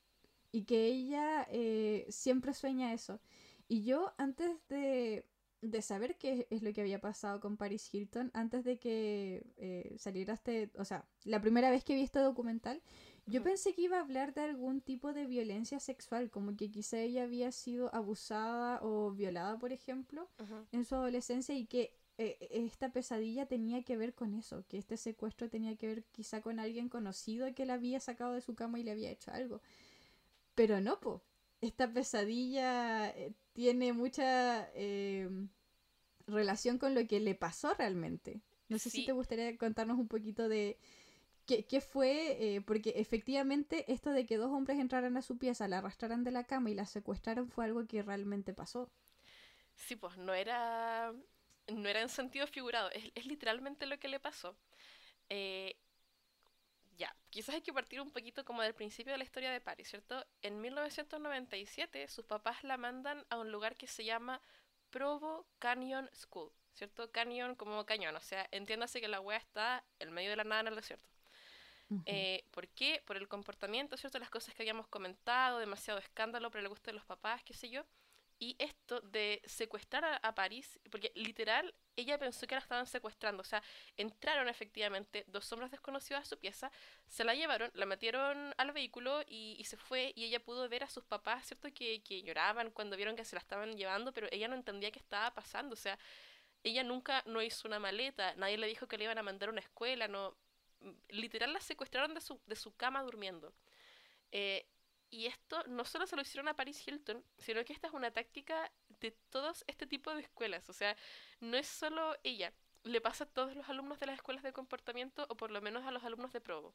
Y 0.51 0.65
que 0.65 0.87
ella 0.87 1.47
eh, 1.51 2.05
siempre 2.09 2.53
sueña 2.53 2.93
eso. 2.93 3.21
Y 3.69 3.85
yo 3.85 4.13
antes 4.19 4.59
de, 4.69 5.25
de 5.63 5.81
saber 5.81 6.19
qué 6.19 6.49
es 6.51 6.63
lo 6.63 6.73
que 6.73 6.81
había 6.81 7.01
pasado 7.01 7.41
con 7.41 7.57
Paris 7.57 7.89
Hilton 7.93 8.31
antes 8.35 8.65
de 8.65 8.79
que 8.79 9.47
eh, 9.57 9.95
saliera 9.97 10.35
este, 10.35 10.71
o 10.77 10.85
sea, 10.85 11.07
la 11.25 11.41
primera 11.41 11.71
vez 11.71 11.85
que 11.85 11.95
vi 11.95 12.03
este 12.03 12.19
documental, 12.19 12.83
yo 13.27 13.45
pensé 13.45 13.73
que 13.73 13.83
iba 13.83 13.99
a 13.99 14.01
hablar 14.01 14.35
de 14.35 14.41
algún 14.41 14.81
tipo 14.81 15.13
de 15.13 15.27
violencia 15.27 15.79
sexual, 15.79 16.31
como 16.31 16.57
que 16.57 16.73
quizá 16.73 16.99
ella 16.99 17.23
había 17.23 17.53
sido 17.53 17.95
abusada 17.95 18.81
o 18.83 19.13
violada, 19.13 19.59
por 19.61 19.73
ejemplo, 19.73 20.29
en 20.73 20.85
su 20.85 20.97
adolescencia 20.97 21.55
y 21.55 21.67
que 21.67 21.95
eh, 22.19 22.49
esta 22.51 22.93
pesadilla 22.93 23.47
tenía 23.47 23.85
que 23.85 23.97
ver 23.97 24.15
con 24.15 24.35
eso, 24.35 24.65
que 24.69 24.79
este 24.79 24.97
secuestro 24.97 25.49
tenía 25.49 25.77
que 25.77 25.87
ver 25.87 26.05
quizá 26.11 26.41
con 26.43 26.59
alguien 26.59 26.89
conocido 26.89 27.55
que 27.55 27.65
la 27.65 27.75
había 27.75 28.01
sacado 28.01 28.33
de 28.33 28.41
su 28.41 28.57
cama 28.57 28.81
y 28.81 28.83
le 28.83 28.91
había 28.91 29.11
hecho 29.11 29.31
algo. 29.31 29.63
Pero 30.57 30.81
no, 30.81 30.99
po. 31.01 31.23
Esta 31.61 31.93
pesadilla 31.93 33.11
eh, 33.11 33.33
tiene 33.53 33.93
mucha 33.93 34.69
eh, 34.75 35.29
relación 36.27 36.79
con 36.79 36.95
lo 36.95 37.07
que 37.07 37.21
le 37.21 37.35
pasó 37.35 37.75
realmente. 37.75 38.41
No 38.69 38.79
sé 38.79 38.91
si 38.91 39.05
te 39.05 39.13
gustaría 39.13 39.57
contarnos 39.59 39.99
un 39.99 40.09
poquito 40.09 40.49
de 40.49 40.79
qué, 41.47 41.81
fue, 41.81 42.55
eh, 42.55 42.61
porque 42.63 42.95
efectivamente 42.97 43.91
esto 43.93 44.11
de 44.11 44.25
que 44.25 44.39
dos 44.39 44.51
hombres 44.51 44.79
entraran 44.79 45.17
a 45.17 45.23
su 45.23 45.37
pieza, 45.37 45.69
la 45.69 45.79
arrastraran 45.79 46.25
de 46.25 46.31
la 46.31 46.45
cama 46.45 46.71
y 46.71 46.75
la 46.75 46.87
secuestraron 46.87 47.49
fue 47.49 47.65
algo 47.65 47.87
que 47.87 48.03
realmente 48.03 48.55
pasó. 48.55 48.91
Sí, 49.75 49.97
pues 49.97 50.17
no 50.17 50.33
era 50.35 51.13
no 51.69 51.89
era 51.89 52.01
en 52.01 52.09
sentido 52.09 52.47
figurado, 52.47 52.91
es, 52.91 53.27
literalmente 53.27 53.87
lo 53.87 53.99
que 53.99 54.09
le 54.09 54.21
pasó. 54.21 54.57
Eh, 55.29 55.77
ya, 57.03 57.17
quizás 57.31 57.57
hay 57.57 57.63
que 57.63 57.73
partir 57.73 58.01
un 58.01 58.13
poquito 58.13 58.45
como 58.45 58.63
del 58.63 58.75
principio 58.75 59.11
de 59.11 59.19
la 59.19 59.25
historia 59.25 59.51
de 59.51 59.61
Paris, 59.61 59.89
¿cierto? 59.89 60.25
En 60.41 60.61
1997 60.61 62.07
sus 62.07 62.25
papás 62.25 62.63
la 62.63 62.77
mandan 62.77 63.27
a 63.29 63.39
un 63.39 63.51
lugar 63.51 63.75
que 63.75 63.89
se 63.89 64.05
llama 64.05 64.41
Provo 64.91 65.45
Canyon 65.59 66.09
School, 66.15 66.53
¿cierto? 66.75 67.11
Canyon 67.11 67.57
como 67.57 67.85
cañón, 67.87 68.15
o 68.15 68.21
sea, 68.21 68.47
entiéndase 68.53 69.01
que 69.01 69.09
la 69.09 69.21
wea 69.21 69.39
está 69.39 69.85
en 69.99 70.13
medio 70.13 70.31
de 70.31 70.37
la 70.37 70.45
nada 70.45 70.61
en 70.61 70.69
el 70.69 70.77
desierto. 70.77 71.11
Eh, 72.07 72.45
¿Por 72.53 72.69
qué? 72.69 73.03
Por 73.05 73.17
el 73.17 73.27
comportamiento, 73.27 73.97
¿cierto? 73.97 74.19
Las 74.21 74.31
cosas 74.31 74.55
que 74.55 74.63
habíamos 74.63 74.87
comentado, 74.87 75.59
demasiado 75.59 75.99
escándalo 75.99 76.51
por 76.51 76.61
el 76.61 76.69
gusto 76.69 76.91
de 76.91 76.95
los 76.95 77.05
papás, 77.05 77.43
qué 77.43 77.53
sé 77.53 77.69
yo. 77.69 77.85
Y 78.43 78.57
esto 78.59 79.01
de 79.03 79.41
secuestrar 79.45 80.19
a, 80.21 80.35
París, 80.35 80.81
porque 80.91 81.13
literal 81.15 81.73
ella 81.95 82.19
pensó 82.19 82.45
que 82.49 82.57
la 82.57 82.61
estaban 82.61 82.89
secuestrando, 82.89 83.43
o 83.43 83.45
sea, 83.45 83.63
entraron 83.97 84.49
efectivamente 84.49 85.25
dos 85.29 85.53
hombres 85.53 85.71
desconocidos 85.71 86.23
a 86.23 86.25
su 86.25 86.37
pieza, 86.37 86.73
se 87.07 87.23
la 87.23 87.37
llevaron, 87.37 87.71
la 87.75 87.87
metieron 87.87 88.53
al 88.57 88.73
vehículo 88.73 89.23
y, 89.29 89.63
se 89.65 89.77
fue 89.77 90.13
y 90.17 90.25
ella 90.25 90.41
pudo 90.41 90.69
ver 90.69 90.83
a 90.83 90.91
sus 90.91 91.05
papás, 91.05 91.47
¿cierto? 91.47 91.69
Que, 91.73 92.03
que 92.03 92.25
lloraban 92.25 92.73
cuando 92.73 92.97
vieron 92.97 93.15
que 93.15 93.25
se 93.25 93.37
la 93.37 93.41
estaban 93.41 93.77
llevando, 93.77 94.13
pero 94.13 94.27
ella 94.33 94.49
no 94.49 94.57
entendía 94.57 94.91
qué 94.91 94.99
estaba 94.99 95.33
pasando, 95.33 95.75
o 95.75 95.77
sea, 95.77 95.97
ella 96.65 96.83
nunca 96.83 97.23
no 97.27 97.43
hizo 97.43 97.69
una 97.69 97.79
maleta, 97.79 98.35
nadie 98.35 98.59
le 98.59 98.67
dijo 98.67 98.89
que 98.89 98.99
le 98.99 99.05
iban 99.05 99.19
a 99.19 99.23
mandar 99.23 99.51
a 99.51 99.53
una 99.53 99.61
escuela, 99.61 100.09
no, 100.09 100.37
literal 101.11 101.53
la 101.53 101.61
secuestraron 101.61 102.13
de 102.13 102.21
su, 102.21 102.41
de 102.47 102.57
su 102.57 102.75
cama 102.75 103.05
durmiendo. 103.05 103.55
Eh, 104.33 104.67
y 105.13 105.27
esto 105.27 105.63
no 105.69 105.85
solo 105.85 106.07
se 106.07 106.17
lo 106.17 106.23
hicieron 106.23 106.49
a 106.49 106.57
Paris 106.57 106.89
Hilton, 106.89 107.23
sino 107.37 107.63
que 107.67 107.75
esta 107.75 107.87
es 107.87 107.93
una 107.93 108.11
táctica 108.11 108.73
de 108.99 109.11
todos 109.29 109.63
este 109.67 109.87
tipo 109.87 110.13
de 110.15 110.23
escuelas. 110.23 110.71
O 110.71 110.73
sea, 110.73 110.97
no 111.39 111.59
es 111.59 111.67
solo 111.67 112.17
ella, 112.25 112.51
le 112.85 113.01
pasa 113.03 113.25
a 113.25 113.27
todos 113.27 113.55
los 113.55 113.69
alumnos 113.69 114.01
de 114.01 114.07
las 114.07 114.17
escuelas 114.17 114.43
de 114.43 114.55
comportamiento 114.55 115.27
o 115.29 115.37
por 115.37 115.51
lo 115.51 115.61
menos 115.61 115.85
a 115.85 115.91
los 115.91 116.03
alumnos 116.03 116.33
de 116.33 116.41
Provo. 116.41 116.75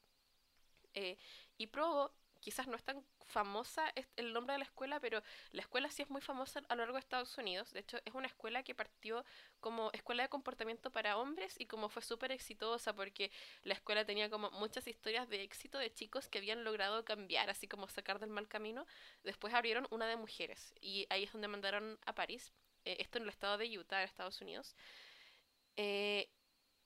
Eh, 0.94 1.18
y 1.58 1.68
Provo 1.68 2.14
quizás 2.48 2.66
no 2.66 2.78
es 2.78 2.84
tan 2.86 3.04
famosa 3.26 3.92
el 4.16 4.32
nombre 4.32 4.54
de 4.54 4.60
la 4.60 4.64
escuela, 4.64 5.02
pero 5.02 5.22
la 5.52 5.60
escuela 5.60 5.92
sí 5.92 6.04
es 6.04 6.10
muy 6.10 6.22
famosa 6.22 6.62
a 6.70 6.76
lo 6.76 6.84
largo 6.84 6.94
de 6.94 7.02
Estados 7.02 7.38
Unidos. 7.38 7.74
De 7.74 7.82
hecho, 7.82 7.98
es 8.06 8.14
una 8.14 8.28
escuela 8.28 8.64
que 8.64 8.74
partió 8.74 9.26
como 9.60 9.92
escuela 9.92 10.24
de 10.24 10.30
comportamiento 10.30 10.90
para 10.90 11.18
hombres 11.18 11.60
y 11.60 11.66
como 11.66 11.90
fue 11.90 12.02
súper 12.02 12.32
exitosa 12.32 12.96
porque 12.96 13.32
la 13.64 13.74
escuela 13.74 14.06
tenía 14.06 14.30
como 14.30 14.50
muchas 14.52 14.88
historias 14.88 15.28
de 15.28 15.44
éxito 15.44 15.78
de 15.78 15.94
chicos 15.94 16.30
que 16.30 16.38
habían 16.38 16.64
logrado 16.64 17.04
cambiar, 17.04 17.50
así 17.50 17.68
como 17.68 17.90
sacar 17.90 18.18
del 18.18 18.30
mal 18.30 18.48
camino. 18.48 18.88
Después 19.26 19.54
abrieron 19.54 19.86
una 19.90 20.08
de 20.08 20.16
mujeres 20.16 20.74
y 20.80 21.06
ahí 21.10 21.24
es 21.26 21.34
donde 21.34 21.50
mandaron 21.50 22.00
a 22.06 22.16
París, 22.16 22.54
eh, 22.86 22.96
esto 23.02 23.18
en 23.18 23.26
el 23.26 23.30
estado 23.30 23.58
de 23.58 23.78
Utah, 23.78 24.04
Estados 24.04 24.40
Unidos. 24.40 24.74
Eh, 25.76 26.30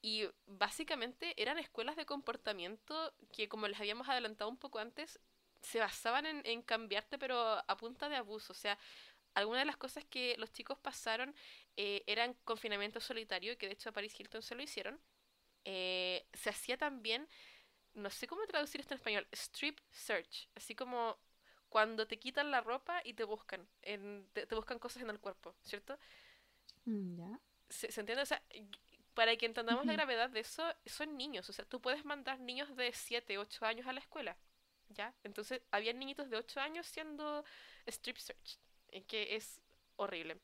y 0.02 0.28
básicamente 0.48 1.40
eran 1.40 1.60
escuelas 1.60 1.96
de 1.96 2.08
comportamiento 2.08 3.14
que, 3.32 3.48
como 3.48 3.68
les 3.68 3.80
habíamos 3.80 4.10
adelantado 4.10 4.50
un 4.50 4.58
poco 4.58 4.80
antes, 4.80 5.20
se 5.62 5.80
basaban 5.80 6.26
en, 6.26 6.62
cambiarte, 6.64 7.18
pero 7.18 7.38
a 7.40 7.78
punta 7.78 8.10
de 8.10 8.16
abuso. 8.16 8.54
O 8.54 8.56
sea, 8.56 8.78
algunas 9.34 9.62
de 9.62 9.66
las 9.66 9.78
cosas 9.78 10.04
que 10.06 10.36
los 10.38 10.52
chicos 10.52 10.78
pasaron 10.80 11.36
eh, 11.78 12.04
eran 12.08 12.34
confinamiento 12.44 13.00
solitario, 13.00 13.58
que 13.58 13.68
de 13.68 13.74
hecho 13.74 13.90
a 13.90 13.94
Paris 13.94 14.20
Hilton 14.20 14.42
se 14.42 14.56
lo 14.56 14.64
hicieron. 14.64 15.00
Eh, 15.64 16.26
se 16.34 16.50
hacía 16.50 16.78
también, 16.78 17.28
no 17.94 18.10
sé 18.10 18.28
cómo 18.28 18.46
traducir 18.48 18.82
esto 18.82 18.96
en 18.96 18.98
español, 18.98 19.28
strip 19.32 19.80
search, 19.92 20.50
así 20.56 20.76
como 20.76 21.20
cuando 21.70 22.08
te 22.08 22.18
quitan 22.18 22.50
la 22.50 22.62
ropa 22.62 23.02
y 23.06 23.14
te 23.14 23.24
buscan, 23.24 23.68
en, 23.84 24.28
te, 24.34 24.46
buscan 24.56 24.80
cosas 24.80 25.04
en 25.04 25.10
el 25.12 25.20
cuerpo, 25.20 25.56
¿cierto? 25.62 26.00
Mm, 26.86 27.18
¿Ya? 27.18 27.40
¿Se, 27.70 27.88
entiende? 27.88 28.24
O 28.24 28.26
sea, 28.26 28.42
para 29.14 29.36
que 29.38 29.46
entendamos 29.46 29.86
la 29.86 29.94
gravedad 29.94 30.30
de 30.32 30.40
eso, 30.40 30.64
son 30.86 31.16
niños, 31.16 31.48
o 31.50 31.54
sea, 31.54 31.64
tú 31.64 31.80
puedes 31.80 32.04
mandar 32.04 32.40
niños 32.40 32.76
de 32.76 32.92
7, 32.92 33.38
8 33.38 33.66
años 33.66 33.86
a 33.88 33.94
la 33.94 34.00
escuela, 34.00 34.36
¿ya? 34.94 35.14
Entonces, 35.24 35.62
había 35.72 35.94
niñitos 35.94 36.30
de 36.30 36.38
8 36.38 36.60
años 36.60 36.88
siendo 36.88 37.44
strip 37.88 38.18
search, 38.18 38.60
eh, 38.92 39.04
que 39.04 39.36
es 39.36 39.62
horrible. 39.96 40.38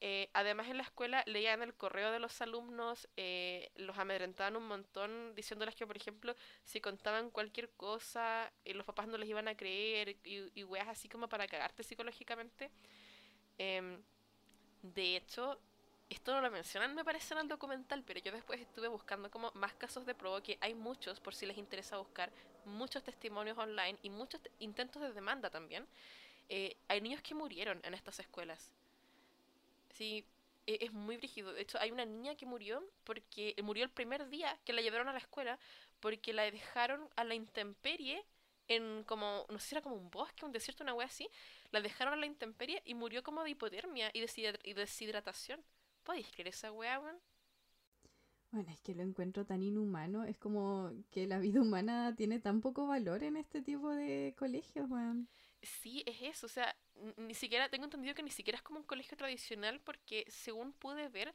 Eh, 0.00 0.28
además, 0.34 0.68
en 0.68 0.76
la 0.76 0.82
escuela 0.82 1.22
leían 1.26 1.62
el 1.62 1.74
correo 1.74 2.10
de 2.12 2.18
los 2.18 2.40
alumnos, 2.42 3.08
eh, 3.16 3.70
los 3.76 3.96
amedrentaban 3.98 4.56
un 4.56 4.68
montón, 4.68 5.34
diciéndoles 5.34 5.74
que, 5.74 5.86
por 5.86 5.96
ejemplo, 5.96 6.34
si 6.64 6.80
contaban 6.80 7.30
cualquier 7.30 7.70
cosa, 7.70 8.52
los 8.66 8.84
papás 8.84 9.08
no 9.08 9.16
les 9.18 9.28
iban 9.28 9.48
a 9.48 9.56
creer 9.56 10.18
y, 10.24 10.50
y 10.54 10.64
weas 10.64 10.88
así 10.88 11.08
como 11.08 11.28
para 11.28 11.46
cagarte 11.48 11.82
psicológicamente. 11.82 12.70
Em, 13.58 14.02
de 14.82 15.16
hecho, 15.16 15.60
esto 16.08 16.32
no 16.32 16.40
lo 16.40 16.50
mencionan, 16.50 16.94
me 16.94 17.04
parece 17.04 17.34
en 17.34 17.40
el 17.40 17.48
documental, 17.48 18.02
pero 18.06 18.20
yo 18.20 18.32
después 18.32 18.60
estuve 18.60 18.88
buscando 18.88 19.30
como 19.30 19.50
más 19.52 19.74
casos 19.74 20.06
de 20.06 20.14
probo, 20.14 20.42
que 20.42 20.58
hay 20.60 20.74
muchos, 20.74 21.20
por 21.20 21.34
si 21.34 21.46
les 21.46 21.58
interesa 21.58 21.98
buscar, 21.98 22.30
muchos 22.64 23.02
testimonios 23.02 23.58
online 23.58 23.98
y 24.02 24.10
muchos 24.10 24.40
intentos 24.60 25.02
de 25.02 25.12
demanda 25.12 25.50
también. 25.50 25.86
Eh, 26.48 26.76
hay 26.88 27.00
niños 27.00 27.22
que 27.22 27.34
murieron 27.34 27.80
en 27.84 27.94
estas 27.94 28.20
escuelas. 28.20 28.70
Sí, 29.94 30.24
e, 30.66 30.78
es 30.84 30.92
muy 30.92 31.16
brígido. 31.16 31.52
De 31.52 31.62
hecho, 31.62 31.78
hay 31.80 31.90
una 31.90 32.04
niña 32.04 32.36
que 32.36 32.46
murió 32.46 32.84
porque 33.04 33.54
murió 33.62 33.84
el 33.84 33.90
primer 33.90 34.28
día 34.28 34.56
que 34.64 34.72
la 34.72 34.82
llevaron 34.82 35.08
a 35.08 35.12
la 35.12 35.18
escuela 35.18 35.58
porque 36.00 36.32
la 36.32 36.48
dejaron 36.50 37.08
a 37.16 37.24
la 37.24 37.34
intemperie 37.34 38.24
en 38.68 39.04
como, 39.04 39.46
no 39.48 39.58
sé 39.58 39.68
si 39.68 39.74
era 39.76 39.82
como 39.82 39.96
un 39.96 40.10
bosque, 40.10 40.44
un 40.44 40.52
desierto, 40.52 40.82
una 40.84 40.94
wea 40.94 41.06
así. 41.06 41.28
La 41.70 41.80
dejaron 41.80 42.14
a 42.14 42.16
la 42.16 42.26
intemperie 42.26 42.82
y 42.84 42.94
murió 42.94 43.22
como 43.22 43.42
de 43.42 43.50
hipotermia 43.50 44.10
y, 44.12 44.24
y 44.64 44.72
deshidratación. 44.74 45.64
¿Podéis 46.06 46.28
creer 46.32 46.48
esa 46.48 46.72
weá, 46.72 46.98
weón? 47.00 47.18
Bueno, 48.50 48.70
es 48.72 48.80
que 48.80 48.94
lo 48.94 49.02
encuentro 49.04 49.44
tan 49.46 49.62
inhumano. 49.62 50.24
Es 50.24 50.36
como 50.38 50.90
que 51.12 51.26
la 51.28 51.38
vida 51.38 51.60
humana 51.60 52.14
tiene 52.16 52.40
tan 52.40 52.60
poco 52.60 52.86
valor 52.88 53.22
en 53.22 53.36
este 53.36 53.62
tipo 53.62 53.90
de 53.90 54.34
colegios, 54.38 54.88
weón. 54.90 55.28
Sí, 55.62 56.02
es 56.06 56.22
eso. 56.22 56.46
O 56.46 56.48
sea, 56.48 56.74
ni 57.16 57.34
siquiera, 57.34 57.68
tengo 57.68 57.84
entendido 57.84 58.14
que 58.14 58.22
ni 58.22 58.30
siquiera 58.30 58.56
es 58.56 58.62
como 58.62 58.78
un 58.80 58.86
colegio 58.86 59.16
tradicional 59.16 59.80
porque 59.80 60.24
según 60.28 60.72
pude 60.72 61.08
ver, 61.08 61.34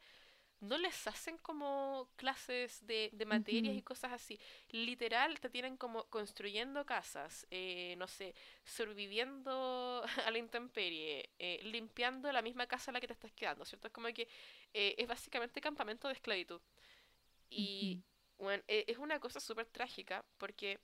no 0.60 0.78
les 0.78 1.06
hacen 1.08 1.38
como 1.38 2.10
clases 2.16 2.86
de, 2.86 3.10
de 3.14 3.26
materias 3.26 3.76
y 3.76 3.82
cosas 3.82 4.12
así. 4.12 4.38
Literal, 4.70 5.40
te 5.40 5.50
tienen 5.50 5.76
como 5.76 6.04
construyendo 6.10 6.86
casas, 6.86 7.46
eh, 7.50 7.96
no 7.98 8.08
sé, 8.08 8.34
sobreviviendo 8.64 10.04
a 10.26 10.30
la 10.30 10.38
intemperie, 10.38 11.30
eh, 11.38 11.60
limpiando 11.64 12.32
la 12.32 12.42
misma 12.42 12.66
casa 12.66 12.90
en 12.90 12.94
la 12.94 13.00
que 13.00 13.08
te 13.08 13.14
estás 13.14 13.32
quedando, 13.32 13.64
¿cierto? 13.66 13.88
Es 13.88 13.94
como 13.94 14.08
que 14.14 14.28
eh, 14.74 14.94
es 14.98 15.08
básicamente 15.08 15.60
campamento 15.60 16.08
de 16.08 16.14
esclavitud. 16.14 16.60
Y, 17.50 18.02
bueno, 18.38 18.62
e, 18.68 18.84
es 18.88 18.98
una 18.98 19.20
cosa 19.20 19.40
súper 19.40 19.66
trágica 19.66 20.24
porque 20.38 20.80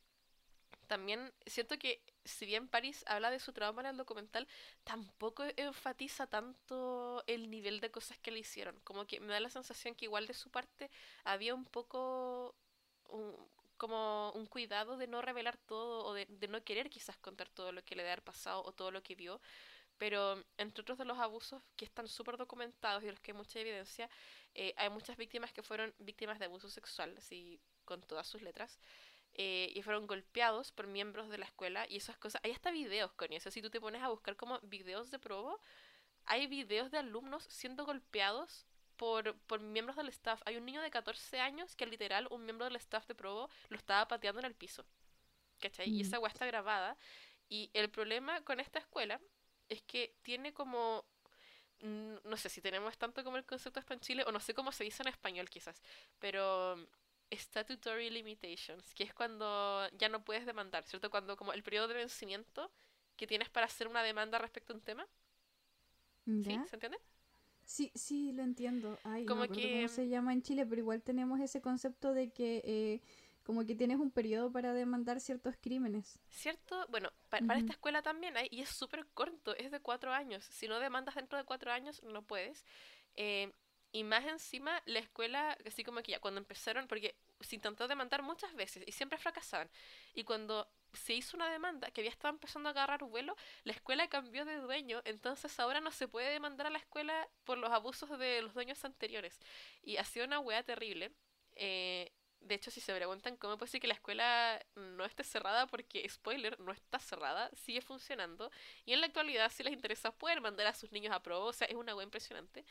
también 0.87 1.33
siento 1.47 1.79
que 1.79 2.03
si 2.25 2.47
bien 2.47 2.69
Paris 2.69 3.05
habla 3.07 3.31
de 3.31 3.41
su 3.41 3.53
trauma 3.53 3.83
en 3.83 3.89
el 3.89 3.97
documental, 3.97 4.49
tampoco 4.85 5.45
enfatiza 5.57 6.27
tanto 6.27 7.23
el 7.27 7.51
nivel 7.51 7.81
de 7.81 7.91
cosas 7.91 8.19
que 8.19 8.31
le 8.31 8.41
hicieron. 8.41 8.79
Como 8.85 9.07
que 9.07 9.21
me 9.21 9.33
da 9.33 9.41
la 9.41 9.51
sensación 9.51 9.95
que 9.95 10.07
igual 10.07 10.27
de 10.27 10.35
su 10.35 10.51
parte 10.51 10.91
había 11.25 11.55
un 11.55 11.65
poco 11.65 12.55
como 13.79 14.33
un 14.33 14.47
cuidado 14.47 14.97
de 14.97 15.07
no 15.07 15.23
revelar 15.23 15.57
todo 15.57 16.05
o 16.05 16.13
de, 16.13 16.27
no 16.49 16.63
querer 16.65 16.91
quizás 16.91 17.17
contar 17.17 17.49
todo 17.49 17.73
lo 17.73 17.83
que 17.85 17.95
le 17.95 18.03
había 18.03 18.23
pasado 18.23 18.63
o 18.65 18.73
todo 18.73 18.91
lo 18.91 19.03
que 19.03 19.15
vio. 19.15 19.41
Pero 19.99 20.43
entre 20.57 20.83
otros 20.83 20.99
de 20.99 21.05
los 21.05 21.19
abusos 21.19 21.63
que 21.77 21.85
están 21.85 22.07
súper 22.09 22.37
documentados 22.37 23.03
y 23.03 23.07
de 23.07 23.13
los 23.13 23.21
que 23.21 23.33
hay 23.33 23.37
mucha 23.37 23.59
evidencia, 23.59 24.09
eh, 24.55 24.73
hay 24.77 24.91
muchas 24.91 25.17
víctimas 25.17 25.53
que 25.53 25.63
fueron 25.63 25.93
víctimas 25.99 26.39
de 26.39 26.45
abuso 26.45 26.69
sexual, 26.69 27.15
así 27.19 27.61
con 27.85 28.01
todas 28.03 28.27
sus 28.27 28.43
letras. 28.43 28.79
Eh, 29.35 29.71
y 29.75 29.83
fueron 29.83 30.07
golpeados 30.07 30.73
por 30.73 30.87
miembros 30.87 31.29
de 31.29 31.39
la 31.39 31.45
escuela 31.45 31.87
y 31.89 31.97
esas 31.97 32.17
cosas. 32.17 32.41
Hay 32.45 32.53
hasta 32.53 32.71
videos 32.71 33.13
con 33.13 33.33
eso. 33.33 33.51
Si 33.51 33.63
tú 33.63 33.71
te 33.71 33.81
pones 33.81 34.03
a 34.03 34.09
buscar 34.09 34.37
como 34.37 34.59
videos 34.61 35.11
de 35.11 35.19
probo, 35.19 35.61
hay 36.25 36.47
videos 36.47 36.91
de 36.91 36.99
alumnos 36.99 37.45
siendo 37.45 37.85
golpeados 37.85 38.67
por, 38.97 39.39
por 39.47 39.61
miembros 39.61 39.97
del 39.97 40.09
staff. 40.09 40.43
Hay 40.45 40.57
un 40.57 40.67
niño 40.67 40.83
de 40.83 40.91
14 40.91 41.41
años 41.41 41.77
que 41.77 41.87
literal 41.87 42.27
un 42.31 42.45
miembro 42.45 42.67
del 42.67 42.77
staff 42.77 43.07
de 43.07 43.15
probo 43.15 43.49
lo 43.69 43.77
estaba 43.77 44.09
pateando 44.09 44.41
en 44.41 44.47
el 44.47 44.55
piso. 44.55 44.85
¿Cachai? 45.61 45.89
Y 45.89 45.99
mm. 45.99 46.07
esa 46.07 46.17
agua 46.17 46.29
está 46.29 46.45
grabada. 46.47 46.97
Y 47.49 47.71
el 47.75 47.91
problema 47.91 48.43
con 48.43 48.61
esta 48.61 48.79
escuela 48.79 49.21
es 49.69 49.83
que 49.83 50.15
tiene 50.23 50.53
como 50.53 51.05
no 51.81 52.37
sé 52.37 52.49
si 52.49 52.61
tenemos 52.61 52.99
tanto 52.99 53.23
como 53.23 53.37
el 53.37 53.45
concepto 53.45 53.79
esto 53.79 53.95
en 53.95 54.01
Chile, 54.01 54.25
o 54.27 54.33
no 54.33 54.41
sé 54.41 54.53
cómo 54.53 54.73
se 54.73 54.85
dice 54.85 55.03
en 55.03 55.09
español 55.09 55.49
quizás, 55.49 55.81
pero 56.19 56.77
statutory 57.31 58.11
limitations, 58.11 58.95
que 58.95 59.05
es 59.05 59.15
cuando 59.15 59.89
ya 59.97 60.09
no 60.09 60.25
puedes 60.25 60.47
demandar, 60.47 60.85
¿cierto? 60.85 61.11
Cuando 61.11 61.37
como 61.37 61.53
el 61.53 61.63
periodo 61.63 61.89
de 61.89 61.95
vencimiento 61.95 62.71
que 63.17 63.27
tienes 63.27 63.49
para 63.49 63.67
hacer 63.67 63.87
una 63.87 64.03
demanda 64.03 64.39
respecto 64.39 64.73
a 64.73 64.77
un 64.77 64.83
tema. 64.83 65.07
¿Sí? 66.25 66.59
¿Se 66.69 66.77
entiende? 66.77 66.99
Sí, 67.65 67.91
sí, 67.95 68.33
lo 68.33 68.43
entiendo. 68.43 68.99
Ay, 69.03 69.25
como 69.25 69.47
no 69.47 69.53
que... 69.53 69.77
cómo 69.77 69.89
se 69.89 70.09
llama 70.09 70.33
en 70.33 70.43
Chile, 70.43 70.67
pero 70.67 70.81
igual 70.81 71.03
tenemos 71.03 71.41
ese 71.41 71.61
concepto 71.61 72.13
de 72.13 72.31
que 72.31 72.63
eh, 72.65 73.01
como 73.49 73.65
que 73.65 73.75
tienes 73.75 73.99
un 73.99 74.11
periodo 74.11 74.53
para 74.53 74.75
demandar 74.75 75.21
ciertos 75.21 75.57
crímenes. 75.59 76.21
¿Cierto? 76.29 76.87
Bueno, 76.91 77.11
para 77.31 77.59
esta 77.59 77.73
escuela 77.73 78.03
también 78.03 78.37
hay, 78.37 78.49
y 78.51 78.61
es 78.61 78.69
súper 78.69 79.07
corto, 79.15 79.57
es 79.57 79.71
de 79.71 79.81
cuatro 79.81 80.13
años. 80.13 80.45
Si 80.45 80.69
no 80.69 80.79
demandas 80.81 81.15
dentro 81.15 81.39
de 81.39 81.45
cuatro 81.45 81.73
años, 81.73 82.03
no 82.03 82.21
puedes. 82.23 82.67
Eh, 83.17 83.51
Y 83.91 84.05
más 84.05 84.27
encima, 84.27 84.83
la 84.85 84.99
escuela, 84.99 85.57
así 85.67 85.83
como 85.83 86.03
que 86.03 86.13
ya 86.13 86.21
cuando 86.21 86.41
empezaron, 86.41 86.87
porque 86.87 87.17
se 87.41 87.57
intentó 87.57 87.89
demandar 87.89 88.23
muchas 88.23 88.53
veces 88.55 88.85
y 88.87 88.93
siempre 88.93 89.19
fracasaban. 89.19 89.71
Y 90.13 90.25
cuando 90.25 90.69
se 90.93 91.15
hizo 91.15 91.37
una 91.39 91.51
demanda 91.51 91.91
que 91.91 92.03
había 92.03 92.11
estado 92.11 92.35
empezando 92.35 92.69
a 92.69 92.73
agarrar 92.73 93.03
vuelo, 93.05 93.35
la 93.65 93.73
escuela 93.73 94.07
cambió 94.09 94.45
de 94.45 94.57
dueño, 94.57 95.01
entonces 95.07 95.59
ahora 95.59 95.81
no 95.81 95.91
se 95.91 96.07
puede 96.07 96.31
demandar 96.31 96.67
a 96.67 96.71
la 96.71 96.79
escuela 96.79 97.29
por 97.45 97.57
los 97.57 97.71
abusos 97.71 98.11
de 98.19 98.43
los 98.43 98.53
dueños 98.53 98.85
anteriores. 98.85 99.41
Y 99.83 99.97
ha 99.97 100.05
sido 100.05 100.27
una 100.27 100.41
wea 100.41 100.63
terrible. 100.63 101.11
Eh, 101.57 102.13
de 102.41 102.55
hecho, 102.55 102.71
si 102.71 102.81
se 102.81 102.95
preguntan 102.95 103.37
cómo 103.37 103.59
puede 103.59 103.71
ser 103.71 103.81
que 103.81 103.87
la 103.87 103.95
escuela 103.95 104.65
no 104.75 105.05
esté 105.05 105.25
cerrada, 105.25 105.67
porque, 105.67 106.09
spoiler, 106.09 106.59
no 106.61 106.73
está 106.73 106.99
cerrada, 106.99 107.51
sigue 107.55 107.81
funcionando. 107.81 108.51
Y 108.85 108.93
en 108.93 109.01
la 109.01 109.07
actualidad, 109.07 109.51
si 109.51 109.63
les 109.63 109.73
interesa, 109.73 110.13
pueden 110.13 110.43
mandar 110.43 110.67
a 110.67 110.75
sus 110.75 110.93
niños 110.93 111.15
a 111.15 111.23
prueba. 111.23 111.45
O 111.45 111.53
sea, 111.53 111.67
es 111.67 111.75
una 111.75 111.95
wea 111.95 112.05
impresionante. 112.05 112.65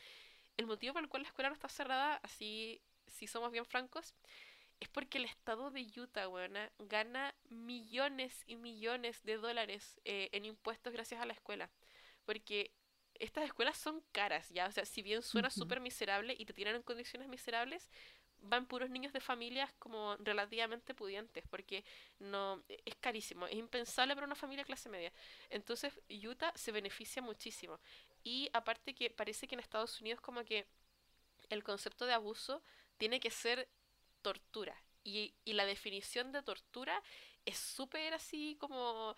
El 0.56 0.66
motivo 0.66 0.94
por 0.94 1.02
el 1.02 1.08
cual 1.08 1.22
la 1.22 1.28
escuela 1.28 1.50
no 1.50 1.54
está 1.54 1.68
cerrada, 1.68 2.16
así, 2.22 2.80
si 3.06 3.26
somos 3.26 3.52
bien 3.52 3.64
francos, 3.64 4.14
es 4.80 4.88
porque 4.88 5.18
el 5.18 5.24
estado 5.24 5.70
de 5.70 5.86
Utah, 5.96 6.28
weona, 6.28 6.70
gana 6.78 7.34
millones 7.48 8.44
y 8.46 8.56
millones 8.56 9.22
de 9.24 9.36
dólares 9.36 10.00
eh, 10.04 10.28
en 10.32 10.44
impuestos 10.44 10.92
gracias 10.92 11.20
a 11.20 11.26
la 11.26 11.32
escuela. 11.32 11.70
Porque 12.24 12.72
estas 13.14 13.44
escuelas 13.44 13.76
son 13.76 14.02
caras, 14.12 14.48
¿ya? 14.50 14.66
O 14.66 14.72
sea, 14.72 14.84
si 14.84 15.02
bien 15.02 15.22
suena 15.22 15.50
súper 15.50 15.80
miserable 15.80 16.34
y 16.38 16.44
te 16.44 16.52
tienen 16.52 16.76
en 16.76 16.82
condiciones 16.82 17.28
miserables, 17.28 17.88
van 18.42 18.66
puros 18.66 18.90
niños 18.90 19.12
de 19.12 19.20
familias 19.20 19.72
como 19.78 20.16
relativamente 20.16 20.94
pudientes, 20.94 21.44
porque 21.50 21.84
no 22.18 22.62
es 22.68 22.94
carísimo, 22.96 23.46
es 23.46 23.56
impensable 23.56 24.14
para 24.14 24.26
una 24.26 24.34
familia 24.34 24.64
clase 24.64 24.88
media. 24.88 25.12
Entonces, 25.50 26.00
Utah 26.08 26.52
se 26.54 26.72
beneficia 26.72 27.22
muchísimo. 27.22 27.78
Y 28.24 28.50
aparte 28.52 28.94
que 28.94 29.10
parece 29.10 29.46
que 29.46 29.54
en 29.54 29.60
Estados 29.60 30.00
Unidos 30.00 30.20
como 30.20 30.44
que 30.44 30.66
el 31.50 31.62
concepto 31.62 32.06
de 32.06 32.12
abuso 32.12 32.62
tiene 32.96 33.20
que 33.20 33.30
ser 33.30 33.68
tortura. 34.22 34.76
Y, 35.04 35.34
y 35.44 35.54
la 35.54 35.64
definición 35.64 36.32
de 36.32 36.42
tortura 36.42 37.02
es 37.46 37.56
súper 37.58 38.12
así 38.14 38.56
como 38.60 39.16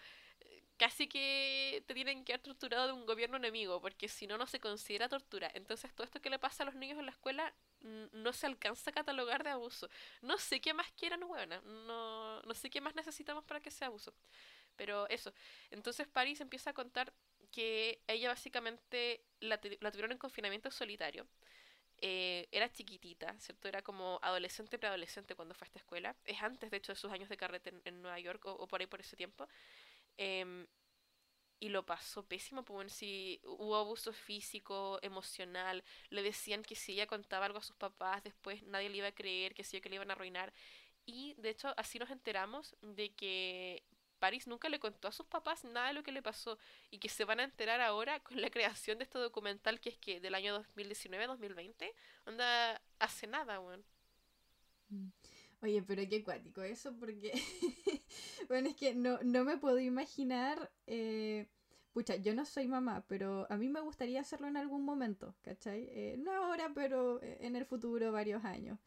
casi 0.80 1.06
que 1.08 1.84
te 1.86 1.92
tienen 1.92 2.24
que 2.24 2.32
haber 2.32 2.42
torturado 2.42 2.86
de 2.86 2.94
un 2.94 3.04
gobierno 3.04 3.36
enemigo, 3.36 3.82
porque 3.82 4.08
si 4.08 4.26
no, 4.26 4.38
no 4.38 4.46
se 4.46 4.60
considera 4.60 5.10
tortura. 5.10 5.50
Entonces, 5.52 5.92
todo 5.94 6.04
esto 6.04 6.22
que 6.22 6.30
le 6.30 6.38
pasa 6.38 6.62
a 6.62 6.66
los 6.66 6.74
niños 6.74 6.98
en 6.98 7.04
la 7.04 7.12
escuela 7.12 7.52
no 8.12 8.32
se 8.32 8.46
alcanza 8.46 8.88
a 8.88 8.94
catalogar 8.94 9.44
de 9.44 9.50
abuso. 9.50 9.90
No 10.22 10.38
sé 10.38 10.58
qué 10.62 10.72
más 10.72 10.90
quieran, 10.92 11.20
buena. 11.28 11.60
No, 11.60 12.40
no 12.40 12.54
sé 12.54 12.70
qué 12.70 12.80
más 12.80 12.94
necesitamos 12.94 13.44
para 13.44 13.60
que 13.60 13.70
sea 13.70 13.88
abuso. 13.88 14.14
Pero 14.76 15.06
eso. 15.10 15.34
Entonces, 15.70 16.08
Paris 16.08 16.40
empieza 16.40 16.70
a 16.70 16.72
contar 16.72 17.12
que 17.52 18.00
ella 18.06 18.30
básicamente 18.30 19.22
la, 19.40 19.60
la 19.80 19.90
tuvieron 19.90 20.12
en 20.12 20.18
confinamiento 20.18 20.70
solitario 20.70 21.26
eh, 22.02 22.48
era 22.50 22.72
chiquitita, 22.72 23.34
¿cierto? 23.38 23.68
Era 23.68 23.82
como 23.82 24.18
adolescente, 24.22 24.78
preadolescente 24.78 25.34
cuando 25.34 25.54
fue 25.54 25.66
a 25.66 25.68
esta 25.68 25.78
escuela. 25.80 26.16
Es 26.24 26.42
antes, 26.42 26.70
de 26.70 26.76
hecho, 26.78 26.92
de 26.92 26.96
sus 26.96 27.12
años 27.12 27.28
de 27.28 27.36
carrete 27.36 27.74
en, 27.84 28.00
Nueva 28.02 28.18
York 28.18 28.46
o, 28.46 28.66
por 28.66 28.80
ahí 28.80 28.86
por 28.86 29.00
ese 29.00 29.16
tiempo. 29.16 29.46
Em, 30.22 30.66
y 31.60 31.70
lo 31.70 31.86
pasó 31.86 32.22
pésimo, 32.24 32.62
pues 32.62 32.74
bueno, 32.74 32.90
si 32.90 33.40
hubo 33.44 33.76
abuso 33.76 34.12
físico, 34.12 34.98
emocional, 35.02 35.82
le 36.10 36.22
decían 36.22 36.62
que 36.62 36.74
si 36.74 36.92
ella 36.92 37.06
contaba 37.06 37.46
algo 37.46 37.58
a 37.58 37.62
sus 37.62 37.76
papás, 37.76 38.22
después 38.22 38.62
nadie 38.64 38.90
le 38.90 38.98
iba 38.98 39.08
a 39.08 39.12
creer, 39.12 39.54
que 39.54 39.64
si 39.64 39.80
que 39.80 39.88
le 39.88 39.96
iban 39.96 40.10
a 40.10 40.14
arruinar. 40.14 40.52
Y 41.06 41.34
de 41.38 41.50
hecho 41.50 41.72
así 41.78 41.98
nos 41.98 42.10
enteramos 42.10 42.76
de 42.82 43.10
que 43.14 43.82
Paris 44.18 44.46
nunca 44.46 44.68
le 44.68 44.78
contó 44.78 45.08
a 45.08 45.12
sus 45.12 45.26
papás 45.26 45.64
nada 45.64 45.88
de 45.88 45.94
lo 45.94 46.02
que 46.02 46.12
le 46.12 46.22
pasó 46.22 46.58
y 46.90 46.98
que 46.98 47.08
se 47.08 47.24
van 47.24 47.40
a 47.40 47.44
enterar 47.44 47.80
ahora 47.80 48.20
con 48.20 48.40
la 48.42 48.50
creación 48.50 48.98
de 48.98 49.04
este 49.04 49.18
documental 49.18 49.80
que 49.80 49.88
es 49.90 49.98
que 49.98 50.20
del 50.20 50.34
año 50.34 50.62
2019-2020, 50.76 51.92
onda 52.26 52.80
hace 52.98 53.26
nada, 53.26 53.58
weón. 53.60 53.84
Mm. 54.90 55.08
Oye, 55.62 55.82
pero 55.82 56.02
qué 56.08 56.24
cuático 56.24 56.62
eso, 56.62 56.96
porque, 56.98 57.32
bueno, 58.48 58.70
es 58.70 58.76
que 58.76 58.94
no, 58.94 59.18
no 59.22 59.44
me 59.44 59.58
puedo 59.58 59.78
imaginar, 59.78 60.70
eh, 60.86 61.48
pucha, 61.92 62.16
yo 62.16 62.34
no 62.34 62.46
soy 62.46 62.66
mamá, 62.66 63.04
pero 63.06 63.46
a 63.50 63.56
mí 63.56 63.68
me 63.68 63.80
gustaría 63.80 64.20
hacerlo 64.20 64.48
en 64.48 64.56
algún 64.56 64.84
momento, 64.84 65.34
¿cachai? 65.42 65.88
Eh, 65.90 66.16
no 66.18 66.32
ahora, 66.32 66.72
pero 66.74 67.20
en 67.22 67.56
el 67.56 67.66
futuro, 67.66 68.10
varios 68.10 68.44
años. 68.44 68.78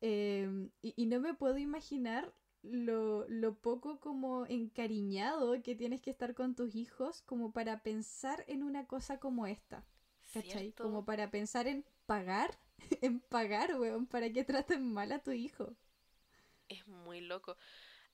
Em, 0.00 0.70
y, 0.80 0.94
y, 0.96 1.06
no 1.06 1.20
me 1.20 1.34
puedo 1.34 1.58
imaginar 1.58 2.32
lo, 2.62 3.26
lo 3.28 3.58
poco 3.58 4.00
como 4.00 4.46
encariñado 4.46 5.60
que 5.62 5.74
tienes 5.74 6.00
que 6.00 6.10
estar 6.10 6.34
con 6.34 6.54
tus 6.54 6.74
hijos 6.74 7.22
como 7.22 7.52
para 7.52 7.82
pensar 7.82 8.44
en 8.48 8.62
una 8.62 8.86
cosa 8.86 9.18
como 9.18 9.46
esta. 9.46 9.84
¿Cachai? 10.32 10.72
Como 10.72 11.04
para 11.04 11.30
pensar 11.30 11.66
en 11.66 11.84
pagar, 12.06 12.56
en 13.02 13.20
pagar, 13.20 13.74
weón, 13.78 14.06
para 14.06 14.30
que 14.30 14.44
traten 14.44 14.92
mal 14.92 15.12
a 15.12 15.22
tu 15.22 15.32
hijo. 15.32 15.74
Es 16.68 16.86
muy 16.86 17.20
loco. 17.20 17.56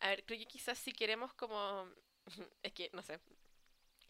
A 0.01 0.09
ver, 0.09 0.25
creo 0.25 0.39
que 0.39 0.47
quizás 0.47 0.79
si 0.79 0.93
queremos 0.93 1.33
como... 1.35 1.87
Es 2.63 2.73
que, 2.73 2.91
no 2.93 3.03
sé, 3.03 3.21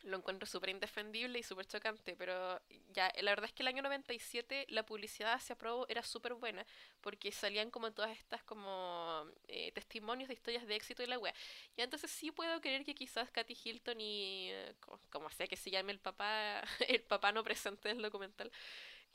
lo 0.07 0.17
encuentro 0.17 0.47
súper 0.47 0.71
indefendible 0.71 1.39
y 1.39 1.43
súper 1.43 1.67
chocante, 1.67 2.17
pero 2.17 2.61
ya, 2.93 3.13
la 3.21 3.33
verdad 3.33 3.47
es 3.47 3.53
que 3.53 3.63
el 3.63 3.69
año 3.69 3.83
97 3.83 4.67
la 4.69 4.85
publicidad 4.87 5.35
hacia 5.35 5.57
Provo 5.57 5.87
era 5.89 6.03
súper 6.03 6.35
buena, 6.35 6.65
porque 7.01 7.33
salían 7.33 7.71
como 7.71 7.93
todas 7.93 8.17
estas 8.17 8.43
como 8.45 9.25
eh, 9.49 9.73
testimonios 9.73 10.29
de 10.29 10.35
historias 10.35 10.67
de 10.67 10.77
éxito 10.77 11.03
y 11.03 11.07
la 11.07 11.19
wea. 11.19 11.35
Y 11.77 11.83
entonces 11.83 12.11
sí 12.11 12.31
puedo 12.31 12.61
creer 12.61 12.85
que 12.85 12.95
quizás 12.95 13.31
Katy 13.31 13.57
Hilton 13.65 14.01
y, 14.01 14.51
eh, 14.53 14.75
como 15.11 15.31
sea 15.31 15.47
que 15.49 15.57
se 15.57 15.71
llame 15.71 15.93
el 15.93 15.99
papá, 15.99 16.63
el 16.89 17.03
papá 17.03 17.33
no 17.33 17.43
presente 17.43 17.89
del 17.89 18.01
documental, 18.03 18.51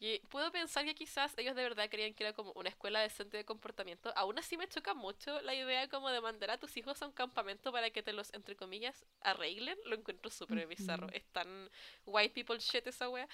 y 0.04 0.18
puedo 0.30 0.52
pensar 0.52 0.84
que 0.84 0.96
quizás 0.96 1.32
ellos 1.38 1.56
de 1.56 1.62
verdad 1.62 1.88
creían 1.88 2.16
que 2.16 2.24
era 2.24 2.34
como 2.34 2.52
una 2.54 2.70
escuela 2.70 3.00
decente 3.02 3.38
de 3.38 3.46
comportamiento. 3.46 4.12
Aún 4.16 4.40
así 4.40 4.58
me 4.58 4.68
choca 4.68 4.96
mucho 4.96 5.40
la 5.44 5.54
idea 5.54 5.88
como 5.90 6.10
de 6.10 6.20
mandar 6.20 6.50
a 6.50 6.58
tus 6.58 6.76
hijos 6.76 7.00
a 7.04 7.06
un 7.06 7.12
campamento 7.12 7.72
para 7.72 7.92
que 7.92 8.02
te 8.02 8.12
los, 8.12 8.34
entre 8.34 8.56
comillas, 8.56 9.06
arreglen. 9.20 9.78
Lo 9.86 9.96
encuentro 9.96 10.32
súper 10.32 10.66
bizarro. 10.66 11.08
Es 11.14 11.24
tan 11.28 11.70
white 12.08 12.34
people 12.34 12.58
shit 12.58 12.88
esa 12.88 13.10
wea. 13.10 13.28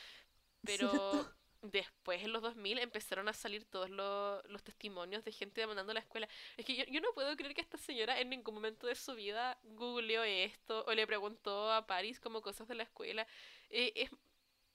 Pero 0.61 0.89
después, 1.61 2.21
en 2.21 2.33
los 2.33 2.41
2000, 2.41 2.79
empezaron 2.79 3.29
a 3.29 3.33
salir 3.33 3.63
todos 3.63 3.89
los, 3.89 4.61
testimonios 4.61 5.23
de 5.23 5.31
gente 5.31 5.61
demandando 5.61 5.91
a 5.91 5.93
la 5.93 6.01
escuela. 6.01 6.27
Es 6.57 6.65
que 6.65 6.75
yo, 6.75 6.99
no 6.99 7.13
puedo 7.13 7.33
creer 7.37 7.53
que 7.53 7.61
esta 7.61 7.77
señora 7.77 8.19
en 8.19 8.29
ningún 8.29 8.55
momento 8.55 8.87
de 8.87 8.95
su 8.95 9.15
vida 9.15 9.57
googleó 9.63 10.25
esto 10.25 10.83
o 10.85 10.93
le 10.93 11.07
preguntó 11.07 11.71
a 11.71 11.87
Paris 11.87 12.19
como 12.19 12.41
cosas 12.41 12.67
de 12.67 12.75
la 12.75 12.83
escuela. 12.83 13.25
Eh, 13.69 13.93
es, 13.95 14.09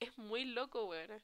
es 0.01 0.16
muy 0.16 0.47
loco, 0.47 0.86
weón. 0.86 1.23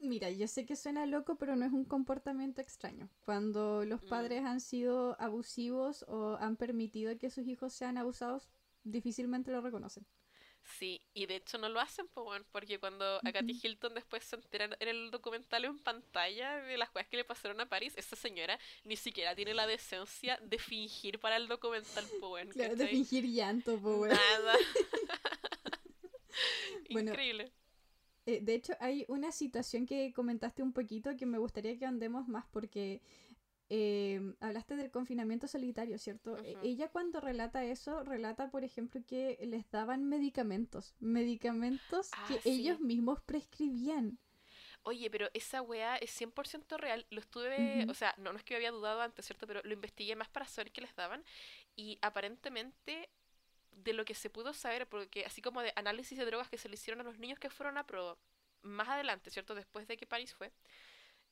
Mira, 0.00 0.30
yo 0.30 0.46
sé 0.46 0.64
que 0.64 0.76
suena 0.76 1.06
loco, 1.06 1.36
pero 1.36 1.56
no 1.56 1.66
es 1.66 1.72
un 1.72 1.84
comportamiento 1.84 2.60
extraño. 2.60 3.08
Cuando 3.24 3.84
los 3.84 4.02
mm. 4.02 4.08
padres 4.08 4.44
han 4.44 4.60
sido 4.60 5.20
abusivos 5.20 6.04
o 6.08 6.36
han 6.36 6.56
permitido 6.56 7.16
que 7.18 7.30
sus 7.30 7.46
hijos 7.48 7.72
sean 7.72 7.98
abusados, 7.98 8.48
difícilmente 8.84 9.50
lo 9.50 9.60
reconocen. 9.60 10.06
Sí, 10.62 11.00
y 11.14 11.26
de 11.26 11.36
hecho 11.36 11.56
no 11.58 11.68
lo 11.68 11.80
hacen, 11.80 12.06
porque 12.52 12.78
cuando 12.78 13.04
a 13.04 13.32
Katy 13.32 13.58
Hilton 13.62 13.94
después 13.94 14.24
se 14.24 14.36
enteran 14.36 14.76
en 14.80 14.88
el 14.88 15.10
documental 15.10 15.64
en 15.64 15.78
pantalla 15.78 16.56
de 16.56 16.76
las 16.76 16.90
cosas 16.90 17.08
que 17.08 17.16
le 17.16 17.24
pasaron 17.24 17.60
a 17.60 17.68
París, 17.68 17.94
esa 17.96 18.16
señora 18.16 18.58
ni 18.84 18.96
siquiera 18.96 19.34
tiene 19.34 19.54
la 19.54 19.66
decencia 19.66 20.38
de 20.42 20.58
fingir 20.58 21.18
para 21.20 21.36
el 21.36 21.48
documental, 21.48 22.04
pues 22.20 22.48
Claro, 22.50 22.76
de 22.76 22.88
fingir 22.88 23.24
llanto, 23.24 23.78
pues 23.78 24.12
Nada. 24.12 24.54
Increíble. 26.88 27.52
Eh, 28.28 28.40
de 28.42 28.54
hecho, 28.54 28.74
hay 28.78 29.06
una 29.08 29.32
situación 29.32 29.86
que 29.86 30.12
comentaste 30.12 30.62
un 30.62 30.74
poquito 30.74 31.16
que 31.16 31.24
me 31.24 31.38
gustaría 31.38 31.78
que 31.78 31.86
andemos 31.86 32.28
más 32.28 32.44
porque 32.50 33.00
em, 33.70 34.36
hablaste 34.40 34.76
del 34.76 34.90
confinamiento 34.90 35.48
solitario, 35.48 35.96
¿cierto? 35.96 36.36
E, 36.44 36.58
ella 36.62 36.88
cuando 36.88 37.22
relata 37.22 37.64
eso, 37.64 38.04
relata, 38.04 38.50
por 38.50 38.64
ejemplo, 38.64 39.00
que 39.06 39.38
les 39.46 39.70
daban 39.70 40.04
medicamentos, 40.04 40.94
medicamentos 41.00 42.10
que 42.28 42.34
ah, 42.34 42.40
ellos 42.44 42.80
mismos 42.80 43.22
prescribían. 43.22 44.18
Oye, 44.82 45.08
pero 45.08 45.30
esa 45.32 45.62
weá 45.62 45.96
es 45.96 46.10
100% 46.20 46.76
real. 46.76 47.06
Lo 47.08 47.20
estuve, 47.20 47.86
o 47.88 47.94
sea, 47.94 48.14
no, 48.18 48.32
no 48.32 48.38
es 48.38 48.44
que 48.44 48.52
yo 48.52 48.58
había 48.58 48.72
dudado 48.72 49.00
antes, 49.00 49.24
¿cierto? 49.24 49.46
Pero 49.46 49.62
lo 49.64 49.72
investigué 49.72 50.16
más 50.16 50.28
para 50.28 50.46
saber 50.46 50.70
qué 50.70 50.82
les 50.82 50.94
daban. 50.94 51.24
Y 51.76 51.98
aparentemente 52.02 53.08
de 53.84 53.92
lo 53.92 54.04
que 54.04 54.14
se 54.14 54.30
pudo 54.30 54.52
saber, 54.52 54.88
porque 54.88 55.24
así 55.24 55.42
como 55.42 55.62
de 55.62 55.72
análisis 55.76 56.18
de 56.18 56.24
drogas 56.24 56.48
que 56.50 56.58
se 56.58 56.68
le 56.68 56.74
hicieron 56.74 57.00
a 57.00 57.04
los 57.04 57.18
niños 57.18 57.38
que 57.38 57.50
fueron 57.50 57.78
a 57.78 57.86
pro 57.86 58.18
más 58.62 58.88
adelante, 58.88 59.30
¿cierto? 59.30 59.54
Después 59.54 59.86
de 59.88 59.96
que 59.96 60.06
París 60.06 60.34
fue, 60.34 60.52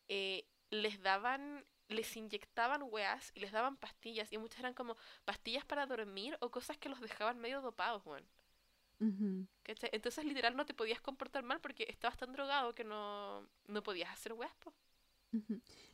eh, 0.08 0.46
les 0.70 1.00
daban, 1.02 1.66
les 1.88 2.16
inyectaban 2.16 2.82
weas 2.84 3.32
y 3.34 3.40
les 3.40 3.52
daban 3.52 3.76
pastillas, 3.76 4.32
y 4.32 4.38
muchas 4.38 4.60
eran 4.60 4.74
como 4.74 4.96
pastillas 5.24 5.64
para 5.64 5.86
dormir 5.86 6.36
o 6.40 6.50
cosas 6.50 6.78
que 6.78 6.88
los 6.88 7.00
dejaban 7.00 7.38
medio 7.38 7.60
dopados, 7.60 8.04
weón. 8.06 8.26
Entonces 9.64 10.24
literal 10.24 10.56
no 10.56 10.64
te 10.64 10.74
podías 10.74 11.00
comportar 11.00 11.42
mal 11.42 11.60
porque 11.60 11.86
estabas 11.88 12.16
tan 12.16 12.32
drogado 12.32 12.74
que 12.74 12.84
no, 12.84 13.46
no 13.66 13.82
podías 13.82 14.10
hacer 14.10 14.32
weas, 14.32 14.54
po. 14.56 14.72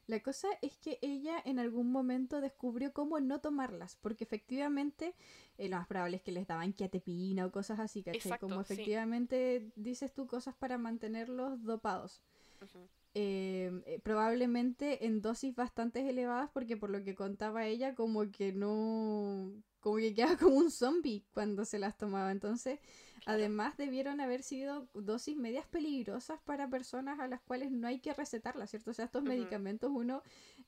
La 0.06 0.20
cosa 0.20 0.48
es 0.62 0.77
que 0.78 0.98
ella 1.01 1.40
en 1.44 1.59
algún 1.59 1.93
momento 1.93 2.40
descubrió 2.40 2.93
cómo 2.93 3.20
no 3.20 3.40
tomarlas, 3.40 3.97
porque 4.01 4.24
efectivamente 4.24 5.14
eh, 5.59 5.69
lo 5.69 5.77
más 5.77 5.86
probable 5.86 6.16
es 6.16 6.23
que 6.23 6.32
les 6.32 6.47
daban 6.47 6.73
quiatepina 6.73 7.47
o 7.47 7.52
cosas 7.52 7.78
así, 7.78 8.02
¿cachai? 8.02 8.39
Como 8.39 8.60
efectivamente 8.60 9.70
dices 9.77 10.12
tú, 10.12 10.27
cosas 10.27 10.55
para 10.55 10.77
mantenerlos 10.78 11.62
dopados. 11.62 12.23
Em, 13.14 13.82
eh, 13.85 14.01
probablemente 14.02 15.05
en 15.05 15.20
dosis 15.20 15.55
bastante 15.55 16.09
elevadas 16.09 16.48
porque 16.55 16.78
por 16.78 16.89
lo 16.89 17.05
que 17.05 17.14
contaba 17.14 17.66
ella 17.66 17.94
como 17.94 18.31
que 18.31 18.55
no 18.55 19.52
como 19.81 19.97
que 19.97 20.14
quedaba 20.14 20.39
como 20.39 20.56
un 20.56 20.70
zombie 20.70 21.23
cuando 21.35 21.66
se 21.66 21.78
las 21.78 21.98
tomaba 21.98 22.31
entonces 22.31 22.81
además 23.27 23.77
debieron 23.77 24.20
haber 24.20 24.43
sido 24.43 24.89
dosis 24.94 25.36
medias 25.36 25.66
peligrosas 25.66 26.40
para 26.43 26.69
personas 26.69 27.20
a 27.20 27.28
las 27.28 27.40
cuales 27.43 27.70
no 27.70 27.86
hay 27.89 28.01
que 28.01 28.12
recetarlas 28.15 28.70
cierto 28.70 28.90
o 28.90 28.94
sea 28.94 29.05
estos 29.05 29.23
medicamentos 29.23 29.90
uno 29.93 30.23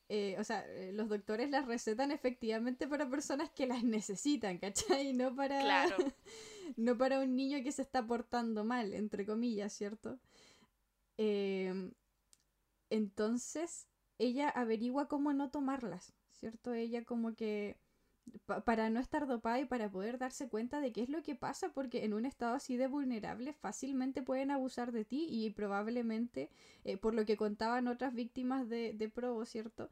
eh, 0.09 0.37
o 0.39 0.45
sea 0.45 0.65
eh, 0.67 0.93
los 0.93 1.09
doctores 1.09 1.51
las 1.51 1.67
recetan 1.67 2.11
efectivamente 2.11 2.87
para 2.87 3.09
personas 3.09 3.51
que 3.51 3.67
las 3.67 3.83
necesitan 3.83 4.59
¿cachai? 4.59 5.13
no 5.15 5.35
para 5.35 5.61
claro. 5.61 5.97
no 6.77 6.97
para 6.97 7.21
un 7.21 7.35
niño 7.37 7.63
que 7.63 7.73
se 7.73 7.83
está 7.83 8.07
portando 8.07 8.65
mal 8.65 8.95
entre 8.95 9.27
comillas 9.27 9.73
cierto 9.73 10.19
eh, 11.19 11.91
entonces 12.91 13.89
ella 14.19 14.49
averigua 14.49 15.09
cómo 15.09 15.33
no 15.33 15.51
tomarlas, 15.51 16.13
¿cierto? 16.31 16.73
Ella 16.73 17.05
como 17.05 17.35
que 17.35 17.77
para 18.65 18.91
no 18.91 19.01
estar 19.01 19.27
dopada 19.27 19.61
y 19.61 19.65
para 19.65 19.91
poder 19.91 20.19
darse 20.19 20.49
cuenta 20.49 20.81
de 20.81 20.93
qué 20.93 21.03
es 21.03 21.09
lo 21.09 21.23
que 21.23 21.35
pasa, 21.35 21.73
porque 21.73 22.05
en 22.05 22.15
un 22.15 22.27
estado 22.27 22.55
así 22.55 22.77
de 22.77 22.87
vulnerable 22.87 23.53
fácilmente 23.53 24.23
pueden 24.23 24.51
abusar 24.51 24.93
de 24.93 25.05
ti 25.05 25.27
y 25.29 25.51
probablemente, 25.51 26.51
eh, 26.85 26.97
por 26.97 27.15
lo 27.15 27.25
que 27.25 27.37
contaban 27.37 27.89
otras 27.89 28.15
víctimas 28.15 28.69
de, 28.69 28.93
de 28.93 29.09
Provo, 29.09 29.45
¿cierto? 29.45 29.91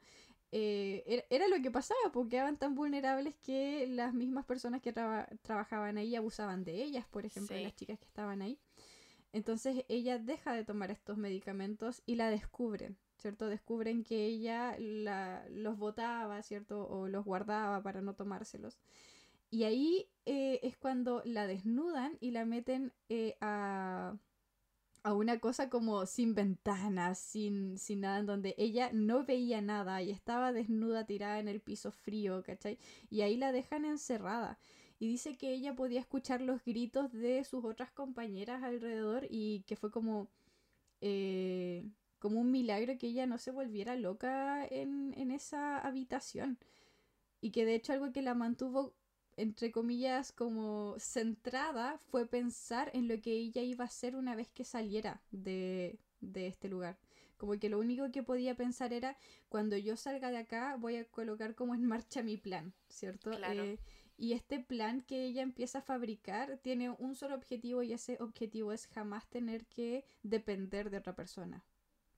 Eh, 0.55 1.25
era, 1.31 1.49
lo 1.49 1.63
que 1.63 1.71
pasaba, 1.71 2.13
porque 2.13 2.37
eran 2.37 2.59
tan 2.59 2.75
vulnerables 2.75 3.35
que 3.37 3.87
las 3.87 4.13
mismas 4.13 4.45
personas 4.45 4.83
que 4.83 4.93
trabajaban 4.93 5.97
ahí 5.97 6.15
abusaban 6.15 6.63
de 6.63 6.83
ellas, 6.83 7.07
por 7.11 7.25
ejemplo, 7.25 7.57
de 7.57 7.63
las 7.63 7.75
chicas 7.75 7.99
que 7.99 8.05
estaban 8.05 8.43
ahí. 8.43 8.59
Entonces 9.33 9.87
ella 9.89 10.19
deja 10.19 10.53
de 10.53 10.65
tomar 10.65 10.91
estos 10.91 11.17
medicamentos 11.17 12.03
y 12.05 12.17
la 12.17 12.29
descubren, 12.29 12.99
¿cierto? 13.23 13.49
Descubren 13.49 14.05
que 14.05 14.27
ella 14.27 14.77
los 14.79 15.79
botaba, 15.79 16.43
¿cierto? 16.43 16.87
O 16.89 17.09
los 17.09 17.25
guardaba 17.25 17.83
para 17.83 18.03
no 18.03 18.15
tomárselos. 18.15 18.79
Y 19.51 19.65
ahí 19.65 20.09
eh, 20.27 20.61
es 20.63 20.77
cuando 20.77 21.23
la 21.25 21.47
desnudan 21.47 22.17
y 22.21 22.33
la 22.33 22.45
meten 22.45 22.93
eh, 23.09 23.37
a, 23.41 24.17
a, 25.03 25.15
una 25.15 25.39
cosa 25.41 25.69
como 25.71 26.07
sin 26.07 26.35
ventanas, 26.35 27.19
sin, 27.19 27.79
sin 27.79 28.01
nada, 28.01 28.19
en 28.21 28.27
donde 28.27 28.55
ella 28.59 28.91
no 28.93 29.25
veía 29.25 29.61
nada 29.63 30.03
y 30.03 30.11
estaba 30.11 30.53
desnuda 30.53 31.07
tirada 31.07 31.39
en 31.39 31.49
el 31.49 31.61
piso 31.61 31.93
frío, 31.93 32.43
¿cachai? 32.43 32.79
Y 33.11 33.23
ahí 33.23 33.37
la 33.37 33.53
dejan 33.53 33.85
encerrada 33.85 34.59
y 35.03 35.09
dice 35.09 35.37
que 35.37 35.53
ella 35.53 35.75
podía 35.75 35.99
escuchar 35.99 36.41
los 36.41 36.65
gritos 36.65 37.13
de 37.13 37.43
sus 37.45 37.65
otras 37.65 37.91
compañeras 37.91 38.63
alrededor 38.63 39.27
y 39.29 39.65
que 39.67 39.75
fue 39.75 39.91
como, 39.91 40.31
eh, 41.01 41.91
como 42.23 42.41
un 42.41 42.53
milagro 42.53 42.97
que 42.99 43.09
ella 43.09 43.27
no 43.27 43.37
se 43.37 43.51
volviera 43.51 43.97
loca 43.97 44.65
en, 44.65 45.13
en 45.17 45.33
esa 45.33 45.79
habitación. 45.79 46.57
Y 47.41 47.51
que 47.51 47.65
de 47.65 47.75
hecho 47.75 47.93
algo 47.93 48.13
que 48.13 48.23
la 48.23 48.35
mantuvo, 48.35 48.95
entre 49.37 49.73
comillas, 49.73 50.31
como 50.31 50.95
centrada 51.01 51.99
fue 51.99 52.25
pensar 52.27 52.93
en 52.95 53.09
lo 53.09 53.21
que 53.21 53.33
ella 53.33 53.63
iba 53.63 53.85
a 53.85 53.89
hacer 53.89 54.15
una 54.15 54.37
vez 54.37 54.49
que 54.53 54.65
saliera 54.65 55.21
de, 55.33 55.99
de 56.21 56.47
este 56.47 56.69
lugar. 56.69 56.97
Como 57.39 57.59
que 57.59 57.69
lo 57.69 57.81
único 57.81 58.13
que 58.13 58.23
podía 58.23 58.55
pensar 58.55 58.93
era, 58.93 59.17
cuando 59.49 59.77
yo 59.77 59.97
salga 59.97 60.31
de 60.31 60.37
acá 60.37 60.77
voy 60.77 60.95
a 60.95 61.05
colocar 61.07 61.57
como 61.57 61.75
en 61.75 61.85
marcha 61.85 62.23
mi 62.23 62.37
plan, 62.37 62.73
¿cierto? 62.89 63.33
Claro. 63.33 63.65
Eh, 63.65 63.81
y 64.17 64.35
este 64.35 64.61
plan 64.61 65.01
que 65.01 65.25
ella 65.25 65.43
empieza 65.43 65.79
a 65.79 65.83
fabricar 65.83 66.59
tiene 66.59 66.91
un 66.91 67.17
solo 67.17 67.35
objetivo 67.35 67.83
y 67.83 67.93
ese 67.93 68.17
objetivo 68.21 68.73
es 68.73 68.87
jamás 68.87 69.29
tener 69.29 69.67
que 69.67 70.05
depender 70.23 70.89
de 70.89 70.99
otra 70.99 71.17
persona. 71.17 71.65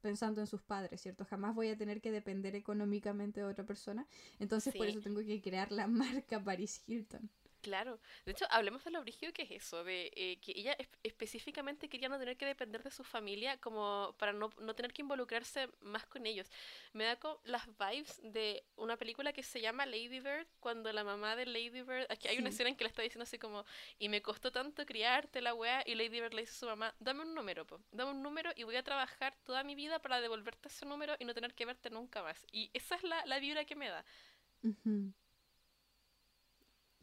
Pensando 0.05 0.43
en 0.43 0.47
sus 0.47 0.61
padres, 0.61 1.01
¿cierto? 1.01 1.25
Jamás 1.25 1.55
voy 1.55 1.69
a 1.69 1.79
tener 1.79 2.03
que 2.03 2.11
depender 2.11 2.55
económicamente 2.55 3.41
de 3.41 3.47
otra 3.47 3.65
persona. 3.65 4.07
Entonces 4.39 4.75
por 4.75 4.87
eso 4.87 5.01
tengo 5.01 5.21
que 5.21 5.41
crear 5.41 5.73
la 5.73 5.87
marca 6.27 6.45
Paris 6.45 6.83
Hilton. 6.87 7.31
Claro, 7.65 7.99
de 8.27 8.33
hecho, 8.33 8.45
hablemos 8.51 8.85
de 8.85 8.91
lo 8.91 9.01
brígido 9.01 9.33
que 9.33 9.41
es 9.41 9.51
eso, 9.51 9.85
de 9.85 10.13
eh, 10.15 10.37
que 10.43 10.53
ella 10.55 10.77
específicamente 11.03 11.89
quería 11.89 12.11
no 12.11 12.19
tener 12.19 12.37
que 12.37 12.45
depender 12.45 12.83
de 12.83 12.91
su 12.91 13.05
familia 13.05 13.57
como 13.57 14.15
para 14.19 14.35
no, 14.35 14.51
no, 14.61 14.75
tener 14.75 14.93
que 14.93 15.01
involucrarse 15.01 15.71
más 15.81 16.05
con 16.05 16.27
ellos. 16.27 16.47
Me 16.93 17.05
da 17.05 17.17
con 17.17 17.39
las 17.45 17.67
vibes 17.67 18.21
de 18.23 18.63
una 18.77 18.99
película 18.99 19.33
que 19.33 19.43
se 19.43 19.63
llama 19.63 19.87
Lady 19.87 20.21
Bird, 20.21 20.47
cuando 20.61 20.93
la 20.93 21.05
mamá 21.05 21.37
de 21.37 21.47
Lady 21.47 21.81
Bird, 21.81 22.05
aquí 22.11 22.29
hay 22.29 22.37
una 22.37 22.51
escena 22.51 22.69
en 22.69 22.77
que 22.77 22.85
le 22.85 22.89
está 22.89 23.01
diciendo 23.01 23.23
así 23.23 23.39
como, 23.39 23.65
y 23.99 24.11
me 24.11 24.21
costó 24.21 24.53
tanto 24.53 24.85
criarte 24.85 25.41
la 25.41 25.55
wea, 25.55 25.83
y 25.87 25.95
Lady 25.95 26.21
Bird 26.21 26.35
le 26.35 26.43
dice 26.43 26.53
a 26.53 26.59
su 26.59 26.67
mamá, 26.67 26.95
dame 27.01 27.23
un 27.23 27.35
número, 27.35 27.67
po, 27.67 27.81
dame 27.93 28.11
un 28.11 28.23
número 28.23 28.51
y 28.57 28.65
voy 28.65 28.77
a 28.77 28.83
trabajar 28.83 29.35
toda 29.45 29.65
mi 29.65 29.75
vida 29.75 30.01
para 30.01 30.21
devolverte 30.21 30.69
ese 30.69 30.85
número 30.85 31.17
y 31.19 31.25
no 31.25 31.33
tener 31.33 31.55
que 31.55 31.65
verte 31.65 31.89
nunca 31.89 32.23
más. 32.23 32.45
Y 32.53 32.71
esa 32.75 32.97
es 32.97 33.05
la, 33.05 33.25
la 33.25 33.39
vibra 33.39 33.65
que 33.65 33.75
me 33.75 33.89
da. 33.89 34.05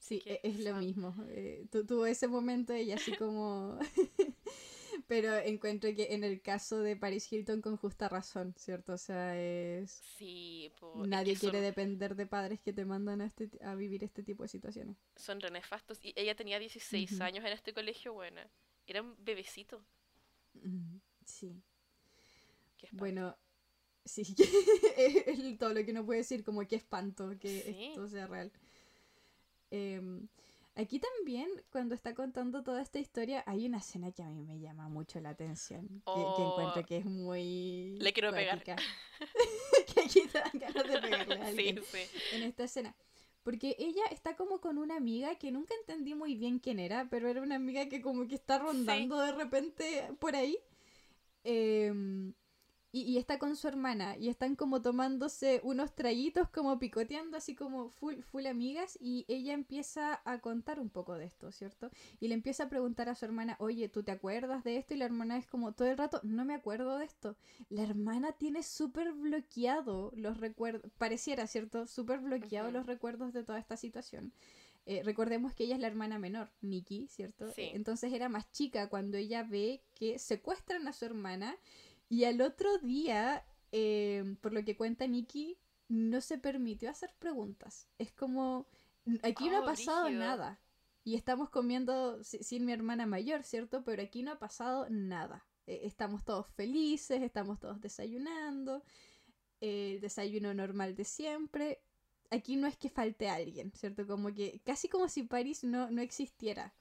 Sí, 0.01 0.21
e-, 0.25 0.41
es 0.43 0.59
lo 0.59 0.75
mismo. 0.75 1.15
Eh, 1.29 1.65
tuvo 1.71 2.05
ese 2.05 2.27
momento 2.27 2.73
ella 2.73 2.95
así 2.95 3.15
como... 3.15 3.79
Pero 5.07 5.35
encuentro 5.37 5.93
que 5.93 6.13
en 6.13 6.23
el 6.23 6.41
caso 6.41 6.79
de 6.79 6.95
Paris 6.95 7.31
Hilton 7.31 7.61
con 7.61 7.77
justa 7.77 8.07
razón, 8.09 8.53
¿cierto? 8.57 8.93
O 8.93 8.97
sea, 8.97 9.37
es... 9.39 9.91
Sí, 10.17 10.71
Nadie 10.95 11.35
quiere 11.35 11.59
depender 11.59 12.15
de 12.15 12.27
padres 12.27 12.61
que 12.61 12.71
te 12.71 12.85
mandan 12.85 13.21
a, 13.21 13.25
este, 13.25 13.49
a 13.61 13.75
vivir 13.75 14.03
este 14.03 14.23
tipo 14.23 14.43
de 14.43 14.49
situaciones. 14.49 14.97
Son 15.15 15.39
renefastos. 15.39 15.99
Y 16.01 16.13
ella 16.15 16.35
tenía 16.35 16.59
16 16.59 17.19
años 17.21 17.43
en 17.45 17.51
este 17.51 17.73
colegio, 17.73 18.13
bueno. 18.13 18.41
Era 18.87 19.01
un 19.01 19.15
bebecito. 19.23 19.83
Sí. 21.25 21.61
Bueno, 22.91 23.37
sí, 24.05 24.35
es 24.97 25.57
todo 25.57 25.73
lo 25.73 25.85
que 25.85 25.91
uno 25.91 26.05
puede 26.05 26.19
decir, 26.19 26.43
como 26.43 26.65
que 26.67 26.75
espanto 26.75 27.37
que 27.39 27.89
esto 27.89 28.07
sea 28.07 28.27
real. 28.27 28.51
Em, 29.71 30.27
aquí 30.75 30.99
también, 30.99 31.49
cuando 31.71 31.95
está 31.95 32.13
contando 32.13 32.61
toda 32.61 32.81
esta 32.81 32.99
historia, 32.99 33.43
hay 33.47 33.65
una 33.65 33.77
escena 33.77 34.11
que 34.11 34.21
a 34.21 34.29
mí 34.29 34.43
me 34.43 34.59
llama 34.59 34.89
mucho 34.89 35.19
la 35.19 35.29
atención. 35.29 35.87
Que, 36.05 36.21
encuentro 36.21 36.81
oh. 36.81 36.85
que 36.85 36.97
es 36.97 37.05
muy. 37.05 37.97
Le 37.99 38.13
quiero 38.13 38.31
pegar. 38.31 38.63
que 38.63 40.01
aquí 40.01 40.27
te 40.27 40.39
dan 40.39 40.51
ganas 40.53 40.87
de 40.87 41.01
pegarle 41.01 41.35
a 41.35 41.47
alguien 41.47 41.81
en 42.33 42.43
esta 42.43 42.65
escena. 42.65 42.95
Porque 43.43 43.75
ella 43.79 44.03
está 44.11 44.35
como 44.35 44.61
con 44.61 44.77
una 44.77 44.97
amiga 44.97 45.33
que 45.35 45.51
nunca 45.51 45.73
entendí 45.73 46.13
muy 46.13 46.35
bien 46.35 46.59
quién 46.59 46.77
era, 46.77 47.09
pero 47.09 47.27
era 47.27 47.41
una 47.41 47.55
amiga 47.55 47.89
que 47.89 47.99
como 47.99 48.27
que 48.27 48.35
está 48.35 48.59
rondando 48.59 49.19
de 49.19 49.31
repente 49.31 50.11
por 50.19 50.35
ahí. 50.35 50.59
Eh, 51.43 51.91
y, 52.93 53.17
está 53.17 53.39
con 53.39 53.55
su 53.55 53.67
hermana 53.67 54.17
y 54.17 54.27
están 54.27 54.55
como 54.55 54.81
tomándose 54.81 55.61
unos 55.63 55.95
traguitos, 55.95 56.49
como 56.49 56.77
picoteando, 56.77 57.37
así 57.37 57.55
como 57.55 57.89
full, 57.91 58.15
full 58.21 58.45
amigas. 58.45 58.97
Y 58.99 59.25
ella 59.29 59.53
empieza 59.53 60.21
a 60.25 60.41
contar 60.41 60.79
un 60.79 60.89
poco 60.89 61.15
de 61.15 61.25
esto, 61.25 61.51
¿cierto? 61.51 61.89
Y 62.19 62.27
le 62.27 62.33
empieza 62.33 62.63
a 62.63 62.69
preguntar 62.69 63.07
a 63.07 63.15
su 63.15 63.23
hermana, 63.23 63.55
oye, 63.59 63.87
¿tú 63.87 64.03
te 64.03 64.11
acuerdas 64.11 64.63
de 64.63 64.77
esto? 64.77 64.93
Y 64.93 64.97
la 64.97 65.05
hermana 65.05 65.37
es 65.37 65.47
como 65.47 65.73
todo 65.73 65.87
el 65.87 65.97
rato, 65.97 66.19
no 66.23 66.43
me 66.43 66.53
acuerdo 66.53 66.97
de 66.97 67.05
esto. 67.05 67.37
La 67.69 67.83
hermana 67.83 68.33
tiene 68.33 68.61
súper 68.61 69.13
bloqueado 69.13 70.11
los 70.15 70.37
recuerdos, 70.37 70.91
pareciera, 70.97 71.47
¿cierto? 71.47 71.87
Súper 71.87 72.19
bloqueado 72.19 72.71
los 72.71 72.85
recuerdos 72.87 73.31
de 73.31 73.43
toda 73.43 73.59
esta 73.59 73.77
situación. 73.77 74.33
Eh, 74.87 75.03
recordemos 75.03 75.53
que 75.53 75.65
ella 75.65 75.75
es 75.75 75.81
la 75.81 75.87
hermana 75.87 76.17
menor, 76.17 76.49
Nikki, 76.61 77.07
¿cierto? 77.07 77.53
entonces 77.55 78.11
era 78.13 78.29
más 78.29 78.51
chica 78.51 78.89
cuando 78.89 79.15
ella 79.17 79.43
ve 79.43 79.83
que 79.93 80.17
secuestran 80.17 80.87
a 80.87 80.93
su 80.93 81.05
hermana 81.05 81.55
y 82.11 82.25
al 82.25 82.41
otro 82.41 82.77
día, 82.79 83.45
em, 83.71 84.35
por 84.35 84.51
lo 84.51 84.65
que 84.65 84.75
cuenta 84.75 85.07
Nikki, 85.07 85.57
no 85.87 86.19
se 86.19 86.37
permitió 86.37 86.89
hacer 86.89 87.15
preguntas. 87.17 87.87
Es 87.99 88.11
como, 88.11 88.67
aquí 89.23 89.49
no 89.49 89.59
ha 89.59 89.61
oh, 89.61 89.65
pasado 89.65 90.09
nada. 90.09 90.59
Y 91.05 91.15
estamos 91.15 91.49
comiendo 91.49 92.21
sin 92.21 92.65
mi 92.65 92.73
hermana 92.73 93.05
mayor, 93.05 93.43
¿cierto? 93.43 93.85
Pero 93.85 94.03
aquí 94.03 94.23
no 94.23 94.33
ha 94.33 94.39
pasado 94.39 94.87
nada. 94.89 95.47
E, 95.65 95.85
estamos 95.85 96.25
todos 96.25 96.47
felices, 96.47 97.21
estamos 97.21 97.61
todos 97.61 97.79
desayunando, 97.79 98.83
el 99.61 100.01
desayuno 100.01 100.53
normal 100.53 100.97
de 100.97 101.05
siempre. 101.05 101.81
Aquí 102.29 102.57
no 102.57 102.67
es 102.67 102.75
que 102.75 102.89
falte 102.89 103.29
alguien, 103.29 103.71
¿cierto? 103.73 104.05
Como 104.05 104.33
que 104.33 104.59
casi 104.65 104.89
como 104.89 105.07
si 105.07 105.23
París 105.23 105.63
no, 105.63 105.89
no 105.89 106.01
existiera. 106.01 106.73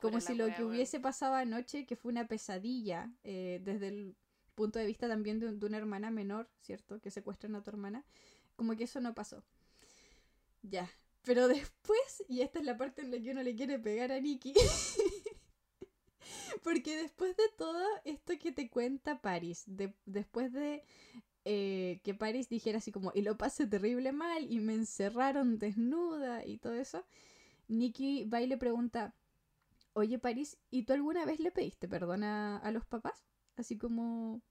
como 0.00 0.20
si 0.20 0.34
lo 0.34 0.52
que 0.52 0.64
hubiese 0.64 0.98
pasado 0.98 1.34
anoche, 1.34 1.86
que 1.86 1.94
fue 1.94 2.10
una 2.10 2.26
pesadilla, 2.26 3.12
eh, 3.22 3.60
desde 3.62 3.86
el 3.86 4.16
punto 4.54 4.78
de 4.78 4.86
vista 4.86 5.08
también 5.08 5.40
de, 5.40 5.66
una 5.66 5.76
hermana 5.76 6.10
menor, 6.10 6.48
¿cierto? 6.60 7.00
Que 7.00 7.10
secuestran 7.10 7.54
a 7.54 7.62
tu 7.62 7.70
hermana. 7.70 8.04
Como 8.56 8.76
que 8.76 8.84
eso 8.84 9.00
no 9.00 9.14
pasó. 9.14 9.42
Ya. 10.62 10.90
Pero 11.24 11.48
después, 11.48 12.24
y 12.28 12.40
esta 12.40 12.58
es 12.58 12.64
la 12.64 12.76
parte 12.76 13.02
en 13.02 13.10
la 13.10 13.20
que 13.20 13.30
uno 13.30 13.42
le 13.42 13.54
quiere 13.54 13.78
pegar 13.78 14.12
a 14.12 14.20
Nikki. 14.20 14.54
Porque 16.62 16.96
después 16.96 17.36
de 17.36 17.44
todo 17.56 17.84
esto 18.04 18.32
que 18.38 18.52
te 18.52 18.70
cuenta 18.70 19.20
Paris, 19.20 19.64
después 20.06 20.52
de 20.52 20.82
eh, 21.44 22.00
que 22.02 22.14
Paris 22.14 22.48
dijera 22.48 22.78
así 22.78 22.90
como, 22.90 23.12
y 23.14 23.20
lo 23.20 23.36
pasé 23.36 23.66
terrible 23.66 24.12
mal, 24.12 24.50
y 24.50 24.60
me 24.60 24.74
encerraron 24.74 25.58
desnuda 25.58 26.46
y 26.46 26.56
todo 26.56 26.74
eso, 26.74 27.04
Nikki 27.68 28.24
va 28.24 28.40
y 28.40 28.46
le 28.46 28.56
pregunta, 28.56 29.14
oye 29.92 30.18
Paris, 30.18 30.56
¿y 30.70 30.84
tú 30.84 30.94
alguna 30.94 31.26
vez 31.26 31.40
le 31.40 31.50
pediste 31.50 31.86
perdón 31.86 32.24
a 32.24 32.70
los 32.72 32.86
papás? 32.86 33.24
Así 33.56 33.78
como, 33.78 34.42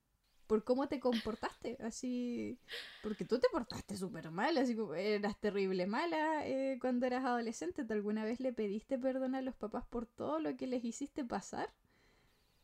por 0.48 0.64
cómo 0.64 0.88
te 0.88 1.00
comportaste, 1.00 1.78
así, 1.82 2.58
porque 3.02 3.26
tú 3.26 3.40
te 3.40 3.50
portaste 3.50 3.98
súper 3.98 4.32
mal, 4.32 4.58
así 4.58 4.76
como 4.76 4.94
eras 4.94 5.40
terrible 5.40 5.88
mala 5.88 6.48
eh, 6.48 6.78
cuando 6.80 7.06
eras 7.06 7.26
adolescente, 7.26 7.84
¿te 7.86 7.94
alguna 7.94 8.24
vez 8.24 8.40
le 8.40 8.54
pediste 8.54 8.98
perdón 8.98 9.36
a 9.36 9.42
los 9.42 9.56
papás 9.56 9.86
por 9.90 10.06
todo 10.06 10.40
lo 10.40 10.56
que 10.56 10.68
les 10.68 10.84
hiciste 10.84 11.26
pasar? 11.26 11.70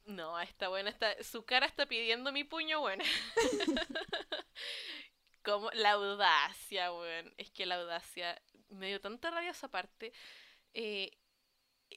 No, 0.06 0.40
está 0.40 0.70
buena, 0.70 0.90
está, 0.90 1.22
su 1.24 1.44
cara 1.44 1.66
está 1.68 1.86
pidiendo 1.86 2.32
mi 2.32 2.44
puño, 2.44 2.80
bueno. 2.80 3.04
como 5.44 5.70
la 5.72 5.92
audacia, 5.92 6.94
weón. 6.94 7.34
Es 7.38 7.52
que 7.52 7.66
la 7.66 7.76
audacia 7.76 8.40
me 8.70 8.88
dio 8.88 9.02
tanta 9.02 9.32
rabia 9.32 9.52
esa 9.52 9.68
parte. 9.68 10.14
Eh, 10.74 11.12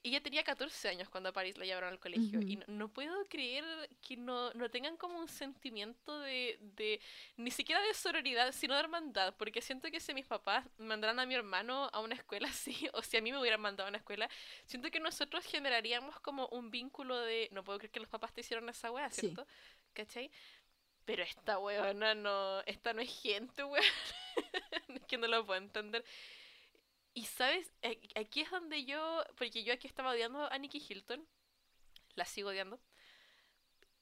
ella 0.02 0.22
tenía 0.22 0.42
14 0.42 0.88
años 0.88 1.08
cuando 1.08 1.28
a 1.28 1.32
París 1.32 1.56
la 1.58 1.64
llevaron 1.64 1.90
al 1.90 2.00
colegio 2.00 2.40
y 2.40 2.58
no, 2.66 2.88
puedo 2.88 3.26
creer 3.28 3.64
que 4.00 4.16
no, 4.16 4.52
no, 4.54 4.70
tengan 4.70 4.96
como 4.96 5.18
un 5.18 5.28
sentimiento 5.28 6.18
de, 6.20 6.58
de, 6.60 7.00
ni 7.36 7.50
siquiera 7.50 7.80
de 7.82 7.94
sororidad, 7.94 8.52
sino 8.52 8.74
de 8.74 8.80
hermandad, 8.80 9.34
porque 9.36 9.60
siento 9.60 9.90
que 9.90 10.00
si 10.00 10.14
mis 10.14 10.26
papás 10.26 10.66
mandaran 10.78 11.18
a 11.20 11.26
mi 11.26 11.34
hermano 11.34 11.90
a 11.92 12.00
una 12.00 12.14
escuela 12.14 12.48
así, 12.50 12.88
o 12.92 13.02
si 13.02 13.16
a 13.16 13.22
mí 13.22 13.32
me 13.32 13.38
hubieran 13.38 13.60
mandado 13.60 13.86
a 13.86 13.90
una 13.90 13.98
escuela, 13.98 14.28
siento 14.64 14.90
que 14.90 15.00
nosotros 15.00 15.44
generaríamos 15.44 16.18
como 16.20 16.48
un 16.48 16.70
vínculo 16.70 17.18
de, 17.20 17.48
no 17.52 17.62
puedo 17.62 17.78
creer 17.78 17.92
que 17.92 18.00
los 18.00 18.08
papás 18.08 18.32
te 18.32 18.40
hicieron 18.40 18.68
esa 18.68 18.90
wea, 18.90 19.10
¿cierto? 19.10 19.46
¿Cachai? 19.92 20.30
Pero 21.04 21.22
esta 21.22 21.58
weona 21.58 22.14
no, 22.14 22.60
esta 22.62 22.92
no 22.92 23.00
es 23.00 23.10
gente, 23.22 23.64
weón. 23.64 23.84
es 24.88 25.02
que 25.08 25.18
no 25.18 25.26
lo 25.26 25.44
puedo 25.44 25.58
entender. 25.58 26.04
Y 27.14 27.24
sabes, 27.26 27.70
aquí 28.14 28.40
es 28.40 28.50
donde 28.50 28.84
yo, 28.84 29.22
porque 29.36 29.64
yo 29.64 29.74
aquí 29.74 29.86
estaba 29.86 30.10
odiando 30.10 30.50
a 30.50 30.58
Nikki 30.58 30.82
Hilton, 30.88 31.26
la 32.14 32.24
sigo 32.24 32.50
odiando. 32.50 32.80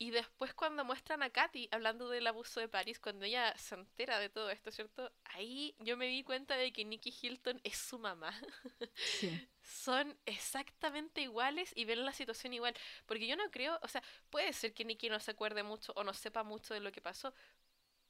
Y 0.03 0.13
después 0.13 0.55
cuando 0.55 0.83
muestran 0.83 1.23
a 1.23 1.29
Katy 1.29 1.69
hablando 1.73 2.09
del 2.09 2.27
abuso 2.27 2.59
de 2.59 2.69
París, 2.69 2.99
cuando 2.99 3.27
ella 3.27 3.55
se 3.59 3.75
entera 3.75 4.19
de 4.19 4.31
todo 4.31 4.49
esto, 4.49 4.71
¿cierto? 4.71 5.13
Ahí 5.25 5.75
yo 5.79 5.99
me 5.99 6.07
di 6.07 6.23
cuenta 6.25 6.57
de 6.57 6.73
que 6.73 6.87
Nikki 6.87 7.13
Hilton 7.21 7.61
es 7.65 7.77
su 7.77 7.99
mamá. 7.99 8.33
Son 9.63 10.19
exactamente 10.25 11.21
iguales 11.21 11.73
y 11.77 11.85
ven 11.85 12.07
la 12.07 12.15
situación 12.15 12.55
igual. 12.55 12.75
Porque 13.05 13.27
yo 13.27 13.37
no 13.37 13.51
creo, 13.51 13.79
o 13.83 13.89
sea, 13.89 14.03
puede 14.31 14.55
ser 14.55 14.73
que 14.73 14.87
Nikki 14.87 15.11
no 15.11 15.21
se 15.21 15.33
acuerde 15.33 15.63
mucho 15.63 15.93
o 15.95 16.03
no 16.03 16.15
sepa 16.15 16.45
mucho 16.45 16.73
de 16.73 16.81
lo 16.81 16.93
que 16.93 17.03
pasó, 17.03 17.35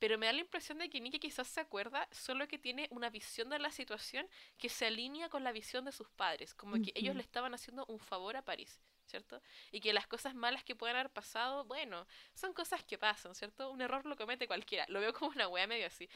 pero 0.01 0.18
me 0.18 0.27
da 0.27 0.32
la 0.32 0.40
impresión 0.40 0.78
de 0.78 0.89
que 0.89 0.98
Nicky 0.98 1.20
quizás 1.20 1.47
se 1.47 1.60
acuerda, 1.60 2.09
solo 2.10 2.48
que 2.48 2.59
tiene 2.59 2.89
una 2.90 3.10
visión 3.10 3.51
de 3.51 3.59
la 3.59 3.70
situación 3.70 4.27
que 4.56 4.70
se 4.70 4.86
alinea 4.86 5.28
con 5.28 5.44
la 5.44 5.52
visión 5.52 5.85
de 5.85 5.93
sus 5.93 6.09
padres, 6.10 6.55
como 6.55 6.81
que 6.82 6.90
ellos 6.94 7.14
le 7.14 7.22
estaban 7.22 7.52
haciendo 7.52 7.85
un 7.86 8.01
favor 8.01 8.35
a 8.35 8.43
París, 8.43 8.81
¿cierto? 9.05 9.43
Y 9.70 9.81
que 9.81 9.93
las 9.93 10.06
cosas 10.06 10.35
malas 10.35 10.64
que 10.64 10.74
puedan 10.74 10.97
haber 10.97 11.12
pasado, 11.12 11.64
bueno, 11.66 12.06
son 12.35 12.55
cosas 12.55 12.82
que 12.82 12.97
pasan, 12.97 13.35
¿cierto? 13.35 13.70
Un 13.70 13.82
error 13.82 14.06
lo 14.06 14.16
comete 14.16 14.47
cualquiera, 14.47 14.86
lo 14.89 15.01
veo 15.01 15.12
como 15.12 15.32
una 15.32 15.48
wea 15.48 15.66
medio 15.66 15.86
así. 15.86 16.09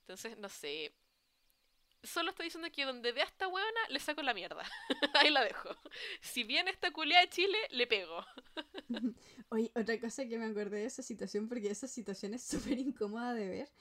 Entonces, 0.00 0.36
no 0.36 0.48
sé, 0.48 0.92
solo 2.02 2.30
estoy 2.30 2.46
diciendo 2.46 2.68
que 2.72 2.84
donde 2.84 3.12
vea 3.12 3.24
a 3.24 3.26
esta 3.26 3.48
huevona, 3.48 3.80
le 3.88 4.00
saco 4.00 4.22
la 4.22 4.34
mierda. 4.34 4.64
Ahí 5.14 5.30
la 5.30 5.44
dejo. 5.44 5.70
Si 6.20 6.44
viene 6.44 6.70
esta 6.70 6.90
culia 6.90 7.20
de 7.20 7.28
Chile, 7.28 7.58
le 7.70 7.86
pego. 7.86 8.24
Oye, 9.50 9.70
otra 9.74 9.98
cosa 10.00 10.26
que 10.26 10.38
me 10.38 10.46
acordé 10.46 10.78
de 10.78 10.86
esa 10.86 11.02
situación, 11.02 11.48
porque 11.48 11.70
esa 11.70 11.88
situación 11.88 12.34
es 12.34 12.42
súper 12.42 12.78
incómoda 12.78 13.34
de 13.34 13.48
ver, 13.48 13.72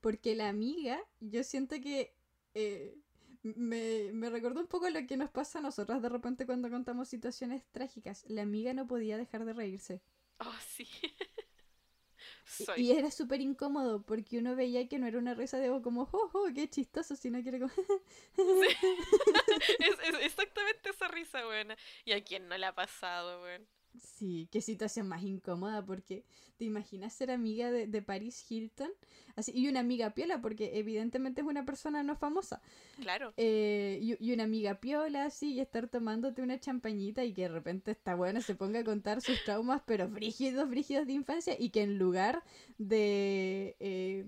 porque 0.00 0.34
la 0.34 0.48
amiga, 0.48 1.00
yo 1.20 1.44
siento 1.44 1.76
que 1.80 2.14
eh, 2.54 2.96
me, 3.42 4.12
me 4.12 4.30
recordó 4.30 4.60
un 4.60 4.66
poco 4.66 4.88
lo 4.90 5.06
que 5.06 5.16
nos 5.16 5.30
pasa 5.30 5.58
a 5.58 5.62
nosotras 5.62 6.02
de 6.02 6.08
repente 6.08 6.46
cuando 6.46 6.70
contamos 6.70 7.08
situaciones 7.08 7.64
trágicas. 7.70 8.24
La 8.28 8.42
amiga 8.42 8.72
no 8.74 8.86
podía 8.86 9.16
dejar 9.16 9.44
de 9.44 9.52
reírse. 9.52 10.02
Oh, 10.40 10.54
sí. 10.66 10.88
Y 12.76 12.92
era 12.92 13.10
súper 13.10 13.40
incómodo 13.40 14.02
porque 14.02 14.38
uno 14.38 14.56
veía 14.56 14.88
que 14.88 14.98
no 14.98 15.06
era 15.06 15.18
una 15.18 15.34
risa 15.34 15.58
de 15.58 15.68
como, 15.82 16.08
oh, 16.12 16.30
oh, 16.32 16.48
qué 16.54 16.68
chistoso, 16.68 17.14
sino 17.16 17.42
que 17.42 17.50
era 17.50 17.58
como... 17.58 17.72
es, 19.78 19.94
exactamente 20.22 20.90
esa 20.90 21.08
risa, 21.08 21.44
buena. 21.44 21.76
¿Y 22.04 22.12
a 22.12 22.24
quién 22.24 22.48
no 22.48 22.56
le 22.56 22.66
ha 22.66 22.74
pasado, 22.74 23.42
weón? 23.42 23.66
Sí, 23.98 24.48
qué 24.50 24.60
situación 24.60 25.08
más 25.08 25.22
incómoda 25.22 25.84
porque 25.84 26.24
te 26.56 26.64
imaginas 26.64 27.12
ser 27.12 27.30
amiga 27.30 27.70
de, 27.70 27.86
de 27.86 28.02
Paris 28.02 28.44
Hilton 28.50 28.90
así 29.36 29.52
y 29.54 29.68
una 29.68 29.80
amiga 29.80 30.10
piola 30.10 30.40
porque 30.40 30.78
evidentemente 30.78 31.40
es 31.40 31.46
una 31.46 31.64
persona 31.64 32.02
no 32.02 32.16
famosa. 32.16 32.60
Claro. 33.00 33.32
Eh, 33.36 33.98
y, 34.20 34.32
una 34.32 34.44
amiga 34.44 34.80
piola 34.80 35.24
así 35.24 35.54
y 35.54 35.60
estar 35.60 35.88
tomándote 35.88 36.42
una 36.42 36.58
champañita 36.58 37.24
y 37.24 37.32
que 37.32 37.42
de 37.42 37.48
repente 37.48 37.90
está 37.92 38.14
buena 38.14 38.40
se 38.40 38.54
ponga 38.54 38.80
a 38.80 38.84
contar 38.84 39.20
sus 39.20 39.42
traumas 39.44 39.82
pero 39.86 40.08
frígidos, 40.08 40.68
frígidos 40.68 41.06
de 41.06 41.12
infancia 41.12 41.56
y 41.58 41.70
que 41.70 41.82
en 41.82 41.98
lugar 41.98 42.42
de... 42.78 43.76
Eh, 43.80 44.26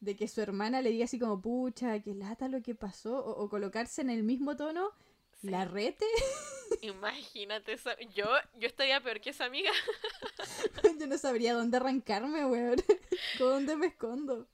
de 0.00 0.16
que 0.16 0.26
su 0.26 0.40
hermana 0.40 0.82
le 0.82 0.90
diga 0.90 1.04
así 1.04 1.20
como, 1.20 1.40
pucha, 1.40 2.00
que 2.00 2.12
lata 2.12 2.48
lo 2.48 2.60
que 2.60 2.74
pasó, 2.74 3.24
o 3.24 3.48
colocarse 3.48 4.02
en 4.02 4.10
el 4.10 4.24
mismo 4.24 4.56
tono, 4.56 4.90
¿La 5.42 5.64
rete? 5.64 6.06
Imagínate, 6.82 7.72
esa... 7.72 7.98
yo, 8.14 8.26
yo 8.54 8.66
estaría 8.68 9.00
peor 9.00 9.20
que 9.20 9.30
esa 9.30 9.44
amiga. 9.44 9.70
yo 10.98 11.06
no 11.06 11.18
sabría 11.18 11.54
dónde 11.54 11.76
arrancarme, 11.76 12.46
weón. 12.46 12.76
¿Con 13.38 13.50
dónde 13.50 13.76
me 13.76 13.86
escondo? 13.86 14.48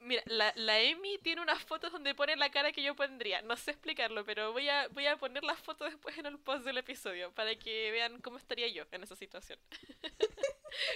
Mira, 0.00 0.22
la, 0.26 0.52
la 0.56 0.80
Emi 0.80 1.18
tiene 1.18 1.42
unas 1.42 1.62
fotos 1.62 1.92
donde 1.92 2.12
pone 2.16 2.34
la 2.34 2.50
cara 2.50 2.72
que 2.72 2.82
yo 2.82 2.96
pondría. 2.96 3.40
No 3.42 3.56
sé 3.56 3.70
explicarlo, 3.70 4.24
pero 4.24 4.52
voy 4.52 4.68
a, 4.68 4.88
voy 4.88 5.06
a 5.06 5.16
poner 5.16 5.44
las 5.44 5.60
fotos 5.60 5.92
después 5.92 6.18
en 6.18 6.26
el 6.26 6.40
post 6.40 6.64
del 6.64 6.78
episodio 6.78 7.32
para 7.32 7.54
que 7.54 7.92
vean 7.92 8.20
cómo 8.20 8.36
estaría 8.36 8.66
yo 8.66 8.84
en 8.90 9.04
esa 9.04 9.14
situación. 9.14 9.60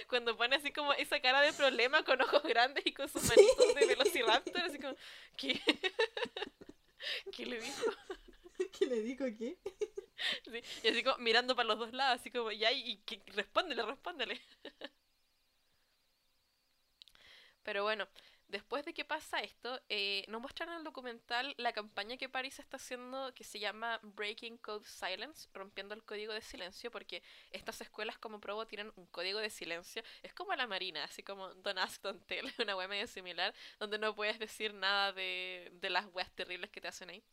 Cuando 0.09 0.35
pone 0.35 0.57
así 0.57 0.73
como 0.73 0.91
esa 0.91 1.21
cara 1.21 1.41
de 1.41 1.53
problema 1.53 2.03
con 2.03 2.21
ojos 2.21 2.43
grandes 2.43 2.85
y 2.85 2.91
con 2.91 3.07
sus 3.07 3.23
manitos 3.23 3.75
de 3.75 3.85
velociraptor, 3.85 4.61
así 4.61 4.77
como, 4.77 4.95
¿qué? 5.37 5.61
¿Qué 7.31 7.45
le 7.45 7.61
dijo? 7.61 7.85
¿Qué 8.77 8.85
le 8.85 9.01
dijo 9.01 9.25
qué? 9.37 9.57
Sí, 10.45 10.61
y 10.83 10.87
así 10.89 11.03
como 11.03 11.17
mirando 11.19 11.55
para 11.55 11.67
los 11.69 11.79
dos 11.79 11.93
lados, 11.93 12.19
así 12.21 12.31
como, 12.31 12.51
ya, 12.51 12.71
y, 12.71 13.01
y 13.09 13.31
respóndele, 13.33 13.83
respóndele. 13.83 14.41
Pero 17.63 17.83
bueno, 17.83 18.07
después 18.47 18.85
de 18.85 18.93
que 18.93 19.03
pasa 19.05 19.39
esto, 19.41 19.79
eh, 19.89 20.23
nos 20.29 20.41
muestran 20.41 20.69
en 20.69 20.75
el 20.77 20.83
documental 20.83 21.53
la 21.57 21.73
campaña 21.73 22.17
que 22.17 22.29
París 22.29 22.59
está 22.59 22.77
haciendo 22.77 23.33
que 23.33 23.43
se 23.43 23.59
llama 23.59 23.99
Breaking 24.03 24.57
Code 24.57 24.85
Silence, 24.85 25.49
rompiendo 25.53 25.93
el 25.93 26.03
código 26.03 26.33
de 26.33 26.41
silencio, 26.41 26.89
porque 26.91 27.21
estas 27.51 27.81
escuelas 27.81 28.17
como 28.17 28.39
Provo 28.39 28.65
tienen 28.67 28.91
un 28.95 29.05
código 29.07 29.39
de 29.39 29.49
silencio. 29.49 30.01
Es 30.23 30.33
como 30.33 30.55
la 30.55 30.67
Marina, 30.67 31.03
así 31.03 31.23
como 31.23 31.53
Don't 31.55 31.79
Ask, 31.79 32.01
Don't 32.01 32.25
Tell, 32.25 32.45
una 32.61 32.75
web 32.75 32.89
medio 32.89 33.07
similar, 33.07 33.53
donde 33.79 33.97
no 33.99 34.15
puedes 34.15 34.39
decir 34.39 34.73
nada 34.73 35.11
de, 35.11 35.69
de 35.73 35.89
las 35.89 36.05
weas 36.13 36.31
terribles 36.31 36.71
que 36.71 36.81
te 36.81 36.87
hacen 36.87 37.09
ahí. 37.09 37.23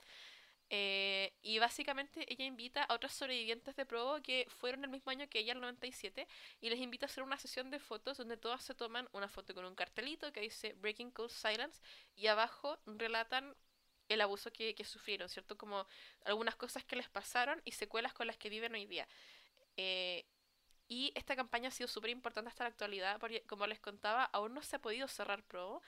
Eh, 0.71 1.33
y 1.43 1.59
básicamente 1.59 2.25
ella 2.33 2.45
invita 2.45 2.85
a 2.85 2.95
otros 2.95 3.13
sobrevivientes 3.13 3.77
de 3.77 3.85
Provo 3.85 4.21
que 4.23 4.47
fueron 4.49 4.83
el 4.85 4.91
mismo 4.91 5.11
año 5.11 5.29
que 5.29 5.41
ella, 5.41 5.53
el 5.53 5.61
97, 5.61 6.27
y 6.61 6.71
les 6.71 6.81
invita 6.81 7.07
a 7.07 7.09
hacer 7.09 7.23
una 7.23 7.39
sesión 7.39 7.71
de 7.71 7.79
fotos 7.79 8.17
donde 8.17 8.37
todas 8.37 8.65
se 8.65 8.75
toman 8.75 9.09
una 9.13 9.29
foto 9.29 9.55
con 9.55 9.65
un 9.65 9.75
cartelito 9.75 10.33
que 10.33 10.41
dice 10.41 10.73
Breaking 10.75 11.11
Code 11.11 11.33
Silence 11.33 11.81
y 12.17 12.27
abajo 12.29 12.79
relatan 12.87 13.55
el 14.09 14.21
abuso 14.21 14.53
que, 14.53 14.75
sufrieron, 14.85 15.29
¿cierto? 15.29 15.57
Como 15.57 15.87
algunas 16.25 16.57
cosas 16.57 16.85
que 16.85 16.97
les 16.97 17.09
pasaron 17.09 17.61
y 17.65 17.73
secuelas 17.73 18.13
con 18.13 18.27
las 18.27 18.37
que 18.37 18.51
viven 18.51 18.75
hoy 18.75 18.87
día. 18.87 19.09
Eh, 19.77 20.25
y 20.89 21.13
esta 21.15 21.35
campaña 21.37 21.69
ha 21.69 21.73
sido 21.73 21.89
súper 21.89 22.11
importante 22.11 22.49
hasta 22.49 22.65
la 22.65 22.71
actualidad 22.71 23.19
porque, 23.19 23.43
como 23.43 23.67
les 23.67 23.81
contaba, 23.81 24.25
aún 24.25 24.53
no 24.55 24.63
se 24.63 24.77
ha 24.77 24.79
podido 24.79 25.09
cerrar 25.09 25.43
Provo. 25.45 25.83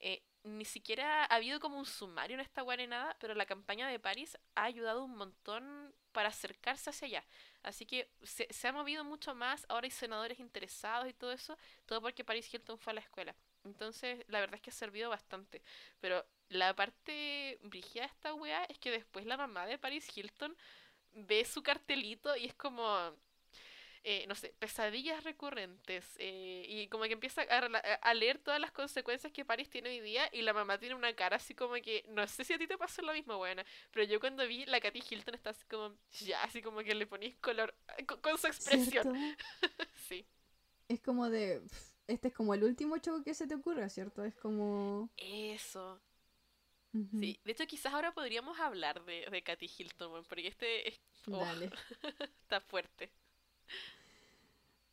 Eh, 0.00 0.22
ni 0.44 0.64
siquiera 0.64 1.24
ha 1.24 1.34
habido 1.34 1.58
como 1.58 1.78
un 1.78 1.86
sumario 1.86 2.34
en 2.34 2.40
esta 2.40 2.62
nada 2.86 3.16
pero 3.18 3.34
la 3.34 3.46
campaña 3.46 3.88
de 3.88 3.98
París 3.98 4.38
ha 4.54 4.64
ayudado 4.64 5.04
un 5.04 5.16
montón 5.16 5.94
para 6.12 6.28
acercarse 6.28 6.90
hacia 6.90 7.06
allá. 7.06 7.24
Así 7.62 7.86
que 7.86 8.08
se, 8.22 8.68
ha 8.68 8.72
movido 8.72 9.04
mucho 9.04 9.34
más, 9.34 9.66
ahora 9.68 9.86
hay 9.86 9.90
senadores 9.90 10.38
interesados 10.38 11.08
y 11.08 11.14
todo 11.14 11.32
eso, 11.32 11.56
todo 11.86 12.00
porque 12.00 12.24
Paris 12.24 12.52
Hilton 12.52 12.78
fue 12.78 12.92
a 12.92 12.94
la 12.94 13.00
escuela. 13.00 13.34
Entonces, 13.64 14.22
la 14.28 14.40
verdad 14.40 14.56
es 14.56 14.60
que 14.60 14.70
ha 14.70 14.74
servido 14.74 15.08
bastante. 15.08 15.62
Pero 16.00 16.24
la 16.50 16.74
parte 16.76 17.58
brígida 17.62 18.02
de 18.02 18.08
esta 18.08 18.34
weá 18.34 18.64
es 18.64 18.78
que 18.78 18.90
después 18.90 19.24
la 19.24 19.38
mamá 19.38 19.66
de 19.66 19.78
Paris 19.78 20.06
Hilton 20.14 20.54
ve 21.12 21.44
su 21.46 21.62
cartelito 21.62 22.36
y 22.36 22.44
es 22.44 22.54
como 22.54 23.16
eh, 24.06 24.26
no 24.28 24.34
sé, 24.34 24.54
pesadillas 24.58 25.24
recurrentes. 25.24 26.04
Eh, 26.18 26.66
y 26.68 26.88
como 26.88 27.04
que 27.04 27.14
empieza 27.14 27.40
a, 27.40 28.14
leer 28.14 28.38
todas 28.38 28.60
las 28.60 28.70
consecuencias 28.70 29.32
que 29.32 29.46
Paris 29.46 29.70
tiene 29.70 29.88
hoy 29.88 30.00
día 30.00 30.28
y 30.30 30.42
la 30.42 30.52
mamá 30.52 30.78
tiene 30.78 30.94
una 30.94 31.16
cara 31.16 31.36
así 31.36 31.54
como 31.54 31.72
que, 31.76 32.04
no 32.10 32.26
sé 32.28 32.44
si 32.44 32.52
a 32.52 32.58
ti 32.58 32.66
te 32.66 32.76
pasó 32.76 33.00
lo 33.00 33.14
mismo, 33.14 33.38
buena, 33.38 33.64
pero 33.90 34.04
yo 34.04 34.20
cuando 34.20 34.46
vi 34.46 34.66
la 34.66 34.78
Katy 34.78 35.02
Hilton 35.08 35.34
está 35.34 35.50
así 35.50 35.64
como, 35.66 35.96
ya, 36.20 36.42
así 36.44 36.60
como 36.60 36.80
que 36.80 36.94
le 36.94 37.06
ponís 37.06 37.34
color 37.36 37.74
con, 38.20 38.36
su 38.36 38.46
expresión. 38.46 39.36
sí. 40.06 40.26
Es 40.88 41.00
como 41.00 41.30
de, 41.30 41.62
este 42.06 42.28
es 42.28 42.34
como 42.34 42.52
el 42.52 42.62
último 42.62 42.98
show 42.98 43.24
que 43.24 43.32
se 43.32 43.46
te 43.46 43.54
ocurra, 43.54 43.88
¿cierto? 43.88 44.22
Es 44.22 44.34
como... 44.34 45.08
Eso. 45.16 45.98
Sí, 47.18 47.40
de 47.42 47.52
hecho 47.52 47.66
quizás 47.66 47.92
ahora 47.92 48.12
podríamos 48.12 48.60
hablar 48.60 49.02
de, 49.04 49.26
de 49.28 49.42
Katy 49.42 49.68
Hilton, 49.78 50.24
porque 50.28 50.46
este 50.46 50.88
es... 50.88 51.00
Oh, 51.26 51.42
está 52.42 52.60
fuerte. 52.60 53.10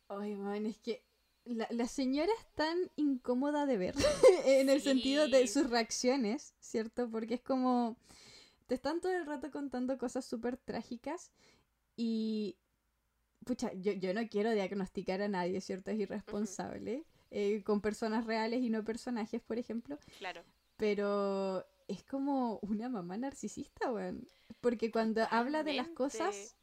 Ay, 0.08 0.34
man, 0.34 0.66
es 0.66 0.78
que 0.78 1.02
la, 1.44 1.88
señora 1.88 2.30
es 2.38 2.46
tan 2.54 2.90
incómoda 2.96 3.66
de 3.66 3.76
ver, 3.76 3.94
en 4.46 4.68
el 4.68 4.80
sentido 4.80 5.28
de 5.28 5.46
sus 5.48 5.68
reacciones, 5.70 6.54
¿cierto? 6.60 7.10
Porque 7.10 7.34
es 7.34 7.40
como, 7.40 7.96
te 8.66 8.74
están 8.74 9.00
todo 9.00 9.12
el 9.12 9.26
rato 9.26 9.50
contando 9.50 9.98
cosas 9.98 10.24
súper 10.24 10.56
trágicas 10.56 11.32
y, 11.96 12.56
pucha, 13.44 13.72
yo, 13.74 13.92
yo, 13.92 14.14
no 14.14 14.28
quiero 14.28 14.52
diagnosticar 14.52 15.20
a 15.22 15.28
nadie, 15.28 15.60
¿cierto? 15.60 15.90
Es 15.90 15.98
irresponsable, 15.98 17.04
eh, 17.30 17.62
con 17.64 17.80
personas 17.80 18.26
reales 18.26 18.62
y 18.62 18.70
no 18.70 18.84
personajes, 18.84 19.42
por 19.42 19.58
ejemplo. 19.58 19.98
Claro. 20.18 20.42
Pero 20.76 21.66
es 21.88 22.04
como 22.04 22.58
una 22.62 22.88
mamá 22.88 23.16
narcisista, 23.16 23.90
weón. 23.90 24.28
Porque 24.60 24.90
cuando 24.90 25.26
habla 25.30 25.64
de 25.64 25.72
las 25.72 25.88
cosas 25.88 26.56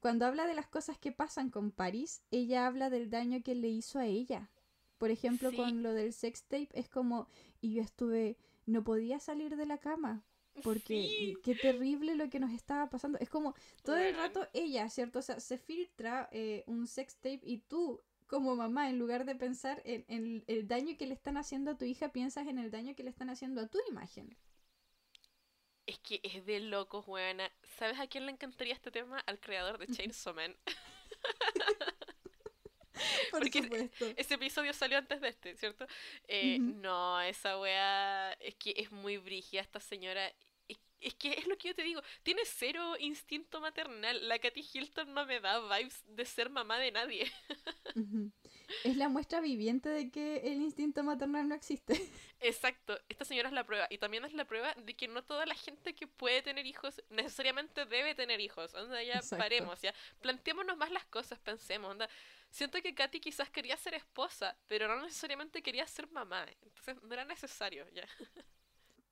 cuando 0.00 0.26
habla 0.26 0.46
de 0.46 0.54
las 0.54 0.66
cosas 0.66 0.98
que 0.98 1.12
pasan 1.12 1.50
con 1.50 1.70
Paris, 1.70 2.22
ella 2.30 2.66
habla 2.66 2.90
del 2.90 3.10
daño 3.10 3.42
que 3.42 3.54
le 3.54 3.68
hizo 3.68 3.98
a 3.98 4.06
ella. 4.06 4.50
Por 4.98 5.10
ejemplo, 5.10 5.52
con 5.54 5.82
lo 5.82 5.92
del 5.92 6.12
sex 6.12 6.44
tape, 6.44 6.70
es 6.72 6.88
como, 6.88 7.28
y 7.60 7.74
yo 7.74 7.82
estuve, 7.82 8.38
no 8.64 8.82
podía 8.82 9.20
salir 9.20 9.56
de 9.56 9.66
la 9.66 9.78
cama. 9.78 10.24
Porque 10.62 11.34
qué 11.42 11.54
terrible 11.54 12.14
lo 12.14 12.30
que 12.30 12.40
nos 12.40 12.50
estaba 12.50 12.88
pasando. 12.88 13.18
Es 13.18 13.28
como 13.28 13.54
todo 13.82 13.98
el 13.98 14.16
rato 14.16 14.48
ella, 14.54 14.88
¿cierto? 14.88 15.18
O 15.18 15.22
sea, 15.22 15.38
se 15.38 15.58
filtra 15.58 16.30
eh, 16.32 16.64
un 16.66 16.86
sex 16.86 17.16
tape 17.16 17.40
y 17.42 17.58
tú, 17.58 18.00
como 18.26 18.56
mamá, 18.56 18.88
en 18.88 18.98
lugar 18.98 19.26
de 19.26 19.34
pensar 19.34 19.82
en 19.84 20.44
el 20.46 20.66
daño 20.66 20.96
que 20.96 21.06
le 21.06 21.12
están 21.12 21.36
haciendo 21.36 21.72
a 21.72 21.76
tu 21.76 21.84
hija, 21.84 22.10
piensas 22.10 22.46
en 22.46 22.58
el 22.58 22.70
daño 22.70 22.94
que 22.94 23.02
le 23.02 23.10
están 23.10 23.28
haciendo 23.28 23.60
a 23.60 23.66
tu 23.66 23.78
imagen. 23.90 24.34
Es 25.86 25.98
que 26.00 26.20
es 26.22 26.44
de 26.46 26.60
locos, 26.60 27.04
weona. 27.06 27.50
¿Sabes 27.78 27.98
a 28.00 28.06
quién 28.08 28.26
le 28.26 28.32
encantaría 28.32 28.74
este 28.74 28.90
tema? 28.90 29.20
Al 29.20 29.38
creador 29.40 29.78
de 29.78 29.88
Chainsaw 29.88 30.34
Man. 30.34 30.56
Por 33.30 33.42
Porque 33.42 33.50
supuesto. 33.50 34.06
ese 34.16 34.34
episodio 34.34 34.72
salió 34.72 34.98
antes 34.98 35.20
de 35.20 35.28
este, 35.28 35.56
¿cierto? 35.56 35.86
Eh, 36.28 36.58
no, 36.60 37.20
esa 37.20 37.58
wea 37.60 38.32
es 38.40 38.54
que 38.56 38.74
es 38.76 38.90
muy 38.90 39.18
brígida 39.18 39.60
esta 39.60 39.80
señora. 39.80 40.32
Es, 41.00 41.14
que 41.14 41.34
es 41.34 41.46
lo 41.46 41.56
que 41.58 41.68
yo 41.68 41.74
te 41.74 41.82
digo, 41.82 42.00
tiene 42.22 42.42
cero 42.46 42.96
instinto 42.98 43.60
maternal. 43.60 44.26
La 44.28 44.38
Katy 44.38 44.64
Hilton 44.72 45.12
no 45.14 45.26
me 45.26 45.40
da 45.40 45.60
vibes 45.78 46.02
de 46.06 46.24
ser 46.24 46.48
mamá 46.50 46.78
de 46.78 46.90
nadie. 46.92 47.30
Es 48.84 48.96
la 48.96 49.08
muestra 49.08 49.40
viviente 49.40 49.88
de 49.88 50.10
que 50.10 50.38
el 50.38 50.60
instinto 50.60 51.02
maternal 51.02 51.48
no 51.48 51.54
existe. 51.54 51.94
Exacto, 52.40 52.98
esta 53.08 53.24
señora 53.24 53.48
es 53.48 53.54
la 53.54 53.64
prueba. 53.64 53.86
Y 53.90 53.98
también 53.98 54.24
es 54.24 54.32
la 54.32 54.44
prueba 54.44 54.74
de 54.74 54.94
que 54.94 55.08
no 55.08 55.22
toda 55.24 55.46
la 55.46 55.54
gente 55.54 55.94
que 55.94 56.06
puede 56.06 56.42
tener 56.42 56.66
hijos 56.66 57.02
necesariamente 57.10 57.86
debe 57.86 58.14
tener 58.14 58.40
hijos. 58.40 58.74
Onda, 58.74 59.02
ya 59.02 59.20
paremos, 59.30 59.80
ya. 59.82 59.94
Planteémonos 60.20 60.76
más 60.76 60.90
las 60.90 61.04
cosas, 61.06 61.38
pensemos. 61.38 61.90
Onda. 61.90 62.08
Siento 62.50 62.80
que 62.82 62.94
Katy 62.94 63.20
quizás 63.20 63.50
quería 63.50 63.76
ser 63.76 63.94
esposa, 63.94 64.56
pero 64.66 64.88
no 64.88 65.02
necesariamente 65.02 65.62
quería 65.62 65.86
ser 65.86 66.08
mamá. 66.10 66.46
Entonces 66.62 67.02
no 67.02 67.12
era 67.12 67.24
necesario, 67.24 67.86
ya. 67.90 68.06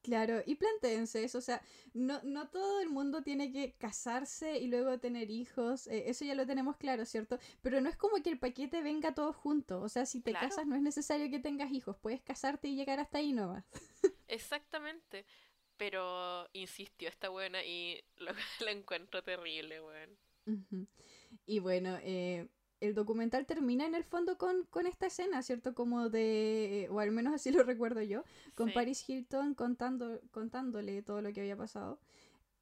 Claro, 0.04 0.42
y 0.44 0.56
plantéense 0.56 1.24
eso, 1.24 1.38
o 1.38 1.40
sea, 1.40 1.62
no, 1.94 2.20
no 2.24 2.50
todo 2.50 2.82
el 2.82 2.90
mundo 2.90 3.22
tiene 3.22 3.50
que 3.50 3.72
casarse 3.72 4.58
y 4.58 4.66
luego 4.66 5.00
tener 5.00 5.30
hijos, 5.30 5.86
eh, 5.86 6.10
eso 6.10 6.26
ya 6.26 6.34
lo 6.34 6.46
tenemos 6.46 6.76
claro, 6.76 7.06
¿cierto? 7.06 7.38
Pero 7.62 7.80
no 7.80 7.88
es 7.88 7.96
como 7.96 8.22
que 8.22 8.28
el 8.28 8.38
paquete 8.38 8.82
venga 8.82 9.14
todo 9.14 9.32
junto, 9.32 9.80
o 9.80 9.88
sea, 9.88 10.04
si 10.04 10.20
te 10.20 10.34
casas 10.34 10.66
no 10.66 10.76
es 10.76 10.82
necesario 10.82 11.30
que 11.30 11.38
tengas 11.38 11.72
hijos, 11.72 11.96
puedes 11.96 12.20
casarte 12.20 12.68
y 12.68 12.76
llegar 12.76 13.00
hasta 13.00 13.16
ahí 13.16 13.32
nomás. 13.32 13.64
Exactamente, 14.28 15.24
pero 15.78 16.50
insistió 16.52 17.08
esta 17.08 17.30
buena 17.30 17.64
y 17.64 18.04
lo, 18.18 18.32
la 18.60 18.72
encuentro 18.72 19.24
terrible, 19.24 19.80
weón. 19.80 20.18
Y 21.46 21.60
bueno, 21.60 21.96
eh, 22.02 22.46
el 22.84 22.94
documental 22.94 23.46
termina 23.46 23.86
en 23.86 23.94
el 23.94 24.04
fondo 24.04 24.36
con, 24.36 24.86
esta 24.86 25.06
escena, 25.06 25.42
¿cierto? 25.42 25.74
Como 25.74 26.10
de, 26.10 26.88
o 26.90 27.00
al 27.00 27.10
menos 27.10 27.34
así 27.34 27.50
lo 27.62 27.62
recuerdo 27.62 28.02
yo, 28.02 28.24
con 28.54 28.72
Paris 28.72 29.08
Hilton 29.08 29.54
contando, 29.54 30.20
contándole 30.30 31.02
todo 31.02 31.22
lo 31.22 31.32
que 31.32 31.40
había 31.40 31.56
pasado. 31.56 32.00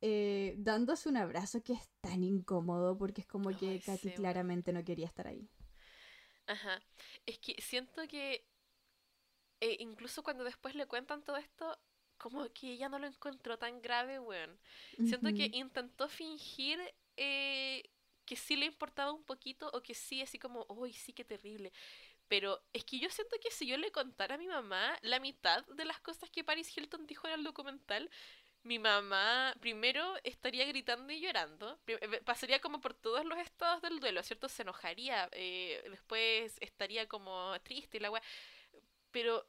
Eh, 0.01 0.55
dándose 0.59 1.09
un 1.09 1.17
abrazo 1.17 1.63
que 1.63 1.75
es 1.75 1.89
tan 2.01 2.25
incómodo 2.25 2.99
porque 2.99 3.21
es 3.21 3.27
como 3.27 3.57
que 3.57 3.81
Katy 3.81 4.11
claramente 4.11 4.73
no 4.73 4.85
quería 4.85 5.07
estar 5.07 5.29
ahí. 5.29 5.49
Ajá. 6.47 6.83
Es 7.25 7.39
que 7.39 7.55
siento 7.61 8.03
que 8.09 8.45
eh, 9.61 9.77
incluso 9.79 10.25
cuando 10.25 10.43
después 10.43 10.75
le 10.75 10.87
cuentan 10.87 11.23
todo 11.23 11.37
esto, 11.37 11.79
como 12.19 12.53
que 12.53 12.73
ella 12.73 12.89
no 12.89 12.99
lo 12.99 13.07
encontró 13.07 13.59
tan 13.59 13.81
grave, 13.81 14.19
weón. 14.19 14.59
Siento 14.97 15.33
que 15.33 15.51
intentó 15.53 16.09
fingir 16.09 16.81
eh, 17.17 17.83
que 18.25 18.37
sí 18.37 18.57
le 18.57 18.67
importaba 18.67 19.13
un 19.13 19.25
poquito 19.25 19.71
o 19.73 19.83
que 19.83 19.95
sí, 19.95 20.23
así 20.23 20.39
como, 20.39 20.67
uy, 20.69 20.93
sí, 20.93 21.13
qué 21.13 21.25
terrible. 21.25 21.73
Pero 22.29 22.63
es 22.73 22.85
que 22.85 22.99
yo 22.99 23.11
siento 23.11 23.37
que 23.43 23.51
si 23.51 23.67
yo 23.67 23.77
le 23.77 23.93
contara 23.93 24.37
a 24.37 24.39
mi 24.39 24.49
mamá 24.49 24.97
la 25.03 25.21
mitad 25.21 25.67
de 25.67 25.85
las 25.85 26.01
cosas 26.01 26.31
que 26.31 26.45
Paris 26.45 26.77
Hilton 26.77 27.07
dijo 27.07 27.27
en 27.29 27.35
el 27.35 27.45
documental, 27.45 28.11
mi 28.65 28.79
mamá 28.79 29.55
primero 29.61 30.15
estaría 30.23 30.65
gritando 30.67 31.13
y 31.13 31.21
llorando, 31.21 31.81
eh, 31.87 32.21
pasaría 32.25 32.61
como 32.61 32.81
por 32.81 32.95
todos 32.95 33.25
los 33.25 33.39
estados 33.39 33.83
del 33.83 33.99
duelo, 33.99 34.23
¿cierto? 34.23 34.49
Se 34.49 34.63
enojaría, 34.63 35.29
eh, 35.33 35.83
después 35.91 36.57
estaría 36.61 37.09
como 37.09 37.55
triste 37.65 37.97
y 37.97 38.01
la 38.01 38.11
weá. 38.11 38.23
Pero 39.11 39.47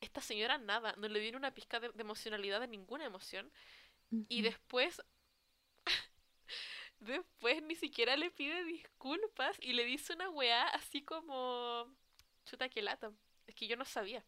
esta 0.00 0.20
señora 0.20 0.58
nada, 0.58 0.94
no 0.98 1.08
le 1.08 1.20
dio 1.20 1.36
una 1.36 1.52
pizca 1.52 1.80
de, 1.80 1.90
emocionalidad 1.98 2.60
de 2.60 2.68
ninguna 2.68 3.04
emoción. 3.04 3.50
Y 4.28 4.42
después 4.42 5.02
Después 7.04 7.62
ni 7.62 7.74
siquiera 7.74 8.16
le 8.16 8.30
pide 8.30 8.64
disculpas 8.64 9.58
y 9.60 9.74
le 9.74 9.84
dice 9.84 10.14
una 10.14 10.30
weá 10.30 10.68
así 10.68 11.02
como... 11.02 11.86
Chuta 12.46 12.68
que 12.68 12.82
lata. 12.82 13.12
Es 13.46 13.54
que 13.54 13.66
yo 13.66 13.76
no 13.76 13.84
sabía. 13.84 14.24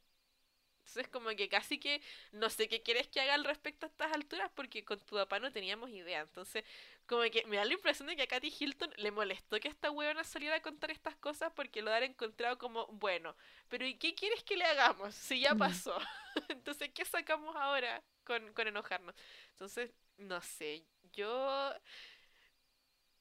Entonces 0.80 1.08
como 1.08 1.30
que 1.30 1.48
casi 1.48 1.78
que 1.78 2.00
no 2.32 2.50
sé 2.50 2.68
qué 2.68 2.82
quieres 2.82 3.08
que 3.08 3.20
haga 3.20 3.34
al 3.34 3.44
respecto 3.44 3.86
a 3.86 3.88
estas 3.88 4.12
alturas 4.12 4.50
porque 4.54 4.84
con 4.84 5.00
tu 5.00 5.16
papá 5.16 5.40
no 5.40 5.50
teníamos 5.50 5.90
idea. 5.90 6.20
Entonces 6.20 6.64
como 7.06 7.22
que 7.22 7.44
me 7.46 7.56
da 7.56 7.64
la 7.64 7.72
impresión 7.72 8.08
de 8.08 8.16
que 8.16 8.22
a 8.22 8.26
Katy 8.26 8.52
Hilton 8.60 8.92
le 8.96 9.10
molestó 9.10 9.58
que 9.58 9.68
esta 9.68 9.90
weona 9.90 10.22
saliera 10.22 10.56
a 10.56 10.62
contar 10.62 10.90
estas 10.90 11.16
cosas 11.16 11.52
porque 11.56 11.80
lo 11.80 11.90
habrá 11.92 12.04
encontrado 12.04 12.58
como 12.58 12.86
bueno. 12.88 13.34
Pero 13.68 13.86
¿y 13.86 13.94
qué 13.94 14.14
quieres 14.14 14.44
que 14.44 14.56
le 14.56 14.64
hagamos 14.64 15.14
si 15.14 15.40
ya 15.40 15.54
pasó? 15.54 15.98
Entonces 16.50 16.90
¿qué 16.94 17.06
sacamos 17.06 17.56
ahora 17.56 18.02
con, 18.24 18.52
con 18.52 18.68
enojarnos? 18.68 19.14
Entonces 19.52 19.90
no 20.18 20.42
sé. 20.42 20.84
Yo... 21.12 21.74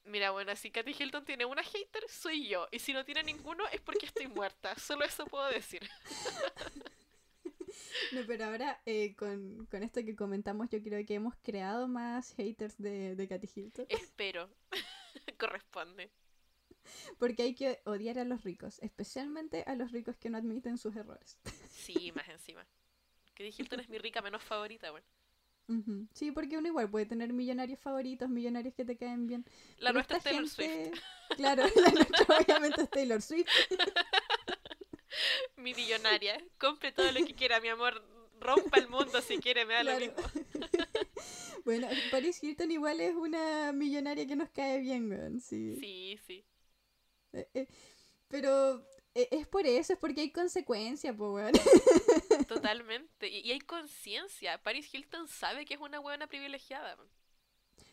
Mira, 0.06 0.30
bueno, 0.30 0.54
si 0.54 0.70
Katy 0.70 0.94
Hilton 0.96 1.24
tiene 1.24 1.44
una 1.44 1.64
hater, 1.64 2.04
soy 2.08 2.48
yo. 2.48 2.68
Y 2.70 2.78
si 2.78 2.92
no 2.92 3.04
tiene 3.04 3.24
ninguno, 3.24 3.66
es 3.72 3.80
porque 3.80 4.06
estoy 4.06 4.28
muerta. 4.28 4.74
Solo 4.78 5.04
eso 5.04 5.26
puedo 5.26 5.48
decir. 5.48 5.82
No, 8.12 8.20
pero 8.26 8.46
ahora 8.46 8.80
eh, 8.86 9.14
con, 9.16 9.66
esto 9.72 10.02
que 10.04 10.16
comentamos, 10.16 10.68
yo 10.70 10.82
creo 10.82 11.04
que 11.04 11.14
hemos 11.14 11.34
creado 11.42 11.88
más 11.88 12.32
haters 12.34 12.78
de, 12.78 13.16
de 13.16 13.28
Katy 13.28 13.48
Hilton. 13.54 13.86
Espero. 13.88 14.48
Corresponde. 15.38 16.10
Porque 17.18 17.42
hay 17.42 17.54
que 17.54 17.80
odiar 17.84 18.18
a 18.18 18.24
los 18.24 18.44
ricos, 18.44 18.78
especialmente 18.80 19.64
a 19.66 19.74
los 19.74 19.92
ricos 19.92 20.16
que 20.16 20.30
no 20.30 20.38
admiten 20.38 20.78
sus 20.78 20.94
errores. 20.96 21.38
Sí, 21.68 22.12
más 22.12 22.28
encima. 22.28 22.66
Katy 23.34 23.54
Hilton 23.58 23.80
es 23.80 23.88
mi 23.88 23.98
rica 23.98 24.22
menos 24.22 24.42
favorita, 24.42 24.90
bueno. 24.90 25.06
Sí, 26.12 26.30
porque 26.30 26.56
uno 26.58 26.68
igual 26.68 26.88
puede 26.90 27.06
tener 27.06 27.32
millonarios 27.32 27.80
favoritos, 27.80 28.28
millonarios 28.28 28.74
que 28.74 28.84
te 28.84 28.96
caen 28.96 29.26
bien. 29.26 29.44
La 29.78 29.92
nuestra 29.92 30.18
es 30.18 30.24
Taylor 30.24 30.48
Swift. 30.48 30.68
Claro, 31.36 31.64
la 31.74 31.90
nuestra 31.90 32.38
obviamente 32.38 32.82
es 32.82 32.90
Taylor 32.90 33.20
Swift. 33.20 33.48
mi 35.56 35.74
millonaria. 35.74 36.40
Compre 36.56 36.92
todo 36.92 37.10
lo 37.10 37.26
que 37.26 37.34
quiera, 37.34 37.60
mi 37.60 37.68
amor. 37.68 38.00
Rompa 38.38 38.78
el 38.78 38.88
mundo 38.88 39.20
si 39.22 39.38
quiere, 39.38 39.64
me 39.64 39.74
da 39.74 39.82
lo 39.82 39.98
mismo. 39.98 40.14
bueno, 41.64 41.88
Paris 42.12 42.42
Hilton 42.44 42.70
igual 42.70 43.00
es 43.00 43.16
una 43.16 43.72
millonaria 43.72 44.26
que 44.26 44.36
nos 44.36 44.50
cae 44.50 44.78
bien, 44.78 45.40
Sí, 45.40 45.74
sí. 45.80 46.20
sí. 46.26 46.44
Eh, 47.32 47.48
eh, 47.54 47.66
pero 48.28 48.86
e, 49.14 49.28
es 49.30 49.48
por 49.48 49.66
eso, 49.66 49.94
es 49.94 49.98
porque 49.98 50.20
hay 50.20 50.30
consecuencia, 50.30 51.12
weón. 51.12 51.52
Totalmente. 52.44 53.28
Y, 53.28 53.50
hay 53.50 53.60
conciencia. 53.60 54.62
Paris 54.62 54.92
Hilton 54.92 55.28
sabe 55.28 55.64
que 55.64 55.74
es 55.74 55.80
una 55.80 55.98
buena 55.98 56.26
privilegiada. 56.26 56.96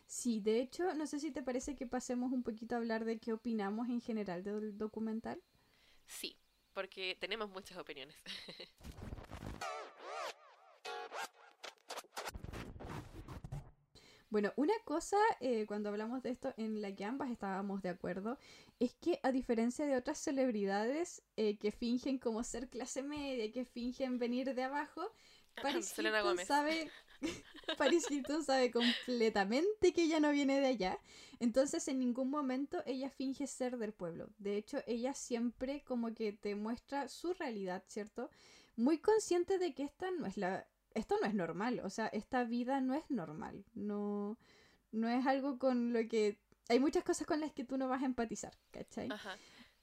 Sí, 0.06 0.40
de 0.40 0.60
hecho, 0.60 0.94
no 0.94 1.07
sé 1.07 1.20
si 1.20 1.32
te 1.32 1.41
parece 1.41 1.76
que 1.76 1.88
pasemos 1.88 2.32
un 2.32 2.44
poquito 2.44 2.76
a 2.76 2.78
hablar 2.78 3.06
de 3.06 3.20
qué 3.20 3.34
opinamos 3.34 3.88
en 3.90 4.02
general 4.02 4.44
del 4.44 4.78
documental. 4.78 5.41
Sí, 6.06 6.38
porque 6.74 7.18
tenemos 7.20 7.49
muchas 7.49 7.78
opiniones. 7.78 8.15
Bueno, 14.34 14.51
una 14.55 14.73
cosa 14.84 15.18
eh, 15.41 15.68
cuando 15.68 15.89
hablamos 15.89 16.23
de 16.23 16.31
esto 16.31 16.55
en 16.57 16.81
la 16.81 16.95
que 16.95 17.05
ambas 17.05 17.30
estábamos 17.30 17.84
de 17.84 17.89
acuerdo 17.89 18.39
es 18.80 18.95
que 18.95 19.19
a 19.22 19.31
diferencia 19.31 19.85
de 19.85 19.95
otras 19.95 20.18
celebridades 20.18 21.22
eh, 21.38 21.60
que 21.60 21.72
fingen 21.72 22.18
como 22.18 22.43
ser 22.43 22.68
clase 22.68 23.03
media, 23.03 23.51
que 23.51 23.64
fingen 23.64 24.18
venir 24.18 24.55
de 24.55 24.64
abajo, 24.64 25.03
Paris 25.61 25.93
Hilton 25.95 26.39
sabe 26.47 26.89
Paris 27.77 28.10
Hilton 28.10 28.43
sabe 28.43 28.72
completamente 28.72 29.93
que 29.93 30.01
ella 30.01 30.19
no 30.19 30.31
viene 30.31 30.60
de 30.60 30.65
allá. 30.65 30.99
Entonces 31.39 31.88
en 31.88 31.99
ningún 31.99 32.31
momento 32.31 32.81
ella 32.88 33.11
finge 33.11 33.45
ser 33.45 33.77
del 33.77 33.93
pueblo. 33.93 34.31
De 34.39 34.57
hecho, 34.57 34.80
ella 34.88 35.14
siempre 35.14 35.84
como 35.84 36.11
que 36.15 36.34
te 36.34 36.55
muestra 36.55 37.07
su 37.07 37.35
realidad, 37.35 37.84
¿cierto? 37.85 38.31
Muy 38.76 38.97
consciente 38.97 39.60
de 39.60 39.76
que 39.76 39.84
esta 39.84 40.10
no 40.10 40.26
es 40.26 40.38
la 40.38 40.68
esto 40.94 41.15
no 41.22 41.28
es 41.28 41.34
normal, 41.34 41.82
o 41.84 41.90
sea, 41.90 42.07
esta 42.07 42.44
vida 42.44 42.82
no 42.82 42.94
es 42.94 43.10
normal, 43.10 43.65
no, 43.74 44.38
no 44.91 45.10
es 45.10 45.26
algo 45.26 45.57
con 45.57 45.94
lo 45.94 46.07
que... 46.07 46.38
Hay 46.70 46.80
muchas 46.80 47.03
cosas 47.03 47.28
con 47.28 47.41
las 47.41 47.52
que 47.52 47.65
tú 47.65 47.78
no 47.78 47.90
vas 47.90 48.03
a 48.03 48.06
empatizar, 48.06 48.53
¿cachai? 48.72 49.10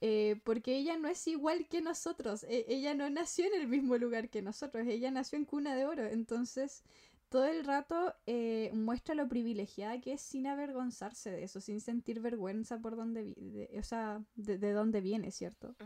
Eh, 0.01 0.41
porque 0.45 0.77
ella 0.77 0.97
no 0.97 1.09
es 1.09 1.27
igual 1.27 1.69
que 1.69 1.83
nosotros, 1.83 2.45
e, 2.45 2.65
ella 2.69 2.95
no 2.95 3.11
nació 3.11 3.45
en 3.47 3.61
el 3.61 3.69
mismo 3.69 3.99
lugar 3.99 4.31
que 4.31 4.41
nosotros, 4.41 4.87
ella 4.87 5.11
nació 5.11 5.37
en 5.39 5.45
cuna 5.45 5.75
de 5.77 5.85
oro, 5.85 6.07
entonces 6.07 6.83
todo 7.29 7.45
el 7.45 7.65
rato 7.65 8.15
eh, 8.27 8.71
muestra 8.73 9.15
lo 9.15 9.29
privilegiada 9.29 10.01
que 10.01 10.15
es 10.15 10.23
sin 10.23 10.47
avergonzarse 10.47 11.31
de 11.31 11.45
eso, 11.45 11.61
sin 11.61 11.81
sentir 11.81 12.21
vergüenza 12.21 12.79
por 12.79 12.97
donde, 12.97 13.35
de, 13.37 13.79
o 13.79 13.83
sea, 13.83 14.25
de, 14.35 14.57
de 14.57 14.73
dónde 14.73 15.03
viene, 15.03 15.31
¿cierto? 15.31 15.77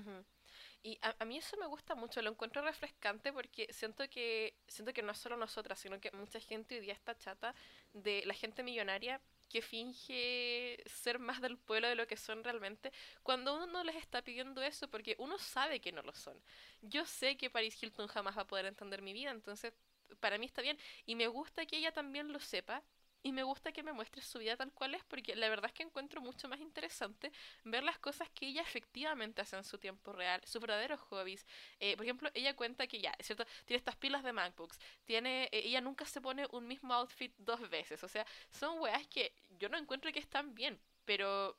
Y 0.86 0.98
a, 1.01 1.24
mí 1.24 1.39
eso 1.39 1.56
me 1.56 1.66
gusta 1.66 1.94
mucho, 1.94 2.20
lo 2.20 2.31
encuentro 2.31 2.61
refrescante 2.61 3.32
porque 3.32 3.66
siento 3.73 4.06
que 4.11 4.55
siento 4.69 4.93
que 4.93 5.01
no 5.01 5.12
es 5.12 5.19
solo 5.19 5.35
nosotras, 5.35 5.78
sino 5.81 5.98
que 5.98 6.11
mucha 6.11 6.39
gente 6.40 6.74
hoy 6.74 6.82
día 6.82 6.93
está 6.93 7.16
chata 7.16 7.55
de 7.94 8.23
la 8.27 8.35
gente 8.35 8.62
millonaria 8.62 9.19
que 9.48 9.62
finge 9.62 10.82
ser 10.85 11.19
más 11.19 11.40
del 11.40 11.56
pueblo 11.56 11.89
de 11.89 11.94
lo 11.94 12.06
que 12.06 12.19
son 12.19 12.44
realmente, 12.44 12.93
cuando 13.23 13.55
uno 13.55 13.66
no 13.66 13.82
les 13.82 13.97
está 13.97 14.20
pidiendo 14.20 14.61
eso, 14.61 14.86
porque 14.89 15.16
uno 15.19 15.39
sabe 15.39 15.81
que 15.81 15.90
no 15.90 16.02
lo 16.02 16.12
son. 16.15 16.39
Yo 16.82 17.06
sé 17.06 17.39
que 17.39 17.48
Paris 17.48 17.82
Hilton 17.82 18.06
jamás 18.09 18.36
va 18.36 18.43
a 18.43 18.47
poder 18.47 18.66
entender 18.66 19.01
mi 19.01 19.15
vida, 19.15 19.31
entonces 19.31 19.73
para 20.20 20.36
mí 20.36 20.44
está 20.44 20.61
bien, 20.61 20.78
y 21.06 21.15
me 21.15 21.28
gusta 21.28 21.65
que 21.65 21.78
ella 21.78 21.93
también 21.93 22.31
lo 22.31 22.40
sepa, 22.40 22.82
y 23.25 23.33
me 23.33 23.43
gusta 23.43 23.73
que 23.73 23.83
me 23.83 23.93
muestre 23.93 24.23
su 24.23 24.39
vida 24.39 24.55
tal 24.57 24.71
cual 24.73 24.95
es, 24.95 25.03
porque 25.05 25.35
la 25.35 25.49
verdad 25.49 25.67
es 25.67 25.73
que 25.73 25.83
encuentro 25.83 26.21
mucho 26.21 26.47
más 26.47 26.61
interesante 26.61 27.33
ver 27.65 27.83
las 27.83 27.99
cosas 27.99 28.29
que 28.31 28.47
ella 28.47 28.61
efectivamente 28.61 29.41
hace 29.41 29.57
en 29.57 29.65
su 29.65 29.79
tiempo 29.79 30.13
real, 30.13 30.43
sus 30.45 30.61
verdaderos 30.61 31.01
hobbies. 31.01 31.47
Eh, 31.81 31.97
por 31.97 32.05
ejemplo, 32.05 32.31
ella 32.35 32.55
cuenta 32.55 32.87
que 32.87 33.01
ya, 33.01 33.15
es 33.19 33.27
cierto, 33.27 33.47
tiene 33.65 33.79
estas 33.79 33.97
pilas 33.97 34.23
de 34.25 34.33
MacBooks, 34.35 34.79
tiene, 35.07 35.45
eh, 35.45 35.63
ella 35.65 35.81
nunca 35.81 36.05
se 36.05 36.21
pone 36.21 36.47
un 36.51 36.67
mismo 36.69 36.93
outfit 36.93 37.33
dos 37.39 37.69
veces, 37.71 38.05
o 38.05 38.09
sea, 38.09 38.27
son 38.51 38.79
weas 38.81 39.07
que 39.09 39.33
yo 39.59 39.71
no 39.71 39.79
encuentro 39.79 40.13
que 40.13 40.19
están 40.19 40.55
bien, 40.55 40.79
pero 41.07 41.57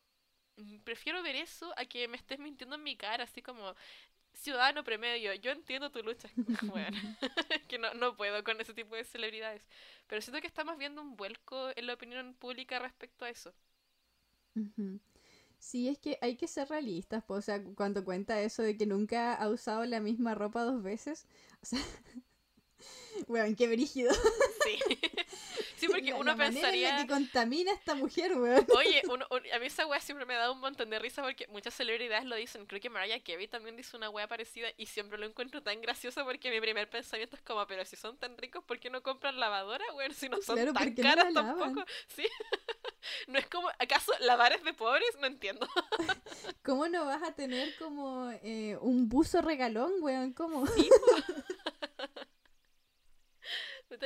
mm, 0.58 0.78
prefiero 0.84 1.24
ver 1.24 1.36
eso 1.36 1.74
a 1.78 1.86
que 1.86 2.08
me 2.08 2.18
estés 2.18 2.38
mintiendo 2.40 2.76
en 2.76 2.84
mi 2.84 2.96
cara, 2.96 3.24
así 3.24 3.42
como, 3.42 3.76
ciudadano 4.36 4.84
promedio, 4.84 5.34
yo 5.34 5.52
entiendo 5.52 5.91
tu 5.91 6.03
lucha, 6.03 6.30
bueno, 6.64 6.98
que 7.68 7.78
no, 7.78 7.94
no 7.94 8.16
puedo 8.16 8.44
con 8.44 8.60
ese 8.62 8.74
tipo 8.74 8.95
de 8.95 9.03
celebridades, 9.03 9.64
pero 10.07 10.22
siento 10.22 10.41
que 10.41 10.48
estamos 10.48 10.78
viendo 10.78 11.02
un 11.02 11.16
vuelco 11.16 11.70
en 11.76 11.88
la 11.88 11.94
opinión 11.94 12.34
pública 12.36 12.80
respecto 12.80 13.26
a 13.26 13.30
eso. 13.30 13.53
Sí, 15.60 15.90
es 15.90 15.98
que 15.98 16.18
hay 16.22 16.36
que 16.38 16.48
ser 16.48 16.70
realistas, 16.70 17.24
o 17.28 17.41
sea, 17.41 17.64
cuando 17.76 18.06
cuenta 18.06 18.40
eso 18.41 18.62
de 18.62 18.78
que 18.78 18.86
nunca 18.86 19.34
ha 19.34 19.49
usado 19.49 19.86
la 19.86 19.99
misma 19.99 20.36
ropa 20.36 20.64
dos 20.64 20.82
veces, 20.84 21.28
o 21.62 21.66
sea, 21.66 21.80
bueno, 23.28 23.53
qué 23.57 23.68
brígido. 23.68 24.14
Sí. 24.64 24.80
Sí, 25.77 25.88
porque 25.88 26.14
uno 26.14 26.35
pensaría. 26.35 26.97
que 26.97 27.07
contamina 27.07 27.72
a 27.72 27.76
esta 27.76 27.95
mujer, 27.95 28.38
weón. 28.38 28.65
Oye, 28.76 29.02
a 29.53 29.60
mí 29.60 29.65
esa 29.65 29.85
wea 29.85 29.99
siempre 29.99 30.26
me 30.26 30.35
da 30.35 30.52
un 30.52 30.60
montón 30.60 30.89
de 30.89 30.99
risa 30.99 31.22
porque 31.22 31.47
muchas 31.47 31.73
celebridades 31.73 32.26
lo 32.26 32.35
dicen. 32.35 32.65
Creo 32.65 32.81
que 32.81 32.89
Mariah 32.89 33.22
Carey 33.23 33.47
también 33.47 33.76
dice 33.76 33.95
una 33.97 34.10
wea 34.10 34.27
parecida 34.27 34.68
y 34.77 34.85
siempre 34.85 35.18
lo 35.18 35.26
encuentro 35.26 35.61
tan 35.61 35.81
gracioso 35.81 36.23
porque 36.26 36.52
mi 36.52 36.60
primer 36.61 36.89
pensamiento 36.89 37.35
es 37.35 37.41
como, 37.41 37.65
pero 37.68 37.85
si 37.85 37.95
son 37.95 38.18
tan 38.18 38.38
ricos, 38.38 38.64
¿por 38.64 38.80
qué 38.80 38.89
no 38.89 39.03
compran 39.03 39.39
lavadora, 39.39 39.85
weón? 39.93 40.14
Si 40.14 40.30
no 40.30 40.41
son 40.41 40.73
tan 40.73 40.93
caras 40.93 41.34
tampoco. 41.34 41.84
Sí. 42.07 42.27
no 43.27 43.39
es 43.39 43.47
como, 43.47 43.69
¿acaso 43.80 44.11
lavar 44.19 44.53
es 44.53 44.64
de 44.64 44.73
pobres? 44.73 45.10
No 45.19 45.27
entiendo. 45.27 45.68
¿Cómo 46.64 46.88
no 46.88 47.06
vas 47.06 47.23
a 47.23 47.34
tener 47.34 47.76
como 47.77 48.31
eh, 48.43 48.77
un 48.81 49.10
buzo 49.10 49.41
regalón, 49.41 49.91
weón? 50.02 50.34
¿Cómo? 50.34 50.65
Sí, 50.68 50.89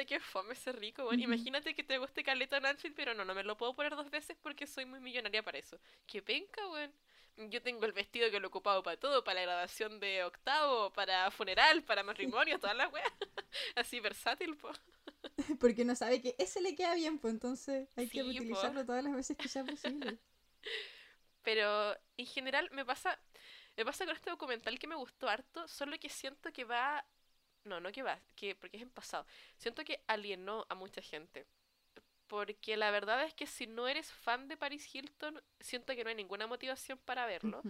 que 0.10 0.20
fome 0.20 0.54
ese 0.54 0.72
rico, 0.72 1.04
bueno. 1.04 1.22
Imagínate 1.22 1.76
que 1.76 1.84
te 1.84 2.00
guste 2.00 2.24
caleta 2.24 2.58
outfit, 2.58 2.96
pero 2.96 3.14
no, 3.14 3.24
no 3.24 3.36
me 3.36 3.44
lo 3.44 3.56
puedo 3.56 3.76
poner 3.76 3.96
dos 3.96 4.10
veces 4.10 4.36
porque 4.42 4.66
soy 4.66 4.86
muy 4.86 5.00
millonaria 5.00 5.44
para 5.44 5.60
eso. 5.60 5.80
Qué 6.08 6.24
penca, 6.24 6.68
weón. 6.68 6.92
Yo 7.52 7.62
tengo 7.62 7.86
el 7.86 7.94
vestido 7.94 8.32
que 8.32 8.40
lo 8.40 8.48
he 8.48 8.50
ocupado 8.50 8.82
para 8.82 8.98
todo, 8.98 9.24
para 9.24 9.36
la 9.36 9.46
graduación 9.46 10.00
de 10.00 10.24
octavo, 10.24 10.92
para 10.94 11.30
funeral, 11.30 11.84
para 11.84 12.02
matrimonio, 12.02 12.58
todas 12.60 12.76
las 12.76 12.92
weas. 12.92 13.08
Así 13.76 14.00
versátil, 14.00 14.58
po. 14.58 14.72
Porque 15.60 15.86
no 15.86 15.96
sabe 15.96 16.24
que 16.24 16.36
ese 16.40 16.60
le 16.60 16.76
queda 16.76 16.96
bien, 16.96 17.20
pues 17.20 17.32
entonces 17.36 17.88
hay 17.96 18.10
que 18.10 18.24
utilizarlo 18.24 18.84
todas 18.84 19.04
las 19.04 19.14
veces 19.14 19.38
que 19.38 19.48
sea 19.48 19.64
posible. 19.64 20.18
Pero 21.44 21.96
en 22.18 22.26
general 22.26 22.68
me 22.72 22.84
pasa, 22.84 23.20
me 23.78 23.86
pasa 23.86 24.06
con 24.06 24.16
este 24.16 24.32
documental 24.32 24.80
que 24.80 24.88
me 24.88 24.96
gustó 24.96 25.30
harto, 25.30 25.68
solo 25.68 26.00
que 26.00 26.10
siento 26.10 26.52
que 26.52 26.64
va 26.64 27.06
no, 27.64 27.80
no 27.80 27.92
que 27.92 28.04
va, 28.04 28.20
que, 28.36 28.56
porque 28.56 28.78
es 28.78 28.84
en 28.84 28.90
pasado. 28.90 29.26
Siento 29.58 29.84
que 29.84 30.02
alienó 30.08 30.66
a 30.70 30.76
mucha 30.76 31.02
gente. 31.02 31.46
Porque 32.28 32.78
la 32.78 32.92
verdad 32.92 33.24
es 33.24 33.34
que 33.34 33.48
si 33.48 33.66
no 33.66 33.88
eres 33.88 34.12
fan 34.12 34.48
de 34.48 34.56
Paris 34.56 34.94
Hilton, 34.94 35.42
siento 35.60 35.96
que 35.96 36.04
no 36.04 36.12
hay 36.12 36.16
ninguna 36.16 36.46
motivación 36.46 37.00
para 37.00 37.26
verlo. 37.26 37.64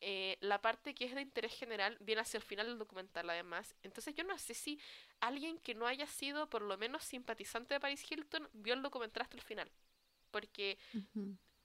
Eh, 0.00 0.36
la 0.40 0.60
parte 0.60 0.94
que 0.94 1.04
es 1.04 1.14
de 1.14 1.20
interés 1.20 1.54
general 1.54 1.96
viene 2.00 2.22
hacia 2.22 2.38
el 2.38 2.44
final 2.44 2.66
del 2.66 2.78
documental, 2.78 3.30
además. 3.30 3.76
Entonces 3.84 4.14
yo 4.14 4.24
no 4.24 4.36
sé 4.36 4.54
si 4.54 4.80
alguien 5.20 5.58
que 5.58 5.76
no 5.76 5.86
haya 5.86 6.06
sido 6.06 6.48
por 6.48 6.62
lo 6.62 6.76
menos 6.76 7.04
simpatizante 7.04 7.74
de 7.74 7.80
Paris 7.80 8.04
Hilton 8.10 8.48
vio 8.52 8.74
el 8.74 8.82
documental 8.82 9.22
hasta 9.22 9.36
el 9.36 9.42
final. 9.42 9.70
Porque 10.32 10.76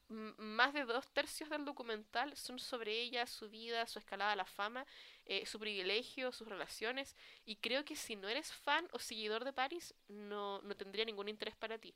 más 0.07 0.73
de 0.73 0.85
dos 0.85 1.07
tercios 1.11 1.49
del 1.49 1.65
documental 1.65 2.35
son 2.37 2.59
sobre 2.59 3.01
ella, 3.01 3.25
su 3.25 3.49
vida, 3.49 3.87
su 3.87 3.99
escalada 3.99 4.33
a 4.33 4.35
la 4.35 4.45
fama, 4.45 4.85
eh, 5.25 5.45
su 5.45 5.59
privilegio, 5.59 6.31
sus 6.31 6.47
relaciones, 6.47 7.15
y 7.45 7.55
creo 7.55 7.83
que 7.85 7.95
si 7.95 8.15
no 8.15 8.27
eres 8.27 8.53
fan 8.53 8.87
o 8.91 8.99
seguidor 8.99 9.43
de 9.43 9.53
Paris, 9.53 9.95
no, 10.07 10.61
no 10.61 10.75
tendría 10.75 11.05
ningún 11.05 11.27
interés 11.27 11.55
para 11.55 11.79
ti. 11.79 11.95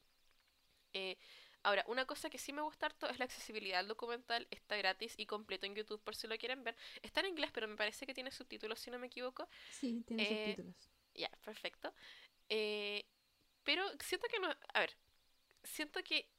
Eh, 0.93 1.17
ahora, 1.61 1.83
una 1.87 2.05
cosa 2.05 2.29
que 2.29 2.39
sí 2.39 2.51
me 2.51 2.63
gusta 2.63 2.87
harto 2.87 3.07
es 3.07 3.19
la 3.19 3.25
accesibilidad 3.25 3.79
al 3.79 3.87
documental, 3.87 4.47
está 4.49 4.75
gratis 4.75 5.13
y 5.17 5.27
completo 5.27 5.67
en 5.67 5.75
YouTube 5.75 6.01
por 6.01 6.15
si 6.15 6.27
lo 6.27 6.37
quieren 6.37 6.63
ver. 6.63 6.75
Está 7.03 7.19
en 7.19 7.27
inglés, 7.27 7.51
pero 7.53 7.67
me 7.67 7.75
parece 7.75 8.07
que 8.07 8.13
tiene 8.13 8.31
subtítulos, 8.31 8.79
si 8.79 8.89
no 8.89 8.97
me 8.97 9.07
equivoco. 9.07 9.47
Sí, 9.69 10.03
tiene 10.07 10.23
eh, 10.23 10.45
subtítulos. 10.55 10.89
Ya, 11.13 11.29
perfecto. 11.43 11.93
pero 13.63 13.83
siento 13.99 14.27
que 14.27 14.39
no... 14.39 14.49
A 14.73 14.79
ver, 14.79 14.95
siento 15.63 16.01
que 16.03 16.29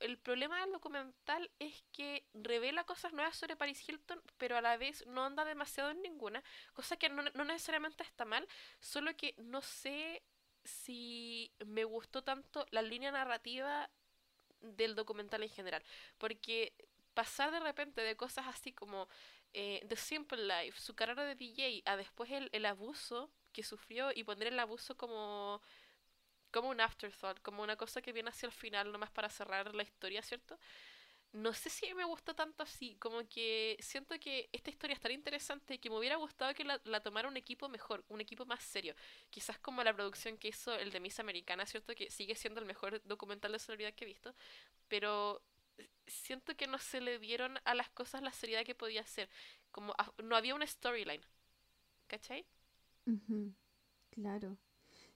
el 0.00 0.18
problema 0.18 0.60
del 0.60 0.72
documental 0.72 1.50
es 1.58 1.82
que 1.92 2.26
revela 2.34 2.84
cosas 2.84 3.12
nuevas 3.12 3.36
sobre 3.36 3.56
Paris 3.56 3.88
Hilton, 3.88 4.20
pero 4.36 4.56
a 4.56 4.60
la 4.60 4.76
vez 4.76 5.06
no 5.06 5.24
anda 5.24 5.44
demasiado 5.44 5.90
en 5.90 6.02
ninguna, 6.02 6.42
cosa 6.74 6.96
que 6.96 7.08
no, 7.08 7.22
no 7.22 7.44
necesariamente 7.44 8.02
está 8.02 8.24
mal, 8.24 8.46
solo 8.80 9.16
que 9.16 9.34
no 9.38 9.62
sé 9.62 10.22
si 10.64 11.52
me 11.64 11.84
gustó 11.84 12.22
tanto 12.22 12.66
la 12.70 12.82
línea 12.82 13.10
narrativa 13.10 13.88
del 14.60 14.94
documental 14.94 15.42
en 15.42 15.50
general, 15.50 15.82
porque 16.18 16.74
pasar 17.14 17.50
de 17.50 17.60
repente 17.60 18.02
de 18.02 18.16
cosas 18.16 18.46
así 18.46 18.72
como 18.72 19.08
eh, 19.54 19.84
The 19.88 19.96
Simple 19.96 20.44
Life, 20.44 20.78
su 20.80 20.94
carrera 20.94 21.24
de 21.24 21.34
DJ, 21.34 21.82
a 21.86 21.96
después 21.96 22.30
el, 22.30 22.50
el 22.52 22.66
abuso 22.66 23.30
que 23.52 23.62
sufrió 23.62 24.10
y 24.14 24.24
poner 24.24 24.48
el 24.48 24.60
abuso 24.60 24.96
como 24.98 25.62
como 26.50 26.70
un 26.70 26.80
afterthought, 26.80 27.40
como 27.42 27.62
una 27.62 27.76
cosa 27.76 28.02
que 28.02 28.12
viene 28.12 28.30
hacia 28.30 28.46
el 28.46 28.52
final 28.52 28.92
nomás 28.92 29.10
para 29.10 29.28
cerrar 29.28 29.74
la 29.74 29.82
historia, 29.82 30.22
¿cierto? 30.22 30.58
No 31.32 31.52
sé 31.52 31.68
si 31.68 31.92
me 31.94 32.04
gustó 32.04 32.34
tanto 32.34 32.62
así, 32.62 32.96
como 32.96 33.28
que 33.28 33.76
siento 33.80 34.18
que 34.18 34.48
esta 34.52 34.70
historia 34.70 34.94
es 34.94 35.00
tan 35.00 35.12
interesante 35.12 35.78
que 35.78 35.90
me 35.90 35.98
hubiera 35.98 36.16
gustado 36.16 36.54
que 36.54 36.64
la, 36.64 37.00
tomara 37.00 37.28
un 37.28 37.36
equipo 37.36 37.68
mejor, 37.68 38.04
un 38.08 38.20
equipo 38.22 38.46
más 38.46 38.62
serio. 38.62 38.94
Quizás 39.28 39.58
como 39.58 39.84
la 39.84 39.94
producción 39.94 40.38
que 40.38 40.48
hizo 40.48 40.74
el 40.74 40.90
de 40.90 41.00
Miss 41.00 41.20
Americana, 41.20 41.66
¿cierto? 41.66 41.94
Que 41.94 42.10
sigue 42.10 42.34
siendo 42.36 42.60
el 42.60 42.66
mejor 42.66 43.02
documental 43.04 43.52
de 43.52 43.58
celebridad 43.58 43.92
que 43.92 44.04
he 44.04 44.08
visto, 44.08 44.34
pero 44.88 45.42
siento 46.06 46.56
que 46.56 46.66
no 46.66 46.78
se 46.78 47.00
le 47.00 47.18
dieron 47.18 47.58
a 47.64 47.74
las 47.74 47.90
cosas 47.90 48.22
la 48.22 48.32
seriedad 48.32 48.64
que 48.64 48.74
podía 48.74 49.04
ser. 49.04 49.28
Como 49.70 49.94
no 50.22 50.36
había 50.36 50.54
una 50.54 50.66
storyline. 50.66 51.22
¿Cachai? 52.06 52.46
Claro. 54.10 54.56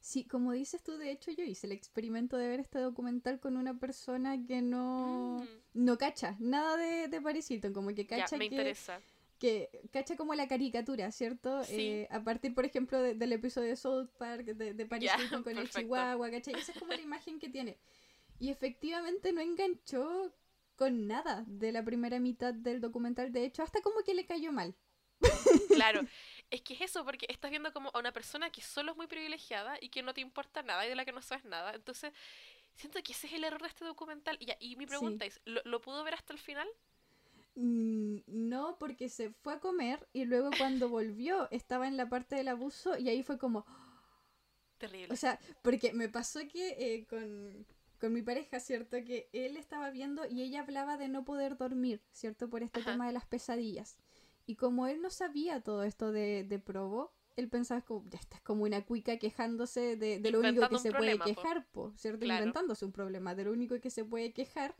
Sí, 0.01 0.25
como 0.25 0.53
dices 0.53 0.83
tú, 0.83 0.97
de 0.97 1.11
hecho 1.11 1.31
yo 1.31 1.45
hice 1.45 1.67
el 1.67 1.73
experimento 1.73 2.39
de 2.39 2.49
ver 2.49 2.61
este 2.61 2.79
documental 2.79 3.39
con 3.39 3.59
una 3.59 3.79
persona 3.79 4.43
que 4.47 4.63
no, 4.63 5.43
mm. 5.43 5.85
no 5.85 5.99
cacha 5.99 6.37
nada 6.39 6.79
de, 6.79 7.09
de 7.09 7.21
Paris 7.21 7.51
Hilton, 7.51 7.75
como 7.75 7.95
que 7.95 8.07
cacha 8.07 8.39
me 8.39 8.49
que, 8.49 8.55
interesa. 8.55 9.01
que 9.39 9.69
cacha 9.93 10.17
como 10.17 10.35
la 10.35 10.49
caricatura, 10.49 11.13
¿cierto? 11.13 11.61
Eh, 11.69 12.09
a 12.11 12.25
partir, 12.25 12.55
por 12.55 12.65
ejemplo, 12.65 12.99
del 12.99 13.33
episodio 13.33 13.69
de 13.69 13.77
South 13.77 14.09
Park, 14.19 14.47
de, 14.47 14.73
de 14.73 14.87
Paris 14.87 15.11
Hilton 15.19 15.43
con 15.43 15.59
el 15.59 15.69
Chihuahua, 15.69 16.31
¿cachai? 16.31 16.55
Esa 16.55 16.73
es 16.73 16.79
como 16.79 16.95
la 16.95 17.01
imagen 17.03 17.39
que 17.39 17.51
tiene. 17.51 17.77
Y 18.39 18.49
efectivamente 18.49 19.35
no 19.35 19.43
enganchó 19.43 20.35
con 20.77 21.07
nada 21.07 21.45
de 21.47 21.73
la 21.73 21.85
primera 21.85 22.19
mitad 22.21 22.55
del 22.55 22.81
documental. 22.81 23.33
De 23.33 23.45
hecho, 23.45 23.63
hasta 23.63 23.83
como 23.83 24.03
que 24.03 24.15
le 24.15 24.25
cayó 24.25 24.51
mal. 24.51 24.75
Claro, 25.69 26.01
es 26.51 26.63
que 26.63 26.75
es 26.75 26.81
eso, 26.83 27.05
porque 27.05 27.27
estás 27.29 27.51
viendo 27.51 27.73
como 27.73 27.91
a 27.95 27.99
una 27.99 28.13
persona 28.13 28.51
que 28.51 28.61
solo 28.61 28.93
es 28.93 28.97
muy 28.97 29.07
privilegiada 29.07 29.79
y 29.81 29.89
que 29.89 30.03
no 30.03 30.15
te 30.15 30.21
importa 30.21 30.63
nada 30.63 30.85
y 30.85 30.89
de 30.89 30.97
la 30.97 31.05
que 31.05 31.13
no 31.13 31.23
sabes 31.23 31.45
nada. 31.45 31.75
Entonces, 31.75 32.13
siento 32.77 33.03
que 33.03 33.13
ese 33.13 33.27
es 33.29 33.35
el 33.35 33.45
error 33.45 33.63
de 33.63 33.69
este 33.69 33.85
documental. 33.85 34.37
Y, 34.41 34.49
y 34.59 34.77
mi 34.77 34.87
pregunta 34.87 35.25
es, 35.25 35.41
¿lo, 35.45 35.81
pudo 35.81 36.03
ver 36.03 36.15
hasta 36.15 36.33
el 36.33 36.39
final? 36.39 36.69
Mm, 37.55 38.19
no, 38.27 38.77
porque 38.79 39.09
se 39.09 39.31
fue 39.31 39.55
a 39.55 39.61
comer 39.61 40.07
y 40.13 40.25
luego 40.25 40.51
cuando 40.59 40.89
volvió 40.89 41.49
estaba 41.51 41.87
en 41.87 41.97
la 41.97 42.09
parte 42.09 42.37
del 42.37 42.49
abuso 42.49 42.97
y 42.99 43.09
ahí 43.09 43.23
fue 43.23 43.39
como... 43.39 43.65
Terrible. 44.79 45.13
O 45.13 45.17
sea, 45.17 45.39
porque 45.63 45.93
me 45.93 46.09
pasó 46.09 46.41
que 46.51 46.69
eh, 46.79 47.07
con, 47.07 47.67
con, 48.01 48.15
mi 48.15 48.23
pareja, 48.23 48.61
¿cierto? 48.61 48.97
Que 49.05 49.29
él 49.35 49.59
estaba 49.59 49.91
viendo 49.91 50.27
y 50.27 50.41
ella 50.41 50.63
hablaba 50.63 50.97
de 50.97 51.09
no 51.09 51.23
poder 51.23 51.59
dormir, 51.59 52.01
¿cierto? 52.13 52.49
Por 52.49 52.63
este 52.63 52.83
tema 52.83 53.07
de 53.07 53.13
las 53.13 53.27
pesadillas. 53.27 53.99
Y 54.51 54.57
como 54.57 54.89
él 54.89 55.01
no 55.01 55.11
sabía 55.11 55.61
todo 55.61 55.85
esto 55.85 56.11
de, 56.11 56.43
de 56.43 56.59
Provo, 56.59 57.13
él 57.37 57.49
pensaba 57.49 57.83
como, 57.83 58.05
ya 58.11 58.19
está, 58.19 58.39
es 58.39 58.43
como 58.43 58.65
una 58.65 58.85
cuica 58.85 59.17
quejándose 59.17 59.95
de, 59.95 60.19
de 60.19 60.31
lo 60.33 60.41
único 60.41 60.69
que 60.69 60.81
se 60.81 60.91
puede 60.91 61.21
quejar, 61.21 61.69
po, 61.71 61.93
¿cierto? 61.97 62.25
Inventándose 62.25 62.85
un 62.85 62.91
problema. 62.91 63.37
De 63.37 63.45
lo 63.45 63.53
único 63.53 63.81
que 63.81 63.91
se 63.91 64.05
puede 64.05 64.33
quejar 64.33 64.75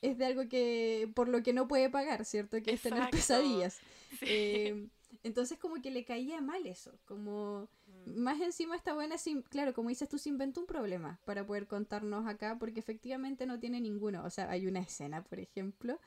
es 0.00 0.16
de 0.16 0.24
algo 0.24 0.48
que, 0.48 1.12
por 1.14 1.28
lo 1.28 1.42
que 1.42 1.52
no 1.52 1.68
puede 1.68 1.90
pagar, 1.90 2.24
¿cierto? 2.24 2.62
Que 2.62 2.72
es 2.72 2.80
tener 2.80 3.10
pesadillas. 3.10 3.78
Eh, 4.22 4.88
entonces 5.22 5.56
como 5.58 5.80
que 5.80 5.92
le 5.92 6.04
caía 6.04 6.40
mal 6.40 6.66
eso, 6.66 6.98
como 7.04 7.68
mm. 7.86 8.18
más 8.18 8.40
encima 8.40 8.74
está 8.74 8.92
buena, 8.92 9.14
claro, 9.48 9.72
como 9.72 9.88
dices 9.88 10.08
tú, 10.08 10.18
se 10.18 10.30
inventó 10.30 10.60
un 10.60 10.66
problema 10.66 11.20
para 11.24 11.46
poder 11.46 11.68
contarnos 11.68 12.26
acá, 12.26 12.58
porque 12.58 12.80
efectivamente 12.80 13.46
no 13.46 13.60
tiene 13.60 13.80
ninguno. 13.80 14.24
O 14.24 14.30
sea, 14.30 14.50
hay 14.50 14.66
una 14.66 14.80
escena, 14.80 15.22
por 15.22 15.38
ejemplo, 15.38 16.00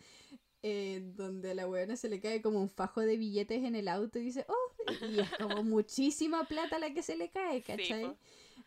eh, 0.63 1.03
donde 1.15 1.51
a 1.51 1.53
la 1.53 1.67
weona 1.67 1.97
se 1.97 2.07
le 2.07 2.21
cae 2.21 2.41
como 2.41 2.59
un 2.61 2.69
fajo 2.69 3.01
de 3.01 3.17
billetes 3.17 3.63
en 3.63 3.75
el 3.75 3.89
auto 3.89 4.17
y 4.17 4.23
dice, 4.23 4.45
oh, 4.47 5.05
y 5.11 5.19
es 5.19 5.29
como 5.31 5.61
muchísima 5.63 6.45
plata 6.45 6.79
la 6.79 6.93
que 6.93 7.03
se 7.03 7.17
le 7.17 7.29
cae, 7.29 7.61
¿cachai? 7.61 8.15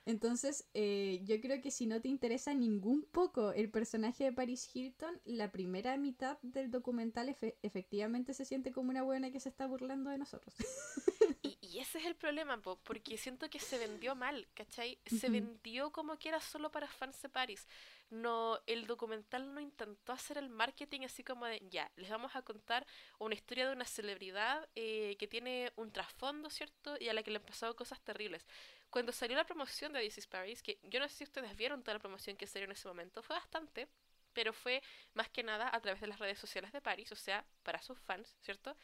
Entonces, 0.05 0.69
eh, 0.75 1.23
yo 1.25 1.41
creo 1.41 1.61
que 1.61 1.71
si 1.71 1.87
no 1.87 2.01
te 2.01 2.09
interesa 2.09 2.55
ningún 2.55 3.03
poco 3.03 3.51
el 3.53 3.71
personaje 3.71 4.25
de 4.25 4.33
Paris 4.33 4.71
Hilton, 4.73 5.21
la 5.25 5.51
primera 5.51 5.97
mitad 5.97 6.39
del 6.43 6.71
documental 6.71 7.35
efectivamente 7.63 8.35
se 8.35 8.45
siente 8.45 8.73
como 8.73 8.91
una 8.91 9.03
buena 9.03 9.33
que 9.33 9.41
se 9.41 9.49
está 9.49 9.67
burlando 9.67 10.11
de 10.11 10.19
nosotros. 10.19 10.55
Y, 11.77 11.81
ese 11.81 11.99
es 11.99 12.07
el 12.07 12.17
problema, 12.17 12.61
porque 12.61 13.19
siento 13.19 13.51
que 13.51 13.61
se 13.61 13.79
vendió 13.79 14.15
mal, 14.15 14.47
¿cachai? 14.55 14.99
Se 15.07 15.29
vendió 15.29 15.93
como 15.93 16.19
que 16.19 16.31
era 16.31 16.41
solo 16.41 16.71
para 16.71 16.89
fans 16.89 17.21
de 17.23 17.29
Paris 17.29 17.67
no, 18.11 18.61
el 18.67 18.87
documental 18.87 19.53
no 19.53 19.61
intentó 19.61 20.13
hacer 20.13 20.39
el 20.39 20.49
marketing 20.49 21.03
así 21.03 21.25
como 21.25 21.47
de, 21.47 21.63
ya, 21.71 21.91
les 21.97 22.09
vamos 22.09 22.37
a 22.37 22.43
contar 22.43 22.87
una 23.19 23.35
historia 23.35 23.67
de 23.67 23.73
una 23.73 23.85
celebridad 23.85 24.69
eh, 24.75 25.17
que 25.19 25.27
tiene 25.27 25.73
un 25.77 25.91
trasfondo, 25.91 26.51
¿cierto? 26.51 26.97
Y 27.01 27.09
a 27.09 27.15
la 27.15 27.23
que 27.23 27.31
le 27.31 27.39
han 27.39 27.45
pasado 27.45 27.75
cosas 27.75 28.01
terribles. 28.01 28.47
Cuando 28.91 29.13
salió 29.13 29.37
la 29.37 29.45
promoción 29.45 29.93
de 29.93 30.01
This 30.01 30.19
is 30.19 30.27
Paris, 30.27 30.63
que 30.63 30.79
yo 30.85 31.01
no 31.01 31.09
sé 31.09 31.17
si 31.17 31.25
ustedes 31.25 31.57
vieron 31.57 31.83
toda 31.83 31.95
la 31.95 32.01
promoción 32.01 32.37
que 32.37 32.47
salió 32.47 32.67
en 32.67 32.73
ese 32.73 32.87
momento, 32.87 33.23
fue 33.23 33.35
bastante, 33.35 33.89
pero 34.33 34.53
fue 34.53 34.83
más 35.15 35.29
que 35.29 35.43
nada 35.43 35.69
a 35.73 35.81
través 35.81 36.01
de 36.01 36.07
las 36.07 36.21
redes 36.21 36.39
sociales 36.39 36.73
de 36.73 36.81
Paris, 36.81 37.11
o 37.11 37.17
sea, 37.17 37.45
para 37.65 37.83
sus 37.83 37.99
fans, 37.99 38.37
¿cierto? 38.41 38.77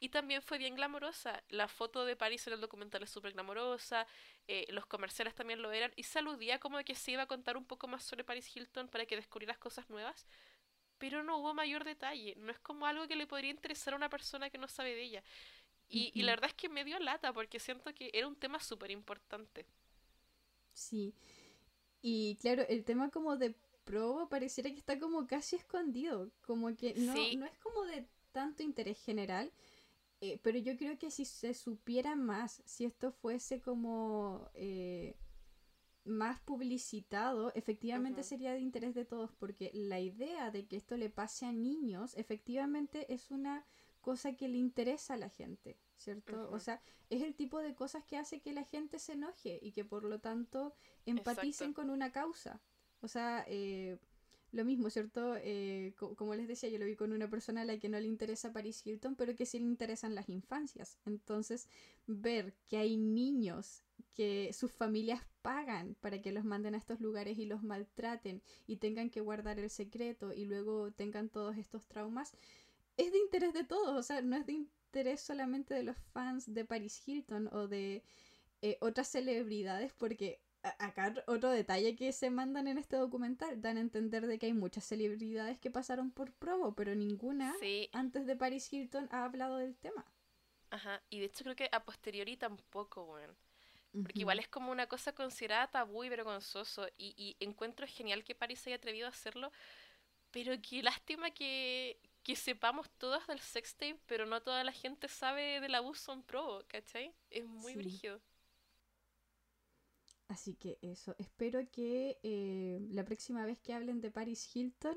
Y 0.00 0.10
también 0.10 0.42
fue 0.42 0.58
bien 0.58 0.74
glamorosa. 0.74 1.42
La 1.48 1.68
foto 1.68 2.04
de 2.04 2.16
París 2.16 2.46
en 2.46 2.52
el 2.54 2.60
documental 2.60 3.02
es 3.02 3.10
súper 3.10 3.32
glamorosa. 3.32 4.06
Eh, 4.46 4.66
los 4.70 4.86
comerciales 4.86 5.34
también 5.34 5.62
lo 5.62 5.72
eran. 5.72 5.92
Y 5.96 6.04
saludía 6.04 6.58
como 6.58 6.78
de 6.78 6.84
que 6.84 6.94
se 6.94 7.12
iba 7.12 7.22
a 7.22 7.26
contar 7.26 7.56
un 7.56 7.64
poco 7.64 7.88
más 7.88 8.04
sobre 8.04 8.24
Paris 8.24 8.54
Hilton 8.54 8.88
para 8.88 9.06
que 9.06 9.16
descubrieras 9.16 9.58
cosas 9.58 9.88
nuevas. 9.90 10.26
Pero 10.98 11.22
no 11.22 11.38
hubo 11.38 11.54
mayor 11.54 11.84
detalle. 11.84 12.34
No 12.36 12.52
es 12.52 12.58
como 12.58 12.86
algo 12.86 13.06
que 13.08 13.16
le 13.16 13.26
podría 13.26 13.50
interesar 13.50 13.94
a 13.94 13.96
una 13.96 14.08
persona 14.08 14.50
que 14.50 14.58
no 14.58 14.68
sabe 14.68 14.94
de 14.94 15.02
ella. 15.02 15.22
Y, 15.88 16.12
y 16.14 16.22
la 16.22 16.32
verdad 16.32 16.50
es 16.50 16.54
que 16.54 16.68
me 16.68 16.84
dio 16.84 16.98
lata 16.98 17.32
porque 17.32 17.58
siento 17.58 17.94
que 17.94 18.10
era 18.12 18.28
un 18.28 18.36
tema 18.36 18.60
súper 18.60 18.90
importante. 18.90 19.66
Sí. 20.72 21.14
Y 22.02 22.36
claro, 22.36 22.64
el 22.68 22.84
tema 22.84 23.10
como 23.10 23.36
de 23.36 23.54
probo 23.84 24.28
pareciera 24.28 24.70
que 24.70 24.76
está 24.76 24.98
como 24.98 25.26
casi 25.26 25.56
escondido. 25.56 26.30
Como 26.42 26.76
que 26.76 26.94
no, 26.94 27.14
no 27.14 27.46
es 27.46 27.58
como 27.58 27.84
de 27.84 28.06
tanto 28.32 28.62
interés 28.62 29.02
general 29.02 29.50
eh, 30.20 30.40
pero 30.42 30.58
yo 30.58 30.76
creo 30.76 30.98
que 30.98 31.10
si 31.10 31.24
se 31.24 31.54
supiera 31.54 32.16
más, 32.16 32.62
si 32.64 32.84
esto 32.84 33.12
fuese 33.12 33.60
como 33.60 34.50
eh, 34.54 35.16
más 36.04 36.40
publicitado, 36.40 37.52
efectivamente 37.54 38.24
sería 38.24 38.52
de 38.52 38.60
interés 38.60 38.94
de 38.94 39.04
todos, 39.04 39.30
porque 39.38 39.70
la 39.74 40.00
idea 40.00 40.50
de 40.50 40.66
que 40.66 40.76
esto 40.76 40.96
le 40.96 41.10
pase 41.10 41.46
a 41.46 41.52
niños, 41.52 42.16
efectivamente 42.16 43.12
es 43.12 43.30
una 43.30 43.64
cosa 44.00 44.34
que 44.34 44.48
le 44.48 44.58
interesa 44.58 45.14
a 45.14 45.18
la 45.18 45.28
gente, 45.28 45.78
¿cierto? 45.96 46.50
O 46.50 46.58
sea, 46.58 46.80
es 47.10 47.22
el 47.22 47.34
tipo 47.34 47.58
de 47.60 47.74
cosas 47.74 48.04
que 48.04 48.16
hace 48.16 48.40
que 48.40 48.52
la 48.52 48.64
gente 48.64 48.98
se 48.98 49.12
enoje 49.12 49.58
y 49.62 49.72
que 49.72 49.84
por 49.84 50.04
lo 50.04 50.18
tanto 50.18 50.74
empaticen 51.04 51.74
con 51.74 51.90
una 51.90 52.10
causa. 52.10 52.60
O 53.00 53.08
sea, 53.08 53.44
eh, 53.46 53.98
lo 54.52 54.64
mismo, 54.64 54.90
¿cierto? 54.90 55.36
Eh, 55.36 55.94
como 55.96 56.34
les 56.34 56.48
decía, 56.48 56.68
yo 56.68 56.78
lo 56.78 56.86
vi 56.86 56.96
con 56.96 57.12
una 57.12 57.28
persona 57.28 57.62
a 57.62 57.64
la 57.64 57.78
que 57.78 57.88
no 57.88 58.00
le 58.00 58.06
interesa 58.06 58.52
Paris 58.52 58.86
Hilton, 58.86 59.14
pero 59.14 59.36
que 59.36 59.46
sí 59.46 59.58
le 59.58 59.66
interesan 59.66 60.14
las 60.14 60.28
infancias. 60.28 60.98
Entonces, 61.06 61.68
ver 62.06 62.54
que 62.68 62.78
hay 62.78 62.96
niños 62.96 63.82
que 64.14 64.50
sus 64.52 64.72
familias 64.72 65.22
pagan 65.42 65.96
para 66.00 66.20
que 66.20 66.32
los 66.32 66.44
manden 66.44 66.74
a 66.74 66.78
estos 66.78 67.00
lugares 67.00 67.38
y 67.38 67.46
los 67.46 67.62
maltraten 67.62 68.42
y 68.66 68.76
tengan 68.76 69.10
que 69.10 69.20
guardar 69.20 69.58
el 69.58 69.70
secreto 69.70 70.32
y 70.32 70.44
luego 70.44 70.90
tengan 70.92 71.28
todos 71.28 71.56
estos 71.56 71.86
traumas, 71.86 72.34
es 72.96 73.12
de 73.12 73.18
interés 73.18 73.54
de 73.54 73.64
todos, 73.64 73.96
o 73.96 74.02
sea, 74.02 74.20
no 74.22 74.36
es 74.36 74.46
de 74.46 74.54
interés 74.54 75.20
solamente 75.20 75.74
de 75.74 75.84
los 75.84 75.96
fans 76.12 76.52
de 76.52 76.64
Paris 76.64 77.00
Hilton 77.06 77.48
o 77.52 77.68
de 77.68 78.02
eh, 78.60 78.76
otras 78.80 79.08
celebridades, 79.08 79.92
porque 79.92 80.40
acá 80.62 81.14
otro 81.26 81.50
detalle 81.50 81.96
que 81.96 82.12
se 82.12 82.30
mandan 82.30 82.66
en 82.66 82.78
este 82.78 82.96
documental 82.96 83.60
dan 83.60 83.76
a 83.76 83.80
entender 83.80 84.26
de 84.26 84.38
que 84.38 84.46
hay 84.46 84.52
muchas 84.52 84.84
celebridades 84.84 85.58
que 85.58 85.70
pasaron 85.70 86.10
por 86.10 86.32
Provo, 86.32 86.74
pero 86.74 86.94
ninguna 86.94 87.54
antes 87.92 88.26
de 88.26 88.36
Paris 88.36 88.72
Hilton 88.72 89.08
ha 89.12 89.24
hablado 89.24 89.56
del 89.56 89.76
tema. 89.76 90.04
Ajá, 90.70 91.02
y 91.08 91.20
de 91.20 91.26
hecho 91.26 91.44
creo 91.44 91.56
que 91.56 91.68
a 91.72 91.84
posteriori 91.84 92.36
tampoco, 92.36 93.06
bueno. 93.06 93.34
Porque 93.92 94.20
igual 94.20 94.38
es 94.38 94.48
como 94.48 94.70
una 94.70 94.86
cosa 94.86 95.14
considerada 95.14 95.70
tabú 95.70 96.04
y 96.04 96.08
vergonzoso. 96.08 96.86
Y, 96.98 97.14
y 97.16 97.42
encuentro 97.42 97.86
genial 97.86 98.22
que 98.22 98.34
Paris 98.34 98.66
haya 98.66 98.76
atrevido 98.76 99.06
a 99.06 99.10
hacerlo. 99.10 99.50
Pero 100.30 100.52
qué 100.60 100.82
lástima 100.82 101.30
que, 101.30 101.98
que 102.22 102.36
sepamos 102.36 102.90
todas 102.98 103.26
del 103.26 103.40
sextape, 103.40 103.98
pero 104.06 104.26
no 104.26 104.42
toda 104.42 104.62
la 104.62 104.72
gente 104.72 105.08
sabe 105.08 105.60
del 105.60 105.74
abuso 105.74 106.12
en 106.12 106.22
Provo, 106.22 106.62
¿cachai? 106.68 107.14
Es 107.30 107.46
muy 107.46 107.74
brígido. 107.74 108.20
Así 110.28 110.54
que 110.54 110.78
eso, 110.82 111.16
espero 111.18 111.60
que 111.70 112.18
eh, 112.22 112.80
la 112.90 113.04
próxima 113.04 113.46
vez 113.46 113.58
que 113.60 113.72
hablen 113.72 114.00
de 114.02 114.10
Paris 114.10 114.48
Hilton, 114.54 114.96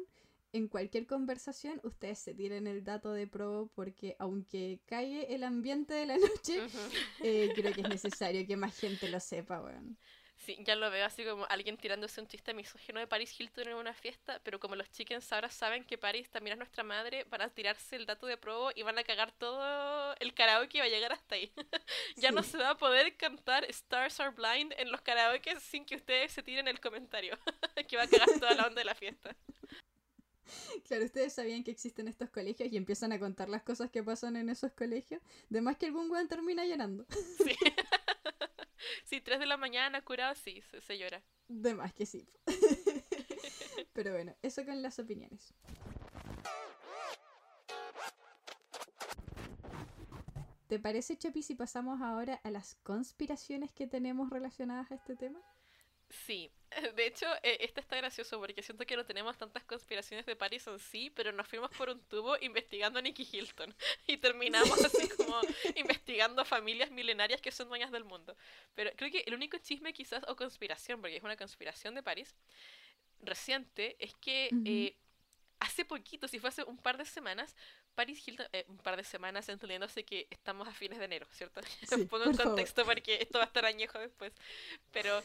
en 0.54 0.68
cualquier 0.68 1.08
conversación, 1.08 1.80
ustedes 1.84 2.20
se 2.20 2.34
tiren 2.34 2.68
el 2.68 2.84
dato 2.84 3.14
de 3.14 3.28
pro 3.28 3.72
porque 3.74 4.18
aunque 4.20 4.82
cae 4.86 5.34
el 5.34 5.44
ambiente 5.44 5.94
de 5.94 6.06
la 6.06 6.18
noche, 6.18 6.60
eh, 7.24 7.50
creo 7.56 7.74
que 7.74 7.82
es 7.82 7.90
necesario 7.90 8.46
que 8.46 8.58
más 8.58 8.78
gente 8.78 9.08
lo 9.08 9.22
sepa, 9.22 9.62
bueno. 9.62 9.96
Sí, 10.46 10.58
ya 10.66 10.76
lo 10.76 10.90
veo 10.90 11.06
así 11.06 11.24
como 11.24 11.46
alguien 11.50 11.78
tirándose 11.78 12.20
un 12.20 12.28
chiste 12.28 12.56
misógino 12.56 13.00
de 13.00 13.06
Paris 13.06 13.40
Hilton 13.40 13.68
en 13.68 13.76
una 13.76 13.94
fiesta, 13.94 14.42
pero 14.44 14.60
como 14.60 14.76
los 14.76 14.90
chickens 14.90 15.32
ahora 15.32 15.50
saben 15.50 15.84
que 15.84 16.00
Paris 16.00 16.32
también 16.32 16.54
es 16.54 16.58
nuestra 16.58 16.84
madre, 16.84 17.26
van 17.26 17.42
a 17.42 17.50
tirarse 17.50 17.96
el 17.96 18.08
dato 18.08 18.26
de 18.26 18.38
probo 18.38 18.72
y 18.76 18.82
van 18.82 18.98
a 18.98 19.04
cagar 19.04 19.32
todo 19.32 20.16
el 20.20 20.34
karaoke 20.34 20.80
y 20.80 20.82
va 20.82 20.88
a 20.88 20.90
llegar 20.90 21.14
hasta 21.14 21.36
ahí. 21.36 21.52
ya 22.18 22.32
no 22.32 22.42
se 22.42 22.58
va 22.58 22.72
a 22.72 22.78
poder 22.78 23.16
cantar 23.18 23.66
Stars 23.66 24.20
Are 24.20 24.32
Blind 24.32 24.74
en 24.78 24.92
los 24.92 25.02
karaoke 25.02 25.60
sin 25.60 25.86
que 25.86 25.96
ustedes 25.96 26.32
se 26.32 26.42
tiren 26.42 26.68
el 26.68 26.80
comentario, 26.80 27.38
que 27.88 27.98
va 27.98 28.04
a 28.04 28.08
cagar 28.08 28.30
toda 28.40 28.56
la 28.56 28.66
onda 28.66 28.82
de 28.82 28.86
la 28.86 28.96
fiesta. 28.96 29.36
Claro, 30.88 31.06
ustedes 31.06 31.34
sabían 31.34 31.64
que 31.64 31.72
existen 31.72 32.08
estos 32.08 32.32
colegios 32.32 32.72
y 32.72 32.78
empiezan 32.78 33.12
a 33.12 33.20
contar 33.20 33.48
las 33.48 33.62
cosas 33.62 33.92
que 33.92 34.04
pasan 34.04 34.36
en 34.36 34.50
esos 34.50 34.72
colegios. 34.74 35.22
De 35.50 35.62
más 35.62 35.78
que 35.78 35.86
algún 35.86 36.10
weón 36.10 36.28
termina 36.28 36.66
llenando. 36.66 37.06
Sí. 37.38 37.56
Sí, 39.06 39.22
3 39.22 39.40
de 39.40 39.46
la 39.46 39.58
mañana, 39.58 40.02
curado, 40.02 40.36
sí, 40.36 40.62
se, 40.80 40.98
llora. 40.98 41.22
De 41.48 41.74
más 41.74 41.94
que 41.94 42.06
sí. 42.06 42.28
Pero 43.94 44.14
bueno, 44.14 44.36
eso 44.42 44.66
con 44.66 44.82
las 44.82 45.00
opiniones. 45.00 45.54
¿Te 50.68 50.80
parece, 50.80 51.18
Chapi, 51.18 51.44
si 51.44 51.56
pasamos 51.56 52.02
ahora 52.02 52.40
a 52.44 52.50
las 52.50 52.76
conspiraciones 52.76 53.74
que 53.74 53.88
tenemos 53.88 54.30
relacionadas 54.30 54.90
a 54.92 54.96
este 54.96 55.18
tema? 55.18 55.42
Sí, 56.12 56.52
de 56.96 57.06
hecho, 57.06 57.26
eh, 57.44 57.58
este 57.62 57.82
está 57.82 57.98
gracioso 57.98 58.40
porque 58.40 58.62
siento 58.62 58.86
que 58.86 58.96
no 58.96 59.06
tenemos 59.06 59.38
tantas 59.38 59.64
conspiraciones 59.64 60.26
de 60.26 60.36
Paris 60.36 60.68
en 60.68 60.80
sí, 60.80 61.10
pero 61.10 61.32
nos 61.32 61.48
fuimos 61.48 61.72
por 61.72 61.90
un 61.90 62.00
tubo 62.02 62.38
investigando 62.42 63.00
a 63.00 63.02
Nicky 63.02 63.28
Hilton 63.32 63.74
y 64.08 64.18
terminamos 64.18 64.72
así 64.86 65.10
como 65.10 65.40
investigando 65.76 66.46
familias 66.46 66.92
milenarias 66.92 67.42
que 67.42 67.52
son 67.52 67.70
dueñas 67.70 67.92
del 67.92 68.04
mundo. 68.04 68.36
Pero 68.76 68.92
creo 68.96 69.12
que 69.12 69.24
el 69.26 69.34
único 69.34 69.58
chisme 69.58 69.94
quizás 69.94 70.24
o 70.28 70.36
conspiración, 70.36 71.02
porque 71.02 71.18
es 71.18 71.24
una 71.24 71.38
conspiración 71.38 71.96
de 71.96 72.04
París, 72.04 72.36
reciente 73.22 73.96
es 74.00 74.16
que 74.16 74.50
eh, 74.66 74.96
hace 75.60 75.86
poquito, 75.86 76.28
si 76.28 76.40
fue 76.40 76.50
hace 76.50 76.64
un 76.64 76.78
par 76.78 76.98
de 76.98 77.06
semanas, 77.06 77.56
Paris 77.96 78.26
Hilton, 78.28 78.48
eh, 78.54 78.66
un 78.68 78.78
par 78.78 78.98
de 78.98 79.04
semanas 79.04 79.48
entendiéndose 79.50 80.04
que 80.04 80.28
estamos 80.30 80.68
a 80.68 80.74
fines 80.74 81.00
de 81.00 81.06
enero, 81.06 81.28
¿cierto? 81.32 81.62
Sí, 81.88 82.06
pongo 82.06 82.26
en 82.26 82.38
contexto 82.38 82.86
porque 82.86 83.20
esto 83.22 83.38
va 83.38 83.46
a 83.46 83.48
estar 83.48 83.66
añejo 83.66 84.00
después. 84.00 84.34
Pero 84.92 85.22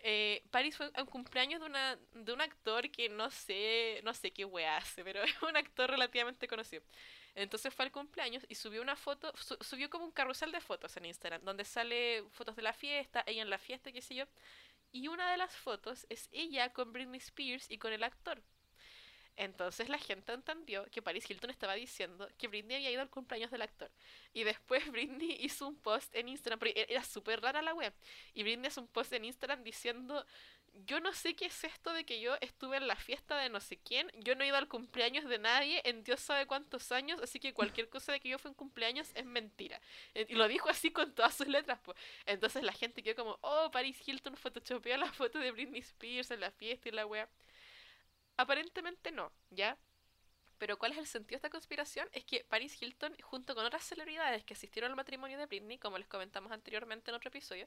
eh, 0.00 0.42
Paris 0.50 0.76
fue 0.76 0.90
un 0.96 1.06
cumpleaños 1.06 1.60
de, 1.60 1.66
una, 1.66 1.98
de 2.14 2.32
un 2.32 2.40
actor 2.40 2.90
que 2.90 3.08
no 3.08 3.30
sé, 3.30 4.00
no 4.04 4.14
sé 4.14 4.30
qué 4.32 4.44
wea 4.44 4.78
hace, 4.78 5.04
pero 5.04 5.22
es 5.24 5.42
un 5.42 5.56
actor 5.56 5.90
relativamente 5.90 6.48
conocido. 6.48 6.82
Entonces 7.34 7.72
fue 7.72 7.84
al 7.84 7.92
cumpleaños 7.92 8.46
y 8.48 8.54
subió 8.54 8.80
una 8.80 8.96
foto, 8.96 9.30
subió 9.60 9.90
como 9.90 10.06
un 10.06 10.12
carrusel 10.12 10.52
de 10.52 10.60
fotos 10.60 10.96
en 10.96 11.04
Instagram, 11.04 11.42
donde 11.44 11.64
sale 11.64 12.24
fotos 12.32 12.56
de 12.56 12.62
la 12.62 12.72
fiesta, 12.72 13.22
ella 13.26 13.42
en 13.42 13.50
la 13.50 13.58
fiesta, 13.58 13.92
qué 13.92 14.00
sé 14.00 14.14
yo. 14.14 14.24
Y 14.90 15.08
una 15.08 15.30
de 15.30 15.36
las 15.36 15.54
fotos 15.54 16.06
es 16.08 16.30
ella 16.32 16.72
con 16.72 16.92
Britney 16.92 17.18
Spears 17.18 17.70
y 17.70 17.76
con 17.76 17.92
el 17.92 18.02
actor. 18.02 18.42
Entonces 19.36 19.88
la 19.88 19.98
gente 19.98 20.32
entendió 20.32 20.86
que 20.86 21.02
Paris 21.02 21.28
Hilton 21.28 21.50
estaba 21.50 21.74
diciendo 21.74 22.28
que 22.38 22.48
Britney 22.48 22.76
había 22.76 22.90
ido 22.90 23.02
al 23.02 23.10
cumpleaños 23.10 23.50
del 23.50 23.62
actor. 23.62 23.90
Y 24.32 24.44
después 24.44 24.82
Britney 24.92 25.36
hizo 25.40 25.68
un 25.68 25.76
post 25.76 26.14
en 26.14 26.28
Instagram, 26.28 26.58
porque 26.58 26.86
era 26.88 27.04
súper 27.04 27.40
rara 27.40 27.62
la 27.62 27.74
web. 27.74 27.92
Y 28.34 28.42
Britney 28.42 28.68
hizo 28.68 28.80
un 28.80 28.88
post 28.88 29.12
en 29.12 29.24
Instagram 29.24 29.62
diciendo, 29.62 30.24
yo 30.84 31.00
no 31.00 31.12
sé 31.12 31.34
qué 31.34 31.46
es 31.46 31.64
esto 31.64 31.92
de 31.92 32.04
que 32.04 32.20
yo 32.20 32.36
estuve 32.40 32.76
en 32.76 32.86
la 32.86 32.96
fiesta 32.96 33.38
de 33.38 33.48
no 33.48 33.60
sé 33.60 33.78
quién, 33.78 34.10
yo 34.16 34.34
no 34.34 34.44
he 34.44 34.48
ido 34.48 34.56
al 34.56 34.68
cumpleaños 34.68 35.24
de 35.24 35.38
nadie 35.38 35.80
en 35.84 36.04
Dios 36.04 36.20
sabe 36.20 36.46
cuántos 36.46 36.92
años, 36.92 37.20
así 37.22 37.40
que 37.40 37.54
cualquier 37.54 37.88
cosa 37.88 38.12
de 38.12 38.20
que 38.20 38.28
yo 38.28 38.38
fui 38.38 38.50
en 38.50 38.54
cumpleaños 38.54 39.10
es 39.14 39.24
mentira. 39.24 39.80
Y 40.14 40.34
lo 40.34 40.48
dijo 40.48 40.68
así 40.68 40.90
con 40.90 41.14
todas 41.14 41.34
sus 41.34 41.48
letras, 41.48 41.78
pues. 41.82 41.96
Entonces 42.26 42.62
la 42.62 42.72
gente 42.72 43.02
quedó 43.02 43.24
como, 43.24 43.38
oh, 43.40 43.70
Paris 43.70 43.96
Hilton 44.06 44.36
photoshopeó 44.36 44.96
la 44.96 45.12
foto 45.12 45.38
de 45.38 45.50
Britney 45.52 45.80
Spears 45.80 46.30
en 46.30 46.40
la 46.40 46.50
fiesta 46.50 46.88
y 46.88 46.92
la 46.92 47.06
wea. 47.06 47.28
Aparentemente 48.36 49.10
no, 49.12 49.32
¿ya? 49.50 49.78
Pero 50.58 50.78
¿cuál 50.78 50.92
es 50.92 50.98
el 50.98 51.06
sentido 51.06 51.36
de 51.36 51.36
esta 51.36 51.50
conspiración? 51.50 52.08
Es 52.12 52.24
que 52.24 52.44
Paris 52.44 52.80
Hilton, 52.80 53.14
junto 53.22 53.54
con 53.54 53.64
otras 53.66 53.84
celebridades 53.84 54.44
que 54.44 54.54
asistieron 54.54 54.90
al 54.90 54.96
matrimonio 54.96 55.36
de 55.38 55.46
Britney, 55.46 55.78
como 55.78 55.98
les 55.98 56.08
comentamos 56.08 56.50
anteriormente 56.50 57.10
en 57.10 57.14
otro 57.14 57.28
episodio, 57.28 57.66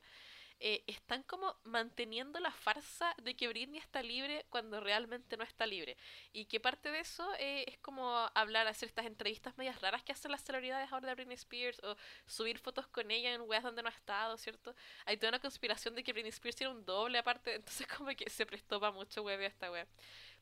eh, 0.61 0.83
están 0.87 1.23
como 1.23 1.55
manteniendo 1.63 2.39
la 2.41 2.51
farsa 2.51 3.13
de 3.23 3.33
que 3.33 3.47
Britney 3.47 3.79
está 3.79 4.03
libre 4.03 4.45
cuando 4.49 4.81
realmente 4.81 5.37
no 5.37 5.43
está 5.43 5.65
libre. 5.65 5.95
Y 6.33 6.45
que 6.45 6.59
parte 6.59 6.91
de 6.91 6.99
eso 6.99 7.25
eh, 7.39 7.63
es 7.67 7.77
como 7.77 8.29
hablar, 8.33 8.67
hacer 8.67 8.89
estas 8.89 9.05
entrevistas 9.05 9.57
medias 9.57 9.79
raras 9.81 10.03
que 10.03 10.11
hacen 10.11 10.31
las 10.31 10.43
celebridades 10.43 10.91
ahora 10.91 11.07
de 11.07 11.15
Britney 11.15 11.35
Spears, 11.35 11.79
o 11.83 11.95
subir 12.25 12.57
fotos 12.57 12.87
con 12.87 13.09
ella 13.11 13.33
en 13.33 13.41
weas 13.41 13.63
donde 13.63 13.83
no 13.83 13.87
ha 13.87 13.91
estado, 13.91 14.35
¿cierto? 14.37 14.75
Hay 15.05 15.15
toda 15.17 15.29
una 15.29 15.39
conspiración 15.39 15.95
de 15.95 16.03
que 16.03 16.11
Britney 16.11 16.29
Spears 16.31 16.57
tiene 16.57 16.73
un 16.73 16.83
doble 16.83 17.19
aparte, 17.19 17.55
entonces 17.55 17.87
como 17.87 18.09
que 18.15 18.29
se 18.29 18.45
prestó 18.45 18.79
para 18.79 18.91
mucho 18.91 19.21
web 19.21 19.39
esta 19.41 19.71
web. 19.71 19.87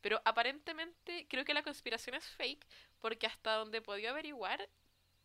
Pero 0.01 0.21
aparentemente 0.25 1.27
creo 1.29 1.45
que 1.45 1.53
la 1.53 1.63
conspiración 1.63 2.15
es 2.15 2.27
fake 2.29 2.65
porque 2.99 3.27
hasta 3.27 3.55
donde 3.55 3.81
podía 3.81 4.11
averiguar 4.11 4.69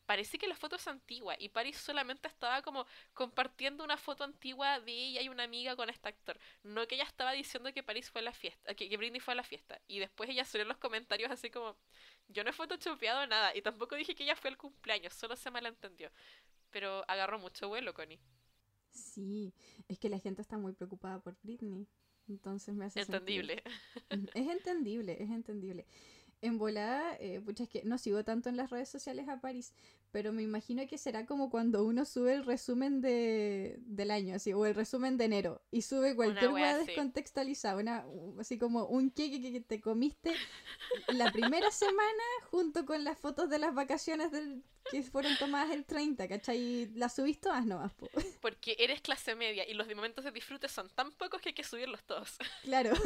parece 0.06 0.38
que 0.38 0.46
la 0.46 0.56
foto 0.56 0.76
es 0.76 0.86
antigua 0.88 1.36
y 1.38 1.48
Paris 1.48 1.78
solamente 1.78 2.28
estaba 2.28 2.62
como 2.62 2.86
compartiendo 3.14 3.84
una 3.84 3.96
foto 3.96 4.24
antigua 4.24 4.80
de 4.80 4.92
ella 4.92 5.22
y 5.22 5.28
una 5.28 5.44
amiga 5.44 5.76
con 5.76 5.88
este 5.88 6.08
actor. 6.08 6.38
No 6.62 6.86
que 6.86 6.96
ella 6.96 7.04
estaba 7.04 7.32
diciendo 7.32 7.72
que 7.72 7.82
Paris 7.82 8.10
fue 8.10 8.20
a 8.20 8.24
la 8.24 8.32
fiesta, 8.32 8.74
que, 8.74 8.94
Britney 8.96 9.20
fue 9.20 9.32
a 9.32 9.36
la 9.36 9.44
fiesta. 9.44 9.80
Y 9.86 10.00
después 10.00 10.28
ella 10.28 10.44
subió 10.44 10.62
en 10.62 10.68
los 10.68 10.78
comentarios 10.78 11.30
así 11.30 11.50
como, 11.50 11.76
yo 12.28 12.44
no 12.44 12.50
he 12.50 12.52
photoshopeado 12.52 13.26
nada 13.26 13.56
y 13.56 13.62
tampoco 13.62 13.94
dije 13.94 14.14
que 14.14 14.24
ella 14.24 14.36
fue 14.36 14.50
al 14.50 14.58
cumpleaños, 14.58 15.14
solo 15.14 15.36
se 15.36 15.50
malentendió. 15.50 16.10
Pero 16.70 17.04
agarró 17.08 17.38
mucho 17.38 17.68
vuelo, 17.68 17.94
Connie. 17.94 18.20
Sí, 18.90 19.54
es 19.88 19.98
que 19.98 20.10
la 20.10 20.18
gente 20.18 20.42
está 20.42 20.58
muy 20.58 20.72
preocupada 20.74 21.20
por 21.20 21.36
Britney. 21.42 21.86
Entonces 22.28 22.74
me 22.74 22.86
hace 22.86 23.00
Entendible. 23.00 23.62
Es 24.10 24.48
entendible, 24.48 25.22
es 25.22 25.30
entendible. 25.30 25.86
En 26.42 26.58
volada, 26.58 27.16
eh, 27.20 27.40
pucha, 27.40 27.62
es 27.62 27.68
que 27.68 27.82
no 27.84 27.98
sigo 27.98 28.24
tanto 28.24 28.48
en 28.48 28.56
las 28.56 28.70
redes 28.70 28.88
sociales 28.88 29.28
a 29.28 29.40
París, 29.40 29.72
pero 30.10 30.32
me 30.32 30.42
imagino 30.42 30.86
que 30.88 30.98
será 30.98 31.24
como 31.24 31.50
cuando 31.50 31.84
uno 31.84 32.04
sube 32.04 32.34
el 32.34 32.44
resumen 32.44 33.00
de, 33.00 33.76
del 33.80 34.10
año, 34.10 34.34
así, 34.34 34.52
o 34.52 34.66
el 34.66 34.74
resumen 34.74 35.16
de 35.16 35.24
enero, 35.24 35.62
y 35.70 35.82
sube 35.82 36.16
cualquier 36.16 36.50
hueá 36.50 36.76
descontextualizada, 36.76 37.76
una, 37.76 38.04
así 38.40 38.58
como 38.58 38.86
un 38.86 39.10
queque 39.10 39.40
que 39.40 39.60
te 39.60 39.80
comiste 39.80 40.34
la 41.08 41.30
primera 41.32 41.70
semana 41.70 42.22
junto 42.50 42.84
con 42.84 43.04
las 43.04 43.18
fotos 43.18 43.48
de 43.48 43.58
las 43.58 43.74
vacaciones 43.74 44.32
del, 44.32 44.62
que 44.90 45.02
fueron 45.02 45.36
tomadas 45.38 45.70
el 45.70 45.84
30, 45.84 46.28
¿cachai? 46.28 46.90
¿Las 46.94 47.14
subiste 47.14 47.42
todas 47.42 47.64
nomás? 47.64 47.92
Porque 48.40 48.76
eres 48.78 49.00
clase 49.00 49.34
media 49.34 49.68
y 49.68 49.74
los 49.74 49.88
momentos 49.88 50.24
de 50.24 50.32
disfrute 50.32 50.68
son 50.68 50.88
tan 50.90 51.12
pocos 51.12 51.40
que 51.40 51.50
hay 51.50 51.54
que 51.54 51.64
subirlos 51.64 52.02
todos. 52.04 52.38
Claro. 52.62 52.92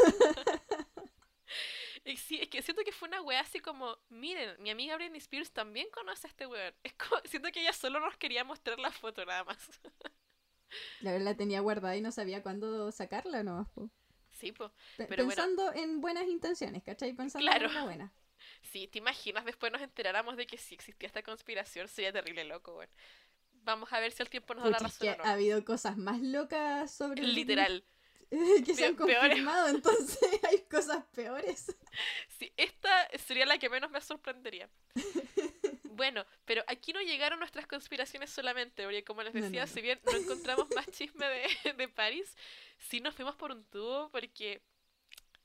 Sí, 2.15 2.39
es 2.41 2.49
que 2.49 2.63
siento 2.63 2.85
que 2.85 2.93
fue 2.93 3.09
una 3.09 3.21
wea 3.23 3.41
así 3.41 3.59
como, 3.59 3.99
miren, 4.09 4.55
mi 4.63 4.71
amiga 4.71 4.97
Britney 4.97 5.19
Spears 5.19 5.51
también 5.51 5.89
conoce 5.91 6.27
a 6.27 6.31
este 6.31 6.47
weón. 6.47 6.73
Es 6.85 6.93
como, 6.95 7.21
siento 7.25 7.51
que 7.51 7.61
ella 7.61 7.73
solo 7.73 7.99
nos 7.99 8.17
quería 8.17 8.45
mostrar 8.45 8.79
la 8.79 8.93
foto 8.93 9.25
nada 9.25 9.45
más. 9.45 9.59
La 11.01 11.17
la 11.19 11.37
tenía 11.37 11.61
guardada 11.61 11.97
y 11.97 12.01
no 12.01 12.11
sabía 12.11 12.43
cuándo 12.43 12.91
sacarla 12.91 13.45
no 13.45 13.71
Sí, 14.33 14.53
pues. 14.53 14.71
Pensando 14.97 15.73
en 15.73 16.01
buenas 16.01 16.27
intenciones, 16.27 16.83
¿cachai? 16.83 17.15
Pensando 17.15 17.51
en 17.51 17.67
una 17.67 17.85
buena. 17.85 18.13
Sí, 18.63 18.87
¿te 18.89 18.99
imaginas? 18.99 19.45
Después 19.45 19.73
nos 19.73 19.81
enteráramos 19.81 20.37
de 20.37 20.47
que 20.47 20.59
sí 20.59 20.75
existía 20.75 21.07
esta 21.07 21.23
conspiración, 21.23 21.89
sería 21.89 22.13
terrible 22.13 22.45
loco, 22.45 22.77
weón. 22.77 22.91
Vamos 23.53 23.93
a 23.93 24.01
ver 24.01 24.13
si 24.13 24.23
el 24.23 24.29
tiempo 24.29 24.55
nos 24.55 24.65
da 24.65 24.71
la 24.71 24.79
razón. 24.79 25.17
ha 25.25 25.33
habido 25.33 25.65
cosas 25.65 25.97
más 25.97 26.21
locas 26.21 26.95
sobre. 26.95 27.23
Literal. 27.23 27.85
que 28.67 28.75
se 28.75 28.87
han 28.87 28.97
confirmado, 28.97 29.69
entonces 29.69 30.19
hay 30.49 30.63
cosas 30.63 31.05
peores. 31.15 31.77
Sí, 32.39 32.53
esta 32.59 33.09
sería 33.17 33.47
la 33.47 33.57
que 33.57 33.71
menos 33.71 33.91
me 33.91 33.99
sorprendería. 34.03 34.69
Bueno, 35.85 36.27
pero 36.45 36.63
aquí 36.67 36.93
no 36.93 37.01
llegaron 37.01 37.39
nuestras 37.39 37.67
conspiraciones 37.67 38.29
solamente, 38.29 38.85
porque 38.85 39.03
como 39.03 39.23
les 39.23 39.33
decía, 39.33 39.67
si 39.67 39.81
bien 39.81 39.99
no 40.05 40.13
encontramos 40.13 40.69
más 40.75 40.87
chisme 40.91 41.27
de, 41.27 41.73
de 41.73 41.89
París, 41.89 42.37
sí 42.77 43.01
nos 43.01 43.15
fuimos 43.15 43.35
por 43.37 43.53
un 43.53 43.65
tubo 43.65 44.11
porque 44.11 44.61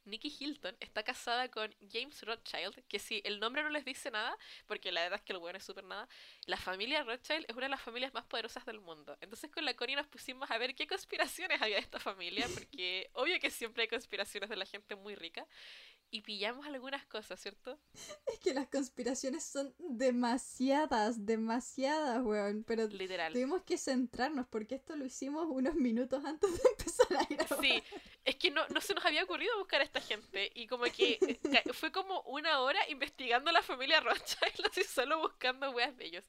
Nikki 0.05 0.35
Hilton 0.39 0.75
está 0.79 1.03
casada 1.03 1.49
con 1.49 1.73
James 1.91 2.21
Rothschild, 2.23 2.83
que 2.87 2.99
si 2.99 3.21
el 3.23 3.39
nombre 3.39 3.63
no 3.63 3.69
les 3.69 3.85
dice 3.85 4.11
nada, 4.11 4.37
porque 4.67 4.91
la 4.91 5.01
verdad 5.01 5.19
es 5.19 5.25
que 5.25 5.33
el 5.33 5.39
bueno 5.39 5.57
es 5.57 5.63
súper 5.63 5.83
nada, 5.83 6.07
la 6.45 6.57
familia 6.57 7.03
Rothschild 7.03 7.45
es 7.47 7.55
una 7.55 7.65
de 7.65 7.69
las 7.69 7.81
familias 7.81 8.13
más 8.13 8.25
poderosas 8.25 8.65
del 8.65 8.79
mundo. 8.79 9.17
Entonces 9.21 9.51
con 9.51 9.65
la 9.65 9.73
Connie 9.75 9.95
nos 9.95 10.07
pusimos 10.07 10.49
a 10.49 10.57
ver 10.57 10.75
qué 10.75 10.87
conspiraciones 10.87 11.61
había 11.61 11.75
de 11.75 11.81
esta 11.81 11.99
familia, 11.99 12.47
porque 12.53 13.09
obvio 13.13 13.39
que 13.39 13.51
siempre 13.51 13.83
hay 13.83 13.87
conspiraciones 13.87 14.49
de 14.49 14.55
la 14.55 14.65
gente 14.65 14.95
muy 14.95 15.15
rica 15.15 15.45
y 16.11 16.21
pillamos 16.21 16.67
algunas 16.67 17.05
cosas, 17.05 17.39
¿cierto? 17.39 17.79
Es 18.27 18.37
que 18.39 18.53
las 18.53 18.67
conspiraciones 18.67 19.45
son 19.45 19.73
demasiadas, 19.79 21.25
demasiadas, 21.25 22.21
weón. 22.21 22.65
Pero 22.65 22.87
Literal. 22.87 23.31
tuvimos 23.31 23.63
que 23.63 23.77
centrarnos 23.77 24.45
porque 24.47 24.75
esto 24.75 24.97
lo 24.97 25.05
hicimos 25.05 25.47
unos 25.49 25.75
minutos 25.75 26.23
antes 26.25 26.51
de 26.51 26.69
empezar 26.77 27.17
a 27.17 27.23
grabar. 27.23 27.59
Sí, 27.61 27.81
es 28.25 28.35
que 28.35 28.51
no, 28.51 28.67
no 28.67 28.81
se 28.81 28.93
nos 28.93 29.05
había 29.05 29.23
ocurrido 29.23 29.57
buscar 29.57 29.79
a 29.79 29.85
esta 29.85 30.01
gente. 30.01 30.51
Y 30.53 30.67
como 30.67 30.83
que 30.83 31.17
eh, 31.21 31.73
fue 31.73 31.93
como 31.93 32.21
una 32.23 32.59
hora 32.59 32.79
investigando 32.89 33.49
a 33.49 33.53
la 33.53 33.61
familia 33.63 34.01
Rothschild, 34.01 34.65
así 34.69 34.83
solo 34.83 35.19
buscando 35.19 35.71
weas 35.71 35.95
de 35.95 36.05
ellos. 36.05 36.25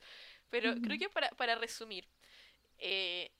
Pero 0.49 0.75
creo 0.81 0.99
que 0.99 1.09
para, 1.09 1.31
para 1.31 1.57
resumir, 1.57 2.07
eh, 2.79 3.33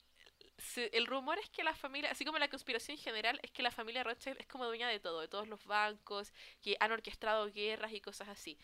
el 0.75 1.05
rumor 1.05 1.39
es 1.39 1.49
que 1.49 1.63
la 1.63 1.75
familia, 1.75 2.11
así 2.11 2.25
como 2.25 2.37
la 2.37 2.49
conspiración 2.49 2.97
en 2.97 3.03
general, 3.03 3.39
es 3.43 3.51
que 3.51 3.63
la 3.63 3.71
familia 3.71 4.03
Rothschild 4.03 4.39
es 4.39 4.47
como 4.47 4.65
dueña 4.65 4.87
de 4.87 4.99
todo, 4.99 5.21
de 5.21 5.27
todos 5.27 5.47
los 5.47 5.63
bancos, 5.65 6.31
que 6.61 6.77
han 6.79 6.91
orquestado 6.91 7.51
guerras 7.51 7.91
y 7.93 8.01
cosas 8.01 8.29
así. 8.29 8.57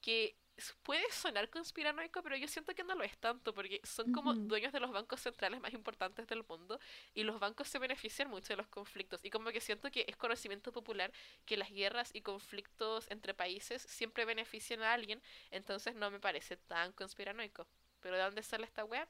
Que 0.00 0.36
puede 0.82 1.10
sonar 1.10 1.50
conspiranoico, 1.50 2.22
pero 2.22 2.36
yo 2.36 2.46
siento 2.46 2.74
que 2.74 2.84
no 2.84 2.94
lo 2.94 3.02
es 3.02 3.16
tanto, 3.18 3.52
porque 3.52 3.80
son 3.84 4.12
como 4.12 4.34
dueños 4.34 4.72
de 4.72 4.80
los 4.80 4.92
bancos 4.92 5.20
centrales 5.20 5.60
más 5.60 5.72
importantes 5.72 6.26
del 6.28 6.44
mundo 6.44 6.78
y 7.12 7.24
los 7.24 7.40
bancos 7.40 7.68
se 7.68 7.78
benefician 7.78 8.30
mucho 8.30 8.48
de 8.52 8.56
los 8.56 8.68
conflictos. 8.68 9.20
Y 9.24 9.30
como 9.30 9.50
que 9.50 9.60
siento 9.60 9.90
que 9.90 10.04
es 10.06 10.16
conocimiento 10.16 10.72
popular 10.72 11.12
que 11.44 11.56
las 11.56 11.70
guerras 11.70 12.10
y 12.14 12.20
conflictos 12.20 13.10
entre 13.10 13.34
países 13.34 13.82
siempre 13.82 14.24
benefician 14.24 14.82
a 14.82 14.92
alguien, 14.92 15.20
entonces 15.50 15.94
no 15.94 16.10
me 16.10 16.20
parece 16.20 16.56
tan 16.56 16.92
conspiranoico. 16.92 17.66
Pero 18.00 18.16
¿de 18.16 18.22
dónde 18.22 18.42
sale 18.42 18.64
esta 18.64 18.84
web? 18.84 19.08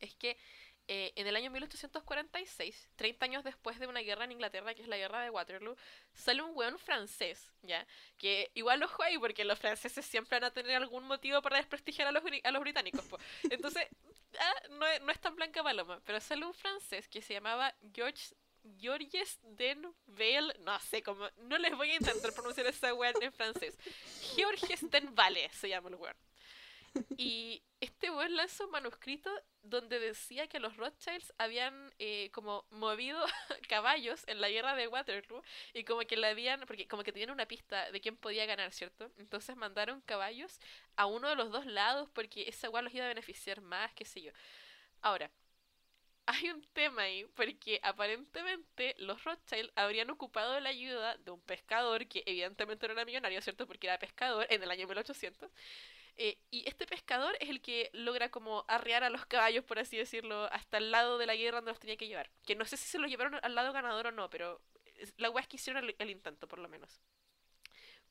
Es 0.00 0.14
que 0.16 0.36
eh, 0.94 1.10
en 1.16 1.26
el 1.26 1.34
año 1.36 1.50
1846, 1.50 2.90
30 2.96 3.24
años 3.24 3.44
después 3.44 3.78
de 3.78 3.86
una 3.86 4.00
guerra 4.00 4.26
en 4.26 4.32
Inglaterra, 4.32 4.74
que 4.74 4.82
es 4.82 4.88
la 4.88 4.98
guerra 4.98 5.22
de 5.22 5.30
Waterloo, 5.30 5.74
sale 6.12 6.42
un 6.42 6.54
weón 6.54 6.78
francés, 6.78 7.50
¿ya? 7.62 7.86
Que 8.18 8.50
igual 8.52 8.78
lo 8.80 8.90
ahí 9.02 9.16
porque 9.16 9.46
los 9.46 9.58
franceses 9.58 10.04
siempre 10.04 10.38
van 10.38 10.44
a 10.44 10.50
tener 10.50 10.76
algún 10.76 11.04
motivo 11.04 11.40
para 11.40 11.56
desprestigiar 11.56 12.08
a 12.08 12.12
los, 12.12 12.22
a 12.22 12.58
británicos. 12.58 13.06
Entonces, 13.44 13.88
ah, 14.38 14.54
no, 14.68 14.86
es, 14.86 15.18
tan 15.18 15.34
blanca 15.34 15.62
paloma, 15.62 15.98
pero 16.04 16.20
sale 16.20 16.44
un 16.44 16.52
francés 16.52 17.08
que 17.08 17.22
se 17.22 17.32
llamaba 17.32 17.74
George 17.94 18.34
Georges 18.78 19.38
Denvale, 19.42 20.52
no 20.60 20.78
sé 20.78 21.02
cómo, 21.02 21.26
no 21.38 21.56
les 21.56 21.74
voy 21.74 21.90
a 21.92 21.96
intentar 21.96 22.34
pronunciar 22.34 22.66
esa 22.66 22.92
weón 22.92 23.14
en 23.22 23.32
francés. 23.32 23.78
Georges 24.36 24.90
Denvale 24.90 25.48
se 25.54 25.70
llama 25.70 25.88
el 25.88 25.94
weón. 25.94 26.16
Y 27.16 27.62
este 27.80 28.10
weón 28.10 28.36
lanza 28.36 28.66
un 28.66 28.72
manuscrito 28.72 29.30
donde 29.62 29.98
decía 30.00 30.48
que 30.48 30.60
los 30.60 30.76
Rothschilds 30.76 31.32
habían 31.38 31.92
eh, 31.98 32.30
como 32.32 32.64
movido 32.70 33.24
caballos 33.68 34.24
en 34.26 34.40
la 34.40 34.48
guerra 34.50 34.74
de 34.74 34.88
Waterloo 34.88 35.42
y 35.74 35.84
como 35.84 36.00
que 36.02 36.16
le 36.16 36.26
habían, 36.28 36.60
porque 36.66 36.88
como 36.88 37.02
que 37.04 37.12
tenían 37.12 37.30
una 37.30 37.46
pista 37.46 37.90
de 37.90 38.00
quién 38.00 38.16
podía 38.16 38.46
ganar, 38.46 38.72
¿cierto? 38.72 39.10
Entonces 39.18 39.56
mandaron 39.56 40.00
caballos 40.02 40.58
a 40.96 41.06
uno 41.06 41.28
de 41.28 41.36
los 41.36 41.50
dos 41.50 41.66
lados 41.66 42.08
porque 42.12 42.48
esa 42.48 42.66
igual 42.68 42.84
los 42.84 42.94
iba 42.94 43.04
a 43.04 43.08
beneficiar 43.08 43.60
más, 43.60 43.92
qué 43.94 44.04
sé 44.04 44.22
yo. 44.22 44.32
Ahora, 45.02 45.30
hay 46.26 46.50
un 46.50 46.62
tema 46.72 47.02
ahí, 47.02 47.24
porque 47.34 47.80
aparentemente 47.82 48.94
los 48.98 49.22
Rothschild 49.24 49.70
habrían 49.74 50.10
ocupado 50.10 50.58
la 50.60 50.68
ayuda 50.70 51.16
de 51.18 51.30
un 51.32 51.40
pescador, 51.42 52.06
que 52.06 52.22
evidentemente 52.26 52.86
no 52.86 52.92
era 52.94 53.04
millonario, 53.04 53.42
¿cierto? 53.42 53.66
Porque 53.66 53.86
era 53.88 53.98
pescador 53.98 54.46
en 54.50 54.62
el 54.62 54.70
año 54.70 54.86
1800. 54.86 55.50
Eh, 56.16 56.38
y 56.50 56.68
este 56.68 56.86
pescador 56.86 57.36
es 57.40 57.48
el 57.48 57.60
que 57.60 57.90
logra 57.92 58.30
como 58.30 58.64
arrear 58.68 59.04
a 59.04 59.10
los 59.10 59.26
caballos, 59.26 59.64
por 59.64 59.78
así 59.78 59.96
decirlo, 59.96 60.44
hasta 60.52 60.78
el 60.78 60.90
lado 60.90 61.18
de 61.18 61.26
la 61.26 61.36
guerra 61.36 61.58
donde 61.58 61.72
los 61.72 61.80
tenía 61.80 61.96
que 61.96 62.06
llevar. 62.08 62.30
Que 62.44 62.54
no 62.54 62.64
sé 62.64 62.76
si 62.76 62.84
se 62.88 62.98
los 62.98 63.10
llevaron 63.10 63.38
al 63.42 63.54
lado 63.54 63.72
ganador 63.72 64.08
o 64.08 64.12
no, 64.12 64.28
pero 64.30 64.60
la 65.16 65.30
weá 65.30 65.42
es 65.42 65.48
que 65.48 65.56
hicieron 65.56 65.90
el 65.98 66.10
intento, 66.10 66.46
por 66.46 66.58
lo 66.58 66.68
menos. 66.68 67.00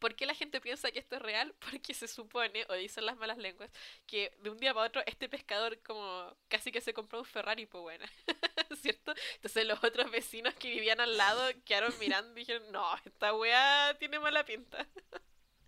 ¿Por 0.02 0.16
qué 0.16 0.26
la 0.26 0.34
gente 0.34 0.60
piensa 0.60 0.90
que 0.92 0.98
esto 0.98 1.16
es 1.16 1.22
real? 1.22 1.54
Porque 1.72 1.94
se 1.94 2.08
supone, 2.08 2.66
o 2.70 2.74
dicen 2.74 3.06
las 3.06 3.18
malas 3.18 3.38
lenguas, 3.38 3.70
que 4.08 4.36
de 4.40 4.50
un 4.50 4.58
día 4.58 4.74
para 4.74 4.88
otro 4.88 5.04
este 5.06 5.30
pescador 5.30 5.80
como 5.84 6.36
casi 6.48 6.72
que 6.72 6.82
se 6.82 6.92
compró 6.92 7.20
un 7.20 7.26
Ferrari, 7.26 7.68
pues 7.68 7.84
bueno, 7.84 8.06
¿cierto? 8.82 9.14
Entonces 9.36 9.66
los 9.68 9.84
otros 9.84 10.10
vecinos 10.10 10.56
que 10.56 10.72
vivían 10.72 11.00
al 11.00 11.18
lado 11.18 11.44
quedaron 11.66 11.94
mirando 12.00 12.32
y 12.32 12.40
dijeron, 12.40 12.72
no, 12.72 12.84
esta 13.06 13.36
weá 13.36 13.96
tiene 14.00 14.20
mala 14.20 14.44
pinta. 14.44 14.88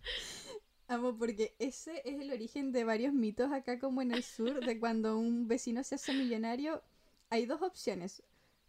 Amo, 0.86 1.16
porque 1.16 1.54
ese 1.58 2.02
es 2.04 2.20
el 2.20 2.30
origen 2.30 2.72
de 2.72 2.84
varios 2.84 3.12
mitos 3.12 3.50
acá 3.52 3.78
como 3.78 4.02
en 4.02 4.12
el 4.12 4.22
sur, 4.22 4.64
de 4.64 4.78
cuando 4.78 5.16
un 5.16 5.48
vecino 5.48 5.82
se 5.82 5.94
hace 5.94 6.12
millonario, 6.12 6.82
hay 7.30 7.46
dos 7.46 7.62
opciones, 7.62 8.22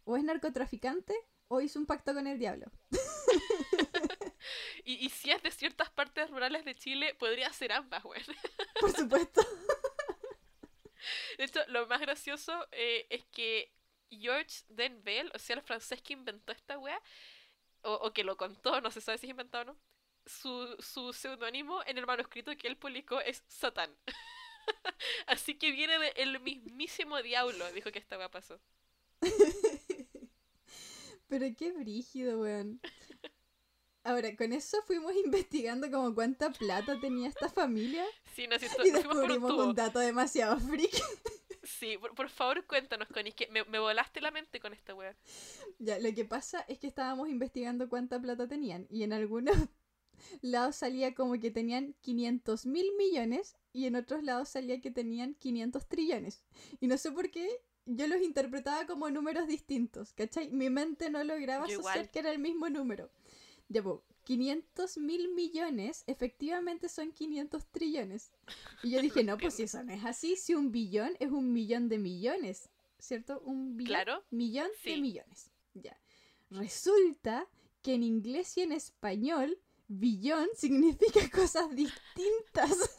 o 0.06 0.16
es 0.16 0.24
narcotraficante 0.24 1.14
o 1.48 1.62
hizo 1.62 1.78
un 1.78 1.86
pacto 1.86 2.14
con 2.14 2.28
el 2.28 2.40
diablo. 2.40 2.72
Y, 4.88 5.10
si 5.10 5.32
es 5.32 5.42
de 5.42 5.50
ciertas 5.50 5.90
partes 5.90 6.30
rurales 6.30 6.64
de 6.64 6.76
Chile, 6.76 7.16
podría 7.16 7.52
ser 7.52 7.72
ambas, 7.72 8.04
güey. 8.04 8.22
Por 8.80 8.96
supuesto. 8.96 9.42
De 11.40 11.44
hecho, 11.44 11.60
lo 11.70 11.88
más 11.88 12.00
gracioso 12.02 12.68
eh, 12.72 13.08
es 13.10 13.26
que 13.26 13.74
George 14.12 14.64
Denville, 14.70 15.32
o 15.34 15.40
sea, 15.40 15.56
el 15.56 15.64
francés 15.64 16.04
que 16.04 16.14
inventó 16.14 16.52
esta 16.52 16.78
wea, 16.78 17.02
o, 17.82 18.14
que 18.14 18.24
lo 18.24 18.38
contó, 18.38 18.82
no 18.82 18.92
se 18.92 19.02
sabe 19.02 19.18
si 19.18 19.26
es 19.28 19.32
inventado 19.32 19.64
o 19.64 19.74
no, 19.74 19.78
su, 20.26 20.76
su 20.80 21.14
seudónimo 21.14 21.82
en 21.86 21.98
el 21.98 22.06
manuscrito 22.06 22.56
que 22.58 22.68
él 22.68 22.78
publicó 22.78 23.20
es 23.22 23.44
Satán. 23.48 23.96
Así 25.28 25.58
que 25.58 25.72
viene 25.72 25.94
del 26.16 26.40
mismísimo 26.42 27.22
diablo, 27.22 27.72
dijo 27.74 27.92
que 27.92 28.00
esta 28.00 28.18
wea 28.18 28.30
pasó. 28.30 28.60
Pero 31.28 31.46
qué 31.58 31.72
brígido, 31.72 32.40
weón. 32.40 32.80
Ahora, 34.04 34.36
con 34.36 34.54
eso 34.54 34.82
fuimos 34.84 35.16
investigando 35.16 35.90
como 35.90 36.14
cuánta 36.14 36.52
plata 36.52 37.00
tenía 37.00 37.28
esta 37.28 37.50
familia. 37.50 38.06
Sí, 38.36 38.48
no, 38.48 38.56
y 38.56 38.92
descubrimos 38.92 39.52
un, 39.52 39.74
dato 39.74 39.98
demasiado 39.98 40.60
freak. 40.60 40.94
Sí, 41.64 41.98
por, 41.98 42.30
favor 42.30 42.64
cuéntanos, 42.68 43.08
Connie, 43.08 43.32
que 43.32 43.48
me, 43.48 43.64
volaste 43.80 44.22
la 44.22 44.30
mente 44.30 44.60
con 44.60 44.74
esta 44.74 44.94
wea. 44.94 45.16
Ya, 45.80 45.98
lo 45.98 46.14
que 46.14 46.24
pasa 46.24 46.62
es 46.68 46.78
que 46.78 46.86
estábamos 46.86 47.30
investigando 47.30 47.90
cuánta 47.90 48.22
plata 48.22 48.48
tenían 48.48 48.86
y 48.92 49.02
en 49.02 49.14
algunos 49.14 49.56
lados 50.42 50.78
salía 50.78 51.14
como 51.14 51.40
que 51.40 51.52
tenían 51.52 51.96
500 52.02 52.66
mil 52.66 52.86
millones 52.98 53.56
y 53.74 53.86
en 53.86 53.96
otros 53.96 54.24
lados 54.24 54.50
salía 54.50 54.82
que 54.82 54.92
tenían 54.92 55.36
500 55.36 55.88
trillones. 55.88 56.44
Y 56.80 56.88
no 56.88 56.98
sé 56.98 57.12
por 57.12 57.32
qué 57.32 57.50
yo 57.86 58.08
los 58.08 58.22
interpretaba 58.22 58.88
como 58.88 59.10
números 59.10 59.48
distintos, 59.48 60.14
¿cachai? 60.14 60.50
Mi 60.50 60.70
mente 60.70 61.10
no 61.10 61.24
lograba 61.24 61.66
asociar 61.66 62.10
que 62.10 62.20
era 62.20 62.32
el 62.32 62.40
mismo 62.40 62.70
número. 62.70 63.10
Ya, 63.68 63.84
500 64.24 64.98
mil 64.98 65.34
millones 65.34 66.04
efectivamente 66.08 66.90
son 66.90 67.12
500 67.12 67.66
trillones. 67.68 68.32
Y 68.84 68.92
yo 68.92 69.02
dije, 69.02 69.24
no, 69.24 69.38
pues 69.38 69.56
si 69.56 69.64
eso 69.64 69.84
no 69.84 69.94
es 69.94 70.04
así, 70.04 70.36
si 70.36 70.56
un 70.56 70.72
billón 70.72 71.16
es 71.20 71.32
un 71.32 71.54
millón 71.54 71.90
de 71.90 72.00
millones, 72.00 72.70
¿cierto? 73.00 73.40
Un 73.42 73.78
billón, 73.78 73.88
claro. 73.88 74.24
millón 74.32 74.70
de 74.84 74.98
millones. 74.98 75.52
Ya. 75.74 76.00
Resulta 76.50 77.48
que 77.82 77.94
en 77.94 78.04
inglés 78.04 78.58
y 78.58 78.62
en 78.62 78.72
español, 78.72 79.60
billón 79.88 80.48
significa 80.56 81.20
cosas 81.34 81.74
distintas. 81.76 82.90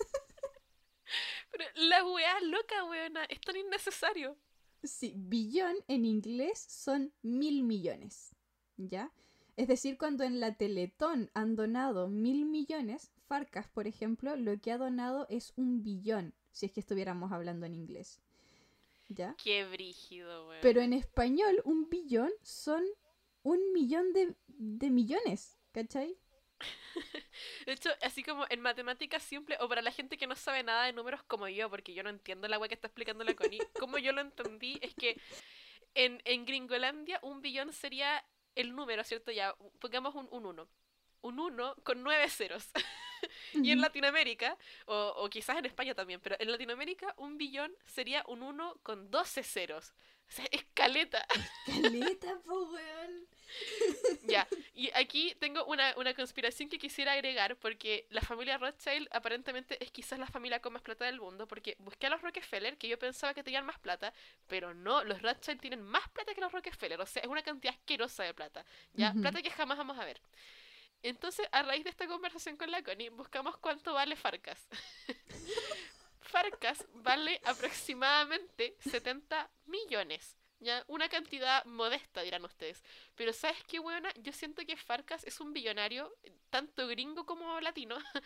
Pero 1.50 1.64
la 1.76 2.04
weá 2.04 2.40
loca, 2.40 2.84
weona, 2.84 3.24
es 3.24 3.40
tan 3.40 3.56
innecesario. 3.56 4.36
Sí, 4.82 5.14
billón 5.16 5.76
en 5.88 6.04
inglés 6.04 6.58
son 6.68 7.12
mil 7.22 7.62
millones. 7.62 8.34
¿Ya? 8.76 9.12
Es 9.56 9.68
decir, 9.68 9.96
cuando 9.96 10.22
en 10.24 10.38
la 10.38 10.54
Teletón 10.54 11.30
han 11.32 11.56
donado 11.56 12.08
mil 12.08 12.44
millones, 12.44 13.10
Farcas, 13.26 13.68
por 13.68 13.86
ejemplo, 13.86 14.36
lo 14.36 14.60
que 14.60 14.70
ha 14.70 14.78
donado 14.78 15.26
es 15.30 15.54
un 15.56 15.82
billón, 15.82 16.34
si 16.52 16.66
es 16.66 16.72
que 16.72 16.80
estuviéramos 16.80 17.32
hablando 17.32 17.64
en 17.64 17.74
inglés. 17.74 18.20
¿Ya? 19.08 19.34
Qué 19.42 19.64
brígido, 19.66 20.46
güey. 20.46 20.60
Pero 20.60 20.80
en 20.82 20.92
español, 20.92 21.62
un 21.64 21.88
billón 21.88 22.30
son 22.42 22.84
un 23.42 23.72
millón 23.72 24.12
de, 24.12 24.90
millones, 24.90 25.56
¿cachai? 25.70 26.18
de 27.66 27.72
hecho, 27.72 27.90
así 28.02 28.22
como 28.22 28.46
en 28.48 28.60
matemáticas 28.60 29.22
simple, 29.22 29.56
o 29.60 29.68
para 29.68 29.82
la 29.82 29.92
gente 29.92 30.16
que 30.16 30.26
no 30.26 30.34
sabe 30.34 30.62
nada 30.62 30.84
de 30.84 30.92
números 30.92 31.22
como 31.24 31.48
yo, 31.48 31.68
porque 31.70 31.94
yo 31.94 32.02
no 32.02 32.10
entiendo 32.10 32.48
la 32.48 32.58
wea 32.58 32.68
que 32.68 32.74
está 32.74 32.88
explicando 32.88 33.24
la 33.24 33.34
Connie, 33.34 33.58
como 33.80 33.98
yo 33.98 34.12
lo 34.12 34.20
entendí 34.20 34.78
es 34.80 34.94
que 34.94 35.20
en, 35.94 36.20
en 36.24 36.44
Gringolandia 36.44 37.18
un 37.22 37.40
billón 37.40 37.72
sería 37.72 38.24
el 38.54 38.74
número, 38.74 39.04
¿cierto? 39.04 39.32
Ya, 39.32 39.54
pongamos 39.78 40.14
un 40.14 40.28
1. 40.30 40.68
Un 41.22 41.40
1 41.40 41.76
con 41.82 42.02
9 42.02 42.28
ceros. 42.30 42.70
y 43.54 43.70
en 43.70 43.80
Latinoamérica, 43.80 44.56
o, 44.86 45.14
o, 45.16 45.28
quizás 45.28 45.58
en 45.58 45.66
España 45.66 45.94
también, 45.94 46.20
pero 46.20 46.36
en 46.38 46.50
Latinoamérica 46.50 47.14
un 47.16 47.36
billón 47.36 47.74
sería 47.86 48.24
un 48.28 48.42
1 48.42 48.80
con 48.82 49.10
12 49.10 49.42
ceros. 49.42 49.92
O 50.28 50.32
sea, 50.32 50.46
escaleta. 50.50 51.26
Escaleta, 51.66 52.40
po, 52.44 52.64
weón. 52.72 53.26
ya, 54.24 54.46
y 54.74 54.90
aquí 54.94 55.34
tengo 55.38 55.64
una, 55.66 55.94
una, 55.96 56.14
conspiración 56.14 56.68
que 56.68 56.78
quisiera 56.78 57.12
agregar, 57.12 57.56
porque 57.56 58.06
la 58.10 58.20
familia 58.20 58.58
Rothschild 58.58 59.08
aparentemente 59.12 59.82
es 59.82 59.90
quizás 59.90 60.18
la 60.18 60.26
familia 60.26 60.60
con 60.60 60.72
más 60.72 60.82
plata 60.82 61.04
del 61.04 61.20
mundo, 61.20 61.46
porque 61.46 61.76
busqué 61.78 62.06
a 62.06 62.10
los 62.10 62.22
Rockefeller, 62.22 62.76
que 62.76 62.88
yo 62.88 62.98
pensaba 62.98 63.34
que 63.34 63.42
tenían 63.42 63.64
más 63.64 63.78
plata, 63.78 64.12
pero 64.46 64.74
no, 64.74 65.04
los 65.04 65.22
Rothschild 65.22 65.60
tienen 65.60 65.82
más 65.82 66.08
plata 66.10 66.34
que 66.34 66.40
los 66.40 66.52
Rockefeller, 66.52 67.00
o 67.00 67.06
sea, 67.06 67.22
es 67.22 67.28
una 67.28 67.42
cantidad 67.42 67.74
asquerosa 67.74 68.24
de 68.24 68.34
plata, 68.34 68.64
ya, 68.94 69.12
plata 69.12 69.42
que 69.42 69.50
jamás 69.50 69.78
vamos 69.78 69.98
a 69.98 70.04
ver. 70.04 70.20
Entonces, 71.02 71.46
a 71.52 71.62
raíz 71.62 71.84
de 71.84 71.90
esta 71.90 72.06
conversación 72.06 72.56
con 72.56 72.70
la 72.70 72.82
Connie, 72.82 73.10
buscamos 73.10 73.56
cuánto 73.58 73.94
vale 73.94 74.16
Farcas. 74.16 74.66
Farcas 76.26 76.84
vale 76.94 77.40
aproximadamente 77.44 78.76
70 78.80 79.50
millones. 79.66 80.36
¿ya? 80.60 80.84
Una 80.88 81.08
cantidad 81.08 81.64
modesta, 81.64 82.22
dirán 82.22 82.44
ustedes. 82.44 82.82
Pero 83.14 83.32
¿sabes 83.32 83.62
qué, 83.64 83.78
buena? 83.78 84.12
Yo 84.16 84.32
siento 84.32 84.64
que 84.64 84.76
Farcas 84.76 85.24
es 85.24 85.40
un 85.40 85.52
billonario, 85.52 86.14
tanto 86.50 86.86
gringo 86.88 87.24
como 87.26 87.60
latino. 87.60 87.96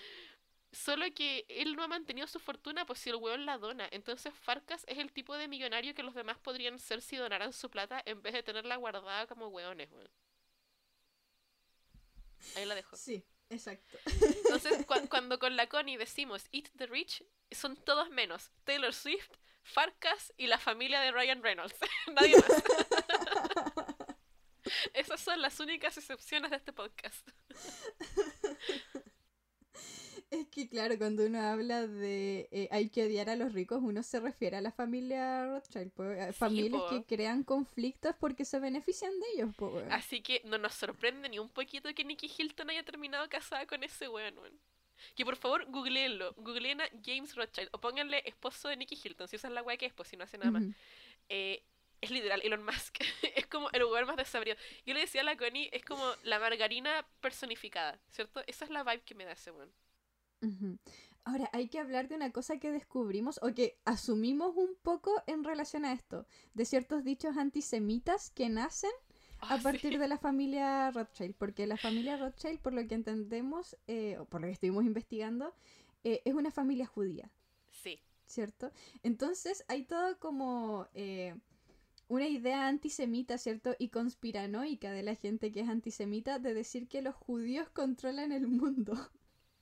Solo 0.73 1.05
que 1.15 1.45
él 1.49 1.75
no 1.75 1.83
ha 1.83 1.89
mantenido 1.89 2.29
su 2.29 2.39
fortuna, 2.39 2.87
pues 2.87 3.01
si 3.01 3.11
el 3.11 3.17
weón 3.17 3.45
la 3.45 3.59
dona. 3.59 3.89
Entonces 3.91 4.33
Farcas 4.35 4.85
es 4.87 4.99
el 4.99 5.13
tipo 5.13 5.37
de 5.37 5.49
millonario 5.49 5.95
que 5.95 6.05
los 6.05 6.15
demás 6.15 6.39
podrían 6.39 6.79
ser 6.79 7.03
si 7.03 7.17
donaran 7.17 7.53
su 7.53 7.71
plata 7.71 8.01
en 8.07 8.23
vez 8.23 8.35
de 8.35 8.43
tenerla 8.45 8.77
guardada 8.77 9.27
como 9.27 9.49
weones, 9.49 9.91
weón. 9.91 10.11
Ahí 12.57 12.65
la 12.65 12.75
dejo. 12.75 12.97
Sí, 12.97 13.25
exacto. 13.51 13.99
Entonces, 14.07 14.87
cuando 14.87 15.39
con 15.39 15.57
la 15.57 15.69
Connie 15.69 15.97
decimos 15.97 16.49
Eat 16.53 16.71
the 16.77 16.87
Rich, 16.87 17.25
son 17.51 17.77
todos 17.77 18.11
menos 18.11 18.51
Taylor 18.65 18.95
Swift, 18.95 19.31
Farkas 19.63 20.33
y 20.37 20.47
la 20.47 20.59
familia 20.59 21.01
de 21.01 21.13
Ryan 21.13 21.43
Reynolds. 21.43 21.77
Nadie 22.13 22.37
más. 22.37 22.65
Esas 24.95 25.21
son 25.21 25.41
las 25.43 25.59
únicas 25.61 25.97
excepciones 25.97 26.51
de 26.51 26.57
este 26.57 26.73
podcast. 26.73 27.29
Es 30.31 30.47
que 30.47 30.69
claro, 30.69 30.97
cuando 30.97 31.27
uno 31.27 31.41
habla 31.41 31.89
de 31.89 32.49
eh, 32.53 32.69
hay 32.71 32.89
que 32.89 33.05
odiar 33.05 33.29
a 33.31 33.35
los 33.35 33.53
ricos, 33.53 33.81
uno 33.83 34.03
se 34.05 34.21
refiere 34.21 34.57
a 34.57 34.61
la 34.61 34.71
familia 34.71 35.45
Rothschild, 35.47 35.91
pues, 35.93 36.37
familias 36.37 36.83
que 36.89 37.03
crean 37.05 37.43
conflictos 37.43 38.15
porque 38.21 38.45
se 38.45 38.61
benefician 38.61 39.13
de 39.19 39.27
ellos. 39.35 39.55
Así 39.91 40.23
que 40.23 40.41
no 40.45 40.57
nos 40.57 40.75
sorprende 40.75 41.29
ni 41.29 41.41
un 41.41 41.49
poquito 41.49 41.93
que 41.95 42.05
Nicky 42.05 42.31
Hilton 42.39 42.71
haya 42.71 42.85
terminado 42.85 43.29
casada 43.29 43.67
con 43.67 43.83
ese 43.83 44.09
weón. 44.09 44.35
Que 45.17 45.25
por 45.25 45.35
favor 45.35 45.65
googleenlo, 45.69 46.33
googleen 46.35 46.81
a 46.81 46.89
James 47.05 47.35
Rothschild 47.35 47.71
o 47.73 47.81
pónganle 47.81 48.23
esposo 48.25 48.69
de 48.69 48.77
Nicky 48.77 48.97
Hilton, 49.03 49.27
si 49.27 49.35
esa 49.35 49.49
es 49.49 49.55
la 49.55 49.63
weá 49.63 49.77
que 49.77 49.87
es, 49.87 49.93
pues 49.93 50.11
si 50.11 50.17
no 50.17 50.25
hace 50.25 50.39
nada 50.39 50.53
más. 50.53 50.63
Eh, 51.29 51.65
es 52.01 52.11
literal, 52.11 52.41
Elon 52.45 52.65
Musk. 52.65 52.99
es 53.35 53.47
como 53.47 53.69
el 53.73 53.81
lugar 53.81 54.07
más 54.07 54.17
desabrido. 54.17 54.57
Yo 54.87 54.95
le 54.95 55.01
decía 55.01 55.23
a 55.23 55.25
la 55.25 55.37
Connie, 55.37 55.71
es 55.73 55.85
como 55.85 56.05
la 56.23 56.39
margarina 56.39 57.05
personificada, 57.21 57.99
¿cierto? 58.11 58.45
Esa 58.47 58.65
es 58.65 58.71
la 58.71 58.85
vibe 58.85 59.03
que 59.03 59.15
me 59.17 59.25
da 59.25 59.33
ese 59.33 59.51
weón. 59.51 59.73
Ahora, 61.25 61.51
hay 61.53 61.69
que 61.69 61.79
hablar 61.79 62.09
de 62.09 62.17
una 62.17 62.33
cosa 62.33 62.59
que 62.59 62.73
descubrimos 62.73 63.39
o 63.43 63.55
que 63.55 63.79
asumimos 63.85 64.57
un 64.57 64.75
poco 64.83 65.23
en 65.27 65.45
relación 65.45 65.85
a 65.85 65.93
esto, 65.93 66.27
de 66.55 66.65
ciertos 66.65 67.05
dichos 67.05 67.37
antisemitas 67.37 68.31
que 68.31 68.49
nacen 68.49 68.91
a 69.41 69.55
ah, 69.55 69.59
partir 69.63 69.99
de 69.99 70.09
la 70.09 70.19
familia 70.19 70.91
Rothschild, 70.91 71.35
porque 71.37 71.67
la 71.67 71.77
familia 71.77 72.17
Rothschild, 72.17 72.61
por 72.61 72.73
lo 72.73 72.87
que 72.87 72.95
entendemos, 72.95 73.77
eh, 73.87 74.17
o 74.19 74.25
por 74.25 74.41
lo 74.41 74.47
que 74.47 74.55
estuvimos 74.55 74.85
investigando, 74.85 75.55
eh, 76.05 76.23
es 76.25 76.35
una 76.35 76.51
familia 76.51 76.87
judía. 76.87 77.31
Sí. 77.71 78.01
¿Cierto? 78.27 78.71
Entonces 79.03 79.65
hay 79.69 79.85
todo 79.85 80.19
como 80.21 80.87
eh, 80.95 81.35
una 82.09 82.29
idea 82.29 82.69
antisemita, 82.69 83.39
¿cierto? 83.39 83.75
Y 83.79 83.89
conspiranoica 83.89 84.93
de 84.93 85.03
la 85.03 85.17
gente 85.17 85.53
que 85.53 85.61
es 85.61 85.69
antisemita 85.69 86.39
de 86.39 86.55
decir 86.55 86.89
que 86.89 87.03
los 87.03 87.15
judíos 87.15 87.69
controlan 87.71 88.33
el 88.33 88.47
mundo. 88.47 88.95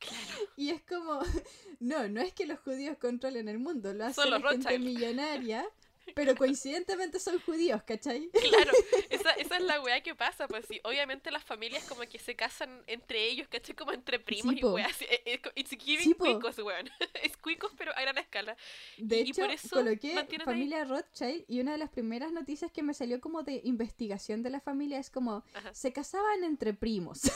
Y 0.57 0.70
es 0.70 0.83
como, 0.83 1.20
no, 1.81 2.09
no 2.09 2.20
es 2.20 2.33
que 2.33 2.47
los 2.47 2.59
judíos 2.61 2.97
controlen 2.99 3.49
el 3.49 3.59
mundo, 3.59 3.93
lo 3.93 4.07
hace 4.07 4.29
la 4.29 4.41
gente 4.41 4.79
millonaria, 4.79 5.65
pero 6.15 6.35
coincidentemente 6.35 7.20
son 7.20 7.39
judíos, 7.41 7.83
¿cachai? 7.85 8.29
Claro, 8.31 8.73
esa, 9.11 9.31
esa 9.33 9.57
es 9.57 9.62
la 9.62 9.81
weá 9.81 10.03
que 10.03 10.15
pasa, 10.15 10.49
pues 10.49 10.65
sí, 10.66 10.81
obviamente 10.85 11.31
las 11.31 11.45
familias 11.45 11.85
como 11.85 12.01
que 12.03 12.19
se 12.19 12.35
casan 12.35 12.83
entre 12.87 13.25
ellos, 13.29 13.47
¿cachai? 13.49 13.77
Como 13.77 13.93
entre 13.93 14.19
primos 14.19 14.55
y 14.57 14.65
weá, 14.65 14.87
es, 14.87 14.97
es, 15.25 15.41
it's 15.55 15.77
giving 15.79 16.15
cuicos, 16.15 16.59
weón, 16.59 16.91
es 17.23 17.37
cuicos 17.37 17.73
pero 17.77 17.93
a 17.97 18.01
gran 18.01 18.19
escala. 18.19 18.57
De 18.97 19.20
hecho, 19.20 19.43
por 19.43 19.51
eso 19.51 19.69
coloqué 19.69 20.27
familia 20.45 20.85
Rothschild 20.85 21.45
y 21.47 21.61
una 21.61 21.73
de 21.73 21.79
las 21.79 21.91
primeras 21.91 22.33
noticias 22.33 22.73
que 22.73 22.83
me 22.83 22.95
salió 22.95 23.20
como 23.20 23.43
de 23.43 23.61
investigación 23.65 24.43
de 24.43 24.51
la 24.51 24.61
familia 24.61 24.99
es 24.99 25.11
como, 25.11 25.45
se 25.73 25.93
casaban 25.93 26.43
entre 26.43 26.75
primos. 26.75 27.31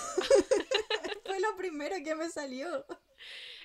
Primero 1.72 2.04
que 2.04 2.14
me 2.14 2.28
salió. 2.28 2.84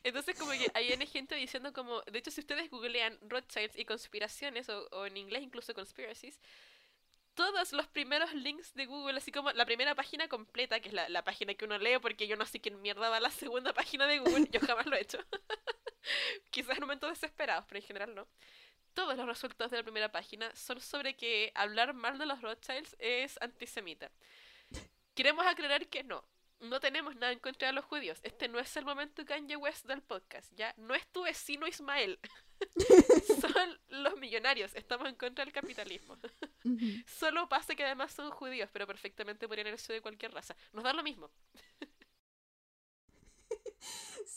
Entonces, 0.01 0.39
como 0.39 0.51
que 0.51 0.71
hay 0.73 0.95
gente 1.07 1.35
diciendo 1.35 1.73
como, 1.73 2.01
de 2.03 2.19
hecho, 2.19 2.31
si 2.31 2.39
ustedes 2.39 2.69
googlean 2.69 3.19
Rothschilds 3.27 3.77
y 3.77 3.83
conspiraciones, 3.83 4.69
o, 4.69 5.05
en 5.05 5.17
inglés 5.17 5.43
incluso 5.43 5.73
conspiracies, 5.73 6.39
todos 7.33 7.73
los 7.73 7.85
primeros 7.87 8.33
links 8.33 8.73
de 8.75 8.85
Google, 8.85 9.17
así 9.17 9.33
como 9.33 9.51
la 9.51 9.65
primera 9.65 9.93
página 9.93 10.29
completa, 10.29 10.79
que 10.79 10.87
es 10.87 10.93
la, 10.93 11.23
página 11.25 11.53
que 11.53 11.65
uno 11.65 11.77
lee, 11.77 11.99
porque 12.01 12.27
yo 12.27 12.37
no 12.37 12.45
sé 12.45 12.61
quién 12.61 12.81
mierda 12.81 13.09
va 13.09 13.17
a 13.17 13.19
la 13.19 13.29
segunda 13.29 13.73
página 13.73 14.07
de 14.07 14.19
Google, 14.19 14.47
yo 14.51 14.61
jamás 14.61 14.85
lo 14.85 14.95
he 14.95 15.01
hecho. 15.01 15.19
Quizás 16.49 16.77
en 16.77 16.81
momentos 16.83 17.09
desesperados, 17.09 17.65
pero 17.67 17.79
en 17.79 17.85
general 17.85 18.15
no. 18.15 18.25
Todos 18.93 19.17
los 19.17 19.25
resultados 19.25 19.71
de 19.71 19.77
la 19.79 19.83
primera 19.83 20.13
página 20.13 20.55
son 20.55 20.79
sobre 20.79 21.17
que 21.17 21.51
hablar 21.55 21.93
mal 21.93 22.17
de 22.17 22.25
los 22.25 22.41
Rothschilds 22.41 22.95
es 22.99 23.37
antisemita. 23.41 24.09
Queremos 25.13 25.45
aclarar 25.45 25.87
que 25.87 26.05
no 26.05 26.23
no 26.59 26.79
tenemos 26.79 27.15
nada 27.15 27.31
en 27.31 27.39
contra 27.39 27.67
de 27.67 27.73
los 27.73 27.85
judíos. 27.85 28.19
Este 28.23 28.47
no 28.47 28.59
es 28.59 28.75
el 28.77 28.85
momento 28.85 29.25
Kanye 29.25 29.55
West 29.55 29.85
del 29.85 30.01
podcast, 30.01 30.51
¿ya? 30.55 30.73
No 30.77 30.95
es 30.95 31.07
tu 31.07 31.23
vecino 31.23 31.67
Ismael. 31.67 32.19
son 33.41 33.79
los 33.89 34.17
millonarios. 34.17 34.73
Estamos 34.75 35.07
en 35.07 35.15
contra 35.15 35.45
del 35.45 35.53
capitalismo. 35.53 36.17
Solo 37.07 37.47
pasa 37.47 37.75
que 37.75 37.83
además 37.83 38.11
son 38.11 38.31
judíos, 38.31 38.69
pero 38.73 38.87
perfectamente 38.87 39.47
podrían 39.47 39.67
haber 39.67 39.79
sido 39.79 39.95
de 39.95 40.01
cualquier 40.01 40.33
raza. 40.33 40.55
Nos 40.73 40.83
da 40.83 40.93
lo 40.93 41.03
mismo. 41.03 41.29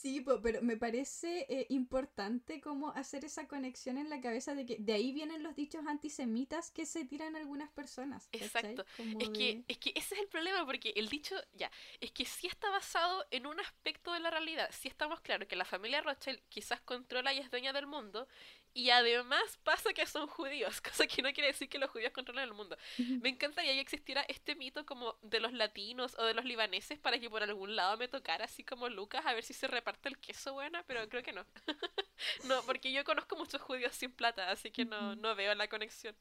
Sí, 0.01 0.25
pero 0.43 0.63
me 0.63 0.79
parece 0.79 1.45
eh, 1.51 1.67
importante 1.69 2.59
como 2.63 2.89
hacer 2.93 3.27
esa 3.27 3.47
conexión 3.47 3.99
en 3.99 4.09
la 4.09 4.23
cabeza 4.23 4.55
de 4.55 4.65
que 4.65 4.77
de 4.79 4.95
ahí 4.95 5.13
vienen 5.13 5.43
los 5.43 5.55
dichos 5.55 5.87
antisemitas 5.87 6.71
que 6.71 6.87
se 6.87 7.05
tiran 7.05 7.37
algunas 7.37 7.71
personas. 7.71 8.27
Exacto. 8.33 8.87
Es 9.19 9.29
que, 9.29 9.63
es 9.69 9.77
que 9.77 9.93
ese 9.95 10.15
es 10.15 10.21
el 10.23 10.29
problema, 10.29 10.65
porque 10.65 10.95
el 10.97 11.11
dicho, 11.11 11.37
ya, 11.53 11.71
es 12.01 12.13
que 12.13 12.25
sí 12.25 12.47
está 12.47 12.71
basado 12.71 13.27
en 13.31 13.47
un 13.47 13.61
aspecto 13.61 14.15
de 14.15 14.21
la 14.21 14.31
realidad. 14.31 14.71
Sí 14.73 14.89
estamos 14.89 15.21
claros 15.21 15.47
que 15.47 15.57
la 15.57 15.67
familia 15.67 16.01
Rothschild 16.01 16.41
quizás 16.49 16.81
controla 16.81 17.35
y 17.35 17.39
es 17.39 17.51
dueña 17.51 17.75
del 17.75 17.87
mundo, 17.87 18.27
y 18.73 18.91
además 18.91 19.59
pasa 19.65 19.93
que 19.93 20.07
son 20.07 20.27
judíos, 20.27 20.81
cosa 20.81 21.07
que 21.07 21.23
no 21.23 21.33
quiere 21.33 21.49
decir 21.49 21.69
que 21.69 21.79
los 21.79 21.91
judíos 21.91 22.13
controlen 22.13 22.45
el 22.45 22.55
mundo. 22.55 22.77
Me 22.99 23.29
encantaría 23.29 23.73
que 23.75 23.81
existiera 23.81 24.23
este 24.29 24.55
mito 24.55 24.87
como 24.87 25.19
de 25.23 25.41
los 25.41 25.53
latinos 25.53 26.17
o 26.19 26.25
de 26.25 26.35
los 26.35 26.45
libaneses 26.45 26.99
para 26.99 27.19
que 27.19 27.31
por 27.31 27.43
algún 27.43 27.77
lado 27.77 27.97
me 27.97 28.09
tocara 28.09 28.45
así 28.45 28.65
como 28.65 28.89
Lucas 28.89 29.25
a 29.27 29.35
ver 29.35 29.45
si 29.45 29.55
se 29.55 29.67
reparte 29.67 30.09
el 30.09 30.19
queso 30.19 30.53
buena, 30.53 30.83
pero 30.87 31.09
creo 31.09 31.23
que 31.23 31.33
no. 31.33 31.45
no, 32.45 32.63
porque 32.63 32.93
yo 32.93 33.05
conozco 33.05 33.37
muchos 33.37 33.61
judíos 33.61 33.95
sin 33.95 34.13
plata, 34.13 34.51
así 34.51 34.71
que 34.71 34.85
no, 34.85 35.17
no 35.17 35.35
veo 35.35 35.55
la 35.55 35.69
conexión. 35.69 36.17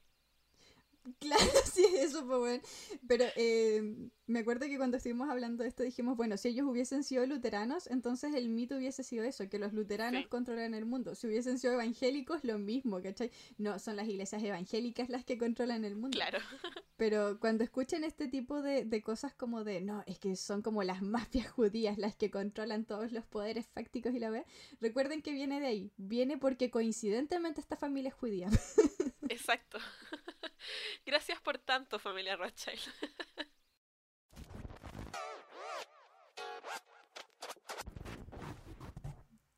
Claro, 1.20 1.44
sí, 1.74 1.86
eso 1.98 2.26
fue 2.26 2.38
bueno. 2.38 2.64
Pero 3.08 3.26
eh, 3.36 4.10
me 4.28 4.40
acuerdo 4.40 4.68
que 4.68 4.78
cuando 4.78 4.98
estuvimos 4.98 5.30
hablando 5.30 5.64
de 5.64 5.70
esto 5.70 5.84
dijimos, 5.84 6.16
bueno, 6.16 6.38
si 6.38 6.50
ellos 6.50 6.68
hubiesen 6.68 7.04
sido 7.04 7.26
luteranos, 7.26 7.88
entonces 7.88 8.36
el 8.36 8.50
mito 8.50 8.76
hubiese 8.78 9.04
sido 9.04 9.24
eso, 9.24 9.50
que 9.50 9.60
los 9.60 9.74
luteranos 9.74 10.28
controlan 10.28 10.74
el 10.74 10.86
mundo. 10.86 11.16
Si 11.16 11.28
hubiesen 11.28 11.58
sido 11.58 11.74
evangélicos, 11.74 12.44
lo 12.44 12.60
mismo, 12.60 13.02
¿cachai? 13.02 13.32
No, 13.58 13.80
son 13.80 13.96
las 13.96 14.08
iglesias 14.08 14.44
evangélicas 14.44 15.10
las 15.10 15.26
que 15.26 15.38
controlan 15.38 15.86
el 15.86 15.96
mundo. 15.96 16.16
Claro. 16.16 16.40
Pero 16.98 17.40
cuando 17.40 17.64
escuchen 17.64 18.04
este 18.04 18.28
tipo 18.28 18.62
de, 18.62 18.84
de 18.84 19.02
cosas 19.02 19.34
como 19.34 19.64
de, 19.64 19.82
no, 19.82 20.04
es 20.06 20.20
que 20.20 20.36
son 20.36 20.62
como 20.62 20.84
las 20.84 21.02
mafias 21.02 21.50
judías 21.50 21.98
las 21.98 22.16
que 22.16 22.30
controlan 22.30 22.86
todos 22.86 23.12
los 23.12 23.26
poderes 23.26 23.68
fácticos 23.68 24.14
y 24.14 24.20
la 24.20 24.30
ve, 24.30 24.46
recuerden 24.82 25.22
que 25.22 25.32
viene 25.32 25.60
de 25.60 25.68
ahí. 25.68 25.92
Viene 25.98 26.38
porque 26.38 26.70
coincidentemente 26.70 27.62
esta 27.62 27.78
familia 27.78 28.10
es 28.10 28.16
judía. 28.16 28.50
Exacto. 29.30 29.80
Gracias 31.06 31.40
por 31.42 31.58
tanto, 31.58 32.00
familia 32.00 32.36
Rothschild. 32.36 32.80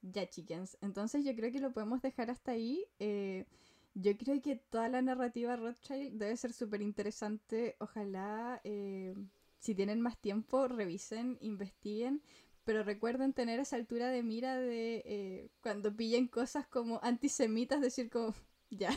ya, 0.02 0.28
chickens. 0.30 0.78
Entonces 0.82 1.24
yo 1.26 1.36
creo 1.36 1.52
que 1.52 1.60
lo 1.60 1.72
podemos 1.74 2.02
dejar 2.02 2.30
hasta 2.30 2.52
ahí. 2.54 2.86
Eh, 3.00 3.46
yo 3.94 4.18
creo 4.18 4.42
que 4.42 4.56
toda 4.56 4.88
la 4.90 5.02
narrativa 5.02 5.56
Rothschild 5.56 6.18
debe 6.18 6.38
ser 6.38 6.54
súper 6.54 6.82
interesante. 6.82 7.76
Ojalá, 7.80 8.62
eh, 8.64 9.16
si 9.60 9.76
tienen 9.76 10.02
más 10.02 10.18
tiempo, 10.20 10.68
revisen, 10.68 11.38
investiguen. 11.42 12.22
Pero 12.64 12.84
recuerden 12.84 13.34
tener 13.34 13.60
esa 13.60 13.76
altura 13.76 14.10
de 14.10 14.22
mira 14.24 14.58
de 14.58 15.02
eh, 15.06 15.50
cuando 15.62 15.96
pillen 15.96 16.28
cosas 16.28 16.68
como 16.68 17.00
antisemitas, 17.04 17.82
decir 17.82 18.10
como, 18.10 18.36
ya. 18.70 18.96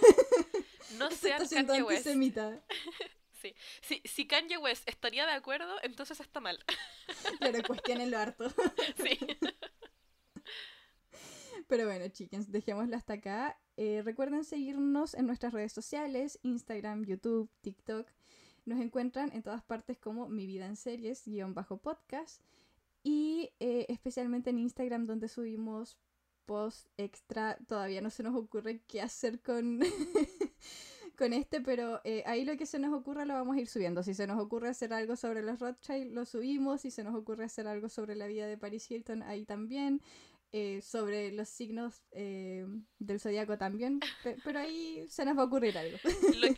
No 0.99 1.11
sean 1.11 1.47
Kanye 1.49 1.83
West. 1.83 2.07
sí. 3.43 3.55
Si, 3.83 4.03
si 4.05 4.27
Kanye 4.27 4.59
West 4.59 4.89
estaría 4.89 5.27
de 5.27 5.33
acuerdo, 5.33 5.77
entonces 5.83 6.21
está 6.21 6.41
mal. 6.41 6.59
Pero 7.41 7.63
cuestionenlo 7.63 8.19
harto. 8.19 8.53
sí. 9.03 9.19
Pero 11.67 11.87
bueno, 11.87 12.09
chicos, 12.09 12.51
dejémoslo 12.51 12.97
hasta 12.97 13.15
acá. 13.15 13.59
Eh, 13.77 14.03
recuerden 14.05 14.45
seguirnos 14.45 15.15
en 15.15 15.27
nuestras 15.27 15.53
redes 15.53 15.73
sociales, 15.73 16.39
Instagram, 16.43 17.05
YouTube, 17.05 17.51
TikTok. 17.63 18.07
Nos 18.67 18.81
encuentran 18.81 19.33
en 19.33 19.43
todas 19.43 19.63
partes 19.63 19.99
como 19.99 20.29
Mi 20.29 20.47
Vida 20.47 20.67
en 20.67 20.77
Series, 20.77 21.25
guion 21.25 21.55
bajo 21.55 21.79
podcast. 21.79 22.43
Y 23.03 23.51
eh, 23.61 23.87
especialmente 23.89 24.51
en 24.51 24.59
Instagram 24.59 25.07
donde 25.07 25.29
subimos 25.29 25.99
post 26.47 26.87
extra. 26.97 27.59
Todavía 27.67 28.01
no 28.01 28.11
se 28.11 28.23
nos 28.23 28.35
ocurre 28.35 28.81
qué 28.87 29.03
hacer 29.03 29.41
con, 29.41 29.81
con 31.17 31.33
este, 31.33 31.61
pero 31.61 32.01
eh, 32.05 32.23
ahí 32.27 32.45
lo 32.45 32.57
que 32.57 32.67
se 32.67 32.79
nos 32.79 32.93
ocurra 32.93 33.25
lo 33.25 33.35
vamos 33.35 33.57
a 33.57 33.61
ir 33.61 33.67
subiendo. 33.67 34.03
Si 34.03 34.15
se 34.15 34.27
nos 34.27 34.41
ocurre 34.41 34.69
hacer 34.69 34.93
algo 34.93 35.17
sobre 35.17 35.43
los 35.43 35.59
Rothschild, 35.59 36.13
lo 36.13 36.25
subimos. 36.25 36.83
Si 36.83 36.91
se 36.91 37.05
nos 37.05 37.15
ocurre 37.15 37.45
hacer 37.45 37.67
algo 37.67 37.89
sobre 37.89 38.15
la 38.15 38.27
vida 38.27 38.47
de 38.47 38.59
Paris 38.59 38.91
Hilton, 38.91 39.23
ahí 39.23 39.45
también. 39.45 40.01
Eh, 40.57 40.83
sobre 40.83 41.33
los 41.33 41.49
signos 41.49 42.05
eh, 42.13 42.65
del 43.01 43.19
zodiaco 43.19 43.59
también, 43.59 43.99
pero 44.45 44.61
ahí 44.61 45.05
se 45.09 45.25
nos 45.25 45.37
va 45.37 45.43
a 45.43 45.47
ocurrir 45.47 45.77
algo. 45.77 45.99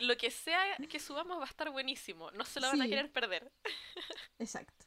Lo, 0.01 0.19
que 0.19 0.31
sea 0.31 0.61
que 0.87 1.01
subamos 1.01 1.39
va 1.39 1.45
a 1.45 1.49
estar 1.49 1.71
buenísimo, 1.71 2.31
no 2.33 2.45
se 2.45 2.61
lo 2.61 2.67
van 2.67 2.83
a 2.83 2.89
querer 2.89 3.11
perder. 3.11 3.51
Exacto. 4.39 4.85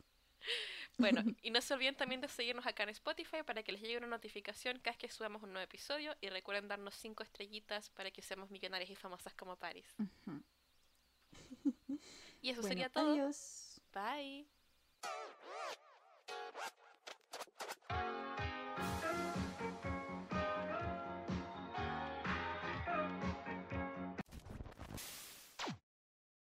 Bueno, 0.99 1.23
y 1.41 1.49
no 1.49 1.61
se 1.61 1.73
olviden 1.73 1.95
también 1.95 2.21
de 2.21 2.27
seguirnos 2.27 2.67
acá 2.67 2.83
en 2.83 2.89
Spotify 2.89 3.37
para 3.45 3.63
que 3.63 3.71
les 3.71 3.81
llegue 3.81 3.97
una 3.97 4.07
notificación 4.07 4.79
cada 4.79 4.91
vez 4.91 4.97
que 4.97 5.09
subamos 5.09 5.41
un 5.41 5.53
nuevo 5.53 5.63
episodio 5.63 6.15
y 6.21 6.29
recuerden 6.29 6.67
darnos 6.67 6.93
cinco 6.95 7.23
estrellitas 7.23 7.89
para 7.89 8.11
que 8.11 8.21
seamos 8.21 8.51
millonarias 8.51 8.89
y 8.89 8.95
famosas 8.95 9.33
como 9.33 9.55
Paris. 9.55 9.95
Y 12.41 12.51
eso 12.51 12.63
sería 12.63 12.89
todo. 12.89 13.11
Adiós. 13.13 13.81
Bye. 13.93 14.47